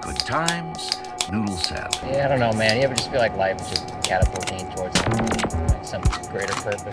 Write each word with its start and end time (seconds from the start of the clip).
good 0.00 0.16
times, 0.16 0.90
noodle 1.30 1.56
salad. 1.56 1.94
Yeah, 2.06 2.26
I 2.26 2.28
don't 2.28 2.40
know, 2.40 2.52
man. 2.52 2.76
You 2.76 2.82
ever 2.82 2.94
just 2.94 3.10
feel 3.10 3.20
like 3.20 3.36
life 3.36 3.60
is 3.60 3.68
just 3.70 3.88
catapulting 4.02 4.70
towards 4.74 4.96
like, 5.06 5.84
some 5.84 6.02
greater 6.30 6.52
purpose? 6.54 6.84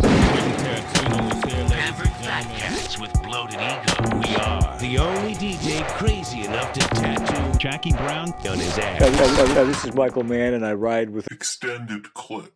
Pampered 1.72 2.10
fat 2.10 2.44
cats 2.58 3.00
with 3.00 3.12
bloated 3.24 3.60
ego. 3.60 4.18
We 4.20 4.36
are 4.36 4.78
the 4.80 4.98
only 5.00 5.34
DJ 5.36 5.86
crazy 5.98 6.44
enough 6.46 6.74
to 6.74 6.80
tattoo 6.80 7.58
Jackie 7.60 7.92
Brown. 7.94 8.32
on 8.48 8.60
his 8.60 8.78
ass. 8.78 9.02
yeah, 9.02 9.54
yeah, 9.54 9.64
this 9.64 9.86
is 9.86 9.94
Michael 9.94 10.24
Mann, 10.24 10.54
and 10.54 10.66
I 10.66 10.74
ride 10.74 11.10
with 11.10 11.32
extended 11.32 12.14
clip. 12.14 12.54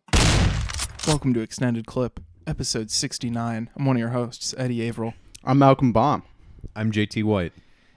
Welcome 1.06 1.34
to 1.34 1.40
Extended 1.40 1.86
Clip, 1.86 2.18
episode 2.46 2.90
69. 2.90 3.70
I'm 3.76 3.84
one 3.84 3.96
of 3.96 4.00
your 4.00 4.08
hosts, 4.08 4.54
Eddie 4.58 4.88
Averill, 4.88 5.14
I'm 5.44 5.58
Malcolm 5.58 5.92
Baum. 5.92 6.24
I'm 6.74 6.90
JT 6.90 7.22
White. 7.24 7.52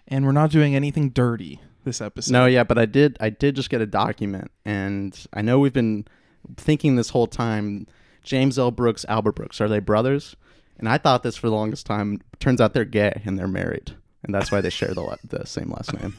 and 0.07 0.25
we're 0.25 0.31
not 0.31 0.51
doing 0.51 0.75
anything 0.75 1.09
dirty 1.09 1.59
this 1.83 2.01
episode. 2.01 2.31
No, 2.31 2.45
yeah, 2.45 2.63
but 2.63 2.77
I 2.77 2.85
did 2.85 3.17
I 3.19 3.29
did 3.29 3.55
just 3.55 3.69
get 3.69 3.81
a 3.81 3.85
document 3.85 4.51
and 4.65 5.17
I 5.33 5.41
know 5.41 5.59
we've 5.59 5.73
been 5.73 6.05
thinking 6.57 6.95
this 6.95 7.09
whole 7.09 7.27
time 7.27 7.87
James 8.23 8.59
L. 8.59 8.71
Brooks, 8.71 9.05
Albert 9.07 9.33
Brooks, 9.33 9.61
are 9.61 9.67
they 9.67 9.79
brothers? 9.79 10.35
And 10.77 10.87
I 10.87 10.97
thought 10.97 11.23
this 11.23 11.35
for 11.35 11.47
the 11.47 11.55
longest 11.55 11.85
time. 11.85 12.21
Turns 12.39 12.61
out 12.61 12.73
they're 12.73 12.85
gay 12.85 13.21
and 13.25 13.37
they're 13.37 13.47
married. 13.47 13.95
And 14.23 14.33
that's 14.33 14.51
why 14.51 14.61
they 14.61 14.69
share 14.69 14.93
the, 14.93 15.17
the 15.27 15.45
same 15.45 15.71
last 15.71 15.93
name. 15.93 16.15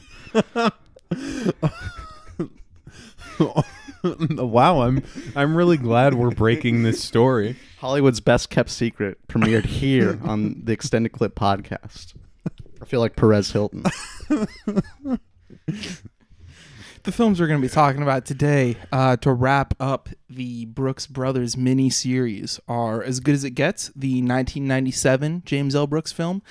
wow, 4.37 4.81
I'm 4.81 5.03
I'm 5.35 5.55
really 5.55 5.77
glad 5.77 6.13
we're 6.13 6.31
breaking 6.31 6.83
this 6.83 7.03
story. 7.03 7.57
Hollywood's 7.79 8.19
best 8.19 8.49
kept 8.49 8.69
secret 8.69 9.17
premiered 9.27 9.65
here 9.65 10.19
on 10.23 10.61
the 10.63 10.73
Extended 10.73 11.11
Clip 11.11 11.35
podcast. 11.35 12.13
I 12.81 12.85
feel 12.85 12.99
like 12.99 13.15
Perez 13.15 13.51
Hilton. 13.51 13.83
The 17.03 17.11
films 17.11 17.39
we're 17.39 17.47
going 17.47 17.59
to 17.59 17.67
be 17.67 17.73
talking 17.73 18.03
about 18.03 18.27
today 18.27 18.77
uh, 18.91 19.17
to 19.17 19.33
wrap 19.33 19.73
up 19.79 20.09
the 20.29 20.65
Brooks 20.65 21.07
Brothers 21.07 21.57
mini 21.57 21.89
series 21.89 22.59
are 22.67 23.01
As 23.01 23.19
Good 23.19 23.33
as 23.33 23.43
It 23.43 23.51
Gets, 23.51 23.87
the 23.95 24.21
1997 24.21 25.41
James 25.43 25.73
L. 25.73 25.87
Brooks 25.87 26.11
film, 26.11 26.43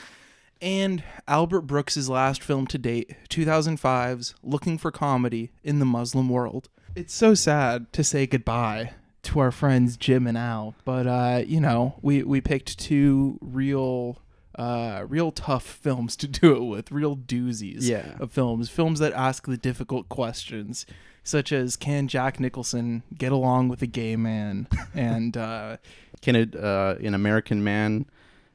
and 0.60 1.04
Albert 1.28 1.62
Brooks's 1.62 2.08
last 2.08 2.42
film 2.42 2.66
to 2.66 2.78
date, 2.78 3.14
2005's 3.28 4.34
Looking 4.42 4.76
for 4.76 4.90
Comedy 4.90 5.52
in 5.62 5.78
the 5.78 5.84
Muslim 5.84 6.28
World. 6.28 6.68
It's 6.96 7.14
so 7.14 7.34
sad 7.34 7.92
to 7.92 8.02
say 8.02 8.26
goodbye 8.26 8.94
to 9.22 9.38
our 9.38 9.52
friends 9.52 9.96
Jim 9.96 10.26
and 10.26 10.36
Al, 10.36 10.74
but 10.84 11.06
uh, 11.06 11.42
you 11.46 11.60
know, 11.60 11.94
we, 12.02 12.24
we 12.24 12.40
picked 12.40 12.76
two 12.76 13.38
real 13.40 14.18
uh, 14.60 15.04
real 15.08 15.32
tough 15.32 15.64
films 15.64 16.16
to 16.16 16.28
do 16.40 16.54
it 16.56 16.64
with, 16.64 16.90
real 16.92 17.16
doozies 17.16 17.82
Yeah. 17.82 18.14
of 18.20 18.30
films, 18.32 18.68
films 18.68 18.98
that 19.00 19.12
ask 19.14 19.46
the 19.46 19.56
difficult 19.56 20.08
questions, 20.08 20.84
such 21.24 21.50
as 21.52 21.76
can 21.76 22.08
Jack 22.08 22.38
Nicholson 22.40 23.02
get 23.16 23.32
along 23.32 23.68
with 23.68 23.80
a 23.82 23.86
gay 23.86 24.16
man, 24.16 24.68
and 24.94 25.36
uh, 25.36 25.76
Can 26.22 26.36
it, 26.36 26.54
uh, 26.54 26.96
an 27.02 27.14
American 27.14 27.64
man 27.64 28.06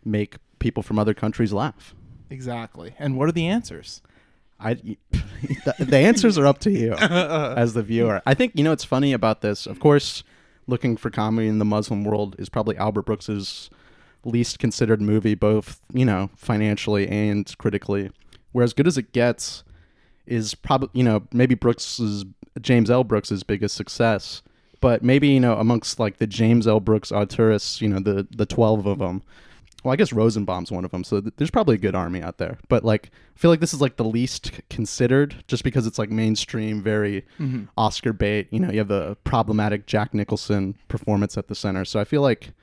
make 0.03 0.35
people 0.59 0.83
from 0.83 0.99
other 0.99 1.13
countries 1.13 1.51
laugh? 1.53 1.93
exactly, 2.29 2.93
and 2.99 3.17
what 3.17 3.29
are 3.29 3.31
the 3.31 3.47
answers? 3.47 4.01
I 4.59 4.73
the, 5.11 5.75
the 5.79 5.97
answers 5.97 6.37
are 6.37 6.45
up 6.47 6.59
to 6.59 6.71
you 6.71 6.93
as 6.93 7.73
the 7.73 7.83
viewer. 7.83 8.21
I 8.25 8.33
think 8.33 8.53
you 8.55 8.63
know 8.63 8.69
what's 8.71 8.83
funny 8.85 9.11
about 9.13 9.41
this. 9.41 9.65
Of 9.67 9.79
course, 9.79 10.23
looking 10.65 10.95
for 10.97 11.09
comedy 11.09 11.47
in 11.47 11.59
the 11.59 11.65
Muslim 11.65 12.03
world 12.03 12.35
is 12.39 12.47
probably 12.49 12.77
Albert 12.77 13.03
Brooks's 13.03 13.69
least 14.25 14.59
considered 14.59 15.01
movie, 15.01 15.35
both 15.35 15.81
you 15.93 16.05
know 16.05 16.29
financially 16.35 17.07
and 17.07 17.55
critically. 17.57 18.11
Whereas 18.51 18.73
Good 18.73 18.87
as 18.87 18.97
It 18.97 19.11
Gets 19.11 19.63
is 20.25 20.55
probably 20.55 20.89
you 20.93 21.03
know 21.03 21.23
maybe 21.31 21.55
Brooks's 21.55 22.25
James 22.61 22.89
L. 22.89 23.03
Brooks's 23.03 23.43
biggest 23.43 23.75
success, 23.75 24.41
but 24.81 25.03
maybe 25.03 25.27
you 25.27 25.39
know 25.39 25.57
amongst 25.57 25.99
like 25.99 26.17
the 26.17 26.27
James 26.27 26.67
L. 26.67 26.79
Brooks 26.79 27.11
auteurs, 27.11 27.81
you 27.81 27.87
know 27.87 27.99
the 27.99 28.27
the 28.35 28.45
twelve 28.45 28.85
of 28.85 28.99
them. 28.99 29.23
Well, 29.83 29.93
I 29.93 29.97
guess 29.97 30.11
Rosenbaum's 30.11 30.71
one 30.71 30.83
of 30.83 30.89
them, 30.89 31.03
so 31.03 31.21
th- 31.21 31.35
there's 31.37 31.51
probably 31.51 31.75
a 31.75 31.77
good 31.77 31.93
army 31.93 32.19
out 32.19 32.39
there. 32.39 32.57
But 32.69 32.83
like, 32.83 33.11
I 33.35 33.39
feel 33.39 33.51
like 33.51 33.59
this 33.59 33.71
is 33.71 33.81
like 33.81 33.97
the 33.97 34.03
least 34.03 34.47
c- 34.47 34.61
considered, 34.67 35.43
just 35.47 35.63
because 35.63 35.85
it's 35.85 35.99
like 35.99 36.09
mainstream, 36.09 36.81
very 36.81 37.21
mm-hmm. 37.39 37.65
Oscar 37.77 38.11
bait. 38.11 38.47
You 38.49 38.61
know, 38.61 38.71
you 38.71 38.79
have 38.79 38.87
the 38.87 39.15
problematic 39.25 39.85
Jack 39.85 40.15
Nicholson 40.15 40.73
performance 40.87 41.37
at 41.37 41.49
the 41.49 41.53
center, 41.53 41.85
so 41.85 41.99
I 41.99 42.03
feel 42.03 42.23
like 42.23 42.53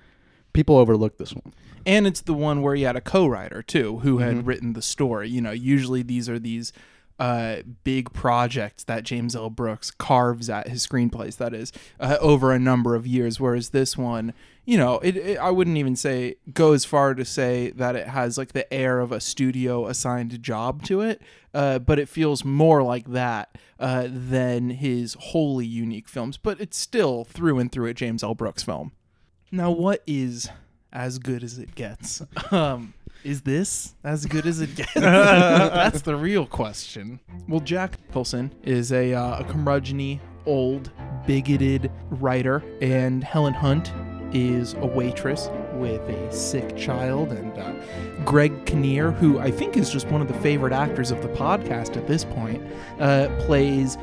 people 0.52 0.76
overlook 0.76 1.18
this 1.18 1.34
one. 1.34 1.52
And 1.84 2.06
it's 2.06 2.20
the 2.20 2.34
one 2.34 2.62
where 2.62 2.74
you 2.74 2.86
had 2.86 2.96
a 2.96 3.00
co-writer 3.00 3.62
too, 3.62 3.98
who 3.98 4.18
had 4.18 4.46
written 4.46 4.72
the 4.72 4.82
story. 4.82 5.28
You 5.28 5.40
know, 5.40 5.50
usually 5.50 6.02
these 6.02 6.28
are 6.28 6.38
these 6.38 6.72
uh, 7.18 7.62
big 7.84 8.12
projects 8.12 8.84
that 8.84 9.04
James 9.04 9.36
L. 9.36 9.50
Brooks 9.50 9.90
carves 9.90 10.48
at 10.48 10.68
his 10.68 10.86
screenplays. 10.86 11.36
That 11.36 11.54
is 11.54 11.72
uh, 12.00 12.16
over 12.20 12.52
a 12.52 12.58
number 12.58 12.94
of 12.94 13.06
years. 13.06 13.38
Whereas 13.38 13.70
this 13.70 13.96
one, 13.96 14.32
you 14.64 14.76
know, 14.76 14.98
it, 15.00 15.16
it 15.16 15.38
I 15.38 15.50
wouldn't 15.50 15.76
even 15.76 15.96
say 15.96 16.36
go 16.52 16.72
as 16.72 16.84
far 16.84 17.14
to 17.14 17.24
say 17.24 17.70
that 17.70 17.96
it 17.96 18.08
has 18.08 18.38
like 18.38 18.52
the 18.52 18.72
air 18.72 19.00
of 19.00 19.12
a 19.12 19.20
studio 19.20 19.86
assigned 19.86 20.42
job 20.42 20.84
to 20.84 21.00
it, 21.00 21.22
uh, 21.52 21.78
but 21.78 21.98
it 21.98 22.08
feels 22.08 22.44
more 22.44 22.82
like 22.82 23.10
that 23.12 23.56
uh, 23.78 24.08
than 24.08 24.70
his 24.70 25.14
wholly 25.14 25.66
unique 25.66 26.08
films. 26.08 26.36
But 26.36 26.60
it's 26.60 26.78
still 26.78 27.24
through 27.24 27.58
and 27.58 27.70
through 27.70 27.88
a 27.88 27.94
James 27.94 28.22
L. 28.22 28.34
Brooks 28.34 28.62
film. 28.62 28.92
Now, 29.54 29.70
what 29.70 30.02
is 30.06 30.48
as 30.94 31.18
good 31.18 31.44
as 31.44 31.58
it 31.58 31.74
gets? 31.74 32.22
Um, 32.50 32.94
is 33.24 33.42
this 33.42 33.94
as 34.02 34.26
good 34.26 34.46
as 34.46 34.60
it 34.60 34.74
gets? 34.74 34.94
That's 34.94 36.02
the 36.02 36.16
real 36.16 36.44
question. 36.44 37.20
Well, 37.48 37.60
Jack 37.60 37.98
Nicholson 38.08 38.52
is 38.62 38.92
a, 38.92 39.14
uh, 39.14 39.40
a 39.40 39.44
curmudgeony, 39.44 40.20
old, 40.44 40.90
bigoted 41.26 41.90
writer, 42.10 42.64
and 42.80 43.22
Helen 43.22 43.54
Hunt 43.54 43.92
is 44.34 44.74
a 44.74 44.86
waitress 44.86 45.50
with 45.74 46.00
a 46.08 46.32
sick 46.32 46.76
child, 46.76 47.32
and 47.32 47.56
uh, 47.58 47.72
Greg 48.24 48.66
Kinnear, 48.66 49.12
who 49.12 49.38
I 49.38 49.50
think 49.50 49.76
is 49.76 49.90
just 49.90 50.08
one 50.08 50.20
of 50.20 50.28
the 50.28 50.38
favorite 50.40 50.72
actors 50.72 51.10
of 51.10 51.22
the 51.22 51.28
podcast 51.28 51.96
at 51.96 52.06
this 52.06 52.24
point, 52.24 52.62
uh, 52.98 53.28
plays 53.40 53.96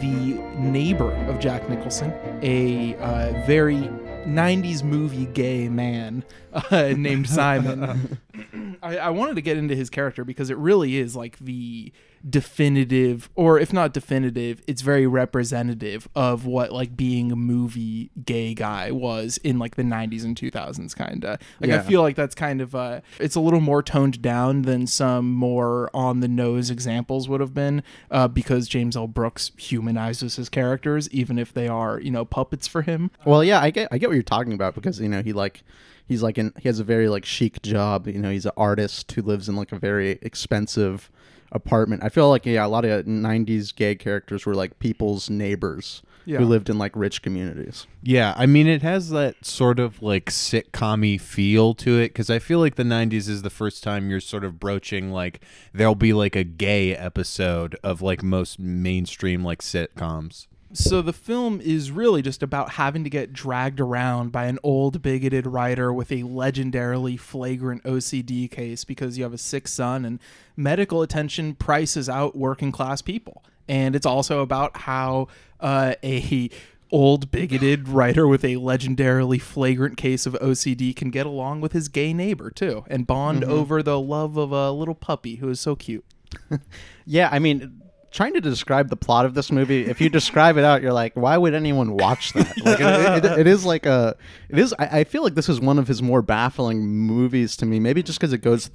the 0.00 0.38
neighbor 0.58 1.12
of 1.28 1.38
Jack 1.40 1.68
Nicholson, 1.68 2.12
a 2.42 2.94
uh, 2.96 3.44
very 3.46 3.88
90s 4.26 4.82
movie 4.82 5.26
gay 5.26 5.68
man 5.68 6.24
uh, 6.52 6.92
named 6.96 7.28
Simon. 7.28 8.18
I, 8.82 8.98
I 8.98 9.10
wanted 9.10 9.36
to 9.36 9.42
get 9.42 9.56
into 9.56 9.74
his 9.74 9.88
character 9.90 10.24
because 10.24 10.50
it 10.50 10.58
really 10.58 10.96
is 10.96 11.14
like 11.16 11.38
the 11.38 11.92
definitive, 12.28 13.30
or 13.34 13.58
if 13.58 13.72
not 13.72 13.92
definitive, 13.92 14.62
it's 14.66 14.82
very 14.82 15.06
representative 15.06 16.08
of 16.14 16.44
what 16.44 16.72
like 16.72 16.96
being 16.96 17.30
a 17.30 17.36
movie 17.36 18.10
gay 18.24 18.54
guy 18.54 18.90
was 18.90 19.38
in 19.38 19.58
like 19.58 19.76
the 19.76 19.82
90s 19.82 20.24
and 20.24 20.36
2000s, 20.36 20.94
kind 20.96 21.24
of. 21.24 21.38
Like, 21.60 21.70
I 21.70 21.80
feel 21.80 22.02
like 22.02 22.16
that's 22.16 22.34
kind 22.34 22.60
of, 22.60 22.74
uh, 22.74 23.00
it's 23.18 23.34
a 23.34 23.40
little 23.40 23.60
more 23.60 23.82
toned 23.82 24.20
down 24.22 24.62
than 24.62 24.86
some 24.86 25.30
more 25.32 25.90
on 25.94 26.20
the 26.20 26.28
nose 26.28 26.70
examples 26.70 27.28
would 27.28 27.40
have 27.40 27.54
been 27.54 27.82
uh, 28.10 28.28
because 28.28 28.68
James 28.68 28.96
L. 28.96 29.06
Brooks 29.06 29.52
humanizes 29.56 30.36
his 30.36 30.48
characters, 30.48 31.08
even 31.10 31.38
if 31.38 31.52
they 31.52 31.68
are, 31.68 32.00
you 32.00 32.10
know, 32.10 32.24
puppets 32.24 32.66
for 32.66 32.82
him. 32.82 33.10
Well, 33.24 33.44
yeah, 33.44 33.60
I 33.60 33.70
get 33.70 33.88
I 33.90 33.98
get 33.98 34.08
what 34.08 34.14
you're 34.14 34.22
talking 34.22 34.52
about 34.52 34.74
because 34.74 35.00
you 35.00 35.08
know 35.08 35.22
he 35.22 35.32
like 35.32 35.62
he's 36.06 36.22
like 36.22 36.38
in 36.38 36.52
he 36.58 36.68
has 36.68 36.78
a 36.78 36.84
very 36.84 37.08
like 37.08 37.24
chic 37.24 37.62
job. 37.62 38.06
You 38.06 38.18
know, 38.18 38.30
he's 38.30 38.46
an 38.46 38.52
artist 38.56 39.10
who 39.12 39.22
lives 39.22 39.48
in 39.48 39.56
like 39.56 39.72
a 39.72 39.78
very 39.78 40.18
expensive 40.22 41.10
apartment. 41.52 42.02
I 42.04 42.08
feel 42.08 42.28
like 42.28 42.46
yeah, 42.46 42.64
a 42.64 42.68
lot 42.68 42.84
of 42.84 43.06
'90s 43.06 43.74
gay 43.74 43.94
characters 43.94 44.44
were 44.46 44.54
like 44.54 44.78
people's 44.78 45.30
neighbors 45.30 46.02
Yeah. 46.24 46.38
who 46.38 46.44
lived 46.44 46.68
in 46.68 46.78
like 46.78 46.92
rich 46.96 47.22
communities. 47.22 47.86
Yeah, 48.02 48.34
I 48.36 48.46
mean 48.46 48.66
it 48.66 48.82
has 48.82 49.10
that 49.10 49.44
sort 49.44 49.78
of 49.78 50.02
like 50.02 50.26
sitcom 50.26 51.20
feel 51.20 51.74
to 51.74 51.98
it 51.98 52.08
because 52.08 52.30
I 52.30 52.38
feel 52.38 52.58
like 52.58 52.74
the 52.74 52.82
90s 52.82 53.28
is 53.28 53.42
the 53.42 53.50
first 53.50 53.82
time 53.84 54.10
you're 54.10 54.20
sort 54.20 54.44
of 54.44 54.58
broaching 54.58 55.10
like 55.12 55.40
there'll 55.72 55.94
be 55.94 56.12
like 56.12 56.34
a 56.36 56.44
gay 56.44 56.94
episode 56.96 57.76
of 57.84 58.02
like 58.02 58.22
most 58.22 58.58
mainstream 58.58 59.44
like 59.44 59.60
sitcoms. 59.62 60.46
So 60.76 61.00
the 61.00 61.14
film 61.14 61.62
is 61.62 61.90
really 61.90 62.20
just 62.20 62.42
about 62.42 62.72
having 62.72 63.02
to 63.04 63.08
get 63.08 63.32
dragged 63.32 63.80
around 63.80 64.30
by 64.30 64.44
an 64.44 64.58
old 64.62 65.00
bigoted 65.00 65.46
writer 65.46 65.90
with 65.90 66.12
a 66.12 66.22
legendarily 66.22 67.18
flagrant 67.18 67.82
OCD 67.84 68.50
case 68.50 68.84
because 68.84 69.16
you 69.16 69.24
have 69.24 69.32
a 69.32 69.38
sick 69.38 69.68
son 69.68 70.04
and 70.04 70.20
medical 70.54 71.00
attention 71.00 71.54
prices 71.54 72.10
out 72.10 72.36
working 72.36 72.72
class 72.72 73.00
people. 73.00 73.42
And 73.66 73.96
it's 73.96 74.04
also 74.04 74.42
about 74.42 74.76
how 74.76 75.28
uh, 75.60 75.94
a 76.04 76.50
old 76.92 77.30
bigoted 77.30 77.88
writer 77.88 78.28
with 78.28 78.44
a 78.44 78.56
legendarily 78.56 79.40
flagrant 79.40 79.96
case 79.96 80.26
of 80.26 80.34
OCD 80.34 80.94
can 80.94 81.08
get 81.08 81.24
along 81.24 81.62
with 81.62 81.72
his 81.72 81.88
gay 81.88 82.12
neighbor 82.12 82.50
too 82.50 82.84
and 82.88 83.06
bond 83.06 83.42
over 83.44 83.82
the 83.82 83.98
love 83.98 84.36
of 84.36 84.52
a 84.52 84.70
little 84.72 84.94
puppy 84.94 85.36
who 85.36 85.48
is 85.48 85.58
so 85.58 85.74
cute. 85.74 86.04
Yeah, 87.08 87.28
I 87.30 87.38
mean, 87.38 87.82
trying 88.16 88.32
to 88.34 88.40
describe 88.40 88.88
the 88.88 88.96
plot 88.96 89.26
of 89.26 89.34
this 89.34 89.52
movie, 89.52 89.84
if 89.86 90.00
you 90.00 90.08
describe 90.08 90.56
it 90.56 90.64
out, 90.64 90.80
you're 90.82 90.92
like, 90.92 91.14
why 91.14 91.36
would 91.36 91.54
anyone 91.54 91.96
watch 91.96 92.32
that? 92.32 92.56
Like, 92.64 92.80
it, 92.80 93.24
it- 93.24 93.38
it 93.40 93.46
is 93.46 93.64
like 93.64 93.84
a, 93.86 94.16
it 94.48 94.58
is. 94.58 94.74
I, 94.78 95.00
I 95.00 95.04
feel 95.04 95.22
like 95.22 95.34
this 95.34 95.48
is 95.48 95.60
one 95.60 95.78
of 95.78 95.86
his 95.86 96.02
more 96.02 96.22
baffling 96.22 96.86
movies 96.86 97.56
to 97.58 97.66
me. 97.66 97.78
Maybe 97.78 98.02
just 98.02 98.18
because 98.18 98.32
it 98.32 98.38
goes. 98.38 98.70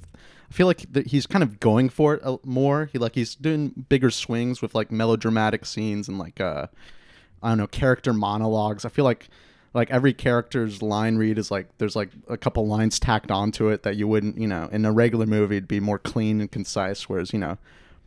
I 0.50 0.54
feel 0.54 0.66
like 0.66 0.84
he's 1.06 1.26
kind 1.26 1.42
of 1.42 1.58
going 1.60 1.88
for 1.88 2.14
it 2.14 2.22
more. 2.44 2.88
He 2.92 2.98
like 2.98 3.14
he's 3.14 3.34
doing 3.34 3.70
bigger 3.88 4.10
swings 4.10 4.60
with 4.62 4.74
like 4.74 4.92
melodramatic 4.92 5.64
scenes 5.64 6.08
and 6.08 6.18
like 6.18 6.40
uh 6.42 6.66
I 7.42 7.48
don't 7.48 7.58
know 7.58 7.66
character 7.66 8.12
monologues. 8.12 8.84
I 8.84 8.90
feel 8.90 9.06
like 9.06 9.28
like 9.74 9.90
every 9.90 10.12
character's 10.12 10.82
line 10.82 11.16
read 11.16 11.38
is 11.38 11.50
like 11.50 11.68
there's 11.78 11.96
like 11.96 12.10
a 12.28 12.36
couple 12.36 12.66
lines 12.66 13.00
tacked 13.00 13.30
onto 13.30 13.68
it 13.68 13.82
that 13.84 13.96
you 13.96 14.06
wouldn't 14.06 14.36
you 14.38 14.46
know 14.46 14.68
in 14.70 14.84
a 14.84 14.92
regular 14.92 15.24
movie 15.26 15.56
it'd 15.56 15.66
be 15.68 15.80
more 15.80 15.98
clean 15.98 16.40
and 16.42 16.50
concise. 16.52 17.08
Whereas 17.08 17.32
you 17.32 17.38
know 17.38 17.56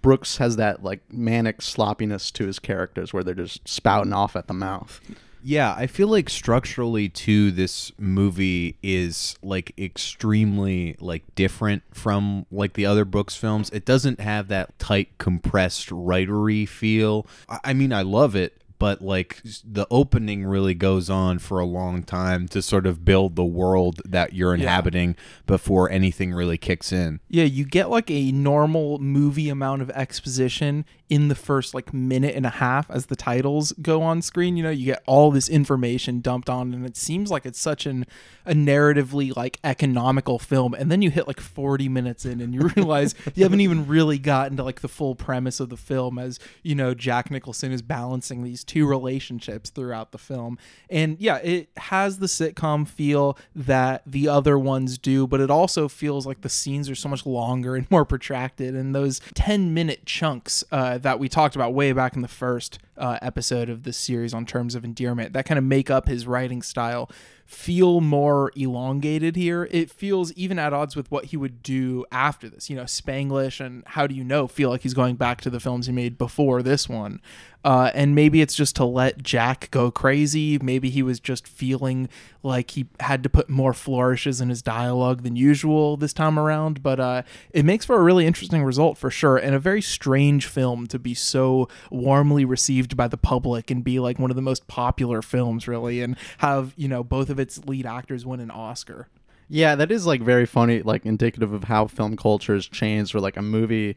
Brooks 0.05 0.37
has 0.37 0.57
that 0.57 0.83
like 0.83 1.01
manic 1.11 1.63
sloppiness 1.63 2.29
to 2.29 2.45
his 2.45 2.59
characters 2.59 3.11
where 3.11 3.23
they're 3.23 3.33
just 3.33 3.67
spouting 3.67 4.13
off 4.13 4.35
at 4.35 4.45
the 4.45 4.53
mouth. 4.53 5.01
Yeah, 5.41 5.73
I 5.75 5.87
feel 5.87 6.07
like 6.07 6.29
structurally 6.29 7.09
too 7.09 7.49
this 7.49 7.91
movie 7.97 8.77
is 8.83 9.35
like 9.41 9.73
extremely 9.79 10.95
like 10.99 11.23
different 11.33 11.81
from 11.91 12.45
like 12.51 12.73
the 12.73 12.85
other 12.85 13.03
Brooks 13.03 13.35
films. 13.35 13.71
It 13.71 13.83
doesn't 13.83 14.19
have 14.19 14.47
that 14.49 14.77
tight 14.77 15.17
compressed 15.17 15.89
writery 15.89 16.69
feel. 16.69 17.25
I 17.49 17.59
I 17.63 17.73
mean, 17.73 17.91
I 17.91 18.03
love 18.03 18.35
it, 18.35 18.61
but 18.79 19.01
like 19.01 19.41
the 19.63 19.87
opening 19.89 20.45
really 20.45 20.73
goes 20.73 21.09
on 21.09 21.39
for 21.39 21.59
a 21.59 21.65
long 21.65 22.03
time 22.03 22.47
to 22.49 22.61
sort 22.61 22.85
of 22.85 23.05
build 23.05 23.35
the 23.35 23.45
world 23.45 24.01
that 24.05 24.33
you're 24.33 24.53
inhabiting 24.53 25.15
before 25.45 25.89
anything 25.89 26.33
really 26.33 26.57
kicks 26.57 26.91
in. 26.91 27.19
Yeah, 27.29 27.45
you 27.45 27.65
get 27.65 27.89
like 27.89 28.09
a 28.11 28.31
normal 28.31 28.99
movie 28.99 29.49
amount 29.49 29.81
of 29.81 29.89
exposition 29.91 30.85
in 31.09 31.27
the 31.27 31.35
first 31.35 31.73
like 31.73 31.93
minute 31.93 32.35
and 32.35 32.45
a 32.45 32.49
half 32.49 32.89
as 32.89 33.07
the 33.07 33.15
titles 33.15 33.73
go 33.81 34.01
on 34.01 34.21
screen. 34.21 34.57
You 34.57 34.63
know, 34.63 34.69
you 34.69 34.85
get 34.85 35.03
all 35.05 35.31
this 35.31 35.49
information 35.49 36.21
dumped 36.21 36.49
on, 36.49 36.73
and 36.73 36.85
it 36.85 36.97
seems 36.97 37.29
like 37.29 37.45
it's 37.45 37.59
such 37.59 37.85
an 37.85 38.05
a 38.45 38.53
narratively 38.53 39.35
like 39.35 39.59
economical 39.63 40.39
film. 40.39 40.73
And 40.73 40.91
then 40.91 41.01
you 41.01 41.09
hit 41.09 41.27
like 41.27 41.39
40 41.39 41.89
minutes 41.89 42.25
in, 42.25 42.41
and 42.41 42.53
you 42.53 42.61
realize 42.75 43.15
you 43.35 43.43
haven't 43.43 43.61
even 43.61 43.87
really 43.87 44.17
gotten 44.17 44.57
to 44.57 44.63
like 44.63 44.81
the 44.81 44.87
full 44.87 45.15
premise 45.15 45.59
of 45.59 45.69
the 45.69 45.77
film, 45.77 46.17
as 46.17 46.39
you 46.63 46.75
know, 46.75 46.93
Jack 46.93 47.29
Nicholson 47.29 47.71
is 47.71 47.81
balancing 47.81 48.43
these 48.43 48.63
two 48.63 48.87
relationships 48.87 49.69
throughout 49.69 50.11
the 50.11 50.17
film. 50.17 50.57
And 50.89 51.19
yeah, 51.19 51.37
it 51.37 51.69
has 51.77 52.19
the 52.19 52.27
sitcom 52.27 52.87
feel 52.87 53.37
that 53.55 54.03
the 54.05 54.27
other 54.27 54.57
ones 54.57 54.97
do, 54.97 55.27
but 55.27 55.39
it 55.39 55.51
also 55.51 55.87
feels 55.87 56.25
like 56.25 56.41
the 56.41 56.49
scenes 56.49 56.89
are 56.89 56.95
so 56.95 57.09
much 57.09 57.25
longer 57.25 57.75
and 57.75 57.89
more 57.91 58.05
protracted. 58.05 58.75
And 58.75 58.95
those 58.95 59.21
10 59.35 59.73
minute 59.73 60.05
chunks 60.05 60.63
uh, 60.71 60.94
that 60.99 61.19
we 61.19 61.29
talked 61.29 61.55
about 61.55 61.73
way 61.73 61.91
back 61.91 62.15
in 62.15 62.21
the 62.21 62.27
first 62.27 62.79
uh, 62.97 63.17
episode 63.21 63.69
of 63.69 63.83
this 63.83 63.97
series 63.97 64.33
on 64.33 64.45
terms 64.45 64.75
of 64.75 64.83
endearment 64.83 65.33
that 65.33 65.45
kind 65.45 65.57
of 65.57 65.63
make 65.63 65.89
up 65.89 66.07
his 66.07 66.25
writing 66.27 66.61
style 66.61 67.09
feel 67.45 68.01
more 68.01 68.51
elongated 68.55 69.35
here. 69.35 69.67
It 69.71 69.91
feels 69.91 70.33
even 70.33 70.57
at 70.57 70.73
odds 70.73 70.95
with 70.95 71.09
what 71.11 71.25
he 71.25 71.37
would 71.37 71.61
do 71.61 72.05
after 72.11 72.49
this. 72.49 72.69
You 72.69 72.75
know, 72.75 72.83
Spanglish 72.83 73.63
and 73.63 73.83
How 73.85 74.07
Do 74.07 74.15
You 74.15 74.23
Know 74.23 74.47
feel 74.47 74.69
like 74.69 74.81
he's 74.81 74.93
going 74.95 75.15
back 75.15 75.41
to 75.41 75.49
the 75.49 75.59
films 75.59 75.85
he 75.85 75.91
made 75.91 76.17
before 76.17 76.63
this 76.63 76.89
one. 76.89 77.21
Uh, 77.65 77.89
and 77.95 78.13
maybe 78.13 78.41
it's 78.41 78.53
just 78.53 78.75
to 78.75 78.85
let 78.85 79.23
Jack 79.23 79.69
go 79.71 79.89
crazy. 79.89 80.59
Maybe 80.59 80.91
he 80.91 81.01
was 81.01 81.19
just 81.19 81.47
feeling 81.47 82.07
like 82.43 82.71
he 82.71 82.85
had 82.99 83.23
to 83.23 83.29
put 83.29 83.49
more 83.49 83.73
flourishes 83.73 84.39
in 84.39 84.49
his 84.49 84.61
dialogue 84.61 85.23
than 85.23 85.35
usual 85.35 85.97
this 85.97 86.13
time 86.13 86.37
around. 86.37 86.83
But 86.83 86.99
uh, 86.99 87.23
it 87.49 87.65
makes 87.65 87.83
for 87.83 87.95
a 87.95 88.03
really 88.03 88.27
interesting 88.27 88.63
result 88.63 88.99
for 88.99 89.09
sure, 89.09 89.37
and 89.37 89.55
a 89.55 89.59
very 89.59 89.81
strange 89.81 90.45
film 90.45 90.85
to 90.85 90.99
be 90.99 91.15
so 91.15 91.67
warmly 91.89 92.45
received 92.45 92.95
by 92.95 93.07
the 93.07 93.17
public 93.17 93.71
and 93.71 93.83
be 93.83 93.99
like 93.99 94.19
one 94.19 94.29
of 94.29 94.35
the 94.35 94.43
most 94.43 94.67
popular 94.67 95.23
films, 95.23 95.67
really, 95.67 96.01
and 96.01 96.17
have 96.37 96.71
you 96.77 96.87
know 96.87 97.03
both 97.03 97.31
of 97.31 97.34
its 97.39 97.65
lead 97.65 97.85
actors 97.85 98.25
win 98.25 98.39
an 98.39 98.51
Oscar. 98.51 99.07
Yeah, 99.47 99.75
that 99.75 99.91
is 99.91 100.05
like 100.07 100.21
very 100.21 100.45
funny, 100.45 100.81
like 100.81 101.05
indicative 101.05 101.53
of 101.53 101.65
how 101.65 101.87
film 101.87 102.17
culture 102.17 102.55
has 102.55 102.65
changed. 102.65 103.13
Where 103.13 103.21
like 103.21 103.37
a 103.37 103.41
movie, 103.43 103.95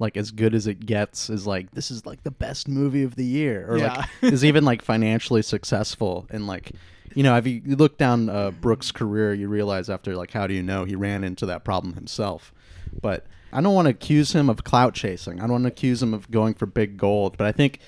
like 0.00 0.16
as 0.16 0.30
good 0.32 0.54
as 0.54 0.66
it 0.66 0.86
gets, 0.86 1.30
is 1.30 1.46
like 1.46 1.70
this 1.72 1.90
is 1.90 2.04
like 2.04 2.24
the 2.24 2.30
best 2.32 2.66
movie 2.68 3.04
of 3.04 3.14
the 3.14 3.24
year, 3.24 3.66
or 3.70 3.78
Yeah. 3.78 3.94
like 3.94 4.08
is 4.32 4.44
even 4.44 4.64
like 4.64 4.82
financially 4.82 5.42
successful. 5.42 6.26
And 6.30 6.46
like, 6.48 6.72
you 7.14 7.22
know, 7.22 7.36
if 7.36 7.46
you, 7.46 7.62
look 7.64 7.96
down 7.96 8.28
uh, 8.28 8.50
Brooks' 8.50 8.90
career, 8.90 9.32
you 9.34 9.48
realize 9.48 9.88
after 9.88 10.16
like 10.16 10.32
How 10.32 10.46
Do 10.48 10.54
You 10.54 10.62
Know, 10.64 10.84
he 10.84 10.96
ran 10.96 11.22
into 11.22 11.46
that 11.46 11.64
problem 11.64 11.94
himself. 11.94 12.52
But 13.00 13.24
I 13.52 13.60
don't 13.60 13.74
want 13.74 13.86
to 13.86 13.90
accuse 13.90 14.32
him 14.34 14.50
of 14.50 14.64
clout 14.64 14.94
chasing. 14.94 15.38
I 15.38 15.42
don't 15.42 15.52
want 15.52 15.64
to 15.64 15.68
accuse 15.68 16.02
him 16.02 16.12
of 16.12 16.28
going 16.30 16.54
for 16.54 16.66
big 16.66 16.96
gold. 16.96 17.36
But 17.36 17.46
I 17.46 17.52
think 17.52 17.78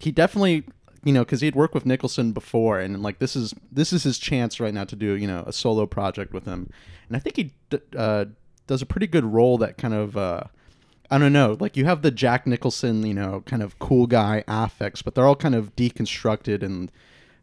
he 0.00 0.10
definitely 0.10 0.64
you 1.06 1.12
know, 1.12 1.24
because 1.24 1.40
he'd 1.40 1.54
worked 1.54 1.72
with 1.72 1.86
Nicholson 1.86 2.32
before, 2.32 2.80
and 2.80 3.00
like 3.00 3.20
this 3.20 3.36
is 3.36 3.54
this 3.70 3.92
is 3.92 4.02
his 4.02 4.18
chance 4.18 4.58
right 4.58 4.74
now 4.74 4.82
to 4.82 4.96
do 4.96 5.14
you 5.14 5.28
know 5.28 5.44
a 5.46 5.52
solo 5.52 5.86
project 5.86 6.32
with 6.32 6.46
him, 6.46 6.68
and 7.06 7.16
I 7.16 7.20
think 7.20 7.36
he 7.36 7.54
d- 7.70 7.78
uh, 7.96 8.24
does 8.66 8.82
a 8.82 8.86
pretty 8.86 9.06
good 9.06 9.24
role 9.24 9.56
that 9.58 9.78
kind 9.78 9.94
of 9.94 10.16
uh, 10.16 10.42
I 11.08 11.18
don't 11.18 11.32
know, 11.32 11.56
like 11.60 11.76
you 11.76 11.84
have 11.84 12.02
the 12.02 12.10
Jack 12.10 12.44
Nicholson 12.44 13.06
you 13.06 13.14
know 13.14 13.42
kind 13.46 13.62
of 13.62 13.78
cool 13.78 14.08
guy 14.08 14.42
affects, 14.48 15.00
but 15.00 15.14
they're 15.14 15.26
all 15.26 15.36
kind 15.36 15.54
of 15.54 15.76
deconstructed 15.76 16.64
and 16.64 16.90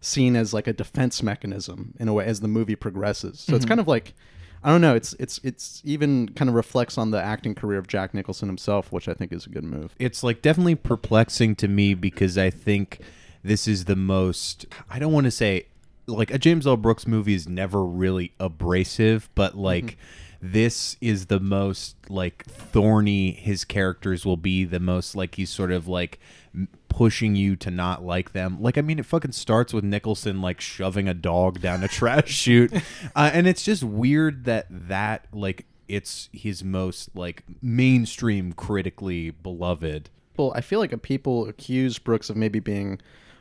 seen 0.01 0.36
as 0.36 0.54
like 0.54 0.68
a 0.68 0.74
defense 0.74 1.24
mechanism 1.24 1.94
in 2.01 2.09
a 2.09 2.13
way 2.13 2.25
as 2.25 2.42
the 2.42 2.50
movie 2.50 2.75
progresses. 2.75 3.39
So 3.39 3.56
it's 3.56 3.63
kind 3.66 3.80
of 3.80 3.88
like 3.88 4.13
I 4.62 4.71
don't 4.71 4.81
know, 4.81 4.94
it's 4.94 5.13
it's 5.19 5.39
it's 5.42 5.81
even 5.86 6.27
kind 6.36 6.50
of 6.50 6.56
reflects 6.56 6.98
on 6.98 7.12
the 7.12 7.21
acting 7.24 7.56
career 7.56 7.80
of 7.80 7.88
Jack 7.88 8.13
Nicholson 8.13 8.50
himself, 8.50 8.92
which 8.92 9.07
I 9.07 9.13
think 9.13 9.31
is 9.31 9.45
a 9.45 9.50
good 9.50 9.63
move. 9.63 9.95
it's 10.00 10.21
like 10.21 10.42
definitely 10.42 10.75
perplexing 10.75 11.56
to 11.56 11.69
me 11.69 11.94
because 11.94 12.38
I 12.38 12.50
think 12.50 13.00
this 13.44 13.68
is 13.68 13.86
the 13.86 13.95
most 13.95 14.66
I 14.90 15.00
don't 15.00 15.13
want 15.13 15.25
to 15.25 15.31
say 15.31 15.68
like 16.07 16.31
a 16.31 16.38
James 16.38 16.68
L. 16.68 16.78
Brooks 16.78 17.07
movie 17.07 17.34
is 17.34 17.48
never 17.48 17.84
really 17.86 18.34
abrasive, 18.40 19.30
but 19.36 19.56
like 19.56 19.98
this 20.42 20.98
is 21.00 21.28
the 21.28 21.40
most 21.40 21.95
like 22.10 22.45
thorny 22.45 23.31
his 23.31 23.63
characters 23.63 24.25
will 24.25 24.38
be, 24.38 24.66
the 24.66 24.80
most 24.80 25.16
like 25.16 25.36
he's 25.36 25.50
sort 25.50 25.72
of 25.72 25.88
like 25.88 26.19
pushing 26.90 27.36
you 27.36 27.56
to 27.56 27.72
not 27.72 28.04
like 28.04 28.34
them. 28.34 28.62
Like 28.62 28.78
I 28.78 28.81
mean 28.81 29.00
it 29.00 29.06
fucking 29.06 29.31
starts 29.31 29.74
with 29.74 29.84
Nicholson 29.84 30.42
like 30.42 30.60
shoving 30.60 31.07
a 31.07 31.13
dog 31.13 31.62
down 31.62 31.84
a 31.84 31.88
trash 31.88 32.30
chute. 32.31 32.74
Uh, 33.16 33.31
and 33.34 33.48
it's 33.48 33.63
just 33.63 33.84
weird 33.84 34.45
that 34.45 34.68
that 34.69 35.28
like 35.31 35.66
it's 35.88 36.30
his 36.31 36.63
most 36.63 37.16
like 37.16 37.44
mainstream 37.62 38.54
critically 38.54 39.31
beloved 39.31 40.10
Well, 40.38 40.51
I 40.56 40.62
feel 40.62 40.80
like 40.80 41.00
people 41.04 41.48
accuse 41.48 42.00
Brooks 42.00 42.30
of 42.30 42.36
maybe 42.36 42.60
being 42.60 43.00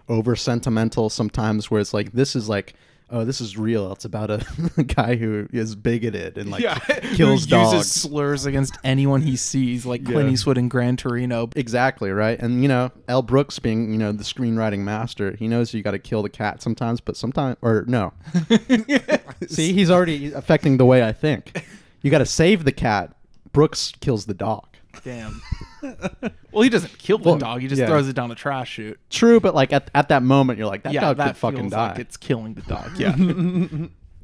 over 0.09 0.37
sentimental 0.37 1.09
sometimes 1.11 1.71
where 1.71 1.81
it's 1.81 1.95
like 1.95 2.13
this 2.13 2.35
is 2.37 2.49
like 2.49 2.75
oh 3.15 3.27
this 3.27 3.43
is 3.43 3.59
real. 3.59 3.93
It's 3.93 4.07
about 4.07 4.31
a 4.31 4.43
guy 4.87 5.17
who 5.17 5.47
is 5.53 5.75
bigoted 5.75 6.39
and 6.39 6.51
like 6.51 6.63
kills 7.15 7.45
Who 7.45 7.51
dogs 7.51 7.73
uses 7.75 7.93
slurs 7.93 8.47
against 8.47 8.79
anyone 8.85 9.21
he 9.21 9.37
sees, 9.37 9.85
like 9.85 10.03
Clint 10.05 10.29
Yeah. 10.29 10.33
Eastwood 10.33 10.57
in 10.57 10.69
Gran 10.71 10.97
Torino. 10.97 11.51
exactly 11.55 12.11
right? 12.11 12.39
And 12.41 12.63
you 12.63 12.69
know 12.69 12.91
L 13.09 13.21
Brooks 13.21 13.59
being 13.59 13.93
you 13.93 13.99
know 13.99 14.13
the 14.13 14.25
screenwriting 14.25 14.79
master 14.81 15.37
he 15.37 15.47
knows 15.47 15.75
you 15.75 15.83
got 15.83 15.91
to 15.91 15.99
kill 15.99 16.23
the 16.23 16.31
cat 16.31 16.63
sometimes 16.63 17.01
but 17.03 17.17
sometimes 17.17 17.59
or 17.61 17.85
no. 17.87 18.15
See 19.49 19.73
he's 19.75 19.91
already 19.91 20.33
affecting 20.33 20.77
the 20.79 20.87
way 20.87 21.03
I 21.05 21.13
think. 21.13 21.65
You 22.01 22.11
got 22.11 22.19
to 22.19 22.27
save 22.27 22.65
the 22.65 22.73
cat. 22.73 23.15
Brooks 23.53 23.93
kills 24.01 24.25
the 24.25 24.35
dog. 24.35 24.67
Damn. 25.05 25.43
well, 26.53 26.63
he 26.63 26.69
doesn't 26.69 26.97
kill 26.99 27.19
the 27.19 27.29
Well, 27.31 27.39
dog. 27.39 27.61
He 27.61 27.69
just 27.69 27.81
yeah. 27.81 27.87
throws 27.87 28.09
it 28.09 28.15
down 28.15 28.31
a 28.31 28.35
trash 28.35 28.71
chute. 28.73 28.99
true 29.11 29.41
but 29.41 29.55
like 29.55 29.73
at, 29.73 29.91
at 29.95 30.09
that 30.09 30.23
moment 30.23 30.59
you're 30.59 30.69
like 30.69 30.83
that 30.85 30.93
yeah, 30.93 31.01
dog 31.01 31.17
that 31.19 31.27
could 31.29 31.37
fucking 31.39 31.59
feels 31.61 31.73
die 31.73 31.89
like 31.89 31.99
it's 31.99 32.17
killing 32.17 32.55
the 32.55 32.63
dog. 32.63 32.91
Yeah. 32.99 33.15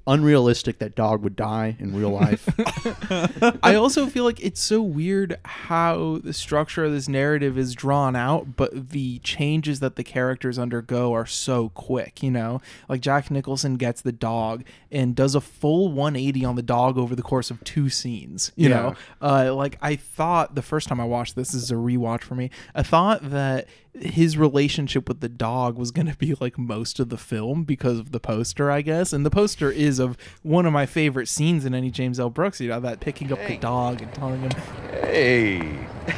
Unrealistic 0.08 0.78
that 0.80 0.96
dog 0.96 1.22
would 1.22 1.36
die 1.36 1.76
in 1.78 1.94
real 1.94 2.10
life 2.10 2.48
I 3.62 3.74
also 3.74 4.06
feel 4.06 4.24
like 4.24 4.40
it's 4.40 4.60
so 4.60 4.82
weird 4.82 5.38
how 5.44 6.20
the 6.24 6.32
structure 6.32 6.84
of 6.84 6.92
this 6.92 7.08
narrative 7.08 7.56
is 7.58 7.74
drawn 7.74 8.16
out, 8.16 8.56
but 8.56 8.90
the 8.90 9.18
changes 9.20 9.80
that 9.80 9.96
the 9.96 10.04
characters 10.04 10.58
undergo 10.58 11.12
are 11.12 11.26
so 11.26 11.68
quick, 11.70 12.22
you 12.22 12.30
know? 12.30 12.60
Like 12.88 13.00
Jack 13.00 13.30
Nicholson 13.30 13.76
gets 13.76 14.00
the 14.02 14.12
dog 14.12 14.64
and 14.90 15.14
does 15.14 15.34
a 15.34 15.40
full 15.40 15.92
180 15.92 16.44
on 16.44 16.56
the 16.56 16.62
dog 16.62 16.98
over 16.98 17.14
the 17.14 17.22
course 17.22 17.50
of 17.50 17.62
two 17.64 17.88
scenes, 17.90 18.52
you 18.56 18.68
Yeah. 18.70 18.80
know? 18.80 18.94
Uh, 19.20 19.54
like 19.54 19.78
I 19.82 19.96
thought 19.96 20.54
the 20.54 20.62
first 20.62 20.88
time 20.88 21.00
I 21.00 21.04
watched 21.04 21.36
this, 21.36 21.52
this 21.52 21.62
is 21.62 21.70
a 21.70 21.74
rewatch 21.74 22.22
for 22.22 22.34
me. 22.34 22.50
I 22.74 22.82
thought 22.82 23.30
that 23.30 23.66
his 24.00 24.36
relationship 24.36 25.08
with 25.08 25.20
the 25.20 25.28
dog 25.28 25.76
was 25.76 25.90
going 25.90 26.06
to 26.06 26.16
be 26.16 26.34
like 26.40 26.58
most 26.58 27.00
of 27.00 27.08
the 27.08 27.16
film 27.16 27.64
because 27.64 27.98
of 27.98 28.12
the 28.12 28.20
poster, 28.20 28.70
I 28.70 28.82
guess. 28.82 29.12
And 29.12 29.24
the 29.26 29.30
poster 29.30 29.70
is 29.70 29.98
of 29.98 30.16
one 30.42 30.66
of 30.66 30.72
my 30.72 30.86
favorite 30.86 31.28
scenes 31.28 31.64
in 31.64 31.74
any 31.74 31.90
James 31.90 32.20
L. 32.20 32.30
Brooks, 32.30 32.60
you 32.60 32.68
know, 32.68 32.80
that 32.80 33.00
picking 33.00 33.32
up 33.32 33.38
the 33.46 33.56
dog 33.56 34.00
and 34.02 34.12
telling 34.14 34.40
him, 34.40 34.50
Hey. 34.90 35.58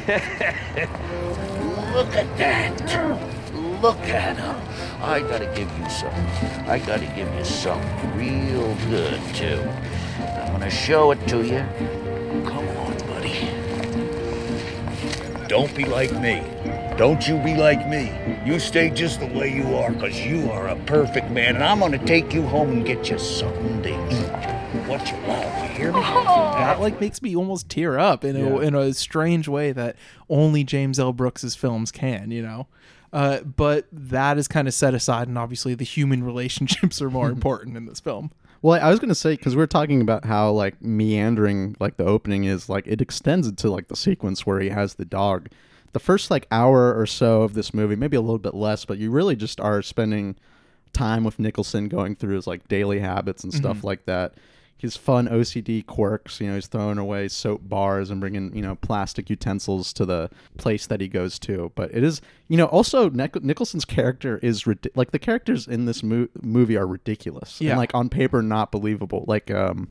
Look 1.93 2.15
at 2.15 2.37
that. 2.37 2.79
Look 3.81 3.97
at 3.99 4.37
him. 4.37 4.55
I 5.01 5.19
gotta 5.19 5.47
give 5.47 5.69
you 5.77 5.89
something. 5.89 6.25
I 6.69 6.79
gotta 6.79 7.07
give 7.07 7.33
you 7.33 7.43
something 7.43 8.17
real 8.17 8.75
good, 8.89 9.19
too. 9.33 9.59
I'm 10.19 10.53
gonna 10.53 10.69
show 10.69 11.11
it 11.11 11.27
to 11.29 11.43
you. 11.43 11.65
Come 12.45 12.67
on, 12.77 12.97
buddy. 13.07 13.49
Don't 15.47 15.75
be 15.75 15.85
like 15.85 16.11
me. 16.13 16.43
Don't 17.01 17.27
you 17.27 17.39
be 17.39 17.55
like 17.55 17.87
me. 17.89 18.11
You 18.45 18.59
stay 18.59 18.91
just 18.91 19.19
the 19.21 19.25
way 19.25 19.51
you 19.51 19.75
are, 19.75 19.91
because 19.91 20.23
you 20.23 20.51
are 20.51 20.67
a 20.67 20.75
perfect 20.85 21.31
man, 21.31 21.55
and 21.55 21.63
I'm 21.63 21.79
gonna 21.79 21.97
take 22.05 22.31
you 22.31 22.43
home 22.43 22.69
and 22.69 22.85
get 22.85 23.09
you 23.09 23.17
something 23.17 23.81
to 23.81 23.89
eat. 23.89 24.87
what 24.87 25.09
you 25.09 25.17
want. 25.27 25.63
You 25.63 25.77
hear 25.77 25.91
me? 25.93 25.99
that 25.99 26.79
like 26.79 27.01
makes 27.01 27.19
me 27.23 27.35
almost 27.35 27.69
tear 27.69 27.97
up 27.97 28.23
in 28.23 28.35
a 28.35 28.39
Yeah. 28.41 28.67
in 28.67 28.75
a 28.75 28.93
strange 28.93 29.47
way 29.47 29.71
that 29.71 29.95
only 30.29 30.63
James 30.63 30.99
L. 30.99 31.11
Brooks's 31.11 31.55
films 31.55 31.91
can, 31.91 32.29
you 32.29 32.43
know. 32.43 32.67
Uh, 33.11 33.39
but 33.39 33.87
that 33.91 34.37
is 34.37 34.47
kind 34.47 34.67
of 34.67 34.73
set 34.75 34.93
aside, 34.93 35.27
and 35.27 35.39
obviously 35.39 35.73
the 35.73 35.83
human 35.83 36.23
relationships 36.31 37.01
are 37.01 37.09
more 37.09 37.29
important 37.31 37.77
in 37.77 37.87
this 37.87 37.99
film. 37.99 38.29
Well, 38.61 38.79
I 38.79 38.91
was 38.91 38.99
gonna 38.99 39.15
say 39.15 39.31
because 39.35 39.55
we 39.55 39.63
are 39.63 39.67
talking 39.67 40.01
about 40.01 40.25
how 40.25 40.51
like 40.51 40.79
meandering, 40.83 41.75
like 41.79 41.97
the 41.97 42.05
opening 42.05 42.43
is 42.43 42.69
like 42.69 42.85
it 42.85 43.01
extends 43.01 43.47
into 43.47 43.71
like 43.71 43.87
the 43.87 43.95
sequence 43.95 44.45
where 44.45 44.59
he 44.59 44.69
has 44.69 44.93
the 44.93 45.05
dog. 45.05 45.49
The 45.93 45.99
first 45.99 46.31
like 46.31 46.47
hour 46.51 46.93
or 46.97 47.05
so 47.05 47.41
of 47.41 47.53
this 47.53 47.73
movie, 47.73 47.95
maybe 47.95 48.15
a 48.17 48.21
little 48.21 48.39
bit 48.39 48.53
less, 48.53 48.85
but 48.85 48.97
you 48.97 49.11
really 49.11 49.35
just 49.35 49.59
are 49.59 49.81
spending 49.81 50.35
time 50.93 51.23
with 51.23 51.39
Nicholson 51.39 51.87
going 51.87 52.15
through 52.15 52.35
his 52.35 52.47
like 52.47 52.67
daily 52.67 52.99
habits 52.99 53.43
and 53.43 53.53
stuff 53.53 53.83
like 53.83 54.05
that. 54.05 54.35
His 54.77 54.97
fun 54.97 55.27
OCD 55.27 55.85
quirks, 55.85 56.41
you 56.41 56.47
know, 56.47 56.55
he's 56.55 56.65
throwing 56.65 56.97
away 56.97 57.27
soap 57.27 57.61
bars 57.69 58.09
and 58.09 58.19
bringing, 58.19 58.55
you 58.55 58.63
know, 58.63 58.73
plastic 58.75 59.29
utensils 59.29 59.93
to 59.93 60.05
the 60.05 60.29
place 60.57 60.87
that 60.87 60.99
he 61.01 61.07
goes 61.07 61.37
to. 61.39 61.71
But 61.75 61.93
it 61.93 62.03
is, 62.03 62.19
you 62.47 62.57
know, 62.57 62.65
also 62.65 63.07
Nic- 63.09 63.43
Nicholson's 63.43 63.85
character 63.85 64.39
is 64.41 64.65
rid- 64.65 64.89
like 64.95 65.11
the 65.11 65.19
characters 65.19 65.67
in 65.67 65.85
this 65.85 66.01
mo- 66.01 66.29
movie 66.41 66.77
are 66.77 66.87
ridiculous 66.87 67.61
Yeah. 67.61 67.71
and 67.71 67.79
like 67.79 67.93
on 67.93 68.09
paper 68.09 68.41
not 68.41 68.71
believable. 68.71 69.23
Like 69.27 69.51
um, 69.51 69.89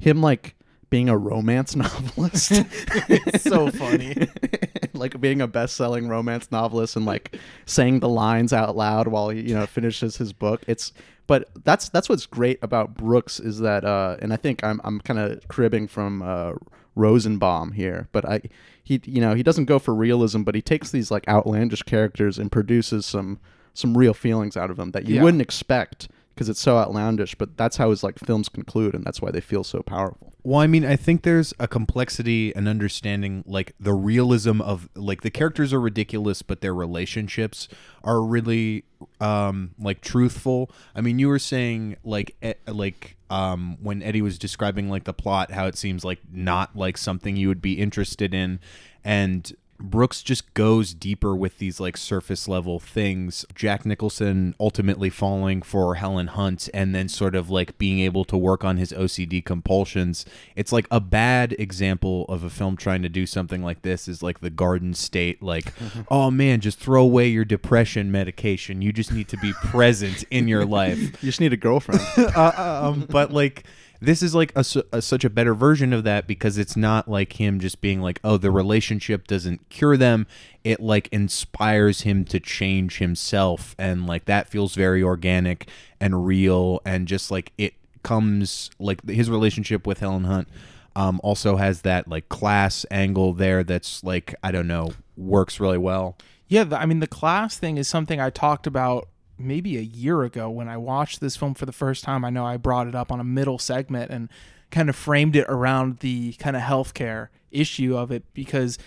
him 0.00 0.20
like 0.20 0.56
being 0.90 1.08
a 1.08 1.16
romance 1.16 1.76
novelist. 1.76 2.50
It's 3.08 3.44
so 3.44 3.70
funny. 3.70 4.16
like 4.94 5.20
being 5.20 5.40
a 5.40 5.46
best-selling 5.46 6.08
romance 6.08 6.50
novelist 6.50 6.96
and 6.96 7.04
like 7.04 7.36
saying 7.66 8.00
the 8.00 8.08
lines 8.08 8.52
out 8.52 8.76
loud 8.76 9.08
while 9.08 9.28
he 9.28 9.40
you 9.40 9.54
know 9.54 9.66
finishes 9.66 10.16
his 10.16 10.32
book 10.32 10.62
it's 10.66 10.92
but 11.26 11.48
that's 11.64 11.88
that's 11.88 12.08
what's 12.08 12.26
great 12.26 12.58
about 12.62 12.94
Brooks 12.94 13.40
is 13.40 13.58
that 13.60 13.84
uh 13.84 14.16
and 14.22 14.32
I 14.32 14.36
think 14.36 14.62
I'm 14.64 14.80
I'm 14.84 15.00
kind 15.00 15.18
of 15.18 15.46
cribbing 15.48 15.86
from 15.88 16.22
uh 16.22 16.52
Rosenbaum 16.96 17.72
here 17.72 18.08
but 18.12 18.24
I 18.28 18.40
he 18.82 19.00
you 19.04 19.20
know 19.20 19.34
he 19.34 19.42
doesn't 19.42 19.64
go 19.64 19.78
for 19.78 19.94
realism 19.94 20.42
but 20.42 20.54
he 20.54 20.62
takes 20.62 20.90
these 20.90 21.10
like 21.10 21.26
outlandish 21.28 21.82
characters 21.82 22.38
and 22.38 22.52
produces 22.52 23.04
some 23.04 23.40
some 23.72 23.96
real 23.98 24.14
feelings 24.14 24.56
out 24.56 24.70
of 24.70 24.76
them 24.76 24.92
that 24.92 25.06
you 25.06 25.16
Yeah. 25.16 25.22
wouldn't 25.24 25.42
expect 25.42 26.08
because 26.34 26.48
it's 26.48 26.60
so 26.60 26.76
outlandish 26.76 27.34
but 27.36 27.56
that's 27.56 27.76
how 27.76 27.90
his 27.90 28.02
like 28.02 28.18
films 28.18 28.48
conclude 28.48 28.94
and 28.94 29.04
that's 29.04 29.22
why 29.22 29.30
they 29.30 29.40
feel 29.40 29.64
so 29.64 29.82
powerful 29.82 30.32
Well, 30.46 30.60
I 30.60 30.66
mean, 30.66 30.84
I 30.84 30.96
think 30.96 31.22
there's 31.22 31.54
a 31.58 31.66
complexity 31.66 32.54
and 32.54 32.68
understanding, 32.68 33.44
like 33.46 33.72
the 33.80 33.94
realism 33.94 34.60
of 34.60 34.90
like 34.94 35.22
the 35.22 35.30
characters 35.30 35.72
are 35.72 35.80
ridiculous, 35.80 36.42
but 36.42 36.60
their 36.60 36.74
relationships 36.74 37.66
are 38.02 38.20
really 38.20 38.84
um 39.20 39.70
like 39.78 40.02
truthful. 40.02 40.70
I 40.94 41.00
mean, 41.00 41.18
you 41.18 41.28
were 41.28 41.38
saying 41.38 41.96
like 42.04 42.36
e- 42.42 42.60
like 42.66 43.16
um 43.30 43.78
when 43.80 44.02
Eddie 44.02 44.20
was 44.20 44.38
describing 44.38 44.90
like 44.90 45.04
the 45.04 45.14
plot, 45.14 45.50
how 45.50 45.66
it 45.66 45.78
seems 45.78 46.04
like 46.04 46.20
not 46.30 46.76
like 46.76 46.98
something 46.98 47.36
you 47.36 47.48
would 47.48 47.62
be 47.62 47.80
interested 47.80 48.34
in, 48.34 48.60
and 49.02 49.50
Brooks 49.78 50.22
just 50.22 50.54
goes 50.54 50.94
deeper 50.94 51.34
with 51.34 51.58
these 51.58 51.80
like 51.80 51.96
surface 51.96 52.48
level 52.48 52.78
things. 52.78 53.44
Jack 53.54 53.84
Nicholson 53.84 54.54
ultimately 54.60 55.10
falling 55.10 55.62
for 55.62 55.96
Helen 55.96 56.28
Hunt 56.28 56.68
and 56.72 56.94
then 56.94 57.08
sort 57.08 57.34
of 57.34 57.50
like 57.50 57.76
being 57.78 58.00
able 58.00 58.24
to 58.26 58.36
work 58.36 58.64
on 58.64 58.76
his 58.76 58.92
OCD 58.92 59.44
compulsions. 59.44 60.24
It's 60.56 60.72
like 60.72 60.86
a 60.90 61.00
bad 61.00 61.54
example 61.58 62.24
of 62.28 62.44
a 62.44 62.50
film 62.50 62.76
trying 62.76 63.02
to 63.02 63.08
do 63.08 63.26
something 63.26 63.62
like 63.62 63.82
this 63.82 64.08
is 64.08 64.22
like 64.22 64.40
the 64.40 64.50
Garden 64.50 64.94
State 64.94 65.42
like 65.42 65.72
oh 66.08 66.30
man, 66.30 66.60
just 66.60 66.78
throw 66.78 67.02
away 67.02 67.28
your 67.28 67.44
depression 67.44 68.10
medication. 68.10 68.82
You 68.82 68.92
just 68.92 69.12
need 69.12 69.28
to 69.28 69.36
be 69.36 69.52
present 69.54 70.24
in 70.30 70.48
your 70.48 70.64
life 70.64 70.98
you 70.98 71.28
just 71.28 71.40
need 71.40 71.52
a 71.52 71.56
girlfriend 71.56 72.00
uh, 72.36 72.52
um, 72.56 73.06
but 73.08 73.32
like 73.32 73.64
this 74.04 74.22
is 74.22 74.34
like 74.34 74.52
a, 74.54 74.64
a- 74.92 75.02
such 75.02 75.24
a 75.24 75.30
better 75.30 75.54
version 75.54 75.92
of 75.92 76.04
that 76.04 76.26
because 76.26 76.58
it's 76.58 76.76
not 76.76 77.08
like 77.08 77.40
him 77.40 77.60
just 77.60 77.80
being 77.80 78.00
like 78.00 78.20
oh 78.24 78.36
the 78.36 78.50
relationship 78.50 79.26
doesn't 79.26 79.68
cure 79.70 79.96
them. 79.96 80.26
It 80.62 80.80
like 80.80 81.08
inspires 81.12 82.02
him 82.02 82.24
to 82.26 82.40
change 82.40 82.98
himself. 82.98 83.74
And 83.78 84.06
like 84.06 84.26
that 84.26 84.48
feels 84.48 84.74
very 84.74 85.02
organic 85.02 85.68
and 86.00 86.26
real. 86.26 86.80
And 86.84 87.08
just 87.08 87.30
like 87.30 87.52
it 87.58 87.74
comes 88.02 88.70
like 88.78 89.06
his 89.08 89.30
relationship 89.30 89.86
with 89.86 90.00
Helen 90.00 90.24
Hunt 90.24 90.48
um, 90.96 91.20
also 91.24 91.56
has 91.56 91.82
that 91.82 92.08
like 92.08 92.28
class 92.28 92.86
angle 92.90 93.32
there 93.32 93.64
that's 93.64 94.04
like 94.04 94.34
I 94.42 94.52
don't 94.52 94.68
know 94.68 94.92
works 95.16 95.58
really 95.60 95.78
well. 95.78 96.16
Yeah, 96.48 96.66
I 96.72 96.86
mean 96.86 97.00
the 97.00 97.06
class 97.06 97.58
thing 97.58 97.78
is 97.78 97.88
something 97.88 98.20
I 98.20 98.30
talked 98.30 98.66
about 98.66 99.08
maybe 99.38 99.76
a 99.76 99.82
year 99.82 100.22
ago 100.22 100.48
when 100.50 100.68
I 100.68 100.76
watched 100.76 101.20
this 101.20 101.36
film 101.36 101.54
for 101.54 101.66
the 101.66 101.72
first 101.72 102.04
time. 102.04 102.24
I 102.24 102.30
know 102.30 102.44
I 102.44 102.56
brought 102.56 102.86
it 102.86 102.94
up 102.94 103.10
on 103.10 103.20
a 103.20 103.24
middle 103.24 103.58
segment 103.58 104.10
and 104.10 104.28
kind 104.70 104.88
of 104.88 104.96
framed 104.96 105.36
it 105.36 105.46
around 105.48 106.00
the 106.00 106.32
kind 106.34 106.56
of 106.56 106.62
healthcare 106.62 107.28
issue 107.50 107.96
of 107.96 108.10
it 108.10 108.24
because 108.34 108.78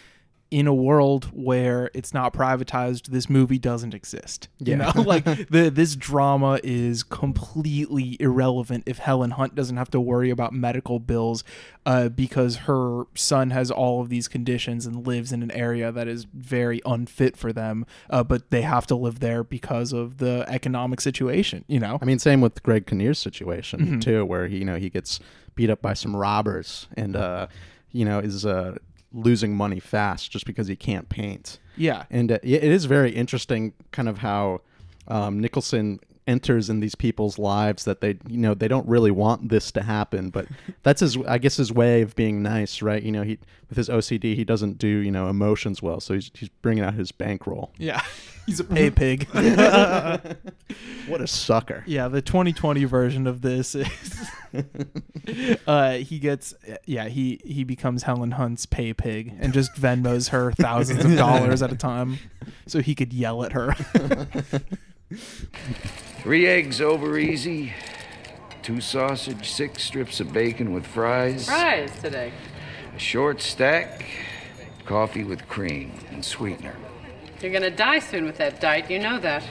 in 0.50 0.66
a 0.66 0.74
world 0.74 1.26
where 1.34 1.92
it's 1.94 2.14
not 2.14 2.34
privatized, 2.34 3.08
this 3.08 3.30
movie 3.30 3.60
doesn't 3.60 3.94
exist. 3.94 4.48
You 4.60 4.78
know, 4.78 4.92
like 4.96 5.26
the 5.26 5.70
this 5.70 5.96
drama 5.96 6.60
is 6.64 7.04
completely 7.04 8.16
irrelevant 8.20 8.84
if 8.86 9.00
Helen 9.00 9.32
Hunt 9.32 9.56
doesn't 9.56 9.76
have 9.78 9.90
to 9.92 10.00
worry 10.00 10.30
about 10.30 10.54
medical 10.54 11.00
bills 11.00 11.44
uh, 11.86 12.10
because 12.10 12.58
her 12.58 13.04
son 13.14 13.50
has 13.50 13.70
all 13.70 14.02
of 14.02 14.10
these 14.10 14.28
conditions 14.28 14.86
and 14.86 15.06
lives 15.06 15.32
in 15.32 15.44
an 15.44 15.52
area 15.52 15.92
that 15.92 16.08
is 16.08 16.26
very 16.34 16.82
unfit 16.86 17.36
for 17.36 17.52
them. 17.52 17.86
Uh, 18.10 18.24
but 18.24 18.50
they 18.50 18.62
have 18.62 18.88
to 18.88 18.96
live 18.96 19.20
there 19.20 19.44
because 19.44 19.92
of 19.92 20.18
the 20.18 20.46
economic 20.48 21.02
situation. 21.02 21.66
You 21.68 21.80
know, 21.80 22.00
I 22.02 22.06
mean, 22.06 22.20
same 22.20 22.42
with 22.42 22.64
Greg 22.64 22.86
Kinnear's 22.86 23.20
situation 23.20 24.00
too, 24.00 24.24
where 24.26 24.48
he, 24.48 24.60
you 24.60 24.66
know, 24.66 24.78
he 24.78 24.90
gets 24.90 25.20
beat 25.56 25.70
up 25.70 25.82
by 25.82 25.94
some 25.94 26.16
robbers 26.16 26.88
and, 26.96 27.16
uh, 27.16 27.48
you 27.92 28.06
know, 28.06 28.20
is 28.20 28.46
uh, 28.46 28.78
losing 29.18 29.56
money 29.56 29.80
fast 29.80 30.32
just 30.32 30.46
because 30.46 30.68
he 30.68 30.76
can't 30.76 31.10
paint. 31.10 31.60
yeah. 31.76 32.04
And 32.10 32.32
uh, 32.32 32.40
it 32.44 32.64
it 32.64 32.72
is 32.72 32.86
very 32.86 33.12
interesting, 33.12 33.74
kind 33.92 34.08
of 34.08 34.20
how 34.20 34.62
um, 35.08 35.40
Nicholson 35.40 36.00
enters 36.28 36.70
in 36.70 36.82
these 36.82 36.96
people's 36.96 37.40
lives 37.40 37.86
that 37.86 38.02
they, 38.02 38.18
you 38.28 38.38
know, 38.38 38.54
they 38.54 38.68
don't 38.68 38.88
really 38.88 39.12
want 39.12 39.50
this 39.50 39.72
to 39.72 39.82
happen, 39.82 40.30
but 40.30 40.48
that's 40.84 41.00
his, 41.00 41.18
I 41.28 41.38
guess, 41.38 41.58
his 41.58 41.72
way 41.72 42.02
of 42.02 42.16
being 42.16 42.44
nice, 42.44 42.82
right? 42.82 43.02
You 43.02 43.12
know, 43.12 43.24
he 43.24 43.40
with 43.70 43.78
his 43.78 43.90
OCD, 43.90 44.36
he 44.36 44.44
doesn't 44.46 44.78
do, 44.78 44.88
you 44.88 45.12
know, 45.12 45.28
emotions 45.28 45.82
well, 45.82 46.00
so 46.00 46.14
he's 46.14 46.32
he's 46.34 46.50
bringing 46.50 46.84
out 46.84 46.94
his 46.94 47.12
bankroll. 47.12 47.72
Yeah, 47.78 48.02
he's 48.46 48.60
a 48.60 48.64
pay 48.66 48.90
pig. 48.90 49.28
What 51.08 51.22
a 51.22 51.28
sucker! 51.28 51.84
Yeah, 51.88 52.08
the 52.08 52.22
2020 52.22 52.84
version 52.86 53.28
of 53.28 53.42
this 53.42 53.76
is 53.76 54.30
uh 55.68 55.94
he 55.94 56.20
gets 56.20 56.54
yeah, 56.86 57.08
he 57.08 57.42
he 57.44 57.64
becomes 57.64 58.04
Helen 58.04 58.32
Hunt's 58.32 58.66
pay 58.66 58.94
pig 58.94 59.34
and 59.40 59.54
just 59.54 59.74
Venmos 59.74 60.30
her 60.30 60.52
thousands 60.52 61.04
of 61.04 61.16
dollars 61.16 61.62
at 61.62 61.72
a 61.72 61.78
time 61.78 62.20
so 62.68 62.82
he 62.82 62.96
could 62.96 63.14
yell 63.14 63.44
at 63.44 63.54
her. 63.54 63.76
Three 66.22 66.48
eggs 66.48 66.82
over 66.82 67.18
easy, 67.18 67.74
two 68.62 68.82
sausage, 68.82 69.50
six 69.50 69.84
strips 69.84 70.20
of 70.20 70.34
bacon 70.34 70.74
with 70.74 70.86
fries, 70.86 71.46
Fries 71.46 71.92
today. 72.02 72.34
a 72.94 73.00
short 73.00 73.42
stack, 73.42 74.06
coffee 74.86 75.24
with 75.24 75.48
cream 75.48 75.94
and 76.12 76.26
sweetener. 76.26 76.76
You're 77.42 77.54
gonna 77.54 77.72
die 77.72 78.00
soon 78.00 78.26
with 78.26 78.38
that 78.38 78.60
diet, 78.60 78.90
you 78.92 79.00
know 79.00 79.18
that. 79.20 79.44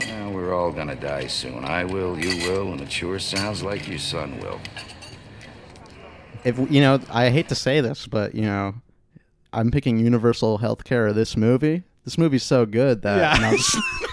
Now, 0.00 0.30
we're 0.30 0.52
all 0.54 0.72
gonna 0.72 0.96
die 0.96 1.26
soon. 1.28 1.64
I 1.64 1.84
will, 1.84 2.18
you 2.18 2.46
will, 2.50 2.72
and 2.72 2.80
it 2.82 2.92
sure 2.92 3.18
sounds 3.18 3.62
like 3.62 3.88
your 3.88 3.98
son 3.98 4.38
will. 4.40 4.60
if 6.44 6.58
you 6.70 6.82
know, 6.82 7.00
I 7.10 7.30
hate 7.30 7.48
to 7.48 7.54
say 7.54 7.80
this, 7.80 8.06
but 8.06 8.34
you 8.34 8.42
know, 8.42 8.74
I'm 9.54 9.70
picking 9.70 9.98
universal 9.98 10.58
health 10.58 10.84
care 10.84 11.06
of 11.06 11.14
this 11.14 11.34
movie. 11.34 11.84
This 12.06 12.16
movie's 12.16 12.44
so 12.44 12.64
good 12.64 13.02
that 13.02 13.18
Yeah. 13.18 13.34
and 13.36 13.44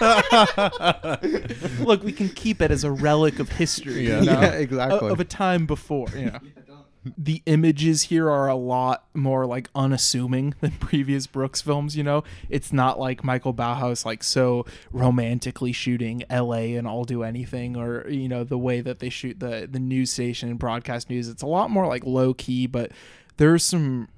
I'll 0.02 1.80
Look, 1.84 2.02
we 2.02 2.12
can 2.12 2.28
keep 2.28 2.60
it 2.60 2.70
as 2.70 2.84
a 2.84 2.90
relic 2.90 3.38
of 3.38 3.48
history, 3.50 4.06
you 4.08 4.16
know? 4.20 4.22
Yeah, 4.22 4.50
exactly. 4.50 4.98
Of, 4.98 5.12
of 5.12 5.20
a 5.20 5.24
time 5.24 5.64
before, 5.64 6.08
you 6.14 6.26
know. 6.32 6.40
The 7.18 7.42
images 7.46 8.02
here 8.04 8.30
are 8.30 8.48
a 8.48 8.54
lot 8.56 9.04
more 9.14 9.44
like 9.46 9.68
unassuming 9.76 10.54
than 10.60 10.70
previous 10.80 11.26
Brooks 11.28 11.60
films, 11.60 11.96
you 11.96 12.02
know. 12.02 12.24
It's 12.48 12.72
not 12.72 12.98
like 12.98 13.22
Michael 13.22 13.52
Ballhaus 13.54 14.04
like 14.04 14.24
so 14.24 14.64
romantically 14.90 15.72
shooting 15.72 16.24
LA 16.30 16.74
and 16.76 16.88
I'll 16.88 17.04
do 17.04 17.22
anything 17.22 17.76
or 17.76 18.08
you 18.08 18.28
know 18.28 18.42
the 18.42 18.56
way 18.58 18.80
that 18.80 18.98
they 19.00 19.10
shoot 19.10 19.38
the 19.38 19.68
the 19.70 19.78
news 19.78 20.10
station 20.12 20.48
and 20.48 20.58
broadcast 20.58 21.10
news. 21.10 21.28
It's 21.28 21.42
a 21.42 21.46
lot 21.46 21.70
more 21.70 21.86
like 21.86 22.04
low 22.06 22.32
key, 22.34 22.66
but 22.66 22.90
there's 23.36 23.62
some 23.62 24.08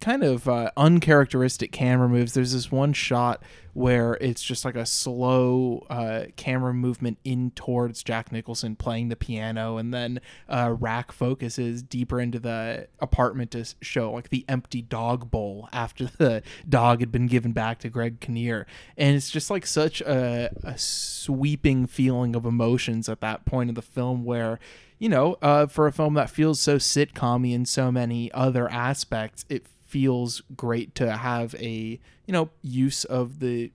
kind 0.00 0.22
of 0.22 0.48
uh, 0.48 0.70
uncharacteristic 0.76 1.72
camera 1.72 2.08
moves. 2.08 2.34
There's 2.34 2.52
this 2.52 2.70
one 2.70 2.92
shot 2.92 3.42
where 3.74 4.14
it's 4.20 4.42
just 4.42 4.64
like 4.64 4.76
a 4.76 4.86
slow 4.86 5.84
uh, 5.90 6.26
camera 6.36 6.72
movement 6.72 7.18
in 7.24 7.50
towards 7.50 8.04
Jack 8.04 8.30
Nicholson 8.30 8.76
playing 8.76 9.08
the 9.08 9.16
piano, 9.16 9.76
and 9.76 9.92
then 9.92 10.20
uh, 10.48 10.74
Rack 10.78 11.10
focuses 11.10 11.82
deeper 11.82 12.20
into 12.20 12.38
the 12.38 12.88
apartment 13.00 13.50
to 13.50 13.64
show 13.82 14.12
like 14.12 14.28
the 14.28 14.44
empty 14.48 14.80
dog 14.80 15.30
bowl 15.30 15.68
after 15.72 16.06
the 16.06 16.42
dog 16.68 17.00
had 17.00 17.10
been 17.10 17.26
given 17.26 17.52
back 17.52 17.80
to 17.80 17.88
Greg 17.88 18.20
Kinnear, 18.20 18.66
and 18.96 19.16
it's 19.16 19.30
just 19.30 19.50
like 19.50 19.66
such 19.66 20.00
a, 20.02 20.50
a 20.62 20.78
sweeping 20.78 21.86
feeling 21.86 22.36
of 22.36 22.46
emotions 22.46 23.08
at 23.08 23.20
that 23.20 23.44
point 23.44 23.70
of 23.70 23.74
the 23.74 23.82
film 23.82 24.24
where 24.24 24.60
you 24.96 25.08
know, 25.08 25.36
uh, 25.42 25.66
for 25.66 25.86
a 25.86 25.92
film 25.92 26.14
that 26.14 26.30
feels 26.30 26.60
so 26.60 26.76
sitcom 26.76 27.50
in 27.52 27.66
so 27.66 27.90
many 27.90 28.30
other 28.32 28.70
aspects, 28.70 29.44
it 29.48 29.66
feels 29.94 30.42
great 30.56 30.92
to 30.96 31.16
have 31.16 31.54
a 31.60 32.00
you 32.26 32.32
know 32.32 32.50
use 32.62 33.04
of 33.04 33.38
the 33.38 33.70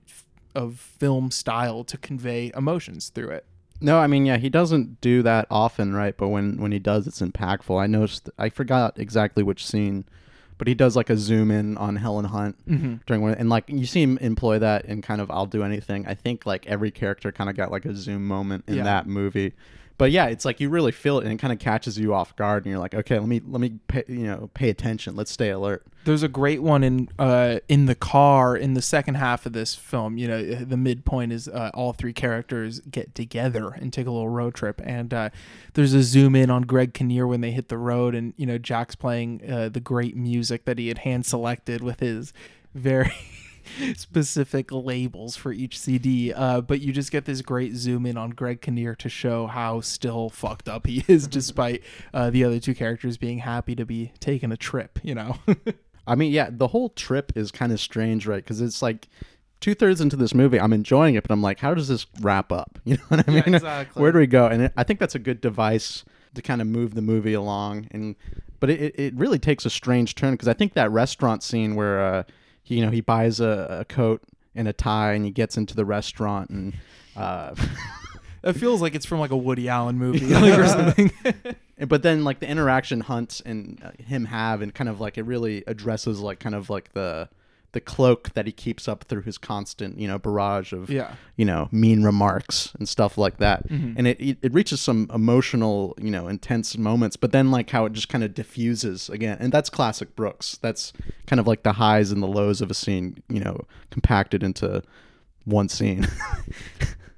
of 0.53 0.77
film 0.77 1.31
style 1.31 1.85
to 1.85 1.97
convey 1.97 2.51
emotions 2.57 3.07
through 3.07 3.29
it. 3.29 3.45
No, 3.79 3.99
I 3.99 4.07
mean, 4.07 4.25
yeah, 4.25 4.35
he 4.35 4.49
doesn't 4.49 4.99
do 4.99 5.21
that 5.23 5.47
often, 5.49 5.93
right? 5.93 6.15
But 6.17 6.27
when 6.27 6.57
when 6.57 6.73
he 6.73 6.79
does, 6.79 7.07
it's 7.07 7.21
impactful. 7.21 7.81
I 7.81 7.87
noticed. 7.87 8.29
I 8.37 8.49
forgot 8.49 8.99
exactly 8.99 9.43
which 9.43 9.65
scene, 9.65 10.03
but 10.57 10.67
he 10.67 10.73
does 10.75 10.97
like 10.97 11.09
a 11.09 11.15
zoom 11.15 11.49
in 11.51 11.77
on 11.77 11.95
Helen 11.95 12.25
Hunt 12.25 12.57
Mhm. 12.67 12.99
during 13.05 13.21
one, 13.21 13.35
and 13.35 13.47
like 13.49 13.69
you 13.69 13.85
see 13.85 14.01
him 14.03 14.17
employ 14.17 14.59
that 14.59 14.83
in 14.85 15.01
kind 15.01 15.21
of 15.21 15.31
"I'll 15.31 15.45
do 15.45 15.63
anything." 15.63 16.05
I 16.05 16.15
think 16.15 16.45
like 16.45 16.67
every 16.67 16.91
character 16.91 17.31
kind 17.31 17.49
of 17.49 17.55
got 17.55 17.71
like 17.71 17.85
a 17.85 17.95
zoom 17.95 18.27
moment 18.27 18.65
in 18.67 18.75
Yeah. 18.75 18.83
that 18.83 19.07
movie. 19.07 19.53
But 19.99 20.11
yeah, 20.11 20.27
it's 20.27 20.45
like 20.45 20.61
you 20.61 20.69
really 20.69 20.93
feel 20.93 21.19
it, 21.19 21.25
and 21.25 21.33
it 21.33 21.39
kind 21.39 21.51
of 21.51 21.59
catches 21.59 21.99
you 21.99 22.13
off 22.13 22.33
guard, 22.37 22.63
and 22.63 22.71
you're 22.71 22.79
like, 22.79 22.95
okay, 22.95 23.19
let 23.19 23.27
me 23.27 23.41
let 23.45 23.59
me 23.59 23.79
pay, 23.89 24.05
you 24.07 24.23
know 24.23 24.49
pay 24.53 24.69
attention. 24.69 25.13
Let's 25.17 25.29
stay 25.29 25.49
alert. 25.49 25.85
There's 26.05 26.23
a 26.23 26.29
great 26.29 26.63
one 26.63 26.85
in 26.85 27.09
uh 27.19 27.59
in 27.67 27.85
the 27.85 27.95
car 27.95 28.55
in 28.55 28.75
the 28.75 28.81
second 28.81 29.15
half 29.15 29.45
of 29.45 29.51
this 29.51 29.75
film. 29.75 30.17
You 30.17 30.29
know, 30.29 30.41
the 30.41 30.77
midpoint 30.77 31.33
is 31.33 31.49
uh, 31.49 31.71
all 31.73 31.91
three 31.91 32.13
characters 32.13 32.79
get 32.79 33.13
together 33.13 33.71
and 33.71 33.91
take 33.91 34.07
a 34.07 34.11
little 34.11 34.29
road 34.29 34.55
trip, 34.55 34.79
and 34.85 35.13
uh, 35.13 35.29
there's 35.73 35.93
a 35.93 36.01
zoom 36.01 36.33
in 36.33 36.49
on 36.49 36.61
Greg 36.61 36.93
Kinnear 36.93 37.27
when 37.27 37.41
they 37.41 37.51
hit 37.51 37.67
the 37.67 37.77
road, 37.77 38.15
and 38.15 38.33
you 38.37 38.45
know 38.45 38.57
Jack's 38.57 38.95
playing 38.95 39.41
uh, 39.51 39.67
the 39.67 39.81
great 39.81 40.15
music 40.15 40.63
that 40.63 40.77
he 40.77 40.87
had 40.87 40.99
hand 40.99 41.25
selected 41.25 41.83
with 41.83 41.99
his 41.99 42.31
very 42.73 43.11
specific 43.95 44.71
labels 44.71 45.35
for 45.35 45.51
each 45.51 45.77
CD. 45.79 46.33
Uh, 46.33 46.61
but 46.61 46.81
you 46.81 46.91
just 46.91 47.11
get 47.11 47.25
this 47.25 47.41
great 47.41 47.75
zoom 47.75 48.05
in 48.05 48.17
on 48.17 48.31
Greg 48.31 48.61
Kinnear 48.61 48.95
to 48.95 49.09
show 49.09 49.47
how 49.47 49.81
still 49.81 50.29
fucked 50.29 50.67
up 50.69 50.87
he 50.87 51.03
is, 51.07 51.27
despite 51.29 51.83
uh, 52.13 52.29
the 52.29 52.43
other 52.43 52.59
two 52.59 52.75
characters 52.75 53.17
being 53.17 53.39
happy 53.39 53.75
to 53.75 53.85
be 53.85 54.11
taking 54.19 54.51
a 54.51 54.57
trip. 54.57 54.99
You 55.03 55.15
know. 55.15 55.37
I 56.07 56.15
mean, 56.15 56.31
yeah, 56.31 56.49
the 56.51 56.67
whole 56.67 56.89
trip 56.89 57.31
is 57.35 57.51
kind 57.51 57.71
of 57.71 57.79
strange, 57.79 58.25
right? 58.25 58.43
Because 58.43 58.61
it's 58.61 58.81
like 58.81 59.07
two 59.59 59.75
thirds 59.75 60.01
into 60.01 60.15
this 60.15 60.33
movie, 60.33 60.59
I'm 60.59 60.73
enjoying 60.73 61.15
it, 61.15 61.21
but 61.23 61.31
I'm 61.31 61.41
like, 61.41 61.59
how 61.59 61.73
does 61.73 61.87
this 61.87 62.07
wrap 62.21 62.51
up? 62.51 62.79
You 62.85 62.95
know 62.95 63.03
what 63.09 63.29
I 63.29 63.31
Yeah, 63.31 63.41
mean? 63.45 63.53
exactly. 63.55 64.01
Where 64.01 64.11
do 64.11 64.17
we 64.19 64.25
go? 64.27 64.47
And 64.47 64.63
it, 64.63 64.73
I 64.75 64.83
think 64.83 64.99
that's 64.99 65.15
a 65.15 65.19
good 65.19 65.39
device 65.41 66.03
to 66.33 66.41
kind 66.41 66.61
of 66.61 66.67
move 66.67 66.95
the 66.95 67.01
movie 67.01 67.33
along. 67.33 67.87
And 67.91 68.15
but 68.59 68.69
it, 68.69 68.95
it 68.99 69.13
really 69.15 69.37
takes 69.39 69.65
a 69.65 69.69
strange 69.69 70.15
turn 70.15 70.31
because 70.33 70.47
I 70.47 70.53
think 70.53 70.73
that 70.73 70.91
restaurant 70.91 71.43
scene 71.43 71.75
where 71.75 72.03
uh, 72.03 72.23
he, 72.69 72.75
you 72.77 72.85
know 72.85 72.91
he 72.91 73.01
buys 73.01 73.39
a, 73.39 73.79
a 73.81 73.85
coat 73.85 74.21
and 74.55 74.67
a 74.67 74.73
tie 74.73 75.13
and 75.13 75.25
he 75.25 75.31
gets 75.31 75.57
into 75.57 75.75
the 75.75 75.85
restaurant 75.85 76.49
and. 76.49 76.73
Uh, 77.15 77.53
It 78.41 78.53
feels 78.53 78.81
like 78.81 78.95
it's 78.95 79.05
from 79.05 79.19
like 79.19 79.31
a 79.31 79.37
Woody 79.37 79.67
Allen 79.67 79.97
movie 79.97 80.25
like, 80.33 80.57
or 80.59 80.65
something. 80.65 81.11
But 81.77 82.03
then 82.03 82.23
like 82.23 82.39
the 82.39 82.47
interaction 82.47 83.01
Hunt 83.01 83.41
and 83.45 83.81
uh, 83.83 83.91
him 84.01 84.23
have 84.23 84.61
and 84.61 84.73
kind 84.73 84.89
of 84.89 85.01
like 85.01 85.17
it 85.17 85.23
really 85.23 85.63
addresses 85.67 86.21
like 86.21 86.39
kind 86.39 86.55
of 86.55 86.69
like 86.69 86.93
the 86.93 87.27
the 87.71 87.79
cloak 87.79 88.33
that 88.33 88.45
he 88.47 88.51
keeps 88.51 88.87
up 88.87 89.03
through 89.03 89.21
his 89.21 89.37
constant 89.37 89.99
you 89.99 90.07
know 90.07 90.17
barrage 90.17 90.73
of 90.73 90.89
Yeah. 90.89 91.13
you 91.35 91.45
know 91.45 91.69
mean 91.71 92.03
remarks 92.03 92.73
and 92.79 92.89
stuff 92.89 93.17
like 93.17 93.37
that 93.37 93.67
Mhm. 93.69 93.93
and 93.97 94.07
it, 94.07 94.19
it 94.19 94.37
it 94.41 94.53
reaches 94.53 94.81
some 94.81 95.09
emotional 95.13 95.95
you 96.01 96.09
know 96.09 96.27
intense 96.27 96.77
moments 96.77 97.15
but 97.15 97.31
then 97.31 97.51
like 97.51 97.69
how 97.69 97.85
it 97.85 97.93
just 97.93 98.09
kind 98.09 98.23
of 98.23 98.33
diffuses 98.33 99.09
again 99.09 99.37
and 99.39 99.51
that's 99.51 99.69
classic 99.69 100.15
Brooks 100.15 100.57
that's 100.61 100.93
kind 101.27 101.39
of 101.39 101.45
like 101.47 101.63
the 101.63 101.73
highs 101.73 102.11
and 102.11 102.23
the 102.23 102.27
lows 102.27 102.59
of 102.61 102.71
a 102.71 102.73
scene 102.73 103.21
you 103.29 103.39
know 103.39 103.65
compacted 103.91 104.41
into 104.43 104.81
one 105.45 105.69
scene 105.69 106.07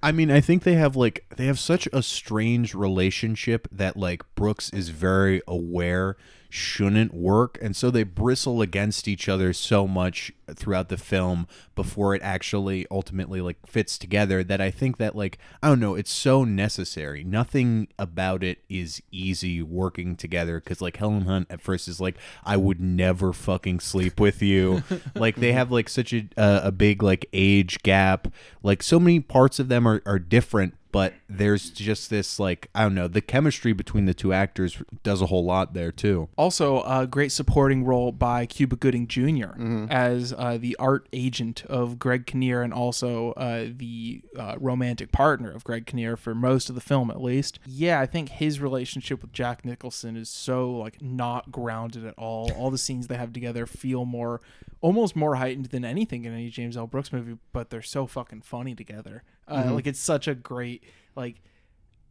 I 0.04 0.12
mean, 0.12 0.32
I 0.32 0.42
think 0.42 0.64
they 0.64 0.74
have 0.74 0.96
like 0.96 1.26
they 1.38 1.46
have 1.46 1.60
such 1.60 1.88
a 1.94 2.02
strange 2.02 2.74
relationship 2.74 3.68
that 3.72 3.96
like 3.96 4.24
Brooks 4.34 4.72
is 4.72 4.90
very 4.90 5.44
aware 5.48 6.18
shouldn't 6.52 7.14
work 7.14 7.58
and 7.62 7.76
so 7.76 7.90
they 7.90 8.04
bristle 8.04 8.62
against 8.62 9.08
each 9.08 9.30
other 9.30 9.54
so 9.54 9.88
much 9.88 10.32
throughout 10.56 10.90
the 10.90 10.98
film 10.98 11.48
before 11.76 12.14
it 12.14 12.22
actually 12.22 12.86
ultimately 12.92 13.42
like 13.42 13.58
fits 13.66 13.98
together 13.98 14.44
that 14.44 14.62
I 14.62 14.72
think 14.72 14.98
that 14.98 15.16
like 15.16 15.38
I 15.62 15.70
don't 15.70 15.80
know, 15.80 15.96
it's 15.96 16.12
so 16.12 16.44
necessary. 16.44 17.24
Nothing 17.24 17.88
about 17.98 18.44
it 18.44 18.60
is 18.70 19.02
easy 19.12 19.62
working 19.62 20.16
together 20.16 20.60
cuz 20.60 20.82
like 20.82 20.98
Helen 20.98 21.26
Hunt 21.26 21.48
at 21.50 21.62
first 21.62 21.88
is 21.88 22.00
like 22.00 22.18
I 22.44 22.58
would 22.58 22.80
never 22.80 23.34
fucking 23.34 23.80
sleep 23.80 24.20
with 24.20 24.42
you. 24.42 24.84
like 25.16 25.38
they 25.38 25.54
have 25.54 25.72
like 25.72 25.90
such 25.90 26.14
a 26.14 26.28
uh, 26.38 26.62
a 26.64 26.72
big 26.72 27.02
like 27.02 27.26
age 27.34 27.82
gap. 27.84 28.28
Like 28.64 28.84
so 28.84 29.00
many 29.00 29.20
parts 29.20 29.60
of 29.60 29.70
them 29.70 29.88
are 29.88 30.02
are 30.06 30.20
different 30.20 30.76
but 30.92 31.14
there's 31.30 31.70
just 31.70 32.10
this 32.10 32.40
like 32.40 32.70
I 32.76 32.84
don't 32.84 32.96
know, 32.96 33.08
the 33.08 33.22
chemistry 33.22 33.74
between 33.74 34.06
the 34.06 34.14
two 34.14 34.34
actors 34.34 34.82
does 35.04 35.22
a 35.22 35.28
whole 35.28 35.46
lot 35.46 35.74
there 35.74 35.92
too. 35.92 36.30
Also, 36.38 36.82
a 36.84 37.08
great 37.08 37.32
supporting 37.32 37.84
role 37.84 38.12
by 38.12 38.46
Cuba 38.46 38.76
Gooding 38.76 39.08
junior 39.08 39.50
Mm-hmm. 39.58 39.86
as 39.92 40.34
uh, 40.38 40.58
the 40.60 40.76
art 40.80 41.08
agent 41.14 41.64
of 41.66 42.00
Greg 42.00 42.26
Kinnear 42.26 42.62
and 42.62 42.74
also 42.74 43.32
uh, 43.34 43.68
the 43.76 44.22
uh, 44.38 44.56
romantic 44.60 45.12
partner 45.12 45.52
of 45.52 45.64
Greg 45.64 45.86
Kinnear 45.86 46.18
for 46.18 46.34
most 46.36 46.70
of 46.70 46.76
the 46.76 46.82
film, 46.82 47.10
at 47.12 47.22
least. 47.22 47.60
Yeah, 47.66 48.00
I 48.00 48.06
think 48.06 48.30
his 48.30 48.60
relationship 48.60 49.22
with 49.22 49.32
Jack 49.34 49.64
Nicholson 49.66 50.16
is 50.16 50.30
so 50.30 50.72
like 50.72 51.02
not 51.02 51.52
grounded 51.52 52.06
at 52.06 52.14
all. 52.18 52.52
All 52.54 52.72
the 52.72 52.78
scenes 52.78 53.08
they 53.08 53.16
have 53.18 53.34
together 53.34 53.66
feel 53.66 54.06
more, 54.06 54.42
almost 54.82 55.16
more 55.16 55.36
heightened 55.36 55.68
than 55.68 55.86
anything 55.86 56.26
in 56.26 56.34
any 56.34 56.50
James 56.50 56.76
L. 56.78 56.88
Brooks 56.88 57.12
movie, 57.14 57.38
but 57.54 57.70
they're 57.70 57.82
so 57.82 58.06
fucking 58.08 58.42
funny 58.42 58.76
together. 58.76 59.24
Uh, 59.52 59.64
Mhm. 59.64 59.76
Like 59.76 59.88
it's 59.88 60.00
such 60.00 60.28
a 60.28 60.36
great 60.36 60.84
like 61.16 61.42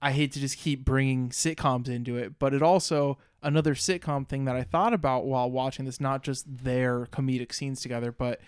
I 0.02 0.12
hate 0.12 0.32
to 0.32 0.40
just 0.40 0.56
keep 0.58 0.84
bringing 0.84 1.28
sitcoms 1.30 1.88
into 1.88 2.16
it, 2.16 2.38
but 2.38 2.54
it 2.54 2.62
also 2.62 3.18
another 3.42 3.74
sitcom 3.74 4.26
thing 4.26 4.44
that 4.46 4.56
I 4.56 4.62
thought 4.62 4.92
about 4.94 5.26
while 5.26 5.50
watching 5.50 5.84
this, 5.84 6.00
not 6.00 6.22
just 6.22 6.44
their 6.64 7.06
comedic 7.06 7.52
scenes 7.52 7.80
together, 7.80 8.10
but 8.12 8.40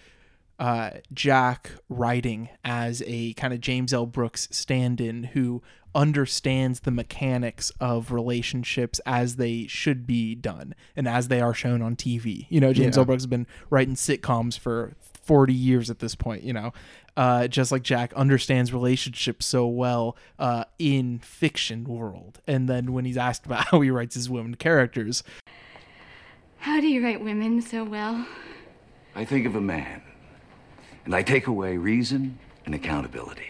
uh, 0.59 0.90
Jack 1.12 1.72
writing 1.88 2.48
as 2.64 3.02
a 3.07 3.33
kind 3.35 3.52
of 3.52 3.61
James 3.61 3.92
L. 3.92 4.07
Brooks 4.07 4.48
stand-in 4.50 5.24
who 5.24 5.62
understands 5.94 6.81
the 6.81 6.90
mechanics 6.90 7.70
of 7.81 8.12
relationships 8.12 8.98
as 9.05 9.37
they 9.37 9.66
should 9.66 10.07
be 10.07 10.35
done 10.35 10.74
and 10.96 11.07
as 11.09 11.28
they 11.28 11.40
are 11.40 11.52
shown 11.55 11.83
on 11.83 11.96
TV. 11.96 12.46
You 12.48 12.61
know, 12.61 12.72
James 12.72 12.96
Yeah. 12.96 13.00
L. 13.00 13.05
Brooks 13.07 13.22
has 13.24 13.26
been 13.26 13.46
writing 13.70 13.94
sitcoms 13.94 14.59
for 14.59 14.94
40 15.22 15.52
years 15.54 15.90
at 15.90 15.98
this 16.00 16.14
point, 16.14 16.42
you 16.42 16.52
know. 16.52 16.72
Uh, 17.16 17.46
just 17.46 17.70
like 17.70 17.82
Jack 17.82 18.12
understands 18.14 18.72
relationships 18.72 19.44
so 19.44 19.66
well 19.66 20.16
uh, 20.38 20.64
in 20.78 21.18
fiction 21.18 21.85
world. 21.85 22.40
And 22.46 22.68
then 22.68 22.92
when 22.92 23.04
he's 23.04 23.18
asked 23.18 23.44
about 23.44 23.64
how 23.70 23.80
he 23.80 23.90
writes 23.90 24.14
his 24.14 24.30
women 24.30 24.54
characters, 24.54 25.22
How 26.58 26.80
do 26.80 26.87
you 26.87 27.04
write 27.04 27.22
women 27.22 27.61
so 27.61 27.85
well? 27.85 28.26
I 29.14 29.24
think 29.26 29.46
of 29.46 29.54
a 29.56 29.61
man, 29.61 30.02
and 31.04 31.14
I 31.14 31.22
take 31.22 31.46
away 31.46 31.76
reason 31.76 32.38
and 32.64 32.74
accountability. 32.74 33.48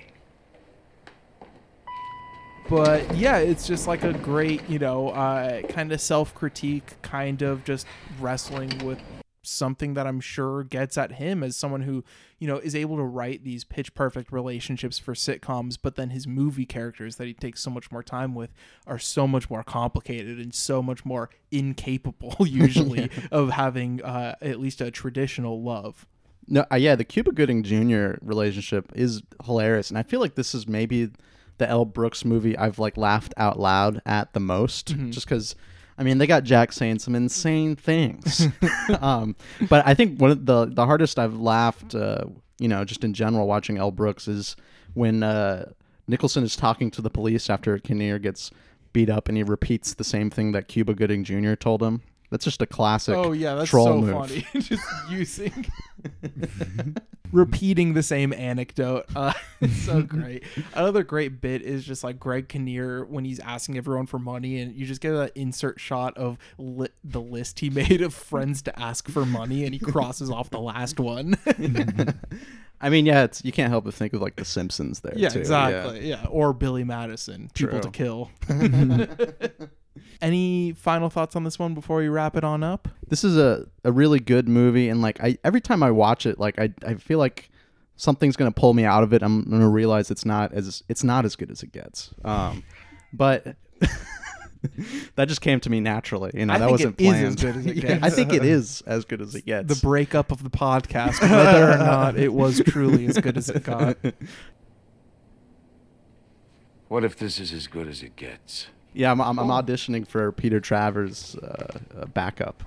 but 2.69 3.15
yeah, 3.15 3.37
it's 3.39 3.67
just 3.67 3.87
like 3.87 4.03
a 4.03 4.13
great, 4.13 4.69
you 4.69 4.79
know, 4.79 5.11
uh, 5.11 5.63
kind 5.63 5.93
of 5.93 6.01
self 6.01 6.35
critique, 6.35 7.01
kind 7.03 7.43
of 7.43 7.65
just 7.65 7.87
wrestling 8.19 8.77
with 8.85 8.99
something 9.43 9.95
that 9.95 10.07
I'm 10.07 10.21
sure 10.21 10.63
gets 10.65 10.97
at 10.97 11.13
him 11.13 11.43
as 11.43 11.57
someone 11.57 11.83
who, 11.83 12.05
you 12.39 12.47
know, 12.47 12.57
is 12.59 12.75
able 12.77 12.97
to 12.97 13.03
write 13.03 13.45
these 13.45 13.65
pitch 13.65 13.93
perfect 13.95 14.31
relationships 14.33 14.99
for 14.99 15.15
sitcoms, 15.15 15.77
but 15.81 15.97
then 15.97 16.11
his 16.11 16.27
movie 16.27 16.65
characters 16.67 17.17
that 17.17 17.27
he 17.27 17.35
takes 17.35 17.61
so 17.61 17.71
much 17.71 17.91
more 17.91 18.03
time 18.03 18.35
with 18.35 18.53
are 18.87 18.99
so 18.99 19.27
much 19.27 19.51
more 19.51 19.63
complicated 19.63 20.39
and 20.39 20.55
so 20.55 20.83
much 20.83 21.05
more 21.05 21.29
incapable, 21.51 22.37
usually, 22.47 23.11
of 23.31 23.51
having 23.51 24.03
uh, 24.03 24.35
at 24.41 24.61
least 24.61 24.81
a 24.81 24.91
traditional 24.91 25.63
love. 25.63 26.07
No, 26.49 26.65
uh, 26.73 26.77
yeah, 26.77 26.95
the 26.97 27.05
Cuba 27.05 27.33
Gooding 27.33 27.63
Jr. 27.63 28.15
relationship 28.21 28.91
is 28.95 29.23
hilarious, 29.45 29.91
and 29.91 29.99
I 29.99 30.03
feel 30.03 30.21
like 30.21 30.35
this 30.35 30.55
is 30.55 30.67
maybe 30.69 31.11
the 31.59 31.69
L. 31.69 31.85
Brooks 31.85 32.25
movie 32.25 32.57
I've 32.59 32.79
like 32.79 32.97
laughed 32.97 33.35
out 33.37 33.59
loud 33.61 34.03
at 34.07 34.33
the 34.33 34.41
most, 34.41 34.97
Mhm. 34.97 35.13
just 35.13 35.27
because. 35.27 35.55
I 35.99 36.03
mean, 36.03 36.19
they 36.19 36.27
got 36.27 36.45
Jack 36.45 36.73
saying 36.73 37.01
some 37.01 37.15
insane 37.15 37.77
things, 37.77 38.49
um, 39.01 39.37
but 39.69 39.87
I 39.87 39.95
think 39.95 40.21
one 40.21 40.31
of 40.31 40.47
the 40.47 40.67
the 40.67 40.87
hardest 40.87 41.19
I've 41.19 41.39
laughed, 41.39 41.95
uh, 41.95 42.25
you 42.59 42.69
know, 42.69 42.85
just 42.85 43.05
in 43.05 43.15
general 43.15 43.47
watching 43.47 43.79
L. 43.79 43.91
Brooks 43.91 44.27
is 44.27 44.57
when 44.95 45.23
uh, 45.23 45.71
Nicholson 46.07 46.45
is 46.45 46.57
talking 46.57 46.91
to 46.93 47.03
the 47.03 47.11
police 47.11 47.51
after 47.51 47.79
Kinnear 47.79 48.19
gets 48.19 48.51
beat 48.93 49.11
up, 49.11 49.29
and 49.29 49.37
he 49.37 49.43
repeats 49.43 49.95
the 49.95 50.05
same 50.05 50.31
thing 50.31 50.53
that 50.53 50.69
Cuba 50.69 50.95
Gooding 50.95 51.25
Jr. 51.25 51.55
told 51.55 51.83
him. 51.83 52.03
That's 52.31 52.45
just 52.45 52.63
a 52.63 52.67
classic. 52.67 53.15
Oh, 53.15 53.33
yeah, 53.33 53.55
that's 53.55 53.69
troll 53.69 53.87
so 53.87 54.01
move. 54.01 54.13
funny. 54.13 54.47
just 54.63 54.85
using. 55.11 55.67
repeating 57.43 57.95
the 57.95 58.03
same 58.03 58.33
anecdote. 58.33 59.07
Uh, 59.17 59.33
it's 59.61 59.77
so 59.87 60.03
great. 60.03 60.45
Another 60.75 61.03
great 61.03 61.41
bit 61.41 61.63
is 61.63 61.85
just 61.85 62.05
like 62.05 62.21
Greg 62.21 62.49
Kinnear 62.49 63.05
when 63.05 63.25
he's 63.25 63.41
asking 63.41 63.77
everyone 63.77 64.07
for 64.07 64.19
money, 64.19 64.61
and 64.61 64.75
you 64.75 64.87
just 64.87 65.01
get 65.01 65.13
that 65.13 65.33
insert 65.37 65.81
shot 65.81 66.17
of 66.17 66.39
li- 66.59 66.89
the 67.03 67.21
list 67.21 67.61
he 67.61 67.71
made 67.71 68.03
of 68.03 68.15
friends 68.15 68.63
to 68.63 68.79
ask 68.79 69.09
for 69.09 69.25
money, 69.27 69.65
and 69.65 69.75
he 69.75 69.79
crosses 69.81 70.31
off 70.31 70.51
the 70.51 70.61
last 70.61 71.01
one. 71.01 71.37
I 72.81 72.89
mean, 72.91 73.07
yeah, 73.07 73.23
it's 73.25 73.45
you 73.45 73.53
can't 73.53 73.71
help 73.71 73.85
but 73.85 73.95
think 73.95 74.13
of 74.13 74.21
like 74.21 74.37
The 74.37 74.45
Simpsons 74.45 75.01
there. 75.01 75.15
yeah, 75.17 75.29
too. 75.29 75.39
exactly. 75.39 76.09
Yeah. 76.09 76.27
or 76.29 76.53
Billy 76.53 76.83
Madison, 76.85 77.49
people 77.55 77.79
to 77.81 77.91
kill. 77.91 78.31
Any 80.21 80.73
final 80.73 81.11
thoughts 81.11 81.37
on 81.37 81.45
this 81.45 81.59
one 81.59 81.75
before 81.75 81.99
we 81.99 82.09
wrap 82.09 82.37
it 82.37 82.45
on 82.45 82.63
up? 82.63 82.89
This 83.09 83.25
is 83.25 83.37
a, 83.37 83.67
a 83.85 83.93
really 83.93 84.21
good 84.21 84.49
movie, 84.49 84.89
and 84.89 85.03
like 85.03 85.21
I 85.23 85.37
every 85.45 85.61
time 85.61 85.83
I 85.83 85.91
watch 85.91 86.27
it, 86.27 86.39
like 86.39 86.59
I, 86.59 86.73
I 86.87 86.95
feel 86.95 87.19
like 87.19 87.51
something's 87.97 88.37
gonna 88.37 88.53
pull 88.53 88.73
me 88.75 88.85
out 88.85 89.03
of 89.03 89.13
it. 89.13 89.23
I'm 89.23 89.43
gonna 89.45 89.69
realize 89.69 90.11
it's 90.11 90.25
not 90.25 90.53
as 90.53 90.83
it's 90.89 91.05
not 91.05 91.25
as 91.25 91.37
good 91.37 91.51
as 91.51 91.63
it 91.63 91.73
gets. 91.73 92.11
Um, 92.25 92.63
but 93.13 93.57
that 95.17 95.29
just 95.29 95.41
came 95.41 95.61
to 95.61 95.69
me 95.71 95.81
naturally. 95.81 96.31
You 96.35 96.47
know, 96.47 96.55
I 96.55 96.59
that 96.59 96.65
think 96.67 96.71
wasn't 96.73 97.01
it 97.01 97.05
is 97.05 97.11
planned. 97.11 97.27
as 97.27 97.35
good 97.37 97.57
as 97.57 97.67
it 97.67 97.77
Yeah, 97.85 97.99
I 98.01 98.11
think 98.11 98.33
it 98.33 98.45
is 98.45 98.83
as 98.87 99.05
good 99.05 99.21
as 99.21 99.35
it 99.35 99.45
gets. 99.45 99.69
The 99.75 99.87
breakup 99.87 100.31
of 100.33 100.43
the 100.43 100.51
podcast, 100.51 101.21
whether 101.21 101.71
or 101.73 101.79
not 101.79 102.17
it 102.17 102.33
was 102.33 102.63
truly 102.65 103.07
as 103.07 103.19
good 103.19 103.37
as 103.37 103.49
it 103.51 103.65
got. 103.65 103.97
What 106.89 107.05
if 107.05 107.17
this 107.17 107.41
is 107.41 107.55
as 107.55 107.69
good 107.69 107.89
as 107.89 108.03
it 108.03 108.17
gets? 108.17 108.67
Yeah, 108.95 109.11
I'm, 109.11 109.21
I'm, 109.21 109.39
I'm 109.39 109.49
auditioning 109.49 110.07
for 110.07 110.33
Peter 110.33 110.61
Travers' 110.61 111.37
uh, 111.37 111.79
uh, 111.97 112.07
backup, 112.07 112.63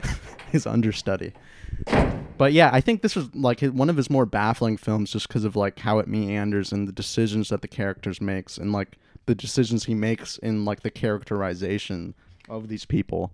his 0.52 0.66
understudy. 0.66 1.32
But 2.38 2.52
yeah, 2.52 2.70
I 2.72 2.80
think 2.80 3.02
this 3.02 3.16
was 3.16 3.34
like 3.34 3.60
one 3.60 3.90
of 3.90 3.96
his 3.96 4.10
more 4.10 4.26
baffling 4.26 4.76
films, 4.76 5.10
just 5.10 5.28
because 5.28 5.44
of 5.44 5.56
like 5.56 5.78
how 5.80 5.98
it 5.98 6.06
meanders 6.06 6.72
and 6.72 6.86
the 6.86 6.92
decisions 6.92 7.48
that 7.48 7.62
the 7.62 7.68
characters 7.68 8.20
makes, 8.20 8.58
and 8.58 8.72
like 8.72 8.98
the 9.26 9.34
decisions 9.34 9.84
he 9.84 9.94
makes 9.94 10.38
in 10.38 10.64
like 10.64 10.80
the 10.80 10.90
characterization 10.90 12.14
of 12.48 12.68
these 12.68 12.84
people. 12.84 13.32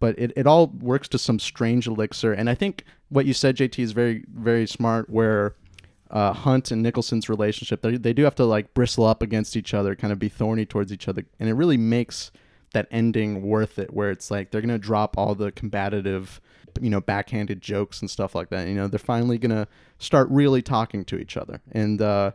But 0.00 0.18
it, 0.18 0.32
it 0.36 0.46
all 0.46 0.68
works 0.68 1.08
to 1.08 1.18
some 1.18 1.38
strange 1.38 1.86
elixir, 1.86 2.32
and 2.32 2.48
I 2.48 2.54
think 2.54 2.84
what 3.08 3.26
you 3.26 3.34
said, 3.34 3.56
JT, 3.56 3.78
is 3.78 3.92
very 3.92 4.24
very 4.34 4.66
smart. 4.66 5.08
Where 5.08 5.54
uh, 6.10 6.32
Hunt 6.32 6.70
and 6.70 6.82
Nicholson's 6.82 7.28
relationship, 7.28 7.82
they, 7.82 7.96
they 7.96 8.12
do 8.12 8.24
have 8.24 8.34
to 8.36 8.44
like 8.44 8.74
bristle 8.74 9.04
up 9.04 9.22
against 9.22 9.56
each 9.56 9.72
other, 9.74 9.94
kind 9.94 10.12
of 10.12 10.18
be 10.18 10.28
thorny 10.28 10.66
towards 10.66 10.92
each 10.92 11.08
other, 11.08 11.24
and 11.38 11.48
it 11.48 11.54
really 11.54 11.76
makes 11.76 12.30
that 12.72 12.86
ending 12.90 13.42
worth 13.42 13.78
it. 13.78 13.92
Where 13.92 14.10
it's 14.10 14.30
like 14.30 14.50
they're 14.50 14.60
gonna 14.60 14.78
drop 14.78 15.16
all 15.16 15.34
the 15.34 15.52
combative, 15.52 16.40
you 16.80 16.90
know, 16.90 17.00
backhanded 17.00 17.60
jokes 17.60 18.00
and 18.00 18.10
stuff 18.10 18.34
like 18.34 18.50
that. 18.50 18.68
You 18.68 18.74
know, 18.74 18.88
they're 18.88 18.98
finally 18.98 19.38
gonna 19.38 19.68
start 19.98 20.28
really 20.30 20.62
talking 20.62 21.04
to 21.06 21.18
each 21.18 21.36
other, 21.36 21.60
and 21.72 22.02
uh, 22.02 22.32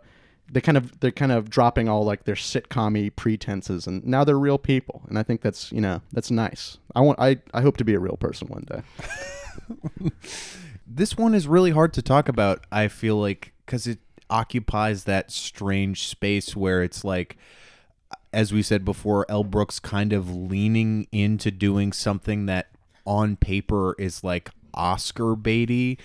they 0.51 0.61
kind 0.61 0.77
of 0.77 0.99
they're 0.99 1.11
kind 1.11 1.31
of 1.31 1.49
dropping 1.49 1.89
all 1.89 2.05
like 2.05 2.23
their 2.23 2.35
sitcom 2.35 3.13
pretenses, 3.15 3.87
and 3.87 4.05
now 4.05 4.23
they're 4.23 4.39
real 4.39 4.57
people, 4.57 5.03
and 5.09 5.19
I 5.19 5.23
think 5.23 5.41
that's 5.41 5.71
you 5.71 5.81
know 5.81 6.01
that's 6.13 6.31
nice. 6.31 6.77
I 6.95 7.01
want 7.01 7.19
I 7.19 7.39
I 7.53 7.61
hope 7.61 7.77
to 7.77 7.83
be 7.85 7.93
a 7.93 7.99
real 7.99 8.17
person 8.17 8.47
one 8.47 8.65
day. 8.69 8.81
this 10.95 11.17
one 11.17 11.35
is 11.35 11.47
really 11.47 11.71
hard 11.71 11.93
to 11.93 12.01
talk 12.01 12.29
about 12.29 12.65
i 12.71 12.87
feel 12.87 13.17
like 13.17 13.51
because 13.65 13.85
it 13.85 13.99
occupies 14.29 15.03
that 15.03 15.29
strange 15.29 16.07
space 16.07 16.55
where 16.55 16.81
it's 16.81 17.03
like 17.03 17.37
as 18.33 18.51
we 18.51 18.61
said 18.61 18.83
before 18.83 19.25
el 19.29 19.43
brooks 19.43 19.79
kind 19.79 20.13
of 20.13 20.33
leaning 20.33 21.07
into 21.11 21.51
doing 21.51 21.91
something 21.91 22.45
that 22.45 22.69
on 23.05 23.35
paper 23.35 23.95
is 23.99 24.23
like 24.23 24.49
oscar 24.73 25.35
baity. 25.35 25.97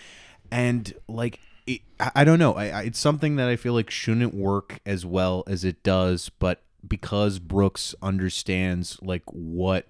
And 0.51 0.93
like 1.09 1.41
it, 1.67 1.81
I, 1.99 2.11
I 2.17 2.25
don't 2.25 2.39
know. 2.39 2.55
I, 2.55 2.69
I, 2.69 2.83
it's 2.83 2.99
something 2.99 3.37
that 3.37 3.49
i 3.49 3.57
feel 3.57 3.73
like 3.73 3.91
shouldn't 3.91 4.35
work 4.35 4.81
as 4.87 5.05
well 5.05 5.45
as 5.47 5.65
it 5.65 5.83
does 5.83 6.31
but 6.39 6.63
because 6.87 7.39
brooks 7.39 7.95
understands 8.03 8.99
like 9.03 9.23
what 9.27 9.87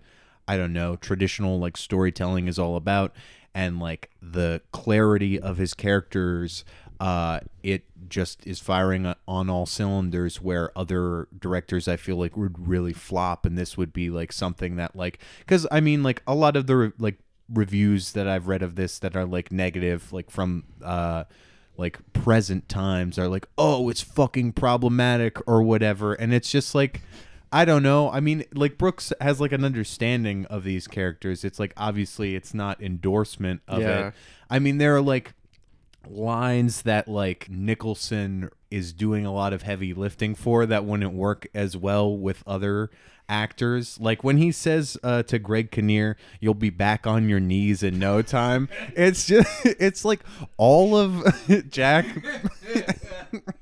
I 0.48 0.56
don't 0.56 0.72
know, 0.72 0.96
traditional 0.96 1.60
like 1.60 1.76
storytelling 1.76 2.48
is 2.48 2.58
all 2.58 2.74
about 2.74 3.14
and 3.54 3.80
like 3.80 4.10
the 4.22 4.60
clarity 4.72 5.38
of 5.40 5.56
his 5.56 5.74
characters 5.74 6.64
uh 7.00 7.40
it 7.62 7.84
just 8.08 8.46
is 8.46 8.58
firing 8.58 9.12
on 9.26 9.48
all 9.48 9.66
cylinders 9.66 10.40
where 10.40 10.76
other 10.76 11.28
directors 11.38 11.88
I 11.88 11.96
feel 11.96 12.16
like 12.16 12.36
would 12.36 12.68
really 12.68 12.92
flop 12.92 13.46
and 13.46 13.56
this 13.56 13.76
would 13.76 13.92
be 13.92 14.10
like 14.10 14.32
something 14.32 14.76
that 14.76 14.94
like 14.94 15.18
cuz 15.46 15.66
I 15.70 15.80
mean 15.80 16.02
like 16.02 16.22
a 16.26 16.34
lot 16.34 16.56
of 16.56 16.66
the 16.66 16.76
re- 16.76 16.92
like 16.98 17.18
reviews 17.52 18.12
that 18.12 18.28
I've 18.28 18.48
read 18.48 18.62
of 18.62 18.74
this 18.74 18.98
that 18.98 19.16
are 19.16 19.24
like 19.24 19.50
negative 19.50 20.12
like 20.12 20.30
from 20.30 20.64
uh 20.82 21.24
like 21.76 21.98
present 22.12 22.68
times 22.68 23.18
are 23.18 23.28
like 23.28 23.46
oh 23.56 23.88
it's 23.88 24.02
fucking 24.02 24.52
problematic 24.52 25.38
or 25.48 25.62
whatever 25.62 26.12
and 26.12 26.34
it's 26.34 26.50
just 26.50 26.74
like 26.74 27.00
I 27.52 27.64
don't 27.64 27.82
know. 27.82 28.10
I 28.10 28.20
mean, 28.20 28.44
like 28.54 28.78
Brooks 28.78 29.12
has 29.20 29.40
like 29.40 29.52
an 29.52 29.64
understanding 29.64 30.44
of 30.46 30.62
these 30.64 30.86
characters. 30.86 31.44
It's 31.44 31.58
like 31.58 31.72
obviously 31.76 32.34
it's 32.36 32.54
not 32.54 32.80
endorsement 32.82 33.62
of 33.66 33.82
Yeah. 33.82 34.08
it. 34.08 34.14
I 34.48 34.58
mean, 34.60 34.78
there 34.78 34.94
are 34.96 35.00
like 35.00 35.32
lines 36.08 36.82
that 36.82 37.08
like 37.08 37.48
Nicholson 37.50 38.50
is 38.70 38.92
doing 38.92 39.26
a 39.26 39.32
lot 39.32 39.52
of 39.52 39.62
heavy 39.62 39.92
lifting 39.92 40.34
for 40.34 40.64
that 40.66 40.84
wouldn't 40.84 41.12
work 41.12 41.46
as 41.54 41.76
well 41.76 42.16
with 42.16 42.42
other 42.46 42.88
actors. 43.28 43.98
Like 44.00 44.22
when 44.24 44.36
he 44.38 44.50
says 44.52 44.96
uh, 45.02 45.22
to 45.24 45.38
Greg 45.40 45.70
Kinnear, 45.72 46.16
"You'll 46.40 46.54
be 46.54 46.70
back 46.70 47.06
on 47.06 47.28
your 47.28 47.40
knees 47.40 47.82
in 47.82 47.98
no 47.98 48.22
time." 48.22 48.68
It's 48.96 49.26
just 49.26 49.48
it's 49.66 50.04
like 50.04 50.20
all 50.56 50.96
of 50.96 51.24
Jack 51.68 52.06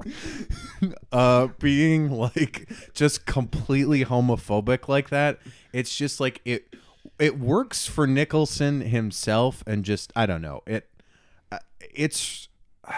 uh 1.12 1.48
being 1.58 2.10
like 2.10 2.68
just 2.94 3.26
completely 3.26 4.04
homophobic 4.04 4.88
like 4.88 5.10
that 5.10 5.38
it's 5.72 5.94
just 5.96 6.20
like 6.20 6.40
it 6.44 6.74
it 7.18 7.38
works 7.38 7.86
for 7.86 8.06
nicholson 8.06 8.80
himself 8.82 9.62
and 9.66 9.84
just 9.84 10.12
i 10.16 10.26
don't 10.26 10.42
know 10.42 10.60
it 10.66 10.88
uh, 11.52 11.58
it's 11.94 12.48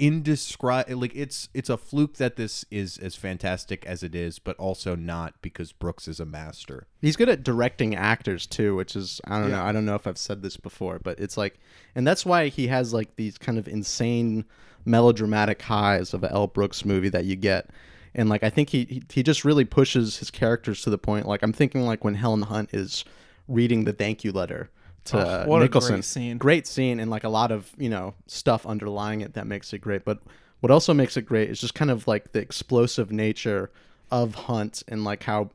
indescribable 0.00 1.00
like 1.00 1.12
it's 1.16 1.48
it's 1.54 1.68
a 1.68 1.76
fluke 1.76 2.18
that 2.18 2.36
this 2.36 2.64
is 2.70 2.98
as 2.98 3.16
fantastic 3.16 3.84
as 3.84 4.04
it 4.04 4.14
is 4.14 4.38
but 4.38 4.56
also 4.56 4.94
not 4.94 5.34
because 5.42 5.72
brooks 5.72 6.06
is 6.06 6.20
a 6.20 6.24
master 6.24 6.86
He's 7.00 7.16
good 7.16 7.28
at 7.28 7.42
directing 7.44 7.94
actors 7.96 8.44
too, 8.46 8.74
which 8.76 8.94
is 8.96 9.20
I 9.24 9.40
don't 9.40 9.50
Yeah. 9.50 9.56
know. 9.58 9.62
I 9.64 9.70
don't 9.72 9.84
know 9.84 9.94
if 9.94 10.04
I've 10.08 10.18
said 10.18 10.42
this 10.42 10.56
before, 10.56 10.98
but 10.98 11.20
it's 11.20 11.36
like, 11.36 11.60
and 11.94 12.04
that's 12.04 12.26
why 12.26 12.48
he 12.48 12.66
has 12.66 12.92
like 12.92 13.14
these 13.14 13.38
kind 13.38 13.56
of 13.56 13.68
insane 13.68 14.44
melodramatic 14.88 15.62
highs 15.62 16.14
of 16.14 16.24
an 16.24 16.30
L. 16.32 16.46
Brooks 16.46 16.84
movie 16.84 17.08
that 17.10 17.24
you 17.24 17.36
get, 17.36 17.70
and 18.14 18.28
like 18.28 18.42
I 18.42 18.50
think 18.50 18.70
he 18.70 19.02
he, 19.10 19.22
just 19.22 19.44
really 19.44 19.64
pushes 19.64 20.18
his 20.18 20.30
characters 20.30 20.82
to 20.82 20.90
the 20.90 20.98
point. 20.98 21.26
Like 21.26 21.42
I'm 21.42 21.52
thinking 21.52 21.86
like 21.86 22.04
when 22.04 22.14
Helen 22.14 22.42
Hunt 22.42 22.70
is 22.72 23.04
reading 23.46 23.84
the 23.84 23.92
thank 23.92 24.24
you 24.24 24.32
letter 24.32 24.70
to 25.06 25.46
Oh, 25.46 25.58
Nicholson, 25.58 25.96
great 25.96 26.04
scene. 26.04 26.38
great 26.38 26.66
scene, 26.66 27.00
and 27.00 27.10
like 27.10 27.24
a 27.24 27.28
lot 27.28 27.50
of 27.50 27.72
you 27.78 27.88
know 27.88 28.14
stuff 28.26 28.66
underlying 28.66 29.20
it 29.20 29.34
that 29.34 29.46
makes 29.46 29.72
it 29.72 29.78
great. 29.78 30.04
But 30.04 30.20
what 30.60 30.70
also 30.70 30.92
makes 30.92 31.16
it 31.16 31.22
great 31.22 31.50
is 31.50 31.60
just 31.60 31.74
kind 31.74 31.90
of 31.90 32.06
like 32.08 32.32
the 32.32 32.40
explosive 32.40 33.12
nature 33.12 33.70
of 34.10 34.34
Hunt 34.34 34.82
and 34.88 35.04
like 35.04 35.22
how 35.24 35.50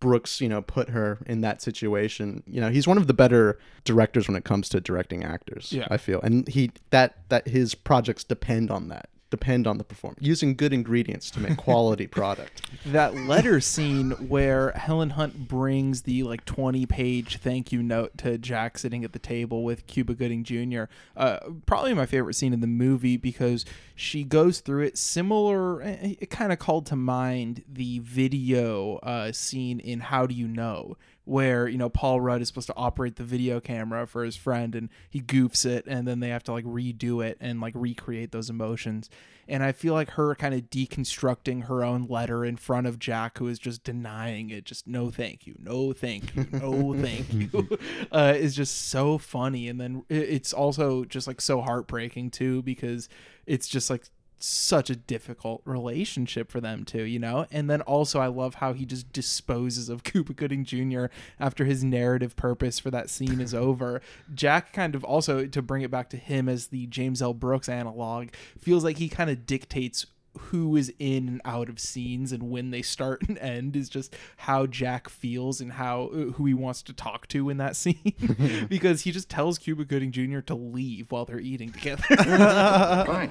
Brooks, 0.00 0.40
you 0.40 0.48
know, 0.48 0.62
put 0.62 0.90
her 0.90 1.18
in 1.26 1.40
that 1.40 1.60
situation. 1.60 2.42
You 2.46 2.60
know, 2.60 2.70
he's 2.70 2.86
one 2.86 2.98
of 2.98 3.06
the 3.06 3.14
better 3.14 3.58
directors 3.84 4.28
when 4.28 4.36
it 4.36 4.44
comes 4.44 4.68
to 4.70 4.80
directing 4.80 5.24
actors. 5.24 5.72
Yeah. 5.72 5.86
I 5.90 5.96
feel, 5.96 6.20
and 6.22 6.46
he 6.48 6.70
that 6.90 7.18
that 7.28 7.48
his 7.48 7.74
projects 7.74 8.24
depend 8.24 8.70
on 8.70 8.88
that, 8.88 9.08
depend 9.30 9.66
on 9.66 9.78
the 9.78 9.84
performance, 9.84 10.26
using 10.26 10.54
good 10.54 10.72
ingredients 10.72 11.30
to 11.32 11.40
make 11.40 11.56
quality 11.56 12.06
product. 12.18 12.62
that 12.86 13.14
letter 13.14 13.60
scene 13.60 14.10
where 14.28 14.70
Helen 14.72 15.10
Hunt 15.10 15.48
brings 15.48 16.02
the 16.02 16.22
like 16.22 16.44
20 16.46 16.86
page 16.86 17.36
thank 17.38 17.70
you 17.72 17.82
note 17.82 18.16
to 18.18 18.38
Jack 18.38 18.78
sitting 18.78 19.04
at 19.04 19.12
the 19.12 19.18
table 19.18 19.64
with 19.64 19.86
Cuba 19.86 20.14
Gooding 20.14 20.44
Jr. 20.44 20.84
Uh, 21.16 21.38
probably 21.66 21.92
my 21.94 22.06
favorite 22.06 22.34
scene 22.34 22.52
in 22.52 22.60
the 22.60 22.66
movie 22.66 23.16
because 23.16 23.64
she 23.94 24.24
goes 24.24 24.60
through 24.60 24.84
it 24.84 24.96
similar. 24.96 25.82
eh, 25.82 26.14
It 26.20 26.30
kind 26.30 26.52
of 26.52 26.58
called 26.58 26.86
to 26.86 26.96
mind 26.96 27.64
the 27.70 27.98
video 27.98 28.96
uh, 28.96 29.32
scene 29.32 29.80
in 29.80 30.00
How 30.00 30.26
Do 30.26 30.34
You 30.34 30.48
Know, 30.48 30.96
where 31.28 31.68
you 31.68 31.76
know 31.76 31.90
Paul 31.90 32.20
Rudd 32.20 32.40
is 32.40 32.48
supposed 32.48 32.68
to 32.68 32.76
operate 32.76 33.16
the 33.16 33.24
video 33.24 33.60
camera 33.60 34.06
for 34.06 34.24
his 34.24 34.34
friend 34.34 34.74
and 34.74 34.88
he 35.10 35.20
goofs 35.20 35.66
it 35.66 35.84
and 35.86 36.08
then 36.08 36.20
they 36.20 36.30
have 36.30 36.42
to 36.44 36.52
like 36.52 36.64
redo 36.64 37.24
it 37.24 37.36
and 37.40 37.60
like 37.60 37.74
recreate 37.76 38.32
those 38.32 38.48
emotions. 38.48 39.10
And 39.50 39.62
I 39.62 39.72
feel 39.72 39.94
like 39.94 40.10
her 40.10 40.34
kind 40.34 40.54
of 40.54 40.68
deconstructing 40.68 41.64
her 41.64 41.82
own 41.82 42.06
letter 42.06 42.44
in 42.44 42.56
front 42.56 42.86
of 42.86 42.98
Jack 42.98 43.38
who 43.38 43.48
is 43.48 43.58
just 43.58 43.84
denying 43.84 44.50
it 44.50 44.64
just 44.64 44.86
no 44.86 45.10
thank 45.10 45.46
you 45.46 45.54
no 45.58 45.92
thank 45.92 46.34
you 46.34 46.46
no 46.52 46.94
thank 47.00 47.32
you 47.32 47.78
uh, 48.10 48.34
is 48.36 48.54
just 48.54 48.88
so 48.88 49.18
funny. 49.18 49.68
And 49.68 49.78
then 49.78 50.04
it's 50.08 50.54
also 50.54 51.04
just 51.04 51.26
like 51.26 51.40
so 51.40 51.60
heartbreaking 51.60 52.30
too 52.30 52.62
because 52.62 53.08
it's 53.46 53.68
just 53.68 53.90
like 53.90 54.04
such 54.38 54.88
a 54.90 54.96
difficult 54.96 55.62
relationship 55.64 56.50
for 56.50 56.60
them 56.60 56.84
too, 56.84 57.02
you 57.02 57.18
know? 57.18 57.46
And 57.50 57.68
then 57.68 57.80
also 57.82 58.20
I 58.20 58.28
love 58.28 58.56
how 58.56 58.72
he 58.72 58.84
just 58.84 59.12
disposes 59.12 59.88
of 59.88 60.04
Cuba 60.04 60.32
Gooding 60.32 60.64
Jr. 60.64 61.06
after 61.40 61.64
his 61.64 61.82
narrative 61.82 62.36
purpose 62.36 62.78
for 62.78 62.90
that 62.90 63.10
scene 63.10 63.40
is 63.40 63.54
over. 63.58 64.00
Jack 64.34 64.72
kind 64.72 64.94
of 64.94 65.04
also 65.04 65.46
to 65.46 65.62
bring 65.62 65.82
it 65.82 65.90
back 65.90 66.10
to 66.10 66.16
him 66.16 66.48
as 66.48 66.68
the 66.68 66.86
James 66.86 67.20
L. 67.20 67.34
Brooks 67.34 67.68
analog 67.68 68.28
feels 68.58 68.84
like 68.84 68.98
he 68.98 69.08
kind 69.08 69.30
of 69.30 69.46
dictates 69.46 70.06
who 70.38 70.76
is 70.76 70.92
in 70.98 71.28
and 71.28 71.40
out 71.44 71.68
of 71.68 71.78
scenes 71.78 72.32
and 72.32 72.50
when 72.50 72.70
they 72.70 72.82
start 72.82 73.22
and 73.28 73.38
end 73.38 73.76
is 73.76 73.88
just 73.88 74.14
how 74.38 74.66
Jack 74.66 75.08
feels 75.08 75.60
and 75.60 75.72
how 75.72 76.04
uh, 76.06 76.32
who 76.32 76.46
he 76.46 76.54
wants 76.54 76.82
to 76.82 76.92
talk 76.92 77.26
to 77.28 77.50
in 77.50 77.56
that 77.58 77.76
scene 77.76 78.14
because 78.68 79.02
he 79.02 79.12
just 79.12 79.28
tells 79.28 79.58
Cuba 79.58 79.84
Gooding 79.84 80.12
Jr. 80.12 80.40
to 80.40 80.54
leave 80.54 81.10
while 81.10 81.24
they're 81.24 81.40
eating 81.40 81.70
together. 81.70 82.02
Fine. 82.16 83.30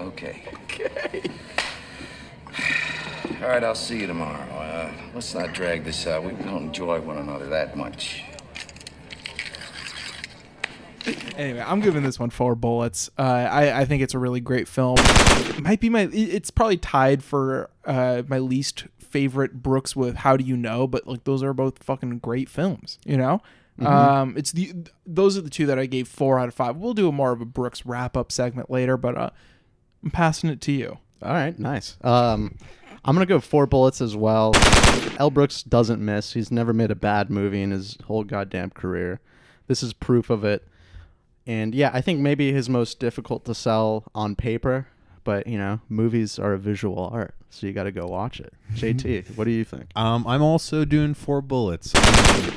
Okay. 0.00 0.42
Okay. 0.64 1.22
All 3.42 3.48
right, 3.48 3.62
I'll 3.62 3.74
see 3.74 4.00
you 4.00 4.06
tomorrow. 4.06 4.50
Uh, 4.50 4.92
let's 5.14 5.34
not 5.34 5.52
drag 5.52 5.84
this 5.84 6.06
out. 6.06 6.24
We 6.24 6.32
don't 6.44 6.64
enjoy 6.64 7.00
one 7.00 7.18
another 7.18 7.46
that 7.48 7.76
much. 7.76 8.24
anyway, 11.36 11.62
I'm 11.64 11.80
giving 11.80 12.02
this 12.02 12.18
one 12.18 12.30
four 12.30 12.54
bullets. 12.54 13.10
Uh, 13.18 13.22
I 13.22 13.80
I 13.80 13.84
think 13.84 14.02
it's 14.02 14.14
a 14.14 14.18
really 14.18 14.40
great 14.40 14.68
film. 14.68 14.96
It 14.98 15.60
might 15.60 15.80
be 15.80 15.88
my. 15.88 16.08
It's 16.12 16.50
probably 16.50 16.76
tied 16.76 17.22
for 17.22 17.70
uh, 17.84 18.22
my 18.28 18.38
least 18.38 18.86
favorite 18.98 19.62
Brooks 19.62 19.94
with 19.94 20.16
How 20.16 20.36
Do 20.36 20.44
You 20.44 20.56
Know, 20.56 20.86
but 20.86 21.06
like 21.06 21.24
those 21.24 21.42
are 21.42 21.52
both 21.52 21.82
fucking 21.82 22.18
great 22.18 22.48
films. 22.48 22.98
You 23.04 23.16
know. 23.16 23.40
Um, 23.78 24.36
it's 24.38 24.52
the 24.52 24.72
those 25.04 25.36
are 25.36 25.42
the 25.42 25.50
two 25.50 25.66
that 25.66 25.78
I 25.78 25.86
gave 25.86 26.08
four 26.08 26.38
out 26.38 26.48
of 26.48 26.54
five. 26.54 26.76
We'll 26.76 26.94
do 26.94 27.08
a 27.08 27.12
more 27.12 27.32
of 27.32 27.40
a 27.40 27.44
Brooks 27.44 27.84
wrap 27.84 28.16
up 28.16 28.32
segment 28.32 28.70
later, 28.70 28.96
but 28.96 29.16
uh, 29.16 29.30
I'm 30.02 30.10
passing 30.10 30.48
it 30.50 30.60
to 30.62 30.72
you. 30.72 30.98
All 31.22 31.32
right, 31.32 31.58
nice. 31.58 31.98
Um, 32.02 32.56
I'm 33.04 33.14
gonna 33.14 33.26
go 33.26 33.40
four 33.40 33.66
bullets 33.66 34.00
as 34.00 34.16
well. 34.16 34.52
L. 35.18 35.30
Brooks 35.30 35.62
doesn't 35.62 36.02
miss. 36.02 36.32
He's 36.32 36.50
never 36.50 36.72
made 36.72 36.90
a 36.90 36.94
bad 36.96 37.30
movie 37.30 37.62
in 37.62 37.70
his 37.70 37.98
whole 38.06 38.24
goddamn 38.24 38.70
career. 38.70 39.20
This 39.66 39.82
is 39.82 39.92
proof 39.92 40.30
of 40.30 40.44
it. 40.44 40.66
And 41.46 41.74
yeah, 41.74 41.90
I 41.92 42.00
think 42.00 42.20
maybe 42.20 42.52
his 42.52 42.68
most 42.68 42.98
difficult 42.98 43.44
to 43.44 43.54
sell 43.54 44.04
on 44.14 44.34
paper, 44.34 44.88
but 45.24 45.46
you 45.46 45.58
know, 45.58 45.80
movies 45.88 46.38
are 46.38 46.54
a 46.54 46.58
visual 46.58 47.08
art, 47.12 47.34
so 47.50 47.66
you 47.66 47.72
got 47.72 47.84
to 47.84 47.92
go 47.92 48.06
watch 48.06 48.40
it. 48.40 48.52
JT, 48.74 49.36
what 49.36 49.44
do 49.44 49.50
you 49.50 49.64
think? 49.64 49.86
Um, 49.94 50.26
I'm 50.26 50.42
also 50.42 50.84
doing 50.84 51.14
four 51.14 51.40
bullets. 51.40 51.92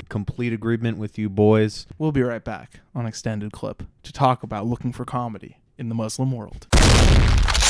Complete 0.09 0.53
agreement 0.53 0.97
with 0.97 1.19
you 1.19 1.29
boys. 1.29 1.85
We'll 1.97 2.11
be 2.11 2.23
right 2.23 2.43
back 2.43 2.79
on 2.95 3.05
extended 3.05 3.51
clip 3.51 3.83
to 4.03 4.11
talk 4.11 4.41
about 4.41 4.65
looking 4.65 4.91
for 4.91 5.05
comedy 5.05 5.57
in 5.77 5.89
the 5.89 5.95
Muslim 5.95 6.31
world. 6.31 6.67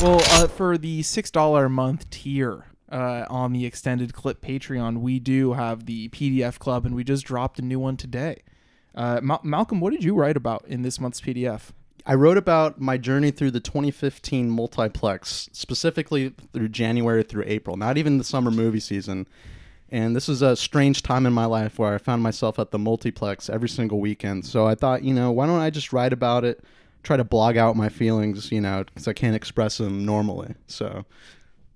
Well, 0.02 0.22
uh, 0.32 0.48
for 0.48 0.78
the 0.78 1.04
six 1.04 1.30
dollar 1.30 1.66
a 1.66 1.70
month 1.70 2.10
tier 2.10 2.68
uh, 2.90 3.26
on 3.30 3.52
the 3.52 3.66
extended 3.66 4.14
clip 4.14 4.42
Patreon, 4.42 5.02
we 5.02 5.20
do 5.20 5.54
have 5.54 5.86
the 5.86 6.08
PDF 6.10 6.58
club, 6.58 6.86
and 6.86 6.96
we 6.96 7.04
just 7.04 7.26
dropped 7.26 7.60
a 7.60 7.62
new 7.62 7.80
one 7.80 7.98
today. 7.98 8.38
Uh, 8.96 9.20
Ma- 9.22 9.40
Malcolm, 9.44 9.80
what 9.80 9.92
did 9.92 10.04
you 10.04 10.14
write 10.14 10.38
about 10.38 10.66
in 10.68 10.82
this 10.82 11.00
month's 11.00 11.22
PDF? 11.22 11.72
I 12.06 12.16
wrote 12.16 12.38
about 12.38 12.80
my 12.80 12.98
journey 12.98 13.30
through 13.32 13.52
the 13.52 13.60
2015 13.60 14.50
multiplex, 14.50 15.50
specifically 15.52 16.34
through 16.54 16.70
January 16.70 17.24
through 17.24 17.44
April, 17.46 17.78
not 17.78 17.98
even 17.98 18.18
the 18.18 18.24
summer 18.24 18.52
movie 18.52 18.80
season. 18.80 19.28
And 19.92 20.16
this 20.16 20.28
was 20.28 20.42
a 20.42 20.56
strange 20.56 21.04
time 21.04 21.26
in 21.26 21.34
my 21.34 21.46
life 21.46 21.80
where 21.80 21.94
I 21.94 21.98
found 21.98 22.22
myself 22.22 22.60
at 22.60 22.72
the 22.72 22.80
multiplex 22.80 23.50
every 23.50 23.70
single 23.70 24.00
weekend. 24.00 24.46
So 24.46 24.68
I 24.68 24.76
thought, 24.76 25.04
you 25.04 25.14
know, 25.14 25.32
why 25.32 25.48
don't 25.48 25.60
I 25.60 25.70
just 25.70 25.92
write 25.94 26.14
about 26.14 26.46
it, 26.46 26.64
try 27.04 27.18
to 27.18 27.24
blog 27.24 27.58
out 27.58 27.76
my 27.76 27.90
feelings, 27.90 28.52
you 28.52 28.62
know, 28.62 28.84
because 28.84 29.08
I 29.08 29.14
can't 29.14 29.36
express 29.36 29.78
them 29.78 30.06
normally. 30.06 30.56
So 30.68 31.06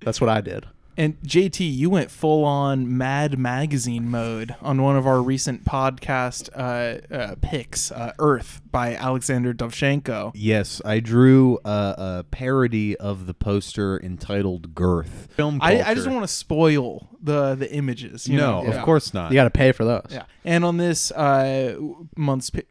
that's 0.02 0.22
what 0.22 0.30
I 0.30 0.42
did. 0.42 0.66
And 0.96 1.20
JT, 1.22 1.76
you 1.76 1.90
went 1.90 2.12
full 2.12 2.44
on 2.46 2.98
Mad 2.98 3.40
Magazine 3.40 4.10
mode 4.12 4.56
on 4.62 4.82
one 4.82 4.96
of 4.96 5.08
our 5.08 5.22
recent 5.24 5.66
podcast 5.66 6.50
uh, 6.56 7.14
uh, 7.14 7.36
picks, 7.42 7.92
uh, 7.92 8.14
Earth 8.20 8.62
by 8.72 8.94
Alexander 8.96 9.54
Dovzhenko. 9.54 10.32
Yes, 10.36 10.82
I 10.86 11.00
drew 11.00 11.58
a, 11.66 11.96
a 11.98 12.26
parody 12.30 12.96
of 12.98 13.26
the 13.26 13.34
poster 13.34 14.00
entitled 14.02 14.76
"Girth." 14.76 15.30
Film 15.36 15.60
I. 15.62 15.82
I 15.82 15.94
just 15.96 16.08
want 16.08 16.24
to 16.24 16.28
spoil 16.28 17.10
the 17.22 17.56
the 17.56 17.74
images. 17.74 18.28
You 18.28 18.38
No, 18.38 18.62
know? 18.62 18.68
of 18.70 18.74
Yeah. 18.76 18.84
course 18.84 19.14
not. 19.14 19.32
You 19.32 19.36
got 19.36 19.46
to 19.46 19.50
pay 19.50 19.72
for 19.72 19.84
those. 19.86 20.08
Yeah. 20.12 20.26
And 20.46 20.64
on 20.64 20.78
this 20.78 21.12
uh, 21.12 21.76
month's 22.16 22.50
P- 22.52 22.64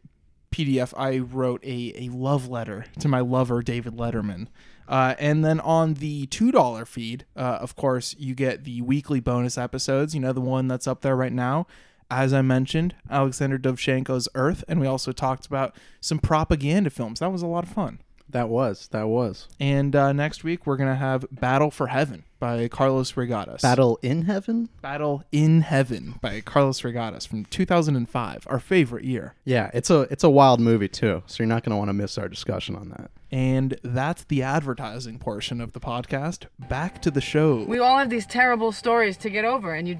PDF, 0.51 0.93
I 0.95 1.17
wrote 1.17 1.63
a, 1.65 1.93
a 2.05 2.09
love 2.09 2.47
letter 2.47 2.85
to 2.99 3.07
my 3.07 3.19
lover, 3.19 3.61
David 3.61 3.93
Letterman. 3.97 4.47
Uh, 4.87 5.15
and 5.19 5.43
then 5.43 5.59
on 5.59 5.95
the 5.95 6.27
$2 6.27 6.87
feed, 6.87 7.25
uh, 7.35 7.57
of 7.61 7.75
course, 7.75 8.15
you 8.17 8.35
get 8.35 8.63
the 8.63 8.81
weekly 8.81 9.19
bonus 9.19 9.57
episodes, 9.57 10.13
you 10.13 10.21
know, 10.21 10.33
the 10.33 10.41
one 10.41 10.67
that's 10.67 10.87
up 10.87 11.01
there 11.01 11.15
right 11.15 11.33
now. 11.33 11.67
As 12.11 12.33
I 12.33 12.41
mentioned, 12.41 12.95
Alexander 13.09 13.57
Dovzhenko's 13.57 14.27
Earth. 14.35 14.63
And 14.67 14.79
we 14.79 14.87
also 14.87 15.11
talked 15.11 15.45
about 15.45 15.75
some 15.99 16.19
propaganda 16.19 16.89
films. 16.89 17.19
That 17.19 17.31
was 17.31 17.41
a 17.41 17.47
lot 17.47 17.63
of 17.63 17.69
fun. 17.69 17.99
That 18.29 18.49
was. 18.49 18.87
That 18.89 19.07
was. 19.07 19.47
And 19.59 19.95
uh, 19.95 20.11
next 20.11 20.43
week, 20.43 20.65
we're 20.65 20.77
going 20.77 20.89
to 20.89 20.95
have 20.95 21.25
Battle 21.31 21.71
for 21.71 21.87
Heaven 21.87 22.23
by 22.39 22.67
Carlos 22.67 23.13
Reygadas. 23.13 23.61
Battle 23.61 23.99
in 24.01 24.23
Heaven? 24.23 24.69
Battle 24.81 25.23
in 25.31 25.61
Heaven 25.61 26.15
by 26.19 26.41
Carlos 26.41 26.81
Reygadas 26.81 27.27
from 27.27 27.45
2005, 27.45 28.47
our 28.47 28.59
favorite 28.59 29.05
year. 29.05 29.35
Yeah, 29.45 29.69
it's 29.73 29.89
a 29.89 30.01
it's 30.11 30.23
a 30.23 30.29
wild 30.29 30.59
movie 30.59 30.87
too, 30.87 31.23
so 31.27 31.43
you're 31.43 31.47
not 31.47 31.63
going 31.63 31.71
to 31.71 31.77
want 31.77 31.89
to 31.89 31.93
miss 31.93 32.17
our 32.17 32.27
discussion 32.27 32.75
on 32.75 32.89
that. 32.89 33.11
And 33.33 33.79
that's 33.81 34.25
the 34.25 34.43
advertising 34.43 35.17
portion 35.17 35.59
of 35.59 35.73
the 35.73 35.79
podcast. 35.79 36.45
Back 36.69 37.01
to 37.01 37.09
the 37.09 37.19
show. 37.19 37.63
We 37.63 37.79
all 37.79 37.97
have 37.97 38.11
these 38.11 38.27
terrible 38.27 38.71
stories 38.71 39.17
to 39.17 39.29
get 39.31 39.43
over, 39.43 39.73
and 39.73 39.87
you. 39.87 39.99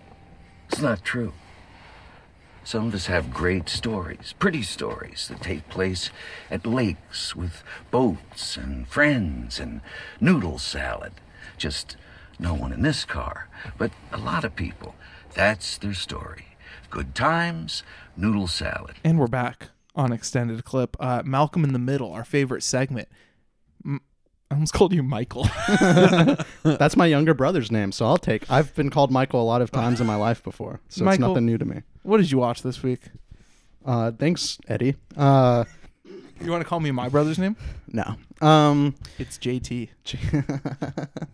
It's 0.69 0.79
not 0.79 1.03
true. 1.03 1.33
Some 2.63 2.85
of 2.85 2.93
us 2.93 3.07
have 3.07 3.33
great 3.33 3.69
stories, 3.69 4.35
pretty 4.37 4.61
stories 4.61 5.27
that 5.29 5.41
take 5.41 5.67
place 5.67 6.11
at 6.51 6.67
lakes 6.67 7.35
with 7.35 7.63
boats 7.89 8.55
and 8.55 8.87
friends 8.87 9.59
and 9.59 9.81
noodle 10.21 10.59
salad. 10.59 11.13
Just 11.57 11.97
no 12.37 12.53
one 12.53 12.71
in 12.71 12.83
this 12.83 13.03
car, 13.03 13.49
but 13.79 13.89
a 14.11 14.17
lot 14.17 14.43
of 14.43 14.55
people. 14.55 14.93
That's 15.33 15.79
their 15.79 15.95
story. 15.95 16.55
Good 16.91 17.15
times, 17.15 17.81
noodle 18.15 18.47
salad. 18.47 18.93
And 19.03 19.17
we're 19.17 19.25
back 19.25 19.69
on 19.95 20.11
extended 20.11 20.63
clip. 20.65 20.95
Uh, 20.99 21.21
Malcolm 21.25 21.63
in 21.63 21.73
the 21.73 21.79
Middle, 21.79 22.11
our 22.11 22.23
favorite 22.25 22.63
segment. 22.63 23.07
M- 23.85 24.01
I 24.51 24.55
almost 24.55 24.73
called 24.73 24.93
you 24.93 25.03
Michael. 25.03 25.47
That's 26.63 26.95
my 26.95 27.05
younger 27.07 27.33
brother's 27.33 27.71
name, 27.71 27.91
so 27.91 28.05
I'll 28.05 28.17
take. 28.17 28.49
I've 28.51 28.73
been 28.75 28.89
called 28.89 29.11
Michael 29.11 29.41
a 29.41 29.43
lot 29.45 29.61
of 29.61 29.71
times 29.71 29.99
in 30.01 30.07
my 30.07 30.15
life 30.15 30.43
before, 30.43 30.79
so 30.89 31.07
it's 31.07 31.19
nothing 31.19 31.45
new 31.45 31.57
to 31.57 31.65
me. 31.65 31.81
what 32.03 32.17
did 32.17 32.29
you 32.31 32.37
watch 32.37 32.61
this 32.61 32.83
week? 32.83 33.01
Uh, 33.85 34.11
thanks, 34.11 34.57
Eddie. 34.67 34.95
Uh, 35.17 35.65
You 36.41 36.51
want 36.51 36.61
to 36.61 36.67
call 36.69 36.79
me 36.79 36.91
my 36.91 37.09
brother's 37.09 37.37
name? 37.39 37.55
no. 37.87 38.15
Um, 38.41 38.95
It's 39.19 39.37
JT. 39.37 39.89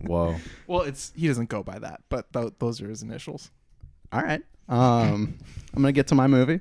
Whoa. 0.06 0.36
Well, 0.66 0.82
it's 0.82 1.12
he 1.16 1.26
doesn't 1.28 1.48
go 1.48 1.62
by 1.62 1.78
that, 1.80 2.02
but 2.08 2.32
th- 2.32 2.54
those 2.58 2.80
are 2.80 2.88
his 2.88 3.02
initials. 3.02 3.50
all 4.12 4.22
right. 4.22 4.42
Um, 4.68 5.36
I'm 5.74 5.82
gonna 5.82 5.92
get 5.92 6.06
to 6.08 6.14
my 6.14 6.26
movie. 6.28 6.60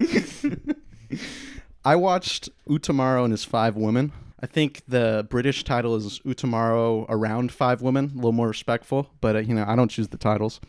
I 1.84 1.96
watched 1.96 2.48
Utamaro 2.68 3.24
and 3.24 3.32
his 3.32 3.44
five 3.44 3.76
women. 3.76 4.12
I 4.40 4.46
think 4.46 4.82
the 4.86 5.26
British 5.30 5.64
title 5.64 5.94
is 5.96 6.20
Utamaro 6.20 7.06
around 7.08 7.52
five 7.52 7.80
women, 7.80 8.10
a 8.12 8.16
little 8.16 8.32
more 8.32 8.48
respectful. 8.48 9.10
But 9.20 9.36
uh, 9.36 9.38
you 9.40 9.54
know, 9.54 9.64
I 9.66 9.76
don't 9.76 9.90
choose 9.90 10.08
the 10.08 10.18
titles. 10.18 10.60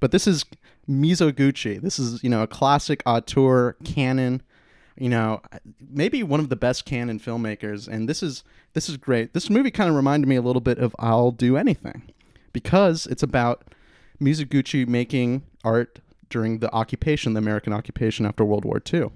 But 0.00 0.10
this 0.10 0.26
is 0.26 0.44
Mizoguchi. 0.88 1.80
This 1.80 1.98
is 1.98 2.22
you 2.22 2.30
know 2.30 2.42
a 2.42 2.46
classic 2.46 3.02
auteur 3.06 3.76
canon. 3.84 4.42
You 4.96 5.08
know, 5.08 5.42
maybe 5.80 6.22
one 6.22 6.38
of 6.38 6.48
the 6.48 6.56
best 6.56 6.84
canon 6.84 7.18
filmmakers, 7.18 7.88
and 7.88 8.08
this 8.08 8.22
is 8.22 8.44
this 8.74 8.88
is 8.88 8.96
great. 8.96 9.32
This 9.32 9.50
movie 9.50 9.72
kind 9.72 9.90
of 9.90 9.96
reminded 9.96 10.28
me 10.28 10.36
a 10.36 10.42
little 10.42 10.60
bit 10.60 10.78
of 10.78 10.94
I'll 10.98 11.32
Do 11.32 11.56
Anything, 11.56 12.02
because 12.52 13.06
it's 13.06 13.22
about 13.22 13.74
Mizoguchi 14.20 14.86
making 14.86 15.42
art 15.64 15.98
during 16.30 16.58
the 16.58 16.72
occupation, 16.72 17.34
the 17.34 17.38
American 17.38 17.72
occupation 17.72 18.26
after 18.26 18.44
World 18.44 18.64
War 18.64 18.80
II. 18.92 19.10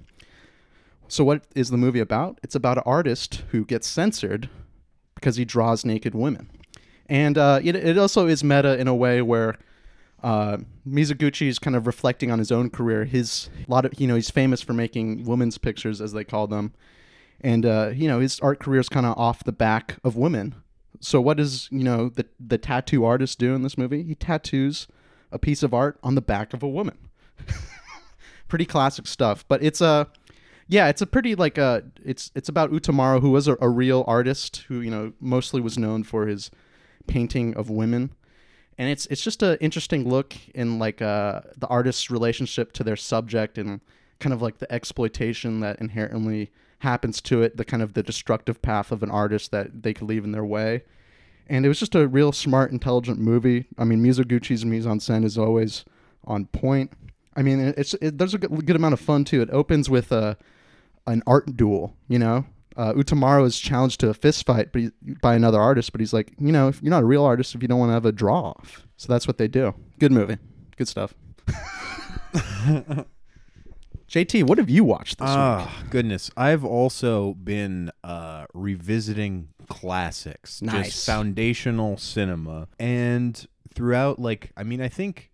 So, 1.07 1.23
what 1.23 1.43
is 1.55 1.71
the 1.71 1.77
movie 1.77 1.99
about? 1.99 2.39
It's 2.43 2.55
about 2.55 2.77
an 2.77 2.83
artist 2.85 3.43
who 3.49 3.65
gets 3.65 3.87
censored 3.87 4.49
because 5.15 5.37
he 5.37 5.45
draws 5.45 5.83
naked 5.83 6.13
women. 6.13 6.49
And 7.07 7.37
uh, 7.37 7.59
it, 7.63 7.75
it 7.75 7.97
also 7.97 8.27
is 8.27 8.43
meta 8.43 8.77
in 8.77 8.87
a 8.87 8.93
way 8.93 9.21
where 9.21 9.57
uh, 10.21 10.57
Mizoguchi 10.87 11.47
is 11.47 11.59
kind 11.59 11.75
of 11.75 11.87
reflecting 11.87 12.31
on 12.31 12.39
his 12.39 12.51
own 12.51 12.69
career. 12.69 13.05
His 13.05 13.49
lot 13.67 13.85
of 13.85 13.99
you 13.99 14.07
know 14.07 14.15
he's 14.15 14.29
famous 14.29 14.61
for 14.61 14.73
making 14.73 15.25
women's 15.25 15.57
pictures 15.57 16.01
as 16.01 16.13
they 16.13 16.23
call 16.23 16.47
them, 16.47 16.73
and 17.41 17.65
uh, 17.65 17.91
you 17.93 18.07
know 18.07 18.19
his 18.19 18.39
art 18.41 18.59
career 18.59 18.79
is 18.79 18.89
kind 18.89 19.05
of 19.05 19.17
off 19.17 19.43
the 19.43 19.51
back 19.51 19.97
of 20.03 20.15
women. 20.15 20.55
So 20.99 21.21
what 21.21 21.37
does 21.37 21.69
you 21.71 21.83
know 21.83 22.09
the 22.09 22.25
the 22.39 22.57
tattoo 22.57 23.05
artist 23.05 23.39
do 23.39 23.55
in 23.55 23.63
this 23.63 23.77
movie? 23.77 24.03
He 24.03 24.15
tattoos 24.15 24.87
a 25.31 25.39
piece 25.39 25.63
of 25.63 25.73
art 25.73 25.99
on 26.03 26.15
the 26.15 26.21
back 26.21 26.53
of 26.53 26.63
a 26.63 26.67
woman. 26.67 26.97
Pretty 28.47 28.65
classic 28.65 29.07
stuff, 29.07 29.45
but 29.47 29.63
it's 29.63 29.81
a 29.81 30.07
Yeah, 30.67 30.87
it's 30.87 31.01
a 31.01 31.07
pretty 31.07 31.35
like 31.35 31.57
uh 31.57 31.81
it's 32.03 32.31
it's 32.35 32.49
about 32.49 32.71
Utamaro 32.71 33.21
who 33.21 33.31
was 33.31 33.47
a, 33.47 33.57
a 33.61 33.69
real 33.69 34.03
artist 34.07 34.65
who, 34.67 34.81
you 34.81 34.91
know, 34.91 35.13
mostly 35.19 35.61
was 35.61 35.77
known 35.77 36.03
for 36.03 36.27
his 36.27 36.49
painting 37.07 37.55
of 37.55 37.69
women. 37.69 38.11
And 38.77 38.89
it's 38.89 39.05
it's 39.07 39.23
just 39.23 39.43
an 39.43 39.57
interesting 39.61 40.07
look 40.07 40.35
in 40.55 40.79
like 40.79 41.01
uh 41.01 41.41
the 41.57 41.67
artist's 41.67 42.09
relationship 42.09 42.71
to 42.73 42.83
their 42.83 42.95
subject 42.95 43.57
and 43.57 43.81
kind 44.19 44.33
of 44.33 44.41
like 44.41 44.57
the 44.57 44.71
exploitation 44.71 45.59
that 45.61 45.79
inherently 45.79 46.51
happens 46.79 47.21
to 47.21 47.41
it, 47.41 47.57
the 47.57 47.65
kind 47.65 47.83
of 47.83 47.93
the 47.93 48.03
destructive 48.03 48.61
path 48.61 48.91
of 48.91 49.03
an 49.03 49.11
artist 49.11 49.51
that 49.51 49.83
they 49.83 49.93
could 49.93 50.07
leave 50.07 50.23
in 50.23 50.31
their 50.31 50.45
way. 50.45 50.83
And 51.49 51.65
it 51.65 51.67
was 51.67 51.79
just 51.79 51.95
a 51.95 52.07
real 52.07 52.31
smart, 52.31 52.71
intelligent 52.71 53.19
movie. 53.19 53.65
I 53.77 53.83
mean, 53.83 54.03
Mizoguchi's 54.03 54.63
mise 54.63 54.85
en 54.85 54.99
scène 54.99 55.25
is 55.25 55.37
always 55.37 55.83
on 56.25 56.45
point. 56.45 56.91
I 57.35 57.41
mean, 57.41 57.73
it's 57.75 57.95
it, 57.95 58.17
there's 58.17 58.33
a 58.33 58.37
good, 58.37 58.65
good 58.65 58.75
amount 58.75 58.93
of 58.93 58.99
fun 58.99 59.25
too. 59.25 59.41
It 59.41 59.49
opens 59.51 59.89
with 59.89 60.11
a 60.11 60.37
an 61.07 61.23
art 61.25 61.57
duel. 61.57 61.95
You 62.07 62.19
know, 62.19 62.45
uh, 62.77 62.93
Utamaro 62.93 63.45
is 63.45 63.59
challenged 63.59 63.99
to 64.01 64.09
a 64.09 64.13
fist 64.13 64.45
fight 64.45 64.69
he, 64.73 64.91
by 65.21 65.35
another 65.35 65.59
artist, 65.59 65.91
but 65.91 66.01
he's 66.01 66.13
like, 66.13 66.33
you 66.37 66.51
know, 66.51 66.67
if 66.67 66.81
you're 66.81 66.91
not 66.91 67.03
a 67.03 67.07
real 67.07 67.23
artist 67.23 67.55
if 67.55 67.61
you 67.61 67.67
don't 67.67 67.79
want 67.79 67.89
to 67.89 67.93
have 67.93 68.05
a 68.05 68.11
draw 68.11 68.41
off. 68.41 68.85
So 68.97 69.11
that's 69.11 69.27
what 69.27 69.37
they 69.37 69.47
do. 69.47 69.73
Good 69.99 70.11
movie, 70.11 70.37
good 70.77 70.87
stuff. 70.87 71.13
JT, 74.09 74.43
what 74.45 74.57
have 74.57 74.69
you 74.71 74.83
watched 74.83 75.19
this 75.19 75.27
week? 75.29 75.37
Ah, 75.37 75.83
goodness. 75.91 76.31
I've 76.35 76.65
also 76.65 77.35
been 77.35 77.91
uh, 78.03 78.47
revisiting 78.55 79.49
classics, 79.69 80.61
Nice. 80.63 80.87
just 80.87 81.05
foundational 81.05 81.95
cinema. 81.97 82.67
And 82.79 83.45
throughout, 83.71 84.17
like, 84.17 84.51
I 84.57 84.63
mean, 84.63 84.81
I 84.81 84.87
think 84.89 85.29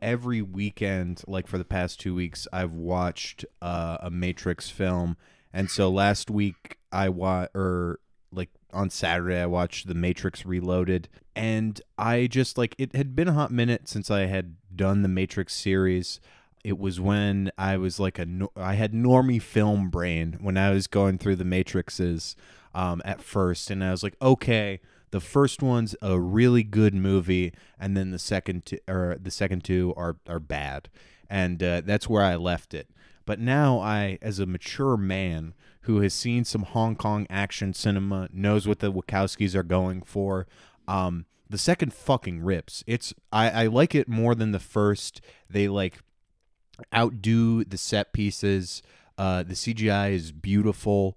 every 0.00 0.40
weekend, 0.40 1.22
like 1.26 1.46
for 1.46 1.58
the 1.58 1.64
past 1.64 2.00
two 2.00 2.14
weeks, 2.14 2.48
I've 2.54 2.72
watched 2.72 3.44
uh, 3.60 3.98
a 4.00 4.10
Matrix 4.10 4.70
film. 4.70 5.18
And 5.52 5.70
so 5.70 5.90
last 5.90 6.30
week, 6.30 6.78
I 6.90 7.10
wa 7.10 7.48
or 7.54 8.00
like 8.32 8.48
on 8.72 8.88
Saturday, 8.88 9.40
I 9.40 9.46
watched 9.46 9.88
The 9.88 9.94
Matrix 9.94 10.46
Reloaded. 10.46 11.08
And 11.34 11.78
I 11.98 12.28
just, 12.28 12.56
like, 12.56 12.74
it 12.78 12.96
had 12.96 13.14
been 13.14 13.28
a 13.28 13.34
hot 13.34 13.50
minute 13.50 13.88
since 13.88 14.10
I 14.10 14.20
had 14.20 14.56
done 14.74 15.02
the 15.02 15.08
Matrix 15.08 15.54
series 15.54 16.18
it 16.66 16.80
was 16.80 16.98
when 16.98 17.52
I 17.56 17.76
was 17.76 18.00
like 18.00 18.18
a 18.18 18.26
I 18.56 18.74
had 18.74 18.92
normie 18.92 19.40
film 19.40 19.88
brain 19.88 20.38
when 20.40 20.56
I 20.56 20.70
was 20.72 20.88
going 20.88 21.16
through 21.16 21.36
the 21.36 21.44
matrices 21.44 22.34
um, 22.74 23.00
at 23.04 23.22
first, 23.22 23.70
and 23.70 23.84
I 23.84 23.92
was 23.92 24.02
like, 24.02 24.16
okay, 24.20 24.80
the 25.12 25.20
first 25.20 25.62
one's 25.62 25.94
a 26.02 26.18
really 26.18 26.64
good 26.64 26.92
movie, 26.92 27.52
and 27.78 27.96
then 27.96 28.10
the 28.10 28.18
second 28.18 28.66
two, 28.66 28.80
or 28.88 29.16
the 29.22 29.30
second 29.30 29.62
two 29.62 29.94
are 29.96 30.16
are 30.26 30.40
bad, 30.40 30.88
and 31.30 31.62
uh, 31.62 31.82
that's 31.84 32.08
where 32.08 32.24
I 32.24 32.34
left 32.34 32.74
it. 32.74 32.90
But 33.26 33.38
now 33.38 33.78
I, 33.78 34.18
as 34.20 34.40
a 34.40 34.44
mature 34.44 34.96
man 34.96 35.54
who 35.82 36.00
has 36.00 36.14
seen 36.14 36.44
some 36.44 36.62
Hong 36.62 36.96
Kong 36.96 37.28
action 37.30 37.74
cinema, 37.74 38.28
knows 38.32 38.66
what 38.66 38.80
the 38.80 38.92
Wachowskis 38.92 39.54
are 39.54 39.62
going 39.62 40.02
for. 40.02 40.48
Um, 40.88 41.26
the 41.48 41.58
second 41.58 41.94
fucking 41.94 42.42
rips. 42.42 42.82
It's 42.88 43.14
I, 43.30 43.50
I 43.50 43.66
like 43.68 43.94
it 43.94 44.08
more 44.08 44.34
than 44.34 44.50
the 44.50 44.58
first. 44.58 45.20
They 45.48 45.68
like 45.68 46.00
outdo 46.94 47.64
the 47.64 47.78
set 47.78 48.12
pieces. 48.12 48.82
Uh, 49.18 49.42
the 49.42 49.54
CGI 49.54 50.12
is 50.12 50.32
beautiful. 50.32 51.16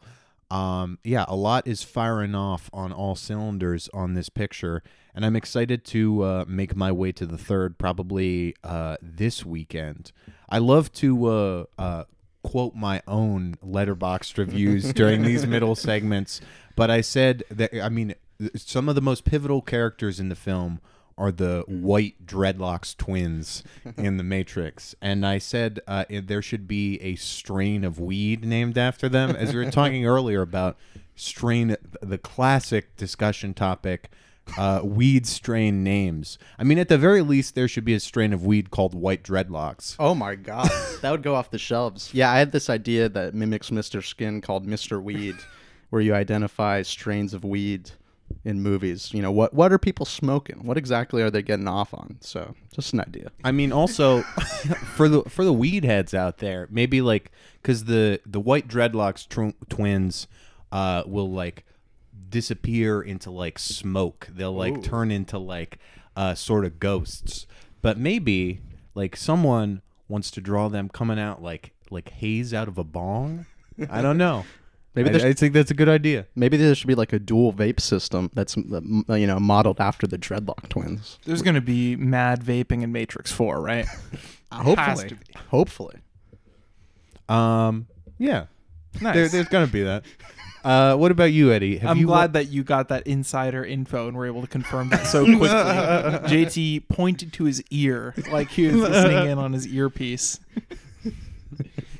Um, 0.51 0.97
yeah, 1.03 1.25
a 1.27 1.35
lot 1.35 1.67
is 1.67 1.83
firing 1.83 2.33
off 2.33 2.69
on 2.73 2.91
all 2.91 3.15
cylinders 3.15 3.87
on 3.93 4.15
this 4.15 4.29
picture, 4.29 4.81
and 5.13 5.23
I'm 5.23 5.35
excited 5.35 5.85
to 5.85 6.23
uh, 6.23 6.45
make 6.47 6.75
my 6.75 6.91
way 6.91 7.11
to 7.11 7.25
the 7.25 7.37
third 7.37 7.77
probably 7.77 8.55
uh, 8.63 8.97
this 9.01 9.45
weekend. 9.45 10.11
I 10.49 10.57
love 10.57 10.91
to 10.93 11.25
uh, 11.27 11.63
uh, 11.77 12.03
quote 12.41 12.73
my 12.73 13.03
own 13.07 13.57
Letterboxd 13.63 14.39
reviews 14.39 14.91
during 14.93 15.21
these 15.21 15.45
middle 15.45 15.75
segments, 15.75 16.41
but 16.75 16.89
I 16.89 17.01
said 17.01 17.43
that 17.51 17.71
I 17.79 17.89
mean 17.89 18.15
some 18.55 18.89
of 18.89 18.95
the 18.95 19.01
most 19.01 19.25
pivotal 19.25 19.61
characters 19.61 20.19
in 20.19 20.29
the 20.29 20.35
film 20.35 20.79
are 21.19 21.31
the 21.31 21.63
white 21.67 22.25
dreadlocks 22.25 22.95
twins 22.97 23.63
in 23.97 24.17
the 24.17 24.23
Matrix, 24.23 24.95
and 25.01 25.25
I 25.25 25.37
said 25.37 25.79
uh, 25.87 26.05
it- 26.09 26.27
there 26.27 26.41
should 26.41 26.67
be 26.67 26.99
a 27.01 27.15
strain 27.15 27.83
of 27.83 27.99
weed 27.99 28.45
named 28.45 28.77
after 28.77 29.07
them, 29.09 29.31
as 29.35 29.53
we 29.53 29.63
were 29.63 29.69
talking 29.69 30.05
earlier 30.15 30.41
about 30.41 30.77
strain, 31.15 31.75
the 32.01 32.17
classic 32.17 32.95
discussion 32.97 33.53
topic. 33.53 34.09
Uh, 34.57 34.81
weed 34.83 35.27
strain 35.27 35.83
names. 35.83 36.39
I 36.57 36.63
mean, 36.63 36.79
at 36.79 36.87
the 36.89 36.97
very 36.97 37.21
least, 37.21 37.53
there 37.53 37.67
should 37.67 37.85
be 37.85 37.93
a 37.93 37.99
strain 37.99 38.33
of 38.33 38.43
weed 38.43 38.71
called 38.71 38.95
white 38.95 39.21
dreadlocks. 39.21 39.95
Oh 39.99 40.15
my 40.15 40.33
god, 40.33 40.71
that 41.03 41.11
would 41.11 41.21
go 41.21 41.35
off 41.35 41.51
the 41.51 41.59
shelves. 41.59 42.09
Yeah, 42.15 42.31
I 42.31 42.39
had 42.39 42.51
this 42.51 42.67
idea 42.67 43.09
that 43.09 43.35
mimics 43.35 43.69
Mr. 43.69 44.03
Skin 44.03 44.41
called 44.41 44.65
Mr. 44.65 44.99
Weed, 45.03 45.35
where 45.91 46.01
you 46.01 46.15
identify 46.15 46.81
strains 46.81 47.35
of 47.35 47.43
weed 47.43 47.91
in 48.43 48.61
movies. 48.61 49.13
You 49.13 49.21
know, 49.21 49.31
what 49.31 49.53
what 49.53 49.71
are 49.71 49.77
people 49.77 50.05
smoking? 50.05 50.65
What 50.65 50.77
exactly 50.77 51.21
are 51.21 51.29
they 51.29 51.41
getting 51.41 51.67
off 51.67 51.93
on? 51.93 52.17
So, 52.21 52.55
just 52.73 52.93
an 52.93 53.01
idea. 53.01 53.31
I 53.43 53.51
mean, 53.51 53.71
also 53.71 54.21
for 54.95 55.09
the 55.09 55.23
for 55.23 55.43
the 55.43 55.53
weed 55.53 55.83
heads 55.83 56.13
out 56.13 56.37
there, 56.37 56.67
maybe 56.71 57.01
like 57.01 57.31
because 57.61 57.85
the 57.85 58.19
the 58.25 58.39
white 58.39 58.67
dreadlocks 58.67 59.27
tw- 59.27 59.55
twins 59.69 60.27
uh, 60.71 61.03
will 61.05 61.31
like 61.31 61.65
disappear 62.29 63.01
into 63.01 63.31
like 63.31 63.59
smoke. 63.59 64.27
They'll 64.31 64.53
like 64.53 64.77
Ooh. 64.77 64.81
turn 64.81 65.11
into 65.11 65.37
like 65.37 65.79
uh, 66.15 66.35
sort 66.35 66.65
of 66.65 66.79
ghosts. 66.79 67.47
But 67.81 67.97
maybe 67.97 68.61
like 68.95 69.15
someone 69.15 69.81
wants 70.07 70.31
to 70.31 70.41
draw 70.41 70.67
them 70.67 70.89
coming 70.89 71.19
out 71.19 71.41
like 71.41 71.71
like 71.89 72.09
haze 72.09 72.53
out 72.53 72.67
of 72.67 72.77
a 72.77 72.83
bong. 72.83 73.45
I 73.89 74.01
don't 74.01 74.17
know. 74.17 74.45
Maybe 74.95 75.09
I, 75.09 75.11
there's- 75.13 75.25
I 75.25 75.33
think 75.33 75.53
that's 75.53 75.71
a 75.71 75.75
good 75.75 75.87
idea. 75.89 76.25
Maybe 76.35 76.57
there 76.57 76.73
should 76.75 76.87
be 76.87 76.95
like 76.95 77.13
a 77.13 77.19
dual 77.19 77.53
vape 77.53 77.79
system 77.79 78.31
that's 78.33 78.57
you 78.57 79.03
know 79.27 79.39
modeled 79.39 79.79
after 79.79 80.07
the 80.07 80.17
Dreadlock 80.17 80.67
twins. 80.69 81.19
There's 81.25 81.41
going 81.41 81.55
to 81.55 81.61
be 81.61 81.95
mad 81.95 82.43
vaping 82.43 82.81
in 82.83 82.91
Matrix 82.91 83.31
4, 83.31 83.61
right? 83.61 83.85
Has 84.51 84.65
Hopefully, 84.65 85.09
to 85.09 85.15
be. 85.15 85.25
hopefully. 85.49 85.95
Um, 87.27 87.87
yeah, 88.17 88.45
Nice. 89.01 89.13
there, 89.13 89.27
there's 89.29 89.47
gonna 89.49 89.67
be 89.67 89.83
that. 89.83 90.03
Uh, 90.63 90.95
what 90.95 91.11
about 91.11 91.31
you, 91.31 91.51
Eddie? 91.53 91.77
Have 91.77 91.91
I'm 91.91 91.97
you 91.99 92.07
glad 92.07 92.33
that 92.33 92.47
you 92.49 92.63
got 92.63 92.89
that 92.89 93.05
insider 93.07 93.63
info 93.63 94.07
and 94.07 94.17
were 94.17 94.25
able 94.25 94.41
to 94.41 94.47
confirm 94.47 94.89
that 94.89 95.05
so 95.05 95.23
quickly. 95.37 95.47
JT 95.47 96.87
pointed 96.89 97.31
to 97.33 97.43
his 97.45 97.63
ear 97.69 98.13
like 98.31 98.49
he 98.49 98.65
was 98.67 98.75
listening 98.77 99.29
in 99.29 99.37
on 99.37 99.53
his 99.53 99.67
earpiece 99.67 100.39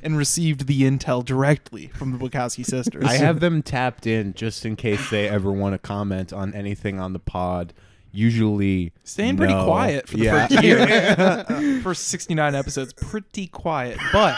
and 0.02 0.16
received 0.16 0.66
the 0.66 0.82
intel 0.82 1.24
directly 1.24 1.88
from 1.88 2.12
the 2.12 2.18
Wachowski 2.18 2.64
sisters. 2.64 3.04
I 3.04 3.14
have 3.14 3.40
them 3.40 3.62
tapped 3.62 4.06
in 4.06 4.34
just 4.34 4.64
in 4.64 4.76
case 4.76 5.10
they 5.10 5.28
ever 5.28 5.52
want 5.52 5.74
to 5.74 5.78
comment 5.78 6.32
on 6.32 6.54
anything 6.54 6.98
on 7.00 7.12
the 7.12 7.18
pod. 7.18 7.72
Usually, 8.12 8.92
Staying 9.04 9.36
pretty 9.36 9.52
quiet 9.54 10.08
for 10.08 10.16
the 10.16 10.24
Yeah. 10.24 10.46
first 10.48 10.62
year. 10.64 11.80
first 11.82 12.08
69 12.08 12.54
episodes, 12.56 12.92
pretty 12.92 13.46
quiet. 13.46 13.98
But 14.12 14.36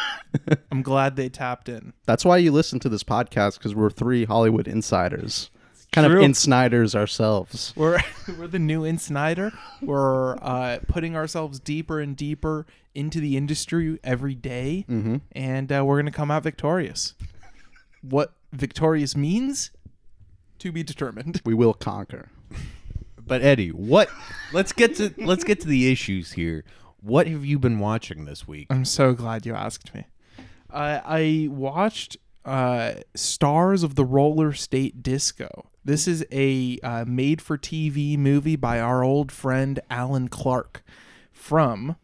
I'm 0.71 0.83
glad 0.83 1.17
they 1.17 1.29
tapped 1.31 1.69
in. 1.71 1.95
That's 2.05 2.25
why 2.25 2.37
you 2.37 2.53
listen 2.53 2.79
to 2.81 2.89
this 2.91 3.03
podcast 3.03 3.55
because 3.59 3.75
we're 3.75 3.89
three 3.91 4.25
Hollywood 4.27 4.69
insiders, 4.69 5.51
kind 5.93 6.07
True. 6.07 6.23
of 6.23 6.25
insniders 6.31 6.95
ourselves. 6.95 7.73
We're 7.77 8.01
we're 8.39 8.47
the 8.49 8.59
new 8.59 8.85
in 8.85 8.99
Snyder. 8.99 9.53
We're 9.81 10.37
uh, 10.37 10.79
putting 10.89 11.15
ourselves 11.17 11.61
deeper 11.61 12.01
and 12.01 12.17
deeper 12.17 12.67
into 12.95 13.21
the 13.21 13.37
industry 13.37 13.99
every 14.05 14.35
day, 14.35 14.85
Mm-hmm. 14.89 15.17
and 15.33 15.71
uh, 15.73 15.85
we're 15.85 15.99
gonna 15.99 16.11
come 16.11 16.31
out 16.31 16.43
victorious. 16.43 17.15
What 18.03 18.33
victorious 18.53 19.17
means 19.17 19.71
to 20.59 20.73
be 20.73 20.83
determined. 20.83 21.41
We 21.45 21.55
will 21.55 21.75
conquer. 21.75 22.29
But 23.25 23.43
Eddie, 23.43 23.71
what? 23.71 24.09
Let's 24.53 24.73
get 24.73 24.97
to 24.97 25.15
let's 25.19 25.45
get 25.45 25.61
to 25.61 25.69
the 25.69 25.91
issues 25.91 26.33
here. 26.33 26.65
What 27.01 27.27
have 27.29 27.45
you 27.45 27.59
been 27.59 27.79
watching 27.79 28.25
this 28.27 28.47
week? 28.47 28.67
I'm 28.71 28.85
so 28.85 29.13
glad 29.15 29.47
you 29.47 29.55
asked 29.55 29.95
me. 29.95 30.05
Uh, 30.71 31.01
I 31.05 31.49
watched 31.51 32.17
uh, 32.45 32.95
Stars 33.15 33.83
of 33.83 33.95
the 33.95 34.05
Roller 34.05 34.53
State 34.53 35.03
Disco. 35.03 35.69
This 35.85 36.07
is 36.07 36.25
a 36.31 36.79
uh, 36.83 37.05
made-for-TV 37.07 38.17
movie 38.17 38.55
by 38.57 38.79
our 38.79 39.03
old 39.03 39.33
friend 39.33 39.81
Alan 39.91 40.29
Clarke 40.29 40.85
from 41.33 41.97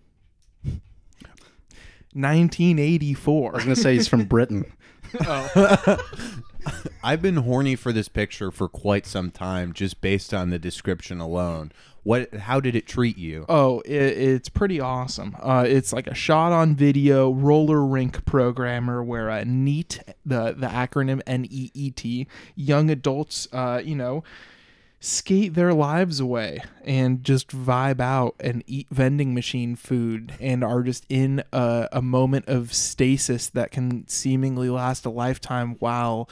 1984. 2.13 3.51
I 3.51 3.55
was 3.55 3.65
gonna 3.65 3.77
say 3.77 3.95
he's 3.95 4.09
from 4.09 4.25
Britain. 4.25 4.65
I've 7.03 7.23
been 7.23 7.37
horny 7.37 7.77
for 7.77 7.93
this 7.93 8.09
picture 8.09 8.51
for 8.51 8.69
quite 8.69 9.07
some 9.07 9.31
time, 9.31 9.73
just 9.73 10.01
based 10.01 10.33
on 10.35 10.51
the 10.51 10.59
description 10.59 11.21
alone. 11.21 11.73
What? 12.03 12.33
How 12.35 12.61
did 12.61 12.75
it 12.75 12.87
treat 12.87 13.19
you? 13.19 13.45
Oh, 13.49 13.81
it, 13.81 13.93
it's 13.93 14.49
pretty 14.49 14.81
awesome. 14.81 15.37
Uh, 15.41 15.65
it's 15.67 15.93
like 15.93 16.07
a 16.07 16.15
shot 16.15 16.53
on 16.53 16.75
video 16.75 17.31
roller 17.31 17.85
rink 17.85 18.25
programmer 18.25 19.03
where 19.03 19.31
uh, 19.31 19.45
NEET, 19.45 20.01
the 20.25 20.55
the 20.57 20.69
acronym 20.69 21.21
N 21.27 21.47
E 21.51 21.71
E 21.75 21.91
T, 21.91 22.27
young 22.55 22.91
adults, 22.91 23.47
uh, 23.53 23.83
you 23.85 23.95
know, 23.95 24.25
skate 25.01 25.55
their 25.55 25.73
lives 25.73 26.19
away 26.19 26.61
and 26.85 27.23
just 27.23 27.49
vibe 27.49 28.01
out 28.01 28.35
and 28.41 28.65
eat 28.67 28.87
vending 28.91 29.33
machine 29.33 29.77
food 29.77 30.35
and 30.41 30.65
are 30.65 30.83
just 30.83 31.07
in 31.09 31.43
a, 31.53 31.89
a 31.93 32.03
moment 32.03 32.49
of 32.49 32.75
stasis 32.75 33.49
that 33.49 33.71
can 33.71 34.07
seemingly 34.09 34.69
last 34.69 35.05
a 35.05 35.11
lifetime 35.11 35.77
while 35.79 36.29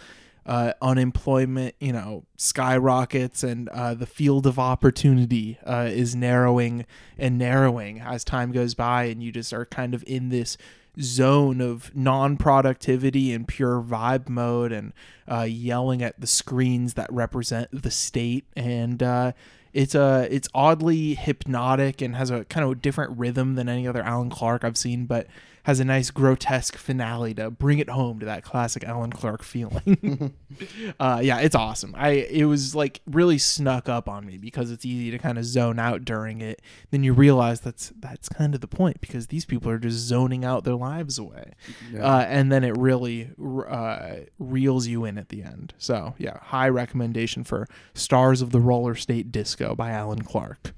uh, 0.46 0.72
unemployment, 0.80 1.74
you 1.80 1.92
know, 1.92 2.24
skyrockets 2.36 3.42
and 3.42 3.68
uh, 3.70 3.94
the 3.94 4.06
field 4.06 4.46
of 4.46 4.58
opportunity 4.58 5.58
uh, 5.66 5.88
is 5.90 6.14
narrowing 6.14 6.86
and 7.18 7.36
narrowing 7.36 8.00
as 8.00 8.24
time 8.24 8.52
goes 8.52 8.74
by, 8.74 9.04
and 9.04 9.22
you 9.22 9.32
just 9.32 9.52
are 9.52 9.66
kind 9.66 9.92
of 9.92 10.04
in 10.06 10.28
this 10.28 10.56
zone 11.00 11.60
of 11.60 11.94
non-productivity 11.94 13.32
and 13.32 13.46
pure 13.46 13.82
vibe 13.82 14.28
mode 14.28 14.72
and 14.72 14.92
uh, 15.30 15.42
yelling 15.42 16.02
at 16.02 16.18
the 16.20 16.26
screens 16.26 16.94
that 16.94 17.12
represent 17.12 17.68
the 17.82 17.90
state. 17.90 18.46
And 18.56 19.02
uh, 19.02 19.32
it's 19.72 19.94
uh, 19.94 20.26
it's 20.30 20.48
oddly 20.54 21.14
hypnotic 21.14 22.00
and 22.00 22.16
has 22.16 22.30
a 22.30 22.44
kind 22.44 22.64
of 22.64 22.80
different 22.80 23.18
rhythm 23.18 23.56
than 23.56 23.68
any 23.68 23.86
other 23.86 24.02
Alan 24.02 24.30
Clarke 24.30 24.64
I've 24.64 24.78
seen, 24.78 25.06
but 25.06 25.26
has 25.66 25.80
a 25.80 25.84
nice 25.84 26.12
grotesque 26.12 26.76
finale 26.76 27.34
to 27.34 27.50
bring 27.50 27.80
it 27.80 27.90
home 27.90 28.20
to 28.20 28.26
that 28.26 28.44
classic 28.44 28.84
Alan 28.84 29.10
Clarke 29.10 29.42
feeling. 29.42 30.32
uh, 31.00 31.18
yeah, 31.20 31.40
it's 31.40 31.56
awesome. 31.56 31.92
I 31.98 32.10
it 32.10 32.44
was 32.44 32.72
like 32.76 33.00
really 33.04 33.36
snuck 33.36 33.88
up 33.88 34.08
on 34.08 34.24
me 34.24 34.38
because 34.38 34.70
it's 34.70 34.84
easy 34.84 35.10
to 35.10 35.18
kind 35.18 35.38
of 35.38 35.44
zone 35.44 35.80
out 35.80 36.04
during 36.04 36.40
it. 36.40 36.62
Then 36.92 37.02
you 37.02 37.12
realize 37.12 37.60
that's 37.62 37.92
that's 37.98 38.28
kind 38.28 38.54
of 38.54 38.60
the 38.60 38.68
point 38.68 39.00
because 39.00 39.26
these 39.26 39.44
people 39.44 39.68
are 39.72 39.78
just 39.78 39.98
zoning 39.98 40.44
out 40.44 40.62
their 40.62 40.76
lives 40.76 41.18
away, 41.18 41.54
Yeah. 41.92 42.04
uh, 42.04 42.20
and 42.28 42.52
then 42.52 42.62
it 42.62 42.76
really 42.76 43.30
uh, 43.68 44.16
reels 44.38 44.86
you 44.86 45.04
in 45.04 45.18
at 45.18 45.30
the 45.30 45.42
end. 45.42 45.74
So 45.78 46.14
yeah, 46.16 46.38
high 46.42 46.68
recommendation 46.68 47.42
for 47.42 47.66
Stars 47.92 48.40
of 48.40 48.50
the 48.52 48.60
Roller 48.60 48.94
State 48.94 49.32
Disco 49.32 49.74
by 49.74 49.90
Alan 49.90 50.22
Clarke. 50.22 50.74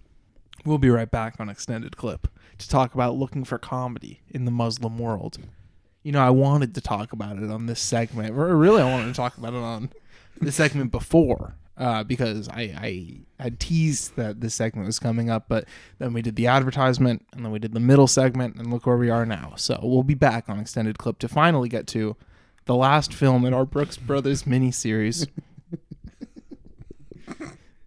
We'll 0.68 0.76
be 0.76 0.90
right 0.90 1.10
back 1.10 1.40
on 1.40 1.48
extended 1.48 1.96
clip 1.96 2.28
to 2.58 2.68
talk 2.68 2.92
about 2.92 3.16
looking 3.16 3.42
for 3.44 3.56
comedy 3.56 4.20
in 4.28 4.44
the 4.44 4.50
Muslim 4.50 4.98
world. 4.98 5.38
You 6.02 6.12
know, 6.12 6.20
I 6.20 6.28
wanted 6.28 6.74
to 6.74 6.82
talk 6.82 7.14
about 7.14 7.38
it 7.38 7.50
on 7.50 7.64
this 7.64 7.80
segment. 7.80 8.36
Or 8.36 8.54
really, 8.54 8.82
I 8.82 8.84
wanted 8.84 9.06
to 9.06 9.14
talk 9.14 9.38
about 9.38 9.54
it 9.54 9.62
on 9.62 9.88
the 10.42 10.52
segment 10.52 10.90
before 10.92 11.54
uh, 11.78 12.04
because 12.04 12.50
I, 12.50 12.60
I 12.60 13.42
had 13.42 13.58
teased 13.58 14.16
that 14.16 14.42
this 14.42 14.54
segment 14.54 14.84
was 14.84 14.98
coming 14.98 15.30
up, 15.30 15.46
but 15.48 15.64
then 15.98 16.12
we 16.12 16.20
did 16.20 16.36
the 16.36 16.48
advertisement 16.48 17.24
and 17.32 17.42
then 17.42 17.50
we 17.50 17.58
did 17.58 17.72
the 17.72 17.80
middle 17.80 18.06
segment, 18.06 18.56
and 18.56 18.70
look 18.70 18.84
where 18.84 18.98
we 18.98 19.08
are 19.08 19.24
now. 19.24 19.54
So 19.56 19.80
we'll 19.82 20.02
be 20.02 20.14
back 20.14 20.50
on 20.50 20.60
extended 20.60 20.98
clip 20.98 21.18
to 21.20 21.28
finally 21.28 21.70
get 21.70 21.86
to 21.88 22.14
the 22.66 22.74
last 22.74 23.14
film 23.14 23.46
in 23.46 23.54
our 23.54 23.64
Brooks 23.64 23.96
Brothers 23.96 24.42
miniseries. 24.42 25.28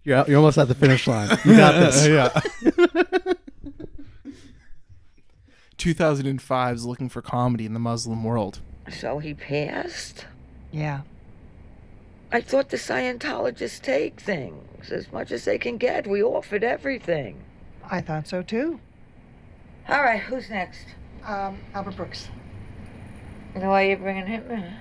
You're, 0.03 0.17
out- 0.17 0.27
you're 0.27 0.37
almost 0.37 0.57
at 0.57 0.67
the 0.67 0.75
finish 0.75 1.07
line. 1.07 1.29
You 1.45 1.55
got 1.57 1.73
this. 1.79 2.07
yeah. 2.07 2.29
2005's 5.77 6.85
Looking 6.85 7.09
for 7.09 7.21
Comedy 7.21 7.65
in 7.65 7.73
the 7.73 7.79
Muslim 7.79 8.23
World. 8.23 8.59
So 8.91 9.19
he 9.19 9.33
passed? 9.33 10.25
Yeah. 10.71 11.01
I 12.31 12.41
thought 12.41 12.69
the 12.69 12.77
Scientologists 12.77 13.81
take 13.81 14.19
things 14.19 14.91
as 14.91 15.11
much 15.11 15.31
as 15.31 15.45
they 15.45 15.57
can 15.57 15.77
get. 15.77 16.07
We 16.07 16.23
offered 16.23 16.63
everything. 16.63 17.43
I 17.89 18.01
thought 18.01 18.27
so 18.27 18.41
too. 18.41 18.79
All 19.89 20.01
right, 20.01 20.21
who's 20.21 20.49
next? 20.49 20.85
Um, 21.25 21.59
Albert 21.73 21.97
Brooks. 21.97 22.29
And 23.53 23.67
why 23.67 23.85
are 23.85 23.89
you 23.89 23.97
bringing 23.97 24.27
him 24.27 24.49
in? 24.49 24.73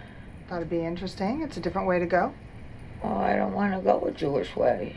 Thought 0.48 0.56
it'd 0.58 0.70
be 0.70 0.84
interesting. 0.84 1.42
It's 1.42 1.56
a 1.56 1.60
different 1.60 1.88
way 1.88 1.98
to 1.98 2.06
go. 2.06 2.32
Oh, 3.02 3.16
I 3.16 3.34
don't 3.36 3.54
want 3.54 3.72
to 3.74 3.80
go 3.80 4.04
a 4.06 4.10
Jewish 4.12 4.54
way. 4.54 4.96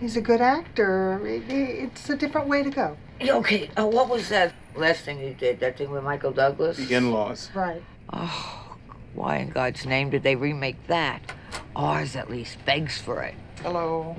He's 0.00 0.16
a 0.16 0.20
good 0.20 0.40
actor. 0.40 1.20
It- 1.26 1.50
it- 1.50 1.78
It's 1.84 2.10
a 2.10 2.16
different 2.16 2.48
way 2.48 2.62
to 2.62 2.70
go. 2.70 2.96
Okay, 3.22 3.70
uh, 3.78 3.86
what 3.86 4.08
was 4.08 4.28
that 4.28 4.52
last 4.74 5.04
thing 5.04 5.20
you 5.20 5.34
did? 5.34 5.60
That 5.60 5.78
thing 5.78 5.90
with 5.90 6.02
Michael 6.04 6.32
Douglas? 6.32 6.76
The 6.76 6.94
in-laws. 6.94 7.50
Right. 7.54 7.82
Oh, 8.12 8.76
why 9.14 9.36
in 9.38 9.50
God's 9.50 9.86
name 9.86 10.10
did 10.10 10.22
they 10.24 10.34
remake 10.36 10.86
that? 10.88 11.20
Ours 11.76 12.16
at 12.16 12.28
least 12.30 12.58
begs 12.64 12.98
for 12.98 13.22
it. 13.22 13.34
Hello. 13.62 14.16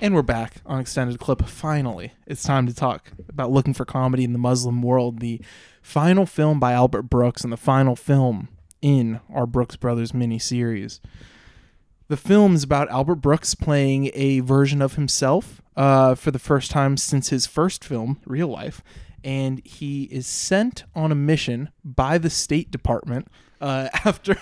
And 0.00 0.14
we're 0.14 0.22
back 0.22 0.56
on 0.66 0.80
extended 0.80 1.20
clip. 1.20 1.42
Finally, 1.46 2.12
it's 2.26 2.42
time 2.42 2.66
to 2.66 2.74
talk 2.74 3.12
about 3.28 3.52
looking 3.52 3.72
for 3.74 3.84
comedy 3.84 4.24
in 4.24 4.32
the 4.32 4.38
Muslim 4.38 4.82
world. 4.82 5.20
The 5.20 5.40
final 5.80 6.26
film 6.26 6.58
by 6.58 6.72
Albert 6.72 7.02
Brooks 7.02 7.44
and 7.44 7.52
the 7.52 7.56
final 7.56 7.94
film 7.94 8.48
in 8.82 9.20
our 9.32 9.46
Brooks 9.46 9.76
Brothers 9.76 10.10
miniseries. 10.10 10.98
The 12.08 12.16
film 12.16 12.54
is 12.54 12.62
about 12.62 12.90
Albert 12.90 13.16
Brooks 13.16 13.54
playing 13.54 14.10
a 14.14 14.40
version 14.40 14.82
of 14.82 14.94
himself 14.94 15.62
uh, 15.76 16.14
for 16.14 16.30
the 16.30 16.38
first 16.38 16.70
time 16.70 16.96
since 16.96 17.30
his 17.30 17.46
first 17.46 17.84
film, 17.84 18.20
Real 18.26 18.48
Life. 18.48 18.82
And 19.24 19.64
he 19.64 20.04
is 20.04 20.26
sent 20.26 20.84
on 20.94 21.12
a 21.12 21.14
mission 21.14 21.70
by 21.84 22.18
the 22.18 22.30
State 22.30 22.70
Department 22.70 23.28
uh, 23.60 23.88
after. 24.04 24.36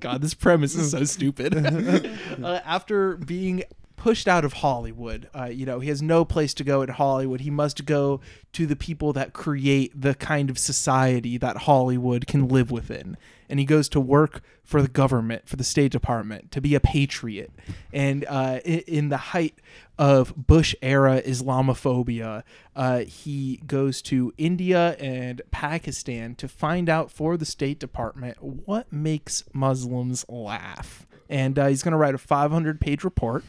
God, 0.00 0.20
this 0.20 0.34
premise 0.34 0.74
is 0.74 0.90
so 0.90 1.04
stupid. 1.04 1.54
uh, 2.42 2.60
after 2.64 3.16
being 3.16 3.62
pushed 3.96 4.26
out 4.26 4.44
of 4.44 4.54
Hollywood, 4.54 5.28
uh, 5.32 5.44
you 5.44 5.64
know, 5.64 5.78
he 5.78 5.88
has 5.88 6.02
no 6.02 6.24
place 6.24 6.52
to 6.54 6.64
go 6.64 6.82
in 6.82 6.88
Hollywood. 6.88 7.40
He 7.40 7.50
must 7.50 7.84
go 7.86 8.20
to 8.52 8.66
the 8.66 8.74
people 8.74 9.12
that 9.12 9.32
create 9.32 9.98
the 9.98 10.16
kind 10.16 10.50
of 10.50 10.58
society 10.58 11.38
that 11.38 11.58
Hollywood 11.58 12.26
can 12.26 12.48
live 12.48 12.72
within. 12.72 13.16
And 13.52 13.60
he 13.60 13.66
goes 13.66 13.90
to 13.90 14.00
work 14.00 14.40
for 14.64 14.80
the 14.80 14.88
government, 14.88 15.46
for 15.46 15.56
the 15.56 15.62
State 15.62 15.92
Department, 15.92 16.50
to 16.52 16.60
be 16.62 16.74
a 16.74 16.80
patriot. 16.80 17.52
And 17.92 18.24
uh, 18.26 18.60
in 18.64 19.10
the 19.10 19.18
height 19.18 19.56
of 19.98 20.34
Bush 20.34 20.74
era 20.80 21.20
Islamophobia, 21.20 22.44
uh, 22.74 23.00
he 23.00 23.60
goes 23.66 24.00
to 24.04 24.32
India 24.38 24.96
and 24.98 25.42
Pakistan 25.50 26.34
to 26.36 26.48
find 26.48 26.88
out 26.88 27.10
for 27.10 27.36
the 27.36 27.44
State 27.44 27.78
Department 27.78 28.42
what 28.42 28.90
makes 28.90 29.44
Muslims 29.52 30.24
laugh. 30.30 31.06
And 31.28 31.58
uh, 31.58 31.66
he's 31.66 31.82
going 31.82 31.92
to 31.92 31.98
write 31.98 32.14
a 32.14 32.18
500 32.18 32.80
page 32.80 33.04
report 33.04 33.44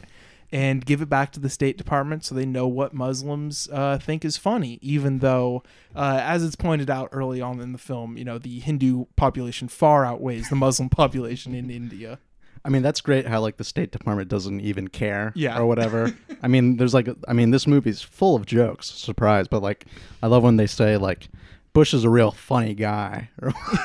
and 0.54 0.86
give 0.86 1.02
it 1.02 1.08
back 1.08 1.32
to 1.32 1.40
the 1.40 1.50
State 1.50 1.76
Department 1.76 2.24
so 2.24 2.32
they 2.34 2.46
know 2.46 2.66
what 2.68 2.94
Muslims 2.94 3.68
uh, 3.72 3.98
think 3.98 4.24
is 4.24 4.36
funny, 4.36 4.78
even 4.80 5.18
though, 5.18 5.62
uh, 5.96 6.20
as 6.22 6.44
it's 6.44 6.54
pointed 6.54 6.88
out 6.88 7.08
early 7.10 7.40
on 7.40 7.60
in 7.60 7.72
the 7.72 7.78
film, 7.78 8.16
you 8.16 8.24
know, 8.24 8.38
the 8.38 8.60
Hindu 8.60 9.06
population 9.16 9.66
far 9.66 10.04
outweighs 10.06 10.48
the 10.50 10.54
Muslim 10.56 10.88
population 11.02 11.54
in 11.56 11.70
India. 11.70 12.20
I 12.64 12.68
mean, 12.70 12.82
that's 12.82 13.00
great 13.02 13.26
how 13.26 13.40
like 13.40 13.56
the 13.58 13.64
State 13.64 13.90
Department 13.90 14.28
doesn't 14.28 14.60
even 14.60 14.86
care, 14.88 15.32
Yeah. 15.34 15.58
or 15.58 15.66
whatever. 15.66 16.16
I 16.42 16.46
mean, 16.48 16.76
there's 16.76 16.94
like, 16.94 17.08
I 17.28 17.32
mean, 17.32 17.50
this 17.50 17.66
movie's 17.66 18.00
full 18.00 18.36
of 18.36 18.46
jokes. 18.46 18.86
Surprise, 18.90 19.48
but 19.48 19.60
like, 19.60 19.84
I 20.22 20.28
love 20.28 20.44
when 20.44 20.56
they 20.56 20.66
say 20.68 20.96
like, 20.96 21.28
Bush 21.72 21.92
is 21.92 22.04
a 22.04 22.08
real 22.10 22.30
funny 22.30 22.74
guy. 22.74 23.28
or 23.42 23.52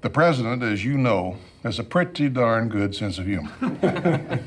The 0.00 0.10
president, 0.12 0.62
as 0.62 0.84
you 0.84 0.98
know, 0.98 1.38
has 1.64 1.78
a 1.78 1.84
pretty 1.84 2.28
darn 2.28 2.68
good 2.68 2.94
sense 2.94 3.18
of 3.18 3.24
humor. 3.26 3.50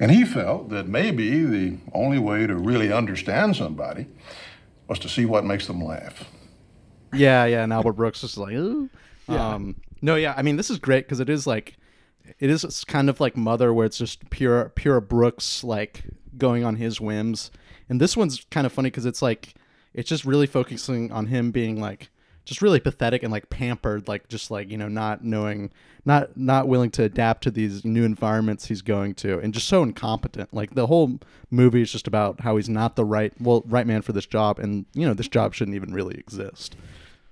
and 0.00 0.10
he 0.10 0.24
felt 0.24 0.68
that 0.70 0.88
maybe 0.88 1.44
the 1.44 1.78
only 1.94 2.18
way 2.18 2.46
to 2.46 2.56
really 2.56 2.92
understand 2.92 3.56
somebody 3.56 4.06
was 4.88 4.98
to 4.98 5.08
see 5.08 5.24
what 5.24 5.44
makes 5.44 5.66
them 5.66 5.82
laugh. 5.82 6.24
yeah, 7.14 7.44
yeah. 7.44 7.62
And 7.62 7.72
Albert 7.72 7.94
Brooks 7.94 8.22
is 8.24 8.36
like, 8.36 8.54
Ooh. 8.54 8.90
Yeah. 9.28 9.54
Um, 9.54 9.76
no, 10.02 10.16
yeah. 10.16 10.34
I 10.36 10.42
mean, 10.42 10.56
this 10.56 10.70
is 10.70 10.78
great 10.78 11.06
because 11.06 11.20
it 11.20 11.30
is 11.30 11.46
like, 11.46 11.76
it 12.38 12.50
is 12.50 12.64
it's 12.64 12.84
kind 12.84 13.08
of 13.08 13.20
like 13.20 13.36
Mother, 13.36 13.72
where 13.72 13.86
it's 13.86 13.98
just 13.98 14.28
pure, 14.30 14.70
pure 14.74 15.00
Brooks 15.00 15.64
like 15.64 16.02
going 16.36 16.64
on 16.64 16.76
his 16.76 17.00
whims. 17.00 17.50
And 17.88 18.00
this 18.00 18.16
one's 18.16 18.44
kind 18.50 18.66
of 18.66 18.72
funny 18.72 18.90
because 18.90 19.06
it's 19.06 19.22
like, 19.22 19.54
it's 19.94 20.08
just 20.08 20.24
really 20.24 20.46
focusing 20.46 21.10
on 21.12 21.26
him 21.26 21.52
being 21.52 21.80
like, 21.80 22.10
just 22.46 22.62
really 22.62 22.80
pathetic 22.80 23.22
and 23.22 23.32
like 23.32 23.50
pampered, 23.50 24.08
like 24.08 24.28
just 24.28 24.50
like 24.50 24.70
you 24.70 24.78
know, 24.78 24.88
not 24.88 25.22
knowing, 25.22 25.70
not 26.06 26.36
not 26.36 26.68
willing 26.68 26.90
to 26.92 27.02
adapt 27.02 27.42
to 27.42 27.50
these 27.50 27.84
new 27.84 28.04
environments 28.04 28.66
he's 28.66 28.82
going 28.82 29.14
to, 29.16 29.38
and 29.40 29.52
just 29.52 29.68
so 29.68 29.82
incompetent. 29.82 30.54
Like 30.54 30.74
the 30.74 30.86
whole 30.86 31.18
movie 31.50 31.82
is 31.82 31.92
just 31.92 32.06
about 32.06 32.40
how 32.40 32.56
he's 32.56 32.68
not 32.68 32.96
the 32.96 33.04
right, 33.04 33.32
well, 33.40 33.62
right 33.66 33.86
man 33.86 34.00
for 34.00 34.12
this 34.12 34.26
job, 34.26 34.58
and 34.58 34.86
you 34.94 35.06
know, 35.06 35.12
this 35.12 35.28
job 35.28 35.52
shouldn't 35.52 35.74
even 35.74 35.92
really 35.92 36.14
exist. 36.16 36.76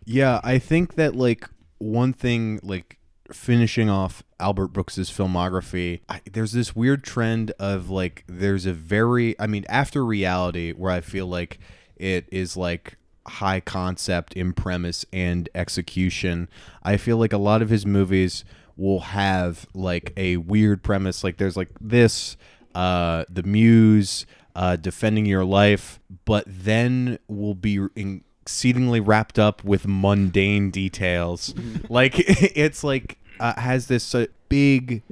Yeah, 0.04 0.40
I 0.44 0.58
think 0.58 0.96
that 0.96 1.14
like 1.14 1.48
one 1.78 2.12
thing 2.12 2.58
like 2.62 2.98
finishing 3.32 3.88
off 3.88 4.22
Albert 4.40 4.68
Brooks's 4.68 5.10
filmography, 5.10 6.00
I, 6.08 6.20
there's 6.30 6.52
this 6.52 6.74
weird 6.74 7.04
trend 7.04 7.52
of 7.60 7.88
like 7.88 8.24
there's 8.26 8.66
a 8.66 8.72
very 8.72 9.38
I 9.40 9.46
mean 9.46 9.64
after 9.68 10.04
reality 10.04 10.72
where 10.72 10.90
I 10.90 11.00
feel 11.00 11.28
like 11.28 11.60
it 11.96 12.28
is 12.32 12.56
like 12.56 12.96
high 13.26 13.60
concept 13.60 14.34
in 14.34 14.52
premise 14.52 15.04
and 15.12 15.48
execution. 15.54 16.48
I 16.82 16.96
feel 16.96 17.16
like 17.16 17.32
a 17.32 17.38
lot 17.38 17.62
of 17.62 17.70
his 17.70 17.86
movies 17.86 18.44
will 18.76 19.00
have 19.00 19.66
like 19.74 20.12
a 20.16 20.36
weird 20.36 20.82
premise 20.82 21.22
like 21.22 21.36
there's 21.36 21.56
like 21.56 21.68
this 21.80 22.36
uh 22.74 23.24
the 23.28 23.44
muse 23.44 24.26
uh 24.56 24.74
defending 24.74 25.26
your 25.26 25.44
life 25.44 26.00
but 26.24 26.44
then 26.46 27.16
will 27.28 27.54
be 27.54 27.76
in- 27.94 28.24
exceedingly 28.42 29.00
wrapped 29.00 29.38
up 29.38 29.64
with 29.64 29.86
mundane 29.86 30.70
details 30.70 31.54
like 31.88 32.14
it's 32.18 32.84
like 32.84 33.16
uh, 33.40 33.58
has 33.58 33.86
this 33.86 34.14
uh, 34.14 34.26
big 34.48 35.02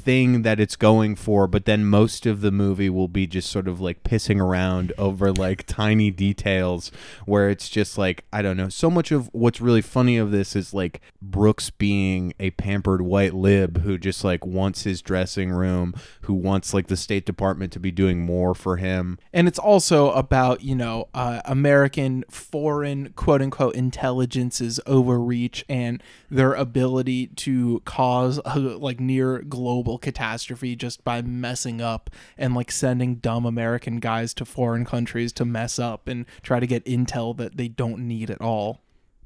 thing 0.00 0.42
that 0.42 0.58
it's 0.58 0.76
going 0.76 1.14
for, 1.14 1.46
but 1.46 1.64
then 1.64 1.84
most 1.84 2.26
of 2.26 2.40
the 2.40 2.50
movie 2.50 2.90
will 2.90 3.08
be 3.08 3.26
just 3.26 3.50
sort 3.50 3.68
of 3.68 3.80
like 3.80 4.02
pissing 4.02 4.40
around 4.40 4.92
over 4.98 5.32
like 5.32 5.66
tiny 5.66 6.10
details 6.10 6.90
where 7.26 7.50
it's 7.50 7.68
just 7.68 7.98
like, 7.98 8.24
I 8.32 8.42
don't 8.42 8.56
know. 8.56 8.68
So 8.68 8.90
much 8.90 9.12
of 9.12 9.28
what's 9.32 9.60
really 9.60 9.82
funny 9.82 10.16
of 10.16 10.30
this 10.30 10.56
is 10.56 10.74
like 10.74 11.00
Brooks 11.20 11.70
being 11.70 12.32
a 12.40 12.50
pampered 12.50 13.02
white 13.02 13.34
lib 13.34 13.82
who 13.82 13.98
just 13.98 14.24
like 14.24 14.44
wants 14.44 14.82
his 14.82 15.02
dressing 15.02 15.50
room, 15.50 15.94
who 16.22 16.34
wants 16.34 16.72
like 16.72 16.86
the 16.86 16.96
State 16.96 17.26
Department 17.26 17.72
to 17.72 17.80
be 17.80 17.90
doing 17.90 18.20
more 18.20 18.54
for 18.54 18.76
him. 18.78 19.18
And 19.32 19.46
it's 19.46 19.58
also 19.58 20.10
about, 20.12 20.62
you 20.62 20.74
know, 20.74 21.08
uh, 21.14 21.40
American 21.44 22.24
foreign 22.30 23.12
quote 23.12 23.42
unquote 23.42 23.74
intelligence's 23.74 24.80
overreach 24.86 25.64
and 25.68 26.02
their 26.30 26.54
ability 26.54 27.28
to 27.28 27.82
cause 27.84 28.40
a, 28.44 28.58
like 28.58 29.00
near 29.00 29.40
global 29.40 29.89
catastrophe 29.98 30.76
just 30.76 31.04
by 31.04 31.22
messing 31.22 31.80
up 31.80 32.10
and 32.36 32.54
like 32.54 32.70
sending 32.70 33.16
dumb 33.16 33.44
American 33.44 33.98
guys 34.00 34.34
to 34.34 34.44
foreign 34.44 34.84
countries 34.84 35.32
to 35.34 35.44
mess 35.44 35.78
up 35.78 36.08
and 36.08 36.26
try 36.42 36.60
to 36.60 36.66
get 36.66 36.84
intel 36.84 37.36
that 37.36 37.56
they 37.56 37.68
don't 37.68 38.06
need 38.06 38.30
at 38.30 38.40
all. 38.40 38.80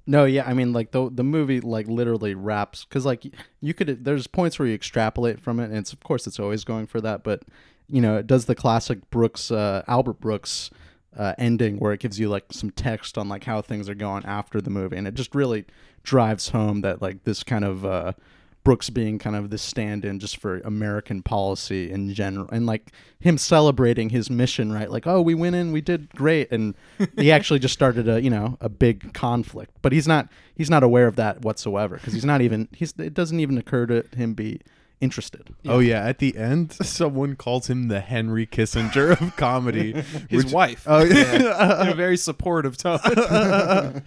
No, 0.07 0.25
yeah, 0.25 0.45
I 0.47 0.53
mean 0.53 0.73
like 0.73 0.91
the 0.91 1.11
the 1.11 1.25
movie 1.25 1.61
like 1.61 1.89
literally 1.89 2.35
wraps 2.35 2.85
because 2.85 3.07
like 3.07 3.25
you 3.61 3.73
could 3.73 4.05
there's 4.05 4.27
points 4.27 4.59
where 4.59 4.69
you 4.69 4.75
extrapolate 4.75 5.41
from 5.41 5.59
it, 5.61 5.65
and 5.65 5.77
it's 5.77 5.93
of 5.93 6.01
course 6.01 6.27
it's 6.27 6.39
always 6.39 6.65
going 6.65 6.87
for 6.87 7.01
that, 7.01 7.25
but 7.25 7.43
you 7.89 8.03
know 8.03 8.19
it 8.19 8.27
does 8.27 8.45
the 8.45 8.55
classic 8.55 9.09
Brooks 9.11 9.51
uh, 9.51 9.83
Albert 9.89 10.21
Brooks 10.21 10.71
uh, 11.17 11.35
ending 11.39 11.79
where 11.79 11.93
it 11.93 12.01
gives 12.01 12.19
you 12.19 12.29
like 12.29 12.45
some 12.51 12.71
text 12.71 13.17
on 13.17 13.29
like 13.29 13.45
how 13.45 13.62
things 13.62 13.89
are 13.89 13.95
going 13.95 14.25
after 14.27 14.61
the 14.61 14.71
movie, 14.71 14.97
and 14.97 15.09
it 15.09 15.15
just 15.15 15.35
really 15.35 15.65
drives 16.03 16.51
home 16.51 16.83
that 16.83 17.01
like 17.01 17.25
this 17.25 17.43
kind 17.43 17.65
of 17.65 17.87
uh, 17.87 18.12
Brooks 18.65 18.89
being 18.91 19.19
kind 19.19 19.37
of 19.37 19.51
the 19.51 19.59
stand-in 19.59 20.19
just 20.19 20.39
for 20.39 20.59
American 20.61 21.23
policy 21.23 21.91
in 21.91 22.12
general, 22.15 22.49
and 22.51 22.67
like 22.67 22.91
him 23.21 23.37
celebrating 23.39 24.09
his 24.09 24.31
mission, 24.31 24.73
right? 24.73 24.91
Like, 24.91 25.07
oh, 25.07 25.21
we 25.21 25.35
went 25.35 25.55
in, 25.55 25.71
we 25.71 25.83
did 25.83 26.09
great, 26.11 26.51
and 26.51 26.75
he 27.19 27.31
actually 27.31 27.59
just 27.59 27.75
started 27.75 28.09
a 28.09 28.23
you 28.23 28.31
know 28.31 28.57
a 28.61 28.69
big 28.71 29.12
conflict, 29.12 29.77
but 29.83 29.93
he's 29.93 30.09
not 30.09 30.29
he's 30.55 30.71
not 30.71 30.83
aware 30.83 31.07
of 31.07 31.17
that 31.17 31.43
whatsoever 31.43 31.97
because 31.97 32.15
he's 32.15 32.25
not 32.25 32.41
even 32.41 32.69
he's 32.73 32.95
it 32.99 33.15
doesn't 33.15 33.39
even 33.39 33.59
occur 33.59 33.87
to 33.87 34.05
him 34.17 34.35
be 34.35 34.61
interested. 35.01 35.55
Oh 35.67 35.81
yeah, 35.81 36.07
at 36.07 36.19
the 36.19 36.37
end, 36.37 36.73
someone 36.83 37.37
calls 37.37 37.69
him 37.69 37.89
the 37.89 38.01
Henry 38.01 38.47
Kissinger 38.47 39.21
of 39.21 39.37
comedy. 39.37 39.93
His 40.31 40.45
which- 40.45 40.53
wife. 40.53 40.85
Oh 40.87 41.05
yeah. 41.05 41.83
in 41.83 41.89
a 41.89 41.95
very 41.95 42.17
supportive 42.17 42.77
tone. 42.77 44.03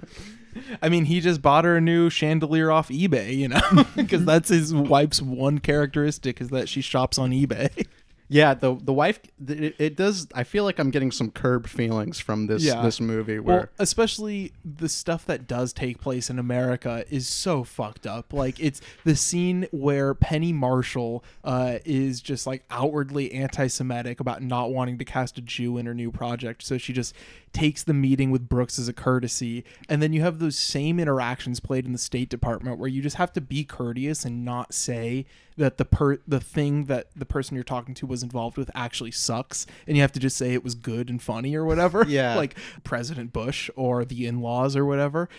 I 0.82 0.90
mean, 0.90 1.06
he 1.06 1.20
just 1.20 1.42
bought 1.42 1.66
her 1.66 1.78
a 1.78 1.82
new 1.82 2.10
chandelier 2.10 2.72
off 2.72 2.90
eBay, 2.90 3.36
you 3.36 3.48
know, 3.48 3.86
because 3.96 4.26
that's 4.26 4.50
his 4.50 4.74
wife's 4.74 5.22
one 5.22 5.60
characteristic 5.60 6.42
is 6.42 6.50
that 6.50 6.70
she 6.70 6.82
shops 6.82 7.18
on 7.18 7.32
eBay. 7.32 7.88
Yeah, 8.30 8.54
the 8.56 8.76
the 8.76 8.92
wife 8.92 9.20
it, 9.48 9.76
it 9.80 9.96
does. 9.96 10.28
I 10.36 10.44
feel 10.44 10.66
like 10.66 10.80
I'm 10.80 10.92
getting 10.92 11.12
some 11.12 11.32
curb 11.32 11.66
feelings 11.68 12.20
from 12.20 12.48
this 12.48 12.62
Yeah. 12.64 12.82
this 12.82 13.00
movie 13.00 13.40
where 13.40 13.58
Well, 13.58 13.68
especially 13.80 14.52
the 14.66 14.90
stuff 14.90 15.26
that 15.28 15.48
does 15.48 15.72
take 15.72 16.02
place 16.02 16.30
in 16.30 16.38
America 16.38 17.06
is 17.10 17.28
so 17.30 17.64
fucked 17.64 18.06
up. 18.06 18.34
Like 18.34 18.60
it's 18.60 18.82
the 19.06 19.16
scene 19.16 19.68
where 19.72 20.14
Penny 20.14 20.52
Marshall 20.52 21.24
uh, 21.46 21.78
is 21.86 22.20
just 22.20 22.46
like 22.46 22.64
outwardly 22.70 23.32
anti-Semitic 23.32 24.20
about 24.20 24.42
not 24.44 24.72
wanting 24.72 24.98
to 24.98 25.06
cast 25.06 25.38
a 25.38 25.42
Jew 25.42 25.78
in 25.78 25.86
her 25.86 25.94
new 25.94 26.12
project, 26.12 26.64
so 26.64 26.78
she 26.78 26.92
just 26.92 27.16
takes 27.54 27.82
the 27.84 27.94
meeting 27.94 28.30
with 28.30 28.50
Brooks 28.50 28.78
as 28.78 28.88
a 28.90 28.94
courtesy, 28.94 29.64
and 29.88 30.02
then 30.02 30.12
you 30.14 30.22
have 30.22 30.40
those 30.40 30.58
same 30.58 31.00
interactions 31.00 31.60
played 31.62 31.86
in 31.86 31.94
the 31.94 31.98
State 31.98 32.30
Department 32.30 32.78
where 32.78 32.90
you 32.90 33.02
just 33.02 33.16
have 33.16 33.32
to 33.34 33.42
be 33.42 33.64
courteous 33.64 34.26
and 34.26 34.44
not 34.44 34.74
say 34.74 35.26
that 35.58 35.78
the 35.78 35.86
per 35.86 36.18
the 36.28 36.40
thing 36.40 36.86
that 36.86 37.08
the 37.16 37.26
person 37.26 37.56
you're 37.56 37.64
talking 37.64 37.94
to 37.96 38.06
was 38.06 38.24
involved 38.24 38.58
with 38.58 38.70
actually 38.76 39.12
sucks, 39.12 39.66
and 39.88 39.98
you 39.98 40.02
have 40.02 40.12
to 40.14 40.20
just 40.20 40.38
say 40.38 40.54
it 40.54 40.64
was 40.64 40.76
good 40.76 41.10
and 41.10 41.22
funny 41.22 41.56
or 41.56 41.66
whatever. 41.66 42.06
Yeah. 42.08 42.36
like 42.36 42.56
President 42.84 43.34
Bush 43.34 43.70
or 43.76 44.06
the 44.06 44.26
in-laws 44.26 44.76
or 44.76 44.86
whatever. 44.86 45.30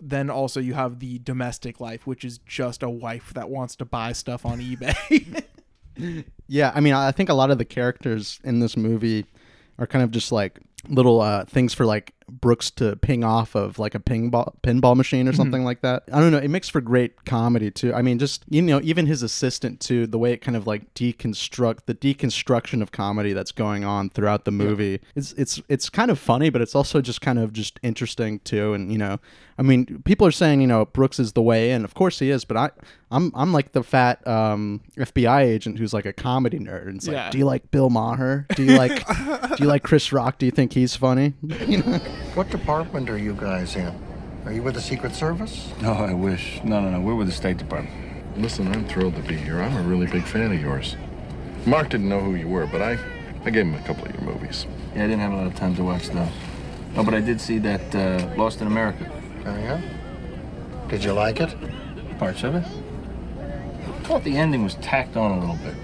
Then 0.00 0.30
also 0.30 0.60
you 0.60 0.74
have 0.74 0.98
the 1.00 1.18
domestic 1.18 1.80
life, 1.80 2.06
which 2.06 2.24
is 2.24 2.38
just 2.38 2.82
a 2.82 2.90
wife 2.90 3.32
that 3.34 3.48
wants 3.50 3.76
to 3.76 3.84
buy 3.84 4.12
stuff 4.12 4.44
on 4.46 4.60
eBay. 4.60 5.44
yeah, 6.46 6.72
I 6.74 6.80
mean, 6.80 6.94
I 6.94 7.12
think 7.12 7.28
a 7.28 7.34
lot 7.34 7.50
of 7.50 7.58
the 7.58 7.64
characters 7.64 8.40
in 8.44 8.60
this 8.60 8.76
movie 8.76 9.26
are 9.78 9.86
kind 9.86 10.04
of 10.04 10.10
just 10.10 10.32
like 10.32 10.60
little 10.88 11.20
uh, 11.20 11.44
things 11.44 11.74
for 11.74 11.84
like 11.86 12.12
Brooks 12.28 12.70
to 12.72 12.96
ping 12.96 13.22
off 13.24 13.54
of 13.54 13.78
like 13.78 13.94
a 13.94 14.00
pinball 14.00 14.54
pinball 14.62 14.96
machine 14.96 15.28
or 15.28 15.30
Mm-hmm. 15.32 15.36
something 15.36 15.64
like 15.64 15.80
that. 15.82 16.04
I 16.12 16.20
don't 16.20 16.32
know. 16.32 16.38
It 16.38 16.48
makes 16.48 16.68
for 16.68 16.80
great 16.80 17.24
comedy 17.24 17.70
too. 17.70 17.94
I 17.94 18.02
mean, 18.02 18.18
just 18.18 18.44
you 18.48 18.60
know, 18.62 18.80
even 18.82 19.06
his 19.06 19.22
assistant 19.22 19.80
too. 19.80 20.06
The 20.06 20.18
way 20.18 20.32
it 20.32 20.38
kind 20.38 20.56
of 20.56 20.66
like 20.66 20.92
deconstruct 20.94 21.80
the 21.86 21.94
deconstruction 21.94 22.82
of 22.82 22.92
comedy 22.92 23.32
that's 23.32 23.52
going 23.52 23.84
on 23.84 24.10
throughout 24.10 24.44
the 24.44 24.50
movie. 24.50 25.00
It's 25.14 25.32
it's 25.32 25.60
it's 25.68 25.88
kind 25.88 26.10
of 26.10 26.18
funny, 26.18 26.50
but 26.50 26.60
it's 26.62 26.74
also 26.74 27.00
just 27.00 27.20
kind 27.20 27.38
of 27.38 27.52
just 27.52 27.78
interesting 27.82 28.40
too. 28.40 28.74
And 28.74 28.90
you 28.90 28.98
know, 28.98 29.18
I 29.58 29.62
mean, 29.62 30.02
people 30.04 30.26
are 30.26 30.32
saying 30.32 30.60
you 30.60 30.66
know 30.66 30.84
Brooks 30.86 31.18
is 31.18 31.32
the 31.32 31.42
way 31.42 31.70
in. 31.70 31.84
Of 31.84 31.94
course 31.94 32.18
he 32.18 32.30
is, 32.30 32.44
but 32.44 32.56
I 32.56 32.70
I'm 33.10 33.30
I'm 33.34 33.52
like 33.52 33.72
the 33.72 33.82
fat 33.84 34.26
um, 34.26 34.80
FBI 34.96 35.42
agent 35.42 35.78
who's 35.78 35.94
like 35.94 36.06
a 36.06 36.12
comedy 36.12 36.58
nerd. 36.58 36.88
And 36.88 36.96
it's 36.96 37.06
Yeah. 37.06 37.24
like, 37.24 37.32
do 37.32 37.38
you 37.38 37.44
like 37.44 37.70
Bill 37.70 37.88
Maher? 37.90 38.46
Do 38.56 38.64
you 38.64 38.76
like 38.76 39.06
do 39.56 39.62
you 39.62 39.66
like 39.68 39.82
Chris 39.84 40.12
Rock? 40.12 40.38
Do 40.38 40.46
you 40.46 40.52
think 40.52 40.72
he's 40.72 40.96
funny? 40.96 41.34
You 41.66 41.78
know? 41.78 42.00
What 42.34 42.50
department 42.50 43.08
are 43.10 43.18
you 43.18 43.34
guys 43.34 43.76
in? 43.76 43.94
Are 44.44 44.52
you 44.52 44.62
with 44.62 44.74
the 44.74 44.80
Secret 44.80 45.14
Service? 45.14 45.72
No, 45.80 45.92
I 45.92 46.12
wish. 46.12 46.60
No, 46.62 46.80
no, 46.80 46.90
no. 46.90 47.00
We're 47.00 47.14
with 47.14 47.26
the 47.26 47.32
State 47.32 47.56
Department. 47.56 47.94
Listen, 48.36 48.68
I'm 48.68 48.86
thrilled 48.86 49.16
to 49.16 49.22
be 49.22 49.36
here. 49.36 49.60
I'm 49.60 49.76
a 49.76 49.82
really 49.82 50.06
big 50.06 50.24
fan 50.24 50.52
of 50.52 50.60
yours. 50.60 50.96
Mark 51.64 51.88
didn't 51.88 52.08
know 52.08 52.20
who 52.20 52.34
you 52.34 52.46
were, 52.46 52.66
but 52.66 52.82
I, 52.82 52.98
I 53.44 53.50
gave 53.50 53.66
him 53.66 53.74
a 53.74 53.82
couple 53.82 54.04
of 54.04 54.12
your 54.14 54.22
movies. 54.22 54.66
Yeah, 54.94 55.04
I 55.04 55.06
didn't 55.06 55.20
have 55.20 55.32
a 55.32 55.36
lot 55.36 55.46
of 55.46 55.54
time 55.56 55.74
to 55.76 55.82
watch 55.82 56.08
those. 56.08 56.28
No, 56.94 57.02
but 57.02 57.14
I 57.14 57.20
did 57.20 57.40
see 57.40 57.58
that 57.58 57.94
uh, 57.94 58.34
Lost 58.36 58.60
in 58.60 58.66
America. 58.66 59.10
Oh, 59.44 59.56
yeah? 59.56 59.80
Did 60.88 61.02
you 61.02 61.12
like 61.12 61.40
it? 61.40 61.54
Parts 62.18 62.42
of 62.44 62.54
it. 62.54 62.64
I 62.64 64.02
thought 64.04 64.22
the 64.22 64.36
ending 64.36 64.62
was 64.62 64.76
tacked 64.76 65.16
on 65.16 65.32
a 65.32 65.40
little 65.40 65.56
bit. 65.56 65.74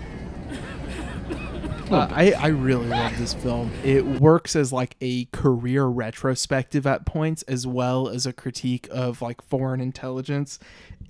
Uh, 1.93 2.09
I, 2.11 2.33
I 2.33 2.47
really 2.47 2.87
love 2.87 3.19
this 3.19 3.35
film. 3.35 3.71
It 3.85 4.07
works 4.07 4.57
as 4.57 4.73
like 4.73 4.97
a 5.03 5.27
career 5.27 5.85
retrospective 5.85 6.87
at 6.87 7.05
points, 7.05 7.43
as 7.43 7.67
well 7.67 8.09
as 8.09 8.25
a 8.25 8.33
critique 8.33 8.89
of 8.91 9.21
like 9.21 9.43
foreign 9.43 9.83
intelligence 9.83 10.59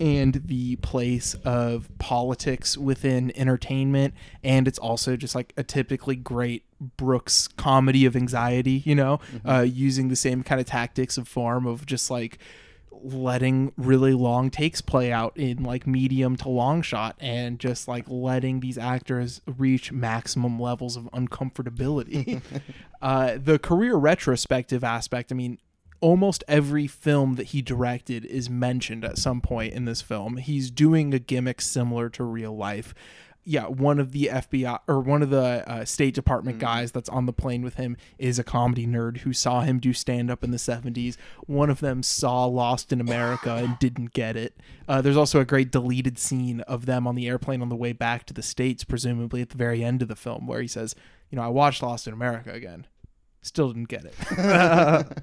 and 0.00 0.42
the 0.44 0.74
place 0.76 1.34
of 1.44 1.88
politics 1.98 2.76
within 2.76 3.30
entertainment. 3.36 4.14
And 4.42 4.66
it's 4.66 4.78
also 4.80 5.14
just 5.14 5.36
like 5.36 5.52
a 5.56 5.62
typically 5.62 6.16
great 6.16 6.64
Brooks 6.96 7.46
comedy 7.46 8.04
of 8.04 8.16
anxiety, 8.16 8.82
you 8.84 8.96
know, 8.96 9.20
uh, 9.46 9.60
using 9.60 10.08
the 10.08 10.16
same 10.16 10.42
kind 10.42 10.60
of 10.60 10.66
tactics 10.66 11.16
of 11.16 11.28
form 11.28 11.64
of 11.64 11.86
just 11.86 12.10
like 12.10 12.38
letting 13.02 13.72
really 13.76 14.14
long 14.14 14.50
takes 14.50 14.80
play 14.80 15.12
out 15.12 15.36
in 15.36 15.62
like 15.62 15.86
medium 15.86 16.36
to 16.36 16.48
long 16.48 16.82
shot 16.82 17.16
and 17.20 17.58
just 17.58 17.88
like 17.88 18.04
letting 18.08 18.60
these 18.60 18.78
actors 18.78 19.40
reach 19.46 19.92
maximum 19.92 20.58
levels 20.58 20.96
of 20.96 21.04
uncomfortability. 21.12 22.40
uh, 23.02 23.36
the 23.42 23.58
career 23.58 23.96
retrospective 23.96 24.84
aspect, 24.84 25.32
I 25.32 25.34
mean, 25.34 25.58
almost 26.00 26.44
every 26.48 26.86
film 26.86 27.36
that 27.36 27.48
he 27.48 27.62
directed 27.62 28.24
is 28.24 28.50
mentioned 28.50 29.04
at 29.04 29.18
some 29.18 29.40
point 29.40 29.72
in 29.72 29.84
this 29.84 30.02
film. 30.02 30.36
He's 30.36 30.70
doing 30.70 31.14
a 31.14 31.18
gimmick 31.18 31.60
similar 31.60 32.08
to 32.10 32.24
real 32.24 32.56
life. 32.56 32.94
Yeah, 33.44 33.66
one 33.66 33.98
of 33.98 34.12
the 34.12 34.30
FBI 34.32 34.80
or 34.86 35.00
one 35.00 35.20
of 35.20 35.30
the 35.30 35.68
uh, 35.68 35.84
State 35.84 36.14
Department 36.14 36.60
guys 36.60 36.92
that's 36.92 37.08
on 37.08 37.26
the 37.26 37.32
plane 37.32 37.62
with 37.62 37.74
him 37.74 37.96
is 38.16 38.38
a 38.38 38.44
comedy 38.44 38.86
nerd 38.86 39.18
who 39.18 39.32
saw 39.32 39.62
him 39.62 39.80
do 39.80 39.92
stand 39.92 40.30
up 40.30 40.44
in 40.44 40.52
the 40.52 40.58
70s. 40.58 41.16
One 41.46 41.68
of 41.68 41.80
them 41.80 42.04
saw 42.04 42.44
Lost 42.44 42.92
in 42.92 43.00
America 43.00 43.54
and 43.56 43.78
didn't 43.80 44.12
get 44.12 44.36
it. 44.36 44.56
Uh, 44.86 45.02
there's 45.02 45.16
also 45.16 45.40
a 45.40 45.44
great 45.44 45.72
deleted 45.72 46.18
scene 46.18 46.60
of 46.62 46.86
them 46.86 47.06
on 47.06 47.16
the 47.16 47.26
airplane 47.26 47.62
on 47.62 47.68
the 47.68 47.76
way 47.76 47.92
back 47.92 48.26
to 48.26 48.34
the 48.34 48.42
States, 48.42 48.84
presumably 48.84 49.42
at 49.42 49.50
the 49.50 49.58
very 49.58 49.82
end 49.82 50.02
of 50.02 50.08
the 50.08 50.16
film, 50.16 50.46
where 50.46 50.62
he 50.62 50.68
says, 50.68 50.94
You 51.30 51.36
know, 51.36 51.42
I 51.42 51.48
watched 51.48 51.82
Lost 51.82 52.06
in 52.06 52.12
America 52.12 52.52
again. 52.52 52.86
Still 53.42 53.72
didn't 53.72 53.88
get 53.88 54.04
it. 54.04 55.06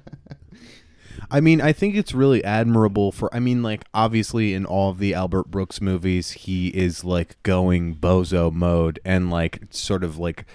I 1.30 1.40
mean, 1.40 1.60
I 1.60 1.72
think 1.72 1.94
it's 1.94 2.14
really 2.14 2.44
admirable 2.44 3.12
for. 3.12 3.32
I 3.34 3.40
mean, 3.40 3.62
like 3.62 3.84
obviously 3.92 4.54
in 4.54 4.66
all 4.66 4.90
of 4.90 4.98
the 4.98 5.14
Albert 5.14 5.50
Brooks 5.50 5.80
movies, 5.80 6.32
he 6.32 6.68
is 6.68 7.04
like 7.04 7.42
going 7.42 7.96
bozo 7.96 8.52
mode 8.52 9.00
and 9.04 9.30
like 9.30 9.62
sort 9.70 10.04
of 10.04 10.18
like 10.18 10.46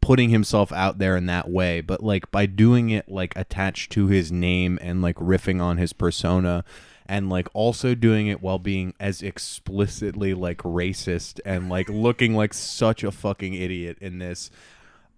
putting 0.00 0.30
himself 0.30 0.72
out 0.72 0.98
there 0.98 1.16
in 1.16 1.26
that 1.26 1.50
way. 1.50 1.80
But 1.80 2.02
like 2.02 2.30
by 2.30 2.46
doing 2.46 2.90
it 2.90 3.08
like 3.08 3.36
attached 3.36 3.92
to 3.92 4.06
his 4.06 4.32
name 4.32 4.78
and 4.80 5.02
like 5.02 5.16
riffing 5.16 5.60
on 5.60 5.76
his 5.76 5.92
persona. 5.92 6.64
And 7.06 7.28
like 7.28 7.48
also 7.54 7.96
doing 7.96 8.28
it 8.28 8.40
while 8.40 8.60
being 8.60 8.94
as 9.00 9.20
explicitly 9.20 10.32
like 10.32 10.58
racist 10.58 11.40
and 11.44 11.68
like 11.68 11.88
looking 11.88 12.36
like 12.36 12.54
such 12.54 13.02
a 13.02 13.10
fucking 13.10 13.52
idiot 13.52 13.98
in 14.00 14.20
this. 14.20 14.48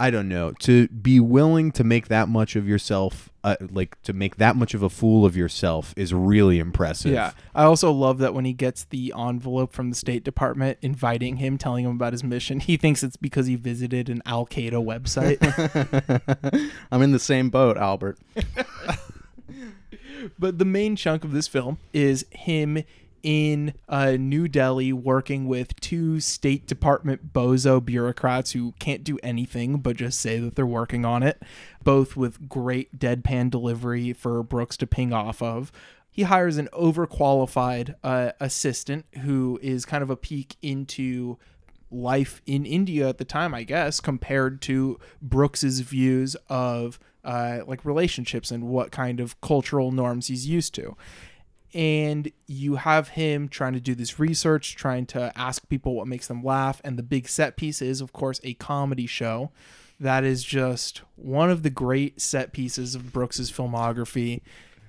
I 0.02 0.10
don't 0.10 0.26
know 0.26 0.50
to 0.58 0.88
be 0.88 1.20
willing 1.20 1.70
to 1.72 1.84
make 1.84 2.08
that 2.08 2.28
much 2.28 2.56
of 2.56 2.66
yourself, 2.66 3.30
uh, 3.44 3.54
like 3.70 4.02
to 4.02 4.12
make 4.12 4.38
that 4.38 4.56
much 4.56 4.74
of 4.74 4.82
a 4.82 4.90
fool 4.90 5.24
of 5.24 5.36
yourself, 5.36 5.94
is 5.96 6.12
really 6.12 6.58
impressive. 6.58 7.12
Yeah. 7.12 7.30
I 7.54 7.62
also 7.62 7.92
love 7.92 8.18
that 8.18 8.34
when 8.34 8.44
he 8.44 8.52
gets 8.52 8.82
the 8.82 9.14
envelope 9.16 9.72
from 9.72 9.90
the 9.90 9.94
State 9.94 10.24
Department 10.24 10.78
inviting 10.82 11.36
him, 11.36 11.56
telling 11.56 11.84
him 11.84 11.92
about 11.92 12.14
his 12.14 12.24
mission, 12.24 12.58
he 12.58 12.76
thinks 12.76 13.04
it's 13.04 13.16
because 13.16 13.46
he 13.46 13.54
visited 13.54 14.08
an 14.08 14.22
Al 14.26 14.44
Qaeda 14.44 14.72
website. 14.72 15.38
I'm 16.90 17.02
in 17.02 17.12
the 17.12 17.20
same 17.20 17.48
boat, 17.48 17.76
Albert. 17.76 18.18
but 20.36 20.58
the 20.58 20.64
main 20.64 20.96
chunk 20.96 21.22
of 21.22 21.30
this 21.30 21.46
film 21.46 21.78
is 21.92 22.26
him 22.32 22.82
in 23.22 23.74
uh, 23.88 24.12
New 24.12 24.48
Delhi 24.48 24.92
working 24.92 25.46
with 25.46 25.78
two 25.80 26.20
State 26.20 26.66
Department 26.66 27.32
bozo 27.32 27.84
bureaucrats 27.84 28.52
who 28.52 28.72
can't 28.78 29.04
do 29.04 29.18
anything 29.22 29.78
but 29.78 29.96
just 29.96 30.20
say 30.20 30.38
that 30.38 30.56
they're 30.56 30.66
working 30.66 31.04
on 31.04 31.22
it, 31.22 31.42
both 31.84 32.16
with 32.16 32.48
great 32.48 32.98
deadpan 32.98 33.50
delivery 33.50 34.12
for 34.12 34.42
Brooks 34.42 34.76
to 34.78 34.86
ping 34.86 35.12
off 35.12 35.42
of. 35.42 35.72
He 36.10 36.22
hires 36.22 36.58
an 36.58 36.68
overqualified 36.72 37.94
uh, 38.04 38.32
assistant 38.38 39.06
who 39.22 39.58
is 39.62 39.86
kind 39.86 40.02
of 40.02 40.10
a 40.10 40.16
peek 40.16 40.56
into 40.60 41.38
life 41.90 42.42
in 42.46 42.66
India 42.66 43.08
at 43.08 43.18
the 43.18 43.24
time, 43.24 43.54
I 43.54 43.62
guess, 43.62 44.00
compared 44.00 44.60
to 44.62 44.98
Brooks's 45.20 45.80
views 45.80 46.36
of 46.48 46.98
uh, 47.24 47.60
like 47.66 47.84
relationships 47.84 48.50
and 48.50 48.64
what 48.64 48.90
kind 48.90 49.20
of 49.20 49.40
cultural 49.40 49.92
norms 49.92 50.26
he's 50.26 50.46
used 50.46 50.74
to. 50.74 50.96
And 51.74 52.30
you 52.46 52.76
have 52.76 53.08
him 53.08 53.48
trying 53.48 53.72
to 53.72 53.80
do 53.80 53.94
this 53.94 54.18
research, 54.18 54.76
trying 54.76 55.06
to 55.06 55.32
ask 55.36 55.68
people 55.68 55.94
what 55.94 56.06
makes 56.06 56.26
them 56.26 56.44
laugh. 56.44 56.80
And 56.84 56.98
the 56.98 57.02
big 57.02 57.28
set 57.28 57.56
piece 57.56 57.80
is, 57.80 58.00
of 58.00 58.12
course, 58.12 58.40
a 58.44 58.54
comedy 58.54 59.06
show. 59.06 59.50
That 59.98 60.24
is 60.24 60.44
just 60.44 61.02
one 61.16 61.50
of 61.50 61.62
the 61.62 61.70
great 61.70 62.20
set 62.20 62.52
pieces 62.52 62.94
of 62.94 63.12
Brooks's 63.12 63.50
filmography 63.50 64.42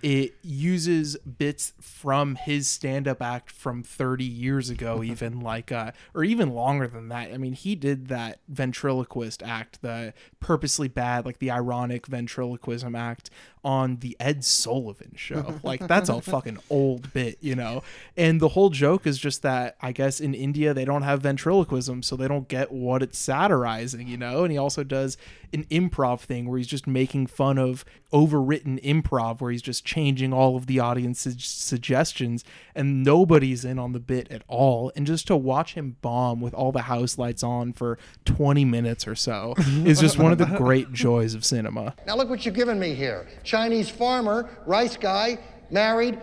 it 0.04 0.36
uses 0.42 1.16
bits 1.20 1.72
from 1.80 2.36
his 2.36 2.68
stand-up 2.68 3.22
act 3.22 3.50
from 3.50 3.82
30 3.82 4.26
years 4.26 4.70
ago 4.70 5.02
even 5.04 5.40
like 5.40 5.72
uh 5.72 5.92
or 6.14 6.24
even 6.26 6.54
longer 6.54 6.88
than 6.88 7.08
that. 7.08 7.34
I 7.34 7.38
mean 7.38 7.54
he 7.54 7.74
did 7.74 8.10
that 8.10 8.40
ventriloquist 8.50 9.42
act 9.42 9.82
the 9.82 10.14
purposely 10.42 10.90
bad 10.90 11.26
like 11.26 11.40
the 11.40 11.50
ironic 11.50 12.06
ventriloquism 12.06 12.96
act 12.96 13.30
on 13.64 13.96
the 13.98 14.18
ed 14.20 14.44
sullivan 14.44 15.14
show. 15.16 15.56
Like 15.64 15.88
that's 15.88 16.10
a 16.10 16.20
fucking 16.20 16.58
old 16.70 17.14
bit 17.14 17.38
you 17.40 17.56
know? 17.56 17.84
And 18.18 18.42
the 18.42 18.50
whole 18.50 18.70
joke 18.70 19.08
is 19.08 19.18
just 19.18 19.42
that 19.44 19.78
i 19.82 19.94
guess 19.94 20.20
in 20.20 20.34
india 20.34 20.74
they 20.74 20.84
don't 20.84 21.04
have 21.04 21.22
ventriloquism 21.22 22.04
so 22.04 22.18
they 22.18 22.28
don't 22.28 22.50
get 22.50 22.72
what 22.74 23.02
it's 23.02 23.18
satirizing 23.18 24.08
you 24.10 24.18
know? 24.18 24.44
And 24.44 24.52
he 24.52 24.58
also 24.58 24.84
does 24.84 25.16
an 25.54 25.66
improv 25.66 26.22
thing 26.22 26.48
where 26.50 26.58
he's 26.58 26.68
just 26.68 26.88
making 26.88 27.28
fun 27.28 27.58
of 27.58 27.86
overwritten 28.12 28.82
improv 28.84 29.42
where 29.42 29.52
he's 29.52 29.62
just 29.62 29.86
changing 29.86 30.34
all 30.34 30.56
of 30.56 30.68
the 30.68 30.80
audience's 30.80 31.44
suggestions 31.46 32.44
and 32.76 33.04
nobody's 33.04 33.64
in 33.66 33.80
on 33.80 33.92
the 33.92 34.00
bit 34.00 34.30
at 34.32 34.44
all 34.48 34.92
and 34.96 35.06
just 35.08 35.28
to 35.28 35.36
watch 35.36 35.74
him 35.74 35.96
bomb 36.02 36.42
with 36.42 36.54
all 36.54 36.72
the 36.72 36.84
house 36.84 37.18
lights 37.18 37.44
on 37.44 37.74
for 37.74 37.98
20 38.26 38.66
minutes 38.66 39.08
or 39.08 39.16
so 39.16 39.54
is 39.86 40.00
just 40.00 40.18
one 40.18 40.32
of 40.32 40.38
the 40.38 40.46
great 40.46 40.92
joys 40.92 41.34
of 41.34 41.44
cinema 41.44 41.94
Now 42.06 42.16
look 42.16 42.30
what 42.30 42.46
you've 42.46 42.56
given 42.56 42.80
me 42.80 42.94
here. 42.94 43.28
Chinese 43.44 43.90
farmer, 43.90 44.50
rice 44.66 44.98
guy, 44.98 45.40
married, 45.70 46.20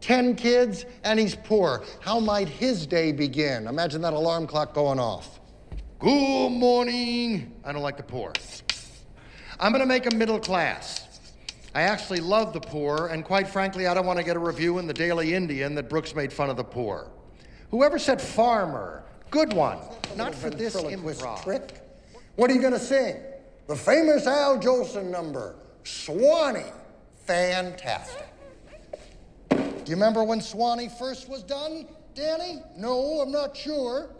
10 0.00 0.36
kids, 0.36 0.84
and 1.02 1.18
he's 1.18 1.34
poor. 1.34 1.82
How 2.00 2.20
might 2.20 2.48
his 2.48 2.86
day 2.86 3.12
begin? 3.12 3.66
Imagine 3.66 4.02
that 4.02 4.12
alarm 4.12 4.46
clock 4.46 4.74
going 4.74 4.98
off. 4.98 5.40
Good 5.98 6.50
morning. 6.50 7.54
I 7.64 7.72
don't 7.72 7.82
like 7.82 7.96
the 7.96 8.02
poor. 8.02 8.32
I'm 9.60 9.72
going 9.72 9.80
to 9.80 9.86
make 9.86 10.04
them 10.04 10.18
middle 10.18 10.40
class. 10.40 11.06
I 11.74 11.82
actually 11.82 12.20
love 12.20 12.52
the 12.52 12.60
poor, 12.60 13.08
and 13.08 13.24
quite 13.24 13.48
frankly, 13.48 13.86
I 13.86 13.94
don't 13.94 14.06
want 14.06 14.18
to 14.18 14.24
get 14.24 14.36
a 14.36 14.40
review 14.40 14.78
in 14.78 14.86
the 14.86 14.94
Daily 14.94 15.34
Indian 15.34 15.74
that 15.74 15.88
Brooks 15.88 16.14
made 16.14 16.32
fun 16.32 16.50
of 16.50 16.56
the 16.56 16.64
poor. 16.64 17.10
Whoever 17.70 17.98
said 17.98 18.20
farmer, 18.20 19.02
good 19.30 19.52
one. 19.52 19.78
Not 20.16 20.34
for 20.34 20.50
this 20.50 20.76
improv. 20.76 21.42
Trick. 21.42 21.80
What 22.36 22.50
are 22.50 22.54
you 22.54 22.60
going 22.60 22.72
to 22.72 22.78
sing? 22.78 23.16
The 23.66 23.74
famous 23.74 24.26
Al 24.26 24.58
Jolson 24.58 25.10
number, 25.10 25.56
Swanee. 25.82 26.72
Fantastic. 27.26 28.28
Do 29.50 29.56
you 29.86 29.96
remember 29.96 30.22
when 30.22 30.40
Swanee 30.40 30.88
first 30.98 31.28
was 31.28 31.42
done, 31.42 31.86
Danny? 32.14 32.62
No, 32.76 33.20
I'm 33.20 33.32
not 33.32 33.56
sure. 33.56 34.10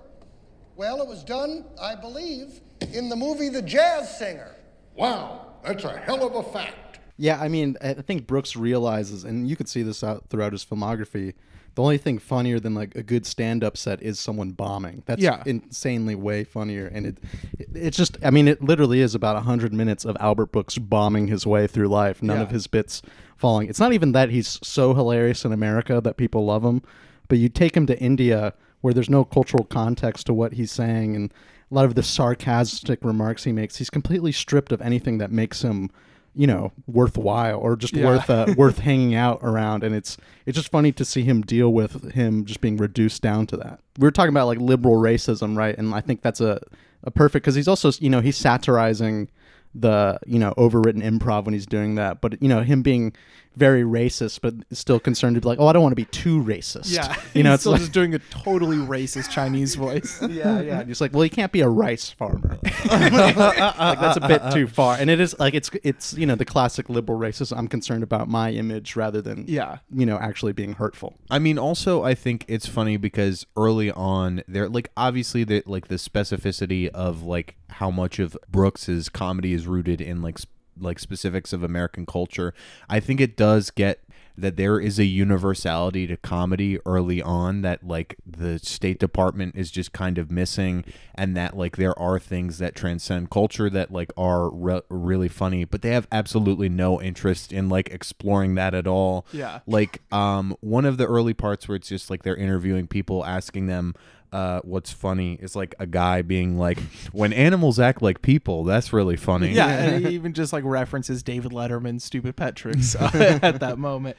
Well, 0.76 1.00
it 1.00 1.06
was 1.06 1.22
done, 1.22 1.64
I 1.80 1.94
believe, 1.94 2.60
in 2.92 3.08
the 3.08 3.16
movie 3.16 3.48
The 3.48 3.62
Jazz 3.62 4.18
Singer. 4.18 4.53
Wow, 4.94 5.46
that's 5.64 5.84
a 5.84 5.96
hell 5.98 6.26
of 6.26 6.34
a 6.34 6.42
fact. 6.50 6.98
Yeah, 7.16 7.40
I 7.40 7.48
mean, 7.48 7.76
I 7.80 7.94
think 7.94 8.26
Brooks 8.26 8.56
realizes, 8.56 9.24
and 9.24 9.48
you 9.48 9.54
could 9.56 9.68
see 9.68 9.82
this 9.82 10.02
out 10.02 10.24
throughout 10.30 10.52
his 10.52 10.64
filmography. 10.64 11.34
The 11.76 11.82
only 11.82 11.98
thing 11.98 12.18
funnier 12.18 12.60
than 12.60 12.74
like 12.74 12.94
a 12.94 13.02
good 13.02 13.26
stand-up 13.26 13.76
set 13.76 14.00
is 14.02 14.18
someone 14.18 14.52
bombing. 14.52 15.02
That's 15.06 15.22
Yeah. 15.22 15.42
insanely 15.46 16.14
way 16.14 16.44
funnier, 16.44 16.86
and 16.86 17.06
it, 17.06 17.18
it 17.58 17.68
it's 17.74 17.96
just, 17.96 18.16
I 18.22 18.30
mean, 18.30 18.46
it 18.48 18.62
literally 18.62 19.00
is 19.00 19.14
about 19.14 19.40
hundred 19.44 19.72
minutes 19.72 20.04
of 20.04 20.16
Albert 20.20 20.52
Brooks 20.52 20.78
bombing 20.78 21.26
his 21.28 21.46
way 21.46 21.66
through 21.66 21.88
life. 21.88 22.22
None 22.22 22.40
of 22.40 22.50
his 22.50 22.66
bits 22.68 23.02
falling. 23.36 23.68
It's 23.68 23.80
not 23.80 23.92
even 23.92 24.12
that 24.12 24.30
he's 24.30 24.58
so 24.62 24.94
hilarious 24.94 25.44
in 25.44 25.52
America 25.52 26.00
that 26.00 26.16
people 26.16 26.44
love 26.44 26.64
him, 26.64 26.82
but 27.28 27.38
you 27.38 27.48
take 27.48 27.76
him 27.76 27.86
to 27.86 27.98
India 28.00 28.54
where 28.80 28.92
there's 28.94 29.10
no 29.10 29.24
cultural 29.24 29.64
context 29.64 30.26
to 30.26 30.34
what 30.34 30.52
he's 30.54 30.70
saying, 30.70 31.16
and 31.16 31.32
a 31.74 31.76
lot 31.76 31.84
of 31.84 31.94
the 31.96 32.02
sarcastic 32.02 33.04
remarks 33.04 33.44
he 33.44 33.52
makes, 33.52 33.76
he's 33.76 33.90
completely 33.90 34.30
stripped 34.32 34.70
of 34.70 34.80
anything 34.80 35.18
that 35.18 35.30
makes 35.32 35.62
him 35.62 35.90
you 36.36 36.48
know 36.48 36.72
worthwhile 36.88 37.58
or 37.60 37.76
just 37.76 37.94
Yeah. 37.94 38.06
worth 38.06 38.28
uh, 38.30 38.54
worth 38.56 38.78
hanging 38.78 39.14
out 39.14 39.38
around. 39.42 39.82
And 39.84 39.94
it's 39.94 40.16
it's 40.46 40.56
just 40.56 40.68
funny 40.70 40.92
to 40.92 41.04
see 41.04 41.22
him 41.22 41.42
deal 41.42 41.72
with 41.72 42.12
him 42.12 42.44
just 42.44 42.60
being 42.60 42.76
reduced 42.76 43.22
down 43.22 43.46
to 43.48 43.56
that. 43.58 43.80
We 43.98 44.04
were 44.06 44.10
talking 44.12 44.30
about 44.30 44.46
like 44.46 44.58
liberal 44.58 44.96
racism 44.96 45.56
right? 45.56 45.76
And 45.76 45.94
i 45.94 46.00
think 46.00 46.22
that's 46.22 46.40
a, 46.40 46.60
a 47.04 47.10
perfect 47.10 47.44
because 47.44 47.54
he's 47.54 47.68
also 47.68 47.90
you 48.00 48.10
know 48.10 48.20
he's 48.20 48.36
satirizing 48.36 49.28
the 49.76 50.18
you 50.26 50.38
know 50.38 50.54
overwritten 50.56 51.02
improv 51.02 51.44
when 51.44 51.54
he's 51.54 51.66
doing 51.66 51.94
that. 51.96 52.20
But 52.20 52.40
you 52.42 52.48
know 52.48 52.62
him 52.62 52.82
being 52.82 53.12
very 53.56 53.82
racist 53.82 54.40
but 54.40 54.54
still 54.72 54.98
concerned 54.98 55.34
to 55.36 55.40
be 55.40 55.46
like 55.48 55.58
oh 55.60 55.66
i 55.66 55.72
don't 55.72 55.82
want 55.82 55.92
to 55.92 55.96
be 55.96 56.04
too 56.06 56.42
racist. 56.42 56.92
Yeah. 56.94 57.14
You 57.34 57.42
know 57.42 57.50
he's 57.50 57.54
it's 57.54 57.62
still 57.62 57.72
like 57.72 57.80
just 57.80 57.92
doing 57.92 58.14
a 58.14 58.18
totally 58.30 58.76
racist 58.76 59.30
chinese 59.30 59.74
voice. 59.74 60.20
Yeah 60.28 60.60
yeah. 60.60 60.80
And 60.80 60.88
he's 60.88 61.00
like 61.00 61.12
well 61.12 61.22
he 61.22 61.28
can't 61.30 61.52
be 61.52 61.60
a 61.60 61.68
rice 61.68 62.10
farmer. 62.10 62.58
Like 62.90 63.36
that's 63.36 64.16
a 64.16 64.26
bit 64.28 64.42
too 64.52 64.66
far. 64.66 64.96
And 64.96 65.10
it 65.10 65.20
is 65.20 65.38
like 65.38 65.54
it's 65.54 65.70
it's 65.82 66.14
you 66.14 66.26
know 66.26 66.34
the 66.34 66.44
classic 66.44 66.88
liberal 66.88 67.18
racism. 67.18 67.56
i'm 67.58 67.68
concerned 67.68 68.02
about 68.02 68.28
my 68.28 68.50
image 68.50 68.96
rather 68.96 69.20
than 69.22 69.44
Yeah. 69.48 69.78
you 69.92 70.06
know 70.06 70.18
actually 70.18 70.52
being 70.52 70.74
hurtful. 70.74 71.14
I 71.30 71.38
mean, 71.38 71.58
also, 71.58 72.02
I 72.02 72.14
think 72.14 72.44
it's 72.48 72.66
funny 72.66 72.96
because 72.96 73.46
early 73.56 73.90
on, 73.90 74.42
there, 74.46 74.68
like, 74.68 74.90
obviously, 74.96 75.44
the 75.44 75.62
like 75.66 75.88
the 75.88 75.96
specificity 75.96 76.88
of 76.88 77.22
like 77.22 77.56
how 77.70 77.90
much 77.90 78.18
of 78.18 78.36
Brooks's 78.48 79.08
comedy 79.08 79.52
is 79.52 79.66
rooted 79.66 80.00
in 80.00 80.22
like 80.22 80.38
sp- 80.40 80.53
like 80.78 80.98
specifics 80.98 81.52
of 81.52 81.62
American 81.62 82.06
culture. 82.06 82.52
I 82.88 83.00
think 83.00 83.20
it 83.20 83.36
does 83.36 83.70
get 83.70 84.00
that 84.36 84.56
there 84.56 84.80
is 84.80 84.98
a 84.98 85.04
universality 85.04 86.08
to 86.08 86.16
comedy 86.16 86.76
early 86.84 87.22
on 87.22 87.62
that 87.62 87.86
like 87.86 88.16
the 88.26 88.58
State 88.58 88.98
Department 88.98 89.54
is 89.56 89.70
just 89.70 89.92
kind 89.92 90.18
of 90.18 90.28
missing, 90.28 90.84
and 91.14 91.36
that 91.36 91.56
like 91.56 91.76
there 91.76 91.96
are 91.96 92.18
things 92.18 92.58
that 92.58 92.74
transcend 92.74 93.30
culture 93.30 93.70
that 93.70 93.92
like 93.92 94.10
are 94.16 94.50
re- 94.50 94.80
really 94.88 95.28
funny, 95.28 95.64
but 95.64 95.82
they 95.82 95.90
have 95.90 96.08
absolutely 96.10 96.68
no 96.68 97.00
interest 97.00 97.52
in 97.52 97.68
like 97.68 97.90
exploring 97.90 98.56
that 98.56 98.74
at 98.74 98.88
all 98.88 99.24
Yeah. 99.32 99.60
like 99.68 100.02
um 100.12 100.56
one 100.60 100.84
of 100.84 100.96
the 100.98 101.06
early 101.06 101.34
parts 101.34 101.68
where 101.68 101.76
it's 101.76 101.88
just 101.88 102.10
like 102.10 102.24
they're 102.24 102.34
interviewing 102.34 102.88
people 102.88 103.24
asking 103.24 103.68
them 103.68 103.94
uh 104.34 104.60
what's 104.64 104.92
funny 104.92 105.34
is 105.34 105.54
like 105.54 105.76
a 105.78 105.86
guy 105.86 106.20
being 106.20 106.58
like 106.58 106.78
when 107.12 107.32
animals 107.32 107.78
act 107.78 108.02
like 108.02 108.20
people 108.20 108.64
that's 108.64 108.92
really 108.92 109.16
funny 109.16 109.52
Yeah, 109.52 109.68
and 109.68 110.06
he 110.06 110.14
even 110.14 110.32
just 110.32 110.52
like 110.52 110.64
references 110.64 111.22
David 111.22 111.52
Letterman's 111.52 112.02
stupid 112.02 112.34
pet 112.34 112.56
tricks 112.56 112.94
at 113.00 113.60
that 113.60 113.78
moment. 113.78 114.16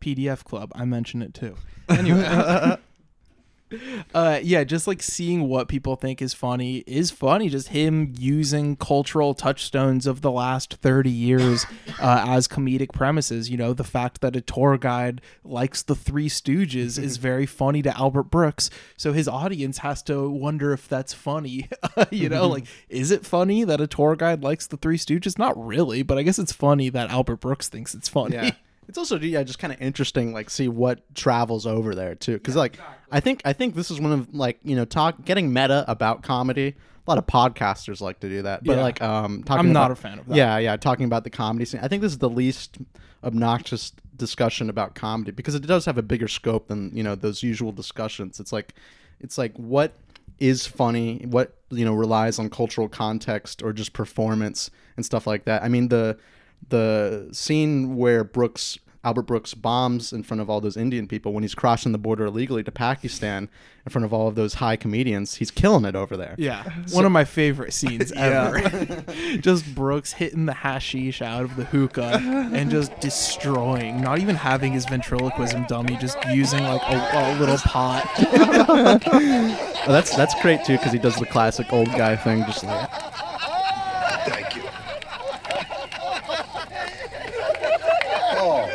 PDF 0.00 0.44
Club, 0.44 0.70
I 0.74 0.84
mentioned 0.84 1.24
it 1.24 1.34
too. 1.34 1.56
Anyway, 1.88 2.78
uh, 4.14 4.38
yeah, 4.42 4.64
just 4.64 4.86
like 4.86 5.02
seeing 5.02 5.48
what 5.48 5.68
people 5.68 5.96
think 5.96 6.22
is 6.22 6.32
funny 6.32 6.78
is 6.86 7.10
funny. 7.10 7.48
Just 7.48 7.68
him 7.68 8.12
using 8.16 8.76
cultural 8.76 9.34
touchstones 9.34 10.06
of 10.06 10.20
the 10.20 10.30
last 10.30 10.74
thirty 10.74 11.10
years 11.10 11.66
uh, 12.00 12.24
as 12.28 12.46
comedic 12.46 12.92
premises. 12.92 13.50
You 13.50 13.56
know, 13.56 13.72
the 13.72 13.84
fact 13.84 14.20
that 14.20 14.36
a 14.36 14.40
tour 14.40 14.78
guide 14.78 15.20
likes 15.44 15.82
the 15.82 15.94
Three 15.94 16.28
Stooges 16.28 16.98
is 16.98 17.16
very 17.16 17.46
funny 17.46 17.82
to 17.82 17.96
Albert 17.96 18.24
Brooks, 18.24 18.70
so 18.96 19.12
his 19.12 19.26
audience 19.26 19.78
has 19.78 20.02
to 20.04 20.30
wonder 20.30 20.72
if 20.72 20.88
that's 20.88 21.12
funny. 21.12 21.68
you 22.10 22.28
know, 22.28 22.46
like 22.48 22.66
is 22.88 23.10
it 23.10 23.26
funny 23.26 23.64
that 23.64 23.80
a 23.80 23.86
tour 23.86 24.16
guide 24.16 24.42
likes 24.42 24.66
the 24.66 24.76
Three 24.76 24.98
Stooges? 24.98 25.38
Not 25.38 25.56
really, 25.62 26.02
but 26.02 26.18
I 26.18 26.22
guess 26.22 26.38
it's 26.38 26.52
funny 26.52 26.88
that 26.90 27.10
Albert 27.10 27.40
Brooks 27.40 27.68
thinks 27.68 27.94
it's 27.94 28.08
funny. 28.08 28.36
yeah 28.36 28.50
it's 28.88 28.98
also 28.98 29.18
yeah 29.18 29.42
just 29.42 29.58
kind 29.58 29.72
of 29.72 29.80
interesting 29.80 30.32
like 30.32 30.48
see 30.50 30.68
what 30.68 31.02
travels 31.14 31.66
over 31.66 31.94
there 31.94 32.14
too 32.14 32.34
because 32.34 32.54
like 32.56 32.78
i 33.10 33.20
think 33.20 33.40
i 33.44 33.52
think 33.52 33.74
this 33.74 33.90
is 33.90 34.00
one 34.00 34.12
of 34.12 34.34
like 34.34 34.58
you 34.62 34.76
know 34.76 34.84
talk 34.84 35.24
getting 35.24 35.52
meta 35.52 35.84
about 35.88 36.22
comedy 36.22 36.74
a 37.06 37.10
lot 37.10 37.18
of 37.18 37.26
podcasters 37.26 38.00
like 38.00 38.18
to 38.18 38.28
do 38.28 38.42
that. 38.42 38.64
But 38.64 38.78
Yeah. 38.78 38.82
like, 38.82 39.00
um, 39.00 39.44
talking 39.44 39.60
I'm 39.66 39.72
not 39.72 39.92
about- 39.92 39.98
a 39.98 40.00
fan 40.00 40.18
of 40.18 40.26
that. 40.26 40.34
Yeah, 40.34 40.58
yeah, 40.58 40.76
talking 40.76 41.04
about 41.06 41.22
the 41.22 41.30
comedy 41.30 41.64
scene. 41.64 41.78
I 41.80 41.86
think 41.86 42.02
this 42.02 42.10
is 42.10 42.18
the 42.18 42.28
least 42.28 42.78
obnoxious 43.22 43.92
discussion 44.16 44.68
about 44.70 44.94
comedy 44.96 45.30
because 45.30 45.54
it 45.54 45.64
does 45.66 45.84
have 45.84 45.98
a 45.98 46.02
bigger 46.02 46.26
scope 46.26 46.66
than 46.68 46.90
you 46.96 47.04
know 47.04 47.14
those 47.14 47.44
usual 47.44 47.70
discussions. 47.70 48.40
It's 48.40 48.52
like, 48.52 48.74
it's 49.20 49.38
like 49.38 49.54
what 49.56 49.92
is 50.40 50.66
funny, 50.66 51.24
what 51.28 51.54
you 51.70 51.84
know 51.84 51.94
relies 51.94 52.40
on 52.40 52.50
cultural 52.50 52.88
context 52.88 53.62
or 53.62 53.72
just 53.72 53.92
performance 53.92 54.70
and 54.96 55.04
stuff 55.06 55.28
like 55.28 55.44
that. 55.44 55.62
I 55.62 55.68
mean 55.68 55.86
the 55.88 56.18
the 56.68 57.28
scene 57.32 57.96
where 57.96 58.24
Brooks 58.24 58.78
Albert 59.04 59.22
Brooks 59.22 59.54
bombs 59.54 60.12
in 60.12 60.24
front 60.24 60.40
of 60.40 60.50
all 60.50 60.60
those 60.60 60.76
Indian 60.76 61.06
people 61.06 61.32
when 61.32 61.44
he's 61.44 61.54
crossing 61.54 61.92
the 61.92 61.98
border 61.98 62.24
illegally 62.26 62.64
to 62.64 62.72
Pakistan 62.72 63.48
in 63.84 63.90
front 63.92 64.04
of 64.04 64.12
all 64.12 64.26
of 64.26 64.34
those 64.34 64.54
high 64.54 64.74
comedians. 64.74 65.36
He's 65.36 65.52
killing 65.52 65.84
it 65.84 65.94
over 65.94 66.16
there. 66.16 66.34
Yeah, 66.38 66.64
So- 66.86 66.96
one 66.96 67.04
of 67.04 67.12
my 67.12 67.24
favorite 67.24 67.72
scenes 67.72 68.12
Yeah. 68.16 68.52
ever. 68.52 69.02
just 69.38 69.72
Brooks 69.76 70.14
hitting 70.14 70.46
the 70.46 70.54
hashish 70.54 71.22
out 71.22 71.42
of 71.44 71.54
the 71.54 71.66
hookah 71.66 72.20
and 72.52 72.68
just 72.68 72.98
destroying, 72.98 74.00
not 74.00 74.18
even 74.18 74.34
having 74.34 74.72
his 74.72 74.84
ventriloquism 74.86 75.66
dummy, 75.68 75.96
just 75.98 76.18
using 76.30 76.64
like 76.64 76.82
a, 76.82 76.96
a 77.14 77.38
little 77.38 77.58
pot. 77.58 78.10
Well, 78.18 78.98
that's 79.86 80.16
that's 80.16 80.34
great 80.42 80.64
too 80.64 80.78
because 80.78 80.92
he 80.92 80.98
does 80.98 81.14
the 81.14 81.26
classic 81.26 81.72
old 81.72 81.92
guy 81.92 82.16
thing, 82.16 82.44
just 82.44 82.64
like 82.64 82.90
Thank 84.26 84.56
you. 84.56 84.62
Oh. 88.38 88.68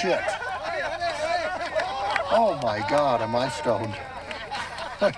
Shit. 0.00 0.20
Oh 2.36 2.58
my 2.80 2.88
god, 2.88 3.22
am 3.22 3.36
I 3.36 3.48
stoned? 3.48 3.94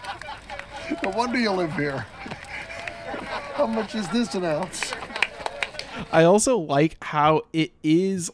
No 1.02 1.10
wonder 1.10 1.36
you 1.36 1.50
live 1.50 1.72
here. 1.74 1.98
How 3.54 3.66
much 3.66 3.96
is 3.96 4.06
this 4.10 4.36
an 4.36 4.44
ounce? 4.44 4.92
I 6.12 6.22
also 6.22 6.56
like 6.58 7.02
how 7.02 7.42
it 7.52 7.72
is 7.82 8.30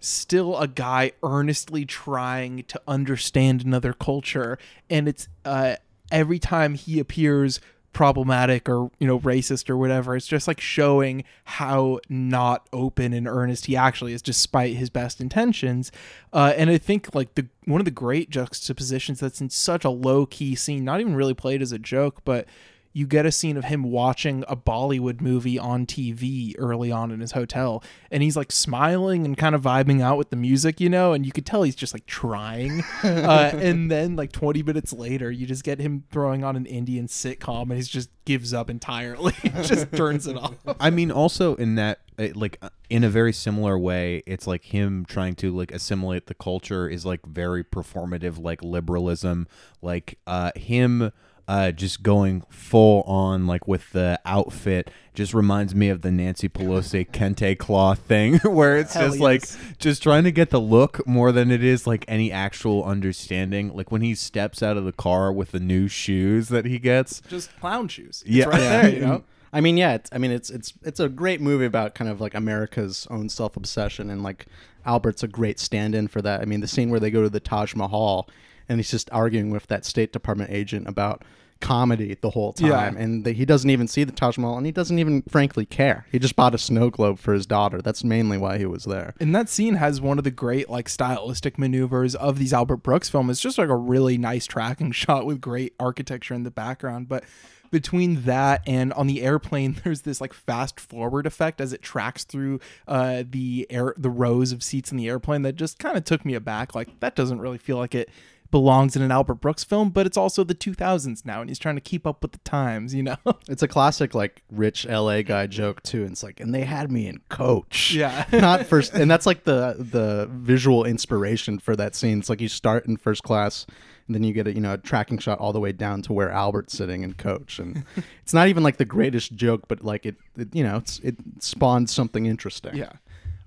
still 0.00 0.58
a 0.58 0.66
guy 0.66 1.12
earnestly 1.22 1.84
trying 1.84 2.64
to 2.64 2.80
understand 2.88 3.64
another 3.64 3.92
culture 3.92 4.58
and 4.90 5.06
it's 5.06 5.28
uh 5.44 5.76
every 6.10 6.40
time 6.40 6.74
he 6.74 6.98
appears 6.98 7.60
problematic 7.92 8.68
or 8.68 8.90
you 8.98 9.06
know 9.06 9.20
racist 9.20 9.68
or 9.68 9.76
whatever. 9.76 10.16
It's 10.16 10.26
just 10.26 10.48
like 10.48 10.60
showing 10.60 11.24
how 11.44 12.00
not 12.08 12.66
open 12.72 13.12
and 13.12 13.28
earnest 13.28 13.66
he 13.66 13.76
actually 13.76 14.12
is 14.12 14.22
despite 14.22 14.76
his 14.76 14.90
best 14.90 15.20
intentions. 15.20 15.92
Uh 16.32 16.52
and 16.56 16.70
i 16.70 16.78
think 16.78 17.14
like 17.14 17.34
the 17.34 17.46
one 17.64 17.80
of 17.80 17.84
the 17.84 17.90
great 17.90 18.30
juxtapositions 18.30 19.20
that's 19.20 19.40
in 19.40 19.50
such 19.50 19.84
a 19.84 19.90
low 19.90 20.26
key 20.26 20.54
scene 20.54 20.84
not 20.84 21.00
even 21.00 21.14
really 21.14 21.34
played 21.34 21.62
as 21.62 21.72
a 21.72 21.78
joke 21.78 22.20
but 22.24 22.46
you 22.92 23.06
get 23.06 23.26
a 23.26 23.32
scene 23.32 23.56
of 23.56 23.64
him 23.64 23.84
watching 23.84 24.44
a 24.48 24.56
Bollywood 24.56 25.20
movie 25.20 25.58
on 25.58 25.86
TV 25.86 26.54
early 26.58 26.92
on 26.92 27.10
in 27.10 27.20
his 27.20 27.32
hotel, 27.32 27.82
and 28.10 28.22
he's 28.22 28.36
like 28.36 28.52
smiling 28.52 29.24
and 29.24 29.36
kind 29.36 29.54
of 29.54 29.62
vibing 29.62 30.02
out 30.02 30.18
with 30.18 30.30
the 30.30 30.36
music, 30.36 30.80
you 30.80 30.88
know, 30.88 31.12
and 31.12 31.24
you 31.24 31.32
could 31.32 31.46
tell 31.46 31.62
he's 31.62 31.74
just 31.74 31.94
like 31.94 32.06
trying. 32.06 32.82
uh, 33.02 33.52
and 33.54 33.90
then 33.90 34.16
like 34.16 34.32
20 34.32 34.62
minutes 34.62 34.92
later, 34.92 35.30
you 35.30 35.46
just 35.46 35.64
get 35.64 35.80
him 35.80 36.04
throwing 36.10 36.44
on 36.44 36.56
an 36.56 36.66
Indian 36.66 37.06
sitcom, 37.06 37.62
and 37.62 37.74
he 37.74 37.82
just 37.82 38.10
gives 38.24 38.52
up 38.52 38.70
entirely, 38.70 39.34
just 39.62 39.92
turns 39.92 40.26
it 40.26 40.36
off. 40.36 40.54
I 40.78 40.90
mean, 40.90 41.10
also 41.10 41.54
in 41.56 41.76
that, 41.76 42.00
uh, 42.18 42.28
like, 42.34 42.58
uh, 42.62 42.68
in 42.90 43.04
a 43.04 43.08
very 43.08 43.32
similar 43.32 43.78
way, 43.78 44.22
it's 44.26 44.46
like 44.46 44.64
him 44.64 45.04
trying 45.06 45.34
to 45.36 45.50
like 45.50 45.72
assimilate 45.72 46.26
the 46.26 46.34
culture 46.34 46.88
is 46.88 47.06
like 47.06 47.24
very 47.24 47.64
performative, 47.64 48.38
like 48.38 48.62
liberalism, 48.62 49.48
like 49.80 50.18
uh, 50.26 50.52
him. 50.56 51.12
Uh, 51.48 51.72
just 51.72 52.02
going 52.02 52.44
full 52.48 53.02
on 53.02 53.46
like 53.46 53.66
with 53.66 53.90
the 53.92 54.18
outfit 54.24 54.90
just 55.12 55.34
reminds 55.34 55.74
me 55.74 55.88
of 55.88 56.00
the 56.00 56.10
Nancy 56.10 56.48
Pelosi 56.48 57.06
kente 57.10 57.58
cloth 57.58 57.98
thing, 57.98 58.38
where 58.44 58.78
it's 58.78 58.94
Hell 58.94 59.08
just 59.08 59.20
like 59.20 59.44
just 59.78 60.02
trying 60.02 60.24
to 60.24 60.32
get 60.32 60.50
the 60.50 60.60
look 60.60 61.06
more 61.06 61.32
than 61.32 61.50
it 61.50 61.62
is 61.62 61.86
like 61.86 62.04
any 62.08 62.30
actual 62.32 62.84
understanding. 62.84 63.74
Like 63.74 63.90
when 63.90 64.02
he 64.02 64.14
steps 64.14 64.62
out 64.62 64.76
of 64.76 64.84
the 64.84 64.92
car 64.92 65.32
with 65.32 65.50
the 65.50 65.60
new 65.60 65.88
shoes 65.88 66.48
that 66.48 66.64
he 66.64 66.78
gets, 66.78 67.20
Just 67.28 67.54
clown 67.60 67.88
shoes. 67.88 68.22
It's 68.24 68.34
Yeah. 68.36 68.44
right 68.46 68.58
there, 68.58 68.88
you 68.88 69.00
know. 69.00 69.24
I 69.52 69.60
mean, 69.60 69.76
yeah. 69.76 69.94
It's, 69.94 70.08
I 70.12 70.18
mean, 70.18 70.30
it's 70.30 70.48
it's 70.48 70.72
it's 70.82 71.00
a 71.00 71.08
great 71.10 71.40
movie 71.40 71.66
about 71.66 71.94
kind 71.94 72.08
of 72.10 72.20
like 72.20 72.34
America's 72.34 73.06
own 73.10 73.28
self 73.28 73.56
obsession, 73.56 74.08
and 74.08 74.22
like 74.22 74.46
Albert's 74.86 75.22
a 75.22 75.28
great 75.28 75.58
stand-in 75.60 76.08
for 76.08 76.22
that. 76.22 76.40
I 76.40 76.44
mean, 76.46 76.60
the 76.60 76.68
scene 76.68 76.88
where 76.88 77.00
they 77.00 77.10
go 77.10 77.22
to 77.22 77.28
the 77.28 77.40
Taj 77.40 77.74
Mahal, 77.74 78.28
and 78.68 78.78
he's 78.78 78.90
just 78.90 79.10
arguing 79.12 79.50
with 79.50 79.66
that 79.68 79.84
State 79.84 80.12
Department 80.12 80.50
agent 80.50 80.86
about 80.88 81.22
comedy 81.60 82.16
the 82.20 82.30
whole 82.30 82.52
Yeah. 82.58 82.70
time, 82.70 82.96
and 82.96 83.24
the, 83.24 83.30
he 83.32 83.44
doesn't 83.44 83.70
even 83.70 83.86
see 83.86 84.02
the 84.02 84.10
Taj 84.10 84.36
Mahal, 84.36 84.56
and 84.56 84.66
he 84.66 84.72
doesn't 84.72 84.98
even 84.98 85.22
frankly 85.28 85.64
care. 85.64 86.06
He 86.10 86.18
just 86.18 86.34
bought 86.34 86.54
a 86.56 86.58
snow 86.58 86.90
globe 86.90 87.20
for 87.20 87.32
his 87.32 87.46
daughter. 87.46 87.80
That's 87.80 88.02
mainly 88.02 88.36
why 88.36 88.58
he 88.58 88.66
was 88.66 88.82
there. 88.84 89.14
And 89.20 89.32
that 89.36 89.48
scene 89.48 89.74
has 89.76 90.00
one 90.00 90.18
of 90.18 90.24
the 90.24 90.32
great 90.32 90.68
like 90.68 90.88
stylistic 90.88 91.58
maneuvers 91.58 92.16
of 92.16 92.38
these 92.40 92.52
Albert 92.52 92.78
Brooks 92.78 93.08
films. 93.08 93.30
It's 93.30 93.40
just 93.40 93.58
like 93.58 93.68
a 93.68 93.76
really 93.76 94.18
nice 94.18 94.44
tracking 94.46 94.90
shot 94.92 95.24
with 95.24 95.40
great 95.40 95.74
architecture 95.78 96.34
in 96.34 96.42
the 96.42 96.50
background. 96.50 97.08
But 97.08 97.22
between 97.70 98.22
that 98.24 98.60
and 98.66 98.92
on 98.94 99.06
the 99.06 99.22
airplane, 99.22 99.76
there's 99.84 100.00
this 100.02 100.20
like 100.20 100.32
fast 100.32 100.80
forward 100.80 101.26
effect 101.26 101.60
as 101.60 101.72
it 101.72 101.80
tracks 101.80 102.24
through 102.24 102.58
uh, 102.88 103.22
the 103.30 103.68
air 103.70 103.94
the 103.96 104.10
rows 104.10 104.50
of 104.50 104.64
seats 104.64 104.90
in 104.90 104.98
the 104.98 105.08
airplane 105.08 105.42
that 105.42 105.54
just 105.54 105.78
kind 105.78 105.96
of 105.96 106.02
took 106.04 106.24
me 106.24 106.34
aback. 106.34 106.74
Like 106.74 106.98
that 106.98 107.14
doesn't 107.14 107.38
really 107.40 107.58
feel 107.58 107.76
like 107.76 107.94
it 107.94 108.10
belongs 108.52 108.94
in 108.94 109.02
an 109.02 109.10
Albert 109.10 109.36
Brooks 109.36 109.64
film, 109.64 109.90
but 109.90 110.06
it's 110.06 110.16
also 110.16 110.44
the 110.44 110.54
2000s 110.54 111.24
now, 111.24 111.40
and 111.40 111.50
he's 111.50 111.58
trying 111.58 111.74
to 111.74 111.80
keep 111.80 112.06
up 112.06 112.22
with 112.22 112.30
the 112.30 112.38
times, 112.38 112.94
you 112.94 113.02
know. 113.02 113.16
It's 113.48 113.62
a 113.62 113.68
classic 113.68 114.14
like 114.14 114.42
rich 114.50 114.86
LA 114.86 115.22
guy 115.22 115.46
joke 115.46 115.82
too. 115.82 116.02
And 116.02 116.12
it's 116.12 116.22
like, 116.22 116.38
and 116.38 116.54
they 116.54 116.62
had 116.62 116.92
me 116.92 117.06
in 117.06 117.20
coach. 117.28 117.92
Yeah. 117.92 118.24
Not 118.32 118.66
first 118.66 118.94
and 118.94 119.10
that's 119.10 119.26
like 119.26 119.44
the 119.44 119.74
the 119.78 120.28
visual 120.30 120.84
inspiration 120.84 121.58
for 121.58 121.74
that 121.76 121.94
scene. 121.94 122.20
It's 122.20 122.28
like 122.28 122.40
you 122.40 122.48
start 122.48 122.86
in 122.86 122.96
first 122.96 123.22
class 123.24 123.66
and 124.06 124.14
then 124.14 124.22
you 124.22 124.32
get 124.32 124.46
a 124.46 124.54
you 124.54 124.60
know 124.60 124.74
a 124.74 124.78
tracking 124.78 125.18
shot 125.18 125.38
all 125.38 125.52
the 125.52 125.60
way 125.60 125.72
down 125.72 126.02
to 126.02 126.12
where 126.12 126.30
Albert's 126.30 126.76
sitting 126.76 127.02
in 127.02 127.14
coach. 127.14 127.58
And 127.58 127.84
it's 128.22 128.34
not 128.34 128.48
even 128.48 128.62
like 128.62 128.76
the 128.76 128.84
greatest 128.84 129.34
joke, 129.34 129.66
but 129.68 129.82
like 129.82 130.06
it, 130.06 130.16
it 130.36 130.54
you 130.54 130.62
know, 130.62 130.76
it's 130.76 130.98
it 131.00 131.16
spawned 131.40 131.90
something 131.90 132.26
interesting. 132.26 132.76
Yeah. 132.76 132.92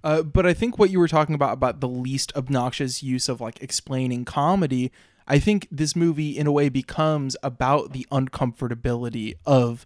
Uh, 0.06 0.22
but 0.22 0.46
I 0.46 0.54
think 0.54 0.78
what 0.78 0.92
you 0.92 1.00
were 1.00 1.08
talking 1.08 1.34
about 1.34 1.54
about 1.54 1.80
the 1.80 1.88
least 1.88 2.32
obnoxious 2.36 3.02
use 3.02 3.28
of 3.28 3.42
like 3.42 3.62
explaining 3.62 4.24
comedy, 4.24 4.92
I 5.28 5.40
think 5.40 5.68
this 5.72 5.96
movie 5.96 6.38
in 6.38 6.46
a 6.46 6.52
way 6.52 6.70
becomes 6.70 7.36
about 7.42 7.92
the 7.92 8.06
uncomfortability 8.12 9.34
of 9.48 9.84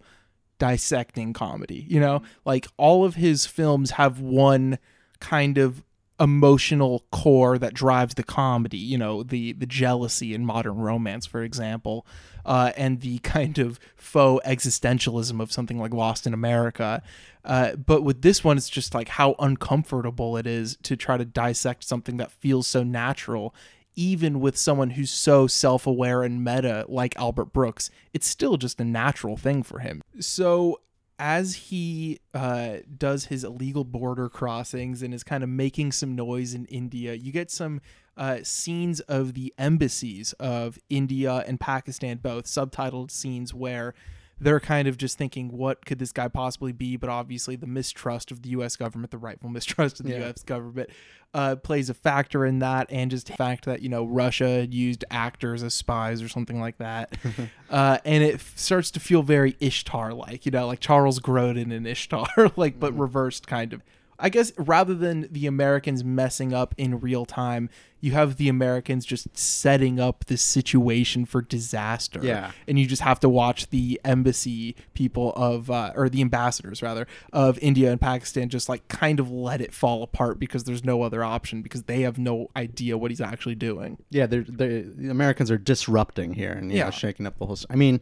dissecting 0.58 1.32
comedy. 1.32 1.86
You 1.88 2.02
know, 2.02 2.22
like 2.44 2.68
all 2.76 3.06
of 3.06 3.16
his 3.16 3.46
films 3.46 3.92
have 3.92 4.20
one 4.20 4.78
kind 5.22 5.58
of 5.58 5.84
emotional 6.20 7.06
core 7.12 7.58
that 7.58 7.74
drives 7.74 8.16
the 8.16 8.24
comedy 8.24 8.78
you 8.78 8.98
know 8.98 9.24
the 9.24 9.54
the 9.54 9.66
jealousy 9.66 10.34
in 10.34 10.46
modern 10.46 10.76
romance 10.76 11.26
for 11.26 11.44
example 11.44 12.06
uh, 12.50 12.74
and 12.76 13.00
the 13.00 13.20
kind 13.20 13.58
of 13.60 13.80
faux 13.96 14.46
existentialism 14.46 15.40
of 15.40 15.52
something 15.52 15.80
like 15.80 15.94
lost 15.94 16.28
in 16.28 16.34
america. 16.34 17.02
Uh, 17.46 17.76
but 17.76 18.04
with 18.04 18.22
this 18.22 18.44
one 18.44 18.58
it's 18.58 18.70
just 18.70 18.94
like 18.94 19.08
how 19.08 19.36
uncomfortable 19.40 20.36
it 20.36 20.46
is 20.46 20.78
to 20.84 20.98
try 20.98 21.16
to 21.16 21.24
dissect 21.24 21.86
something 21.86 22.18
that 22.18 22.32
feels 22.32 22.68
so 22.68 22.84
natural 22.84 23.56
even 23.96 24.40
with 24.40 24.56
someone 24.58 24.92
who's 24.92 25.12
so 25.12 25.46
self-aware 25.46 26.24
and 26.24 26.44
meta 26.44 26.86
like 26.88 27.16
albert 27.18 27.52
brooks. 27.54 27.90
It's 28.14 28.28
still 28.28 28.58
just 28.58 28.80
a 28.80 28.86
natural 28.86 29.36
thing 29.36 29.64
for 29.64 29.80
him. 29.80 30.02
So 30.20 30.80
as 31.18 31.56
he 31.56 32.20
uh, 32.34 32.78
does 32.98 33.26
his 33.26 33.44
illegal 33.44 33.84
border 33.84 34.30
crossings 34.30 35.04
and 35.04 35.14
is 35.14 35.24
kind 35.24 35.44
of 35.44 35.50
making 35.50 35.92
some 35.92 36.16
noise 36.16 36.54
in 36.54 36.66
India, 36.66 37.14
you 37.14 37.34
get 37.34 37.52
some 37.52 37.82
uh, 38.20 38.40
scenes 38.44 39.00
of 39.02 39.34
the 39.34 39.52
embassies 39.58 40.34
of 40.34 40.78
India 40.90 41.44
and 41.48 41.60
Pakistan, 41.60 42.18
both 42.18 42.46
subtitled 42.46 43.10
scenes 43.10 43.54
where 43.54 43.96
they're 44.42 44.60
kind 44.62 44.88
of 44.88 44.98
just 44.98 45.18
thinking, 45.18 45.52
what 45.52 45.86
could 45.86 46.00
this 46.00 46.12
guy 46.14 46.28
possibly 46.30 46.72
be? 46.72 46.96
But 46.96 47.10
obviously, 47.10 47.56
the 47.58 47.68
mistrust 47.68 48.32
of 48.32 48.42
the 48.42 48.50
U.S. 48.50 48.76
government, 48.78 49.12
the 49.12 49.18
rightful 49.18 49.50
mistrust 49.58 50.00
of 50.00 50.06
the 50.06 50.14
Yeah. 50.14 50.20
U.S. 50.20 50.44
government, 50.44 50.90
uh, 51.34 51.56
plays 51.58 51.90
a 51.90 51.94
factor 51.94 52.46
in 52.46 52.60
that, 52.60 52.88
and 52.90 53.12
just 53.12 53.28
the 53.28 53.34
fact 53.34 53.66
that 53.66 53.82
you 53.82 53.90
know 53.90 54.06
Russia 54.06 54.66
used 54.70 55.04
actors 55.12 55.62
as 55.64 55.74
spies 55.74 56.22
or 56.22 56.30
something 56.30 56.60
like 56.60 56.78
that, 56.80 57.18
uh, 57.70 57.98
and 58.06 58.24
it 58.24 58.36
f- 58.36 58.54
starts 58.56 58.92
to 58.92 59.00
feel 59.00 59.24
very 59.24 59.56
Ishtar-like, 59.60 60.46
you 60.46 60.52
know, 60.52 60.68
like 60.68 60.80
Charles 60.80 61.20
Grodin 61.20 61.76
and 61.76 61.86
Ishtar, 61.88 62.52
like 62.56 62.80
but 62.80 62.98
reversed 62.98 63.46
kind 63.48 63.74
of. 63.74 63.82
I 64.20 64.30
guess 64.30 64.52
rather 64.58 64.94
than 64.94 65.28
the 65.32 65.48
Americans 65.48 66.04
messing 66.04 66.54
up 66.54 66.76
in 66.78 67.00
real 67.00 67.26
time, 67.26 67.70
you 68.02 68.12
have 68.14 68.38
the 68.38 68.48
Americans 68.50 69.06
just 69.06 69.38
setting 69.38 70.00
up 70.00 70.26
this 70.26 70.42
situation 70.42 71.26
for 71.26 71.42
disaster. 71.42 72.20
Yeah. 72.24 72.52
And 72.68 72.80
you 72.80 72.86
just 72.86 73.02
have 73.02 73.20
to 73.22 73.30
watch 73.30 73.70
the 73.70 74.00
embassy 74.06 74.76
people 74.94 75.34
of, 75.36 75.70
uh, 75.72 75.92
or 75.96 76.10
the 76.10 76.22
ambassadors 76.22 76.82
rather, 76.82 77.08
of 77.34 77.58
India 77.60 77.92
and 77.92 78.00
Pakistan 78.00 78.50
just 78.50 78.70
like 78.70 78.88
kind 78.88 79.20
of 79.20 79.30
let 79.32 79.60
it 79.62 79.74
fall 79.74 80.04
apart 80.04 80.40
because 80.40 80.64
there's 80.66 80.84
no 80.84 81.02
other 81.02 81.24
option 81.24 81.62
because 81.62 81.84
they 81.84 82.02
have 82.02 82.18
no 82.18 82.50
idea 82.56 82.98
what 82.98 83.12
he's 83.12 83.22
actually 83.22 83.56
doing. 83.56 83.98
Yeah, 84.10 84.28
they're, 84.28 84.46
they're, 84.48 84.84
the 84.84 85.10
Americans 85.10 85.52
are 85.52 85.58
disrupting 85.58 86.34
here 86.34 86.52
and 86.54 86.72
Yeah. 86.72 86.86
know, 86.86 86.92
shaking 86.92 87.26
up 87.26 87.38
the 87.38 87.46
whole. 87.46 87.58
I 87.70 87.76
mean, 87.76 88.00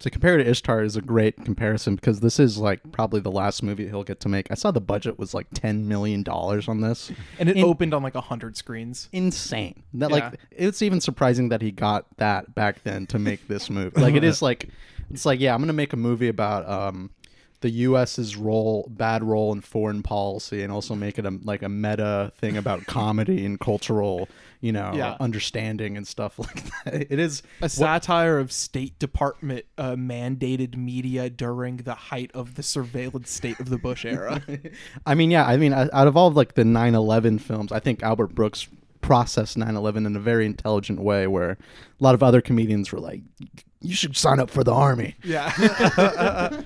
to 0.00 0.10
compare 0.10 0.36
to 0.36 0.46
Ishtar 0.48 0.82
is 0.82 0.96
a 0.96 1.00
great 1.02 1.44
comparison 1.44 1.94
because 1.96 2.20
this 2.20 2.38
is 2.40 2.58
like 2.58 2.80
probably 2.92 3.20
the 3.20 3.30
last 3.30 3.62
movie 3.62 3.86
he'll 3.88 4.04
get 4.04 4.20
to 4.20 4.28
make. 4.28 4.50
I 4.50 4.54
saw 4.54 4.70
the 4.70 4.80
budget 4.80 5.18
was 5.18 5.34
like 5.34 5.46
ten 5.54 5.88
million 5.88 6.22
dollars 6.22 6.68
on 6.68 6.80
this, 6.80 7.10
and 7.38 7.48
it 7.48 7.56
In- 7.56 7.64
opened 7.64 7.94
on 7.94 8.02
like 8.02 8.14
a 8.14 8.20
hundred 8.20 8.56
screens. 8.56 9.08
insane. 9.12 9.82
That 9.94 10.10
Yeah. 10.10 10.16
like 10.30 10.40
it's 10.50 10.82
even 10.82 11.00
surprising 11.00 11.48
that 11.50 11.62
he 11.62 11.70
got 11.70 12.06
that 12.18 12.54
back 12.54 12.82
then 12.84 13.06
to 13.08 13.18
make 13.18 13.46
this 13.48 13.68
movie. 13.70 14.00
Like 14.00 14.14
it 14.14 14.24
is 14.24 14.40
like 14.48 14.68
it's 15.10 15.26
like 15.26 15.40
yeah, 15.40 15.54
I'm 15.54 15.60
gonna 15.60 15.72
make 15.72 15.92
a 15.92 15.96
movie 15.98 16.28
about 16.28 16.68
um 16.68 17.10
the 17.60 17.70
U.S.'s 17.70 18.36
role, 18.36 18.86
bad 18.90 19.22
role 19.22 19.52
in 19.52 19.60
foreign 19.60 20.02
policy, 20.02 20.62
and 20.62 20.72
also 20.72 20.94
make 20.94 21.18
it 21.18 21.26
a 21.26 21.38
like 21.44 21.62
a 21.62 21.68
meta 21.68 22.32
thing 22.36 22.56
about 22.56 22.86
comedy 22.86 23.44
and 23.44 23.60
cultural, 23.60 24.28
you 24.60 24.72
know, 24.72 24.92
Yeah. 24.94 25.16
understanding 25.20 25.96
and 25.96 26.06
stuff 26.08 26.38
like 26.38 26.64
that. 26.84 27.06
It 27.12 27.18
is 27.18 27.42
a 27.60 27.68
satire 27.68 28.38
of 28.38 28.50
State 28.50 28.98
Department 28.98 29.66
uh, 29.76 29.92
mandated 29.96 30.76
media 30.76 31.28
during 31.28 31.78
the 31.78 31.94
height 31.94 32.30
of 32.34 32.54
the 32.54 32.62
surveillance 32.62 33.30
state 33.30 33.60
of 33.60 33.68
the 33.68 33.78
Bush 33.78 34.04
era. 34.04 34.42
I 35.06 35.14
mean, 35.14 35.30
yeah, 35.30 35.46
I 35.46 35.56
mean, 35.56 35.72
out 35.72 35.90
out 35.92 36.06
of 36.06 36.16
all 36.16 36.28
of 36.28 36.36
like 36.36 36.54
the 36.54 36.64
9/11 36.64 37.40
films, 37.40 37.72
I 37.72 37.80
think 37.80 38.02
Albert 38.02 38.34
Brooks 38.34 38.68
processed 39.00 39.56
9/11 39.56 40.06
in 40.06 40.16
a 40.16 40.20
very 40.20 40.46
intelligent 40.46 41.00
way, 41.00 41.26
where 41.26 41.50
a 41.50 41.56
lot 42.00 42.14
of 42.14 42.22
other 42.22 42.40
comedians 42.40 42.92
were 42.92 43.00
like, 43.00 43.22
"You 43.80 43.94
should 43.94 44.16
sign 44.16 44.40
up 44.40 44.50
for 44.50 44.64
the 44.64 44.72
army." 44.72 45.16
Yeah. 45.24 45.52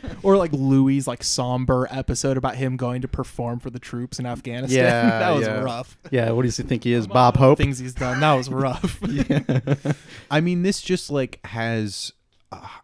or 0.23 0.37
like 0.37 0.53
Louis' 0.53 1.07
like 1.07 1.23
somber 1.23 1.89
episode 1.91 2.37
about 2.37 2.57
him 2.57 2.77
going 2.77 3.03
to 3.03 3.09
perform 3.09 3.61
for 3.61 3.71
the 3.71 3.79
troops 3.79 4.19
in 4.19 4.27
Afghanistan. 4.27 4.85
Yeah, 4.85 5.19
that 5.19 5.31
was 5.31 5.47
yeah. 5.47 5.61
rough. 5.61 5.97
Yeah, 6.11 6.31
what 6.31 6.43
does 6.43 6.57
he 6.57 6.63
think 6.63 6.85
he 6.85 6.93
is, 6.93 7.07
Bob 7.07 7.37
Hope? 7.37 7.59
Things 7.59 7.79
he's 7.79 7.95
done. 7.95 8.21
That 8.21 8.35
was 8.35 8.49
rough. 8.51 9.01
I 10.31 10.41
mean, 10.41 10.63
this 10.63 10.81
just 10.81 11.11
like 11.11 11.45
has 11.47 12.13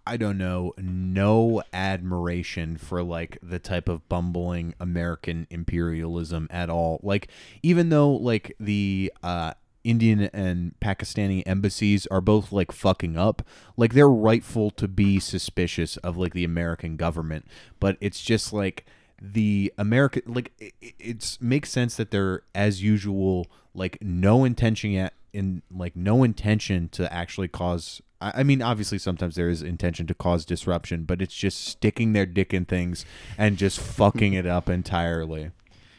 I 0.06 0.16
don't 0.16 0.38
know, 0.38 0.74
no 0.78 1.62
admiration 1.72 2.76
for 2.76 3.02
like 3.02 3.38
the 3.42 3.58
type 3.58 3.88
of 3.88 4.08
bumbling 4.08 4.74
American 4.80 5.46
imperialism 5.50 6.48
at 6.50 6.70
all. 6.70 7.00
Like 7.02 7.28
even 7.62 7.88
though 7.90 8.10
like 8.12 8.54
the 8.58 9.12
uh 9.22 9.54
Indian 9.82 10.20
and 10.34 10.74
Pakistani 10.80 11.42
embassies 11.46 12.06
are 12.08 12.20
both 12.20 12.52
like 12.52 12.70
fucking 12.70 13.16
up. 13.16 13.42
Like 13.76 13.94
they're 13.94 14.08
rightful 14.10 14.70
to 14.72 14.86
be 14.86 15.18
suspicious 15.18 15.96
of 15.98 16.16
like 16.18 16.34
the 16.34 16.44
American 16.44 16.96
government, 16.96 17.46
but 17.78 17.96
it's 18.00 18.20
just 18.20 18.52
like 18.52 18.84
the 19.22 19.72
American 19.78 20.22
like 20.26 20.52
it, 20.58 20.74
it- 20.80 20.94
it's 20.98 21.40
makes 21.40 21.70
sense 21.70 21.96
that 21.96 22.10
they're 22.10 22.42
as 22.54 22.82
usual 22.82 23.46
like 23.74 23.96
no 24.02 24.44
intention 24.44 24.90
yet 24.90 25.14
in 25.32 25.62
like 25.74 25.96
no 25.96 26.22
intention 26.24 26.88
to 26.90 27.10
actually 27.12 27.48
cause 27.48 28.02
I 28.20 28.40
I 28.40 28.42
mean, 28.42 28.62
obviously, 28.62 28.98
sometimes 28.98 29.34
there 29.34 29.48
is 29.48 29.62
intention 29.62 30.06
to 30.08 30.14
cause 30.14 30.44
disruption, 30.44 31.04
but 31.04 31.22
it's 31.22 31.34
just 31.34 31.64
sticking 31.64 32.12
their 32.12 32.26
dick 32.26 32.52
in 32.52 32.64
things 32.64 33.04
and 33.38 33.56
just 33.56 33.80
fucking 33.80 34.34
it 34.34 34.46
up 34.46 34.68
entirely. 34.68 35.50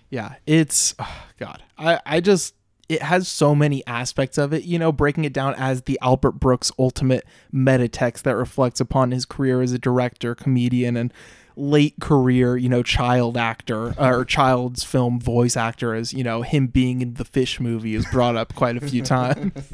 Yeah, 0.09 0.36
it's 0.45 0.93
oh, 0.99 1.26
God. 1.38 1.63
I 1.78 1.99
I 2.05 2.19
just 2.19 2.55
it 2.89 3.01
has 3.01 3.28
so 3.28 3.55
many 3.55 3.86
aspects 3.88 4.38
of 4.38 4.53
it. 4.53 4.63
You 4.63 4.78
know, 4.78 4.91
breaking 4.91 5.24
it 5.24 5.34
down 5.34 5.55
as 5.55 5.84
the 5.84 5.97
Albert 6.01 6.34
Brooks 6.34 6.72
ultimate 6.78 7.26
meta 7.51 7.88
text 7.88 8.26
that 8.26 8.36
reflects 8.36 8.80
upon 8.80 9.11
his 9.11 9.26
career 9.26 9.61
as 9.61 9.72
a 9.72 9.80
director, 9.80 10.36
comedian, 10.36 10.97
and 10.97 11.13
late 11.55 11.95
career, 12.01 12.57
you 12.57 12.67
know, 12.67 12.84
child 12.84 13.38
actor 13.38 13.97
uh, 13.99 14.09
or 14.09 14.26
child's 14.26 14.84
film 14.84 15.19
voice 15.19 15.55
actor. 15.55 15.95
As 15.95 16.13
you 16.13 16.24
know, 16.24 16.41
him 16.41 16.67
being 16.67 17.01
in 17.01 17.13
the 17.13 17.26
Fish 17.26 17.61
movie 17.61 17.95
is 17.95 18.05
brought 18.07 18.36
up 18.36 18.53
quite 18.55 18.76
a 18.76 18.82
few 18.82 19.01
times. 19.03 19.53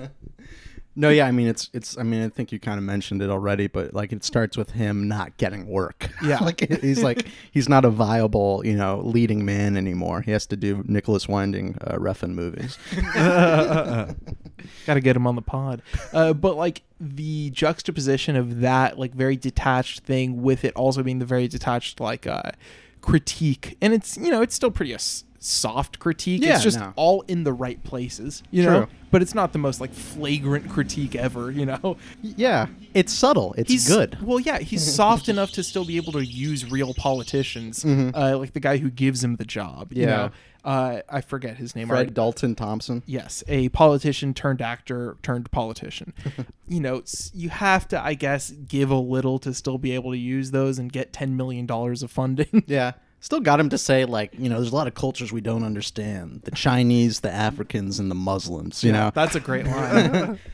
No, 0.99 1.09
yeah, 1.09 1.27
I 1.27 1.31
mean 1.31 1.47
it's 1.47 1.69
it's. 1.73 1.95
I 1.95 2.01
mean, 2.01 2.23
I 2.23 2.29
think 2.29 2.51
you 2.51 2.59
kind 2.59 2.79
of 2.79 2.83
mentioned 2.83 3.21
it 3.21 3.29
already, 3.29 3.67
but 3.67 3.93
like 3.93 4.11
it 4.11 4.23
starts 4.23 4.57
with 4.57 4.71
him 4.71 5.07
not 5.07 5.37
getting 5.37 5.67
work. 5.67 6.09
Yeah. 6.23 6.39
like 6.43 6.59
he's 6.81 7.03
like 7.03 7.27
he's 7.51 7.69
not 7.69 7.85
a 7.85 7.91
viable, 7.91 8.63
you 8.65 8.75
know, 8.75 9.01
leading 9.03 9.45
man 9.45 9.77
anymore. 9.77 10.21
He 10.21 10.31
has 10.31 10.47
to 10.47 10.57
do 10.57 10.83
Nicolas 10.87 11.27
Winding 11.27 11.77
uh, 11.81 11.97
Refn 11.97 12.31
movies. 12.31 12.79
Got 14.87 14.95
to 14.95 14.99
get 14.99 15.15
him 15.15 15.27
on 15.27 15.35
the 15.35 15.43
pod. 15.43 15.83
Uh, 16.11 16.33
but 16.33 16.57
like 16.57 16.81
the 16.99 17.51
juxtaposition 17.51 18.35
of 18.35 18.61
that 18.61 18.97
like 18.97 19.13
very 19.13 19.37
detached 19.37 19.99
thing 19.99 20.41
with 20.41 20.65
it 20.65 20.73
also 20.75 21.03
being 21.03 21.19
the 21.19 21.25
very 21.25 21.47
detached 21.47 21.99
like 21.99 22.25
uh 22.25 22.41
critique 23.01 23.77
and 23.81 23.93
it's 23.93 24.17
you 24.17 24.31
know 24.31 24.41
it's 24.41 24.55
still 24.55 24.71
pretty 24.71 24.91
soft 25.47 25.99
critique 25.99 26.43
Yeah, 26.43 26.55
it's 26.55 26.63
just 26.63 26.79
no. 26.79 26.93
all 26.95 27.21
in 27.27 27.43
the 27.43 27.53
right 27.53 27.81
places 27.83 28.43
you 28.51 28.63
True. 28.63 28.71
know 28.73 28.87
but 29.11 29.21
it's 29.21 29.33
not 29.33 29.53
the 29.53 29.59
most 29.59 29.79
like 29.79 29.93
flagrant 29.93 30.69
critique 30.69 31.15
ever 31.15 31.49
you 31.51 31.65
know 31.65 31.95
yeah, 32.21 32.67
it's 32.93 33.13
subtle. 33.13 33.53
It's 33.57 33.71
he's 33.71 33.87
good. 33.87 34.17
well 34.21 34.39
yeah 34.39 34.59
he's 34.59 34.83
soft 34.95 35.29
enough 35.29 35.51
to 35.51 35.63
still 35.63 35.85
be 35.85 35.95
able 35.97 36.11
to 36.13 36.25
use 36.25 36.69
real 36.69 36.93
politicians 36.93 37.83
Mhm. 37.83 38.11
uh, 38.15 38.37
like 38.37 38.53
the 38.53 38.59
guy 38.59 38.77
who 38.77 38.89
gives 38.89 39.23
him 39.23 39.37
the 39.37 39.45
job 39.45 39.93
you 39.93 40.01
Yeah. 40.03 40.07
know 40.17 40.31
uh, 40.65 41.01
I 41.07 41.21
forget 41.21 41.55
his 41.55 41.77
name 41.77 41.87
Fred 41.87 41.95
already. 41.95 42.11
Dalton 42.11 42.53
Thompson. 42.53 43.01
Yes, 43.05 43.41
a 43.47 43.69
politician 43.69 44.33
turned 44.33 44.61
actor 44.61 45.15
turned 45.23 45.49
politician. 45.49 46.13
you 46.67 46.81
know, 46.81 47.03
you 47.33 47.47
have 47.47 47.87
to, 47.89 48.03
I 48.03 48.15
guess, 48.15 48.51
give 48.51 48.91
a 48.91 48.97
little 48.97 49.39
to 49.39 49.53
still 49.53 49.77
be 49.77 49.93
able 49.93 50.11
to 50.11 50.17
use 50.17 50.51
those 50.51 50.77
and 50.77 50.91
get 50.91 51.13
ten 51.13 51.37
million 51.37 51.67
dollars 51.67 52.03
of 52.03 52.11
funding. 52.11 52.63
Yeah. 52.67 52.93
Still 53.19 53.39
got 53.39 53.59
him 53.59 53.69
to 53.69 53.77
say 53.79 54.05
like, 54.05 54.33
you 54.37 54.47
know, 54.47 54.55
there's 54.57 54.71
a 54.71 54.75
lot 54.75 54.85
of 54.87 54.93
cultures 54.93 55.31
we 55.31 55.41
don't 55.41 55.63
understand. 55.63 56.41
The 56.43 56.51
Chinese, 56.51 57.21
the 57.21 57.31
Africans, 57.31 57.99
and 57.99 58.11
the 58.11 58.15
Muslims. 58.15 58.83
You 58.83 58.91
Yeah, 58.91 59.05
know, 59.05 59.11
that's 59.13 59.35
a 59.35 59.39
great 59.39 59.65
line. 59.67 60.11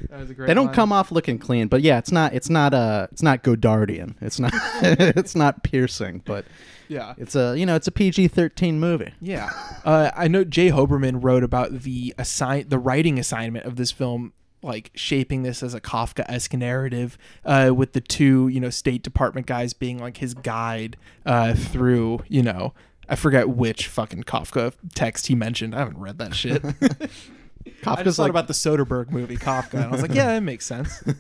That 0.10 0.20
was 0.20 0.30
a 0.30 0.34
great 0.34 0.48
they 0.48 0.54
don't 0.54 0.68
line. 0.68 0.76
come 0.76 0.92
off 0.94 1.12
looking 1.12 1.38
clean, 1.40 1.68
but 1.68 1.82
yeah, 1.82 1.98
it's 1.98 2.12
not. 2.12 2.34
It's 2.34 2.50
not. 2.50 2.74
Uh, 2.74 3.08
it's 3.12 3.22
not 3.22 3.44
Godardian. 3.44 4.16
It's 4.22 4.40
not. 4.40 4.54
it's 4.82 5.36
not 5.36 5.64
piercing, 5.64 6.22
but 6.26 6.46
Yeah. 6.88 7.14
it's 7.18 7.36
a 7.36 7.54
you 7.60 7.66
know 7.66 7.76
it's 7.76 7.88
a 7.88 7.92
PG-13 7.92 8.76
movie. 8.76 9.14
Yeah, 9.20 9.50
uh, 9.84 10.12
I 10.16 10.30
know 10.30 10.44
J. 10.46 10.70
Hoberman 10.70 11.22
wrote 11.22 11.44
about 11.44 11.82
the 11.82 12.16
assign 12.18 12.70
the 12.70 12.80
writing 12.80 13.20
assignment 13.20 13.66
of 13.66 13.76
this 13.76 13.92
film, 13.92 14.32
like 14.64 14.92
shaping 14.96 15.44
this 15.44 15.62
as 15.62 15.74
a 15.74 15.82
Kafka-esque 15.82 16.54
narrative, 16.54 17.18
uh, 17.46 17.72
with 17.76 17.94
the 17.94 18.02
two 18.02 18.48
you 18.48 18.60
know 18.60 18.70
State 18.70 19.04
Department 19.04 19.46
guys 19.48 19.74
being 19.74 20.00
like 20.00 20.18
his 20.18 20.34
guide 20.34 20.98
uh, 21.26 21.54
through 21.54 22.22
you 22.28 22.42
know 22.42 22.74
I 23.10 23.16
forget 23.16 23.50
which 23.50 23.88
fucking 23.88 24.24
Kafka 24.24 24.74
text 24.96 25.28
he 25.28 25.36
mentioned. 25.36 25.76
I 25.76 25.80
haven't 25.80 25.98
read 26.00 26.18
that 26.20 26.34
shit. 26.34 26.64
I 26.66 26.70
Kafka's 27.82 28.04
just 28.06 28.18
thought 28.18 28.24
like- 28.24 28.30
about 28.30 28.48
the 28.48 28.54
Soderbergh 28.54 29.12
movie 29.12 29.38
Kafka, 29.38 29.76
and 29.76 29.84
I 29.86 29.88
was 29.90 30.02
like, 30.02 30.14
yeah, 30.14 30.36
it 30.38 30.42
makes 30.42 30.66
sense. 30.66 31.04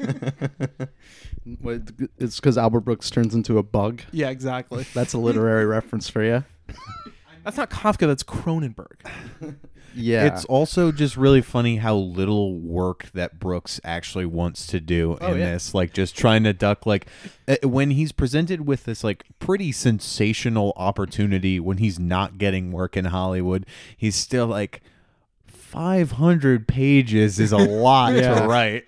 It's 1.45 2.39
because 2.39 2.57
Albert 2.57 2.81
Brooks 2.81 3.09
turns 3.09 3.35
into 3.35 3.57
a 3.57 3.63
bug. 3.63 4.01
Yeah, 4.13 4.29
exactly. 4.29 4.85
That's 4.93 5.11
a 5.11 5.17
literary 5.17 5.65
reference 5.65 6.07
for 6.07 6.23
you. 6.23 6.45
That's 7.43 7.57
not 7.57 7.69
Kafka. 7.69 8.07
That's 8.07 8.23
Cronenberg. 8.23 9.55
Yeah. 9.95 10.25
It's 10.25 10.45
also 10.45 10.91
just 10.91 11.15
really 11.17 11.41
funny 11.41 11.77
how 11.77 11.95
little 11.95 12.55
work 12.57 13.09
that 13.13 13.39
Brooks 13.39 13.79
actually 13.83 14.25
wants 14.25 14.65
to 14.67 14.79
do 14.79 15.17
Oh, 15.21 15.33
in 15.33 15.39
yeah. 15.39 15.51
this. 15.53 15.73
Like 15.73 15.93
just 15.93 16.17
trying 16.17 16.43
to 16.43 16.53
duck 16.53 16.85
like 16.85 17.07
uh, 17.47 17.55
when 17.63 17.91
he's 17.91 18.11
presented 18.11 18.67
with 18.67 18.85
this 18.85 19.03
like 19.03 19.23
pretty 19.39 19.71
sensational 19.71 20.73
opportunity 20.75 21.59
when 21.59 21.77
he's 21.77 21.99
not 21.99 22.37
getting 22.37 22.71
work 22.71 22.95
in 22.97 23.05
Hollywood, 23.05 23.65
he's 23.95 24.15
still 24.15 24.47
like 24.47 24.81
500 25.47 26.67
pages 26.67 27.39
is 27.39 27.51
a 27.51 27.57
lot 27.57 28.13
Yeah. 28.13 28.41
to 28.41 28.47
write. 28.47 28.85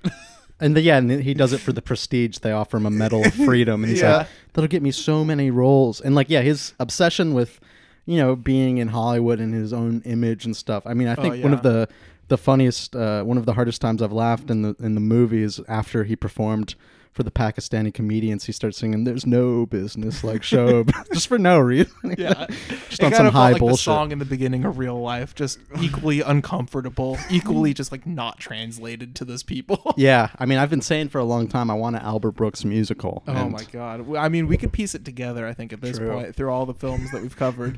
And 0.60 0.76
the, 0.76 0.82
yeah, 0.82 0.98
and 0.98 1.12
he 1.12 1.34
does 1.34 1.52
it 1.52 1.58
for 1.60 1.74
the 1.74 1.82
prestige. 1.82 2.38
They 2.38 2.52
offer 2.52 2.78
him 2.78 2.86
a 2.86 2.90
Medal 2.92 3.26
of 3.26 3.34
Freedom, 3.46 3.84
and 3.84 3.92
he's 3.92 4.02
Yeah. 4.02 4.18
like, 4.20 4.28
"That'll 4.54 4.70
get 4.70 4.82
me 4.82 4.92
so 4.92 5.26
many 5.26 5.52
roles." 5.52 6.00
And 6.00 6.16
like, 6.16 6.30
yeah, 6.30 6.42
his 6.42 6.74
obsession 6.80 7.34
with, 7.34 7.60
you 8.06 8.18
know, 8.18 8.36
being 8.36 8.78
in 8.78 8.90
Hollywood 8.90 9.40
and 9.40 9.54
his 9.54 9.74
own 9.74 10.02
image 10.06 10.46
and 10.46 10.56
stuff. 10.56 10.84
I 10.86 10.94
mean, 10.94 11.08
I 11.08 11.16
Oh, 11.18 11.22
think 11.22 11.44
one 11.44 11.54
of 11.54 11.64
the 11.64 11.88
the 12.28 12.38
funniest, 12.38 12.96
uh, 12.96 13.24
one 13.24 13.38
of 13.38 13.46
the 13.46 13.54
hardest 13.54 13.82
times 13.82 14.02
I've 14.02 14.12
laughed 14.12 14.50
in 14.50 14.62
the 14.64 14.76
in 14.80 14.96
the 14.96 15.02
movie 15.02 15.44
is 15.44 15.60
after 15.68 16.04
he 16.06 16.16
performed 16.16 16.76
for 17.16 17.24
the 17.24 17.32
Pakistani 17.32 17.94
comedians. 17.94 18.46
He 18.46 18.52
starts 18.52 18.78
singing, 18.78 19.06
"There's 19.06 19.26
no 19.26 19.66
business 19.66 20.24
like 20.24 20.44
show," 20.44 20.84
just 21.14 21.28
for 21.28 21.40
no 21.40 21.58
reason. 21.60 21.94
Yeah, 22.18 22.46
just 22.90 23.02
it 23.02 23.06
on 23.06 23.12
some 23.14 23.26
felt 23.26 23.34
high 23.34 23.52
like 23.54 23.60
bullshit. 23.60 23.78
the 23.78 23.84
song 23.84 24.12
in 24.12 24.20
the 24.20 24.26
beginning 24.26 24.64
of 24.66 24.78
real 24.78 25.02
life, 25.02 25.34
just 25.34 25.60
equally 25.82 26.22
uncomfortable, 26.22 27.18
equally 27.32 27.74
just 27.74 27.92
like 27.92 28.06
not 28.06 28.38
translated 28.38 29.16
to 29.16 29.26
those 29.26 29.44
people. 29.44 29.94
yeah, 29.98 30.30
I 30.38 30.46
mean, 30.46 30.58
I've 30.60 30.70
been 30.70 30.82
saying 30.82 31.10
for 31.10 31.20
a 31.20 31.24
long 31.24 31.48
time 31.48 31.72
I 31.72 31.74
want 31.74 31.96
an 31.96 32.02
Albert 32.04 32.32
Brooks 32.34 32.64
musical. 32.66 33.24
Oh 33.28 33.50
my 33.50 33.64
god! 33.72 34.16
I 34.18 34.28
mean, 34.30 34.48
we 34.48 34.58
could 34.58 34.72
piece 34.74 34.94
it 34.94 35.06
together. 35.06 35.48
I 35.48 35.54
think 35.54 35.72
at 35.74 35.82
this 35.82 35.98
True. 35.98 36.12
point 36.12 36.36
through 36.36 36.52
all 36.52 36.66
the 36.66 36.74
films 36.74 37.12
that 37.12 37.22
we've 37.22 37.36
covered. 37.36 37.78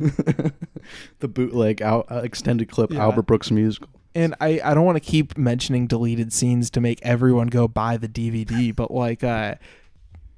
the 1.20 1.28
bootleg 1.28 1.82
out, 1.82 2.08
uh, 2.12 2.18
extended 2.24 2.70
clip 2.70 2.92
Yeah. 2.92 3.02
Albert 3.04 3.24
Brooks 3.24 3.52
musical. 3.52 3.90
And 4.18 4.34
I, 4.42 4.60
I 4.64 4.74
don't 4.74 4.84
want 4.84 4.96
to 4.96 5.12
keep 5.12 5.38
mentioning 5.38 5.86
deleted 5.86 6.34
scenes 6.34 6.72
to 6.72 6.82
make 6.82 7.00
everyone 7.04 7.48
go 7.48 7.68
buy 7.68 7.98
the 7.98 8.10
DVD, 8.10 8.76
but 8.82 8.90
like 8.90 9.24
uh 9.24 9.56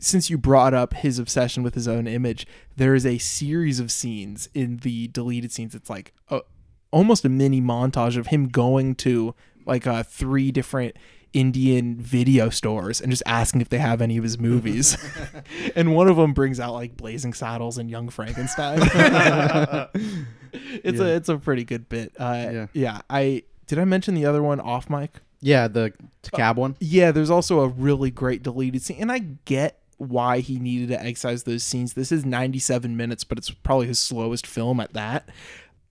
since 0.02 0.30
you 0.30 0.38
brought 0.38 0.74
up 0.74 0.94
his 0.94 1.18
obsession 1.20 1.62
with 1.64 1.76
his 1.76 1.88
own 1.88 2.08
image, 2.08 2.46
there 2.78 2.96
is 2.96 3.06
a 3.06 3.18
series 3.18 3.80
of 3.80 3.92
scenes 3.92 4.48
in 4.54 4.78
the 4.78 5.08
deleted 5.10 5.52
scenes. 5.52 5.76
It's 5.76 5.90
like 5.90 6.14
a, 6.30 6.42
almost 6.92 7.26
a 7.26 7.30
mini 7.30 7.62
montage 7.62 8.18
of 8.18 8.28
him 8.28 8.48
going 8.50 8.96
to 8.96 9.34
like 9.66 9.88
uh 9.88 10.04
three 10.04 10.52
different 10.52 10.98
Indian 11.32 11.96
video 11.96 12.50
stores 12.50 13.00
and 13.00 13.12
just 13.12 13.22
asking 13.26 13.62
if 13.62 13.70
they 13.70 13.78
have 13.78 14.02
any 14.02 14.18
of 14.18 14.24
his 14.24 14.38
movies. 14.40 14.98
and 15.76 15.96
one 15.96 16.10
of 16.10 16.18
them 16.18 16.34
brings 16.34 16.60
out 16.60 16.74
like 16.74 16.98
Blazing 16.98 17.34
Saddles 17.34 17.78
and 17.78 17.90
Young 17.90 18.10
Frankenstein. 18.10 18.80
it's 18.82 18.90
Yeah. 21.00 21.06
a 21.06 21.16
it's 21.16 21.30
a 21.30 21.38
pretty 21.38 21.64
good 21.64 21.88
bit. 21.88 22.14
Uh, 22.20 22.66
yeah. 22.74 23.02
I 23.10 23.44
did 23.70 23.78
I 23.78 23.86
mention 23.86 24.16
the 24.16 24.26
other 24.26 24.42
one 24.42 24.60
off 24.60 24.90
mic? 24.90 25.20
Yeah, 25.42 25.68
the 25.68 25.94
uh, 26.34 26.36
cab 26.36 26.58
one. 26.58 26.76
Yeah, 26.80 27.12
there's 27.12 27.30
also 27.30 27.60
a 27.62 27.68
really 27.68 28.10
great 28.10 28.42
deleted 28.42 28.82
scene, 28.82 28.98
and 29.00 29.12
I 29.12 29.20
get 29.20 29.80
why 29.98 30.40
he 30.40 30.60
needed 30.60 30.90
to 30.90 31.00
excise 31.00 31.44
those 31.44 31.64
scenes. 31.64 31.94
This 31.94 32.12
is 32.12 32.26
97 32.26 32.98
minutes, 32.98 33.24
but 33.24 33.38
it's 33.38 33.52
probably 33.52 33.88
his 33.88 34.00
slowest 34.00 34.48
film 34.48 34.80
at 34.80 34.94
that. 34.94 35.30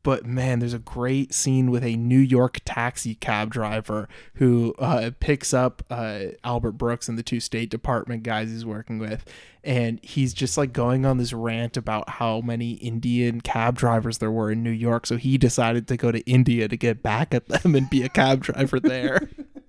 But 0.09 0.25
man, 0.25 0.61
there's 0.61 0.73
a 0.73 0.79
great 0.79 1.35
scene 1.35 1.71
with 1.71 1.85
a 1.85 1.95
New 1.95 2.19
York 2.19 2.61
taxi 2.65 3.15
cab 3.15 3.51
driver 3.51 4.09
who 4.37 4.75
uh, 4.79 5.11
picks 5.21 5.53
up 5.53 5.83
uh, 5.91 6.29
Albert 6.43 6.73
Brooks 6.73 7.11
and 7.11 7.19
the 7.19 7.23
two 7.23 7.41
State 7.41 7.69
Department 7.69 8.23
guys 8.23 8.49
he's 8.49 8.65
working 8.65 8.99
with. 8.99 9.27
And 9.63 10.01
he's 10.03 10.33
just 10.33 10.57
like 10.57 10.73
going 10.73 11.05
on 11.05 11.19
this 11.19 11.35
rant 11.35 11.77
about 11.77 12.09
how 12.09 12.41
many 12.41 12.71
Indian 12.77 13.43
cab 13.43 13.77
drivers 13.77 14.17
there 14.17 14.31
were 14.31 14.51
in 14.51 14.63
New 14.63 14.71
York. 14.71 15.05
So 15.05 15.19
he 15.19 15.37
decided 15.37 15.87
to 15.89 15.99
go 15.99 16.11
to 16.11 16.21
India 16.21 16.69
to 16.69 16.77
get 16.79 17.03
back 17.03 17.35
at 17.35 17.47
them 17.49 17.75
and 17.75 17.91
be 17.91 18.03
a 18.03 18.09
cab 18.09 18.41
driver 18.41 18.81
there 18.81 19.29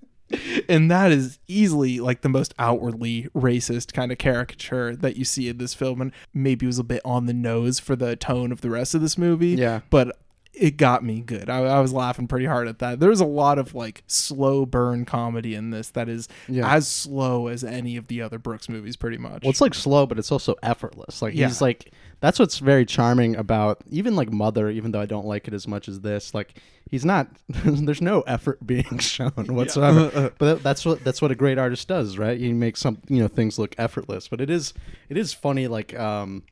and 0.70 0.90
that 0.90 1.12
is 1.12 1.40
easily 1.50 2.00
like 2.00 2.22
the 2.22 2.30
most 2.30 2.54
outwardly 2.58 3.28
racist 3.36 3.92
kind 3.92 4.10
of 4.10 4.18
caricature 4.18 4.96
that 4.96 5.18
you 5.18 5.26
see 5.26 5.50
in 5.50 5.58
this 5.58 5.74
film 5.74 6.00
and 6.00 6.14
maybe 6.34 6.66
it 6.66 6.68
was 6.68 6.80
a 6.80 6.84
bit 6.84 7.02
on 7.04 7.26
the 7.26 7.34
nose 7.34 7.78
for 7.80 7.98
the 7.98 8.16
tone 8.16 8.54
of 8.54 8.62
the 8.62 8.70
rest 8.70 8.96
of 8.96 9.02
this 9.02 9.18
movie 9.18 9.50
Yeah. 9.50 9.82
but 9.90 10.16
it 10.60 10.78
got 10.78 11.03
me 11.03 11.22
good 11.22 11.49
I, 11.49 11.60
I 11.60 11.80
was 11.80 11.93
laughing 11.93 12.28
pretty 12.28 12.45
hard 12.45 12.68
at 12.68 12.80
that 12.80 12.99
there's 12.99 13.22
a 13.22 13.26
lot 13.26 13.57
of 13.60 13.74
like 13.74 14.03
slow 14.07 14.66
burn 14.66 15.05
comedy 15.05 15.55
in 15.55 15.70
this 15.70 15.89
that 15.91 16.10
is 16.10 16.28
Yeah. 16.47 16.70
as 16.74 16.88
slow 16.88 17.47
as 17.47 17.64
any 17.64 17.95
of 17.97 18.07
the 18.07 18.22
other 18.22 18.38
brooks 18.38 18.68
movies 18.70 18.95
pretty 18.97 19.18
much 19.18 19.43
Well, 19.43 19.49
it's 19.51 19.62
like 19.62 19.74
slow, 19.74 20.05
but 20.05 20.20
it's 20.20 20.32
also 20.32 20.55
effortless. 20.62 21.22
Like 21.22 21.34
Yeah. 21.34 21.47
he's 21.47 21.62
like 21.62 21.91
that's 22.20 22.38
what's 22.39 22.60
very 22.60 22.86
charming 22.86 23.38
about 23.38 23.82
even 23.89 24.16
like 24.18 24.32
Mother, 24.34 24.70
even 24.70 24.91
though 24.91 24.99
I 24.99 25.05
don't 25.05 25.26
like 25.26 25.47
it 25.47 25.53
as 25.53 25.66
much 25.68 25.88
as 25.88 26.01
this. 26.01 26.34
Like 26.34 26.62
he's 26.91 27.05
not. 27.05 27.30
there's 27.47 28.01
no 28.01 28.22
effort 28.22 28.60
being 28.68 28.97
shown 28.99 29.32
whatsoever. 29.47 30.34
but 30.38 30.45
that- 30.55 30.64
that's 30.64 30.86
what 30.86 31.01
that's 31.05 31.22
what 31.22 31.32
a 31.32 31.36
great 31.36 31.57
artist 31.57 31.88
does, 31.88 32.18
right? 32.18 32.38
You 32.38 32.53
make 32.53 32.76
some 32.76 32.97
you 33.07 33.22
know 33.22 33.30
things 33.30 33.57
look 33.57 33.74
effortless, 33.78 34.28
but 34.28 34.41
it 34.41 34.49
is 34.49 34.74
it 35.07 35.18
is 35.18 35.34
funny 35.34 35.68
like 35.68 35.97
um 35.97 36.43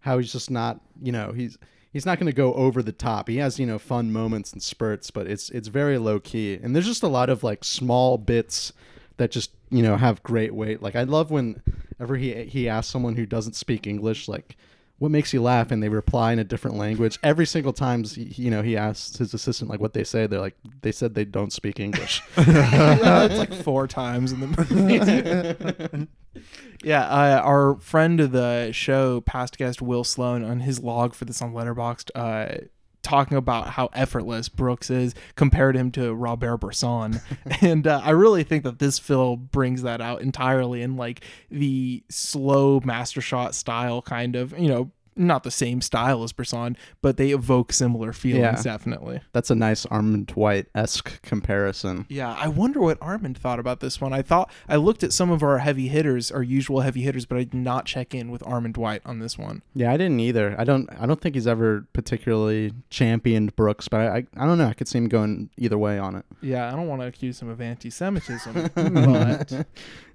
how 0.00 0.18
he's 0.18 0.30
just 0.32 0.50
not 0.52 0.80
you 1.02 1.10
know 1.10 1.32
he's. 1.32 1.58
He's 1.92 2.04
not 2.04 2.18
going 2.18 2.26
to 2.26 2.36
go 2.36 2.52
over 2.54 2.82
the 2.82 2.92
top. 2.92 3.28
He 3.28 3.38
has, 3.38 3.58
you 3.58 3.66
know, 3.66 3.78
fun 3.78 4.12
moments 4.12 4.52
and 4.52 4.62
spurts, 4.62 5.10
but 5.10 5.26
it's 5.26 5.50
it's 5.50 5.68
very 5.68 5.98
low 5.98 6.20
key. 6.20 6.58
And 6.62 6.74
there's 6.74 6.86
just 6.86 7.02
a 7.02 7.08
lot 7.08 7.30
of 7.30 7.42
like 7.42 7.64
small 7.64 8.18
bits 8.18 8.72
that 9.16 9.30
just 9.30 9.50
you 9.70 9.82
know 9.82 9.96
have 9.96 10.22
great 10.22 10.54
weight. 10.54 10.82
Like 10.82 10.96
I 10.96 11.04
love 11.04 11.30
whenever 11.30 12.16
he 12.16 12.44
he 12.44 12.68
asks 12.68 12.92
someone 12.92 13.16
who 13.16 13.26
doesn't 13.26 13.56
speak 13.56 13.86
English 13.86 14.28
like 14.28 14.56
what 14.98 15.10
makes 15.10 15.32
you 15.32 15.42
laugh 15.42 15.70
and 15.70 15.82
they 15.82 15.88
reply 15.88 16.32
in 16.32 16.38
a 16.38 16.44
different 16.44 16.76
language 16.76 17.18
every 17.22 17.46
single 17.46 17.72
time 17.72 18.04
he, 18.04 18.22
you 18.42 18.50
know 18.50 18.62
he 18.62 18.76
asks 18.76 19.18
his 19.18 19.34
assistant 19.34 19.70
like 19.70 19.80
what 19.80 19.92
they 19.92 20.04
say 20.04 20.26
they're 20.26 20.40
like 20.40 20.56
they 20.82 20.92
said 20.92 21.14
they 21.14 21.24
don't 21.24 21.52
speak 21.52 21.78
english 21.80 22.22
it's 22.36 23.38
like 23.38 23.52
four 23.52 23.86
times 23.86 24.32
in 24.32 24.40
the 24.40 24.46
movie. 24.46 26.08
yeah, 26.84 27.02
uh, 27.06 27.40
our 27.40 27.76
friend 27.76 28.20
of 28.20 28.32
the 28.32 28.70
show, 28.72 29.20
past 29.22 29.58
guest 29.58 29.82
Will 29.82 30.04
Sloan, 30.04 30.44
on 30.44 30.60
his 30.60 30.80
log 30.80 31.14
for 31.14 31.24
this 31.24 31.42
on 31.42 31.52
Letterboxd, 31.52 32.10
uh, 32.14 32.66
talking 33.06 33.38
about 33.38 33.68
how 33.68 33.88
effortless 33.92 34.48
Brooks 34.48 34.90
is, 34.90 35.14
compared 35.36 35.76
him 35.76 35.92
to 35.92 36.12
Robert 36.12 36.58
Bresson, 36.58 37.20
and 37.60 37.86
uh, 37.86 38.00
I 38.02 38.10
really 38.10 38.42
think 38.42 38.64
that 38.64 38.80
this 38.80 38.98
film 38.98 39.48
brings 39.52 39.82
that 39.82 40.00
out 40.00 40.20
entirely 40.20 40.82
in 40.82 40.96
like 40.96 41.20
the 41.50 42.02
slow 42.10 42.80
master 42.84 43.20
shot 43.20 43.54
style, 43.54 44.02
kind 44.02 44.36
of 44.36 44.58
you 44.58 44.68
know. 44.68 44.90
Not 45.16 45.42
the 45.44 45.50
same 45.50 45.80
style 45.80 46.22
as 46.22 46.32
Bresson, 46.32 46.76
but 47.02 47.16
they 47.16 47.30
evoke 47.30 47.72
similar 47.72 48.12
feelings, 48.12 48.62
definitely. 48.64 49.20
that's 49.32 49.50
a 49.50 49.54
nice 49.54 49.86
armond 49.86 50.36
white-esque 50.36 51.22
comparison 51.22 52.06
Yeah, 52.08 52.32
I 52.38 52.48
wonder 52.48 52.80
what 52.80 52.98
Armond 53.00 53.36
thought 53.38 53.58
about 53.58 53.80
this 53.80 54.00
one. 54.00 54.12
I 54.12 54.22
thought 54.22 54.50
I 54.68 54.76
looked 54.76 55.02
at 55.02 55.12
some 55.12 55.30
of 55.30 55.42
our 55.42 55.58
heavy 55.58 55.88
hitters, 55.88 56.30
our 56.30 56.42
usual 56.42 56.80
heavy 56.80 57.02
hitters, 57.02 57.24
but 57.26 57.36
I 57.38 57.44
did 57.44 57.54
not 57.54 57.86
check 57.86 58.14
in 58.14 58.30
with 58.30 58.42
Armond 58.42 58.76
White 58.76 59.02
on 59.04 59.18
this 59.20 59.38
one. 59.38 59.62
yeah 59.74 59.92
i 59.92 59.96
didn't 59.96 60.20
either 60.20 60.54
i 60.58 60.64
don't 60.64 60.88
i 61.00 61.06
don't 61.06 61.20
think 61.20 61.34
he's 61.34 61.46
ever 61.46 61.86
particularly 61.92 62.72
championed 62.90 63.54
brooks 63.56 63.88
but 63.88 64.00
i 64.00 64.06
i, 64.16 64.26
I 64.36 64.46
don't 64.46 64.58
know 64.58 64.66
i 64.68 64.72
could 64.74 64.88
see 64.88 64.98
him 64.98 65.08
going 65.08 65.50
either 65.56 65.78
way 65.78 65.98
on 65.98 66.14
it 66.16 66.24
Yeah, 66.40 66.68
I 66.68 66.76
don't 66.76 66.88
want 66.88 67.00
to 67.02 67.06
accuse 67.06 67.40
him 67.40 67.48
of 67.48 67.60
anti-Semitism, 67.60 68.52
but 68.74 69.66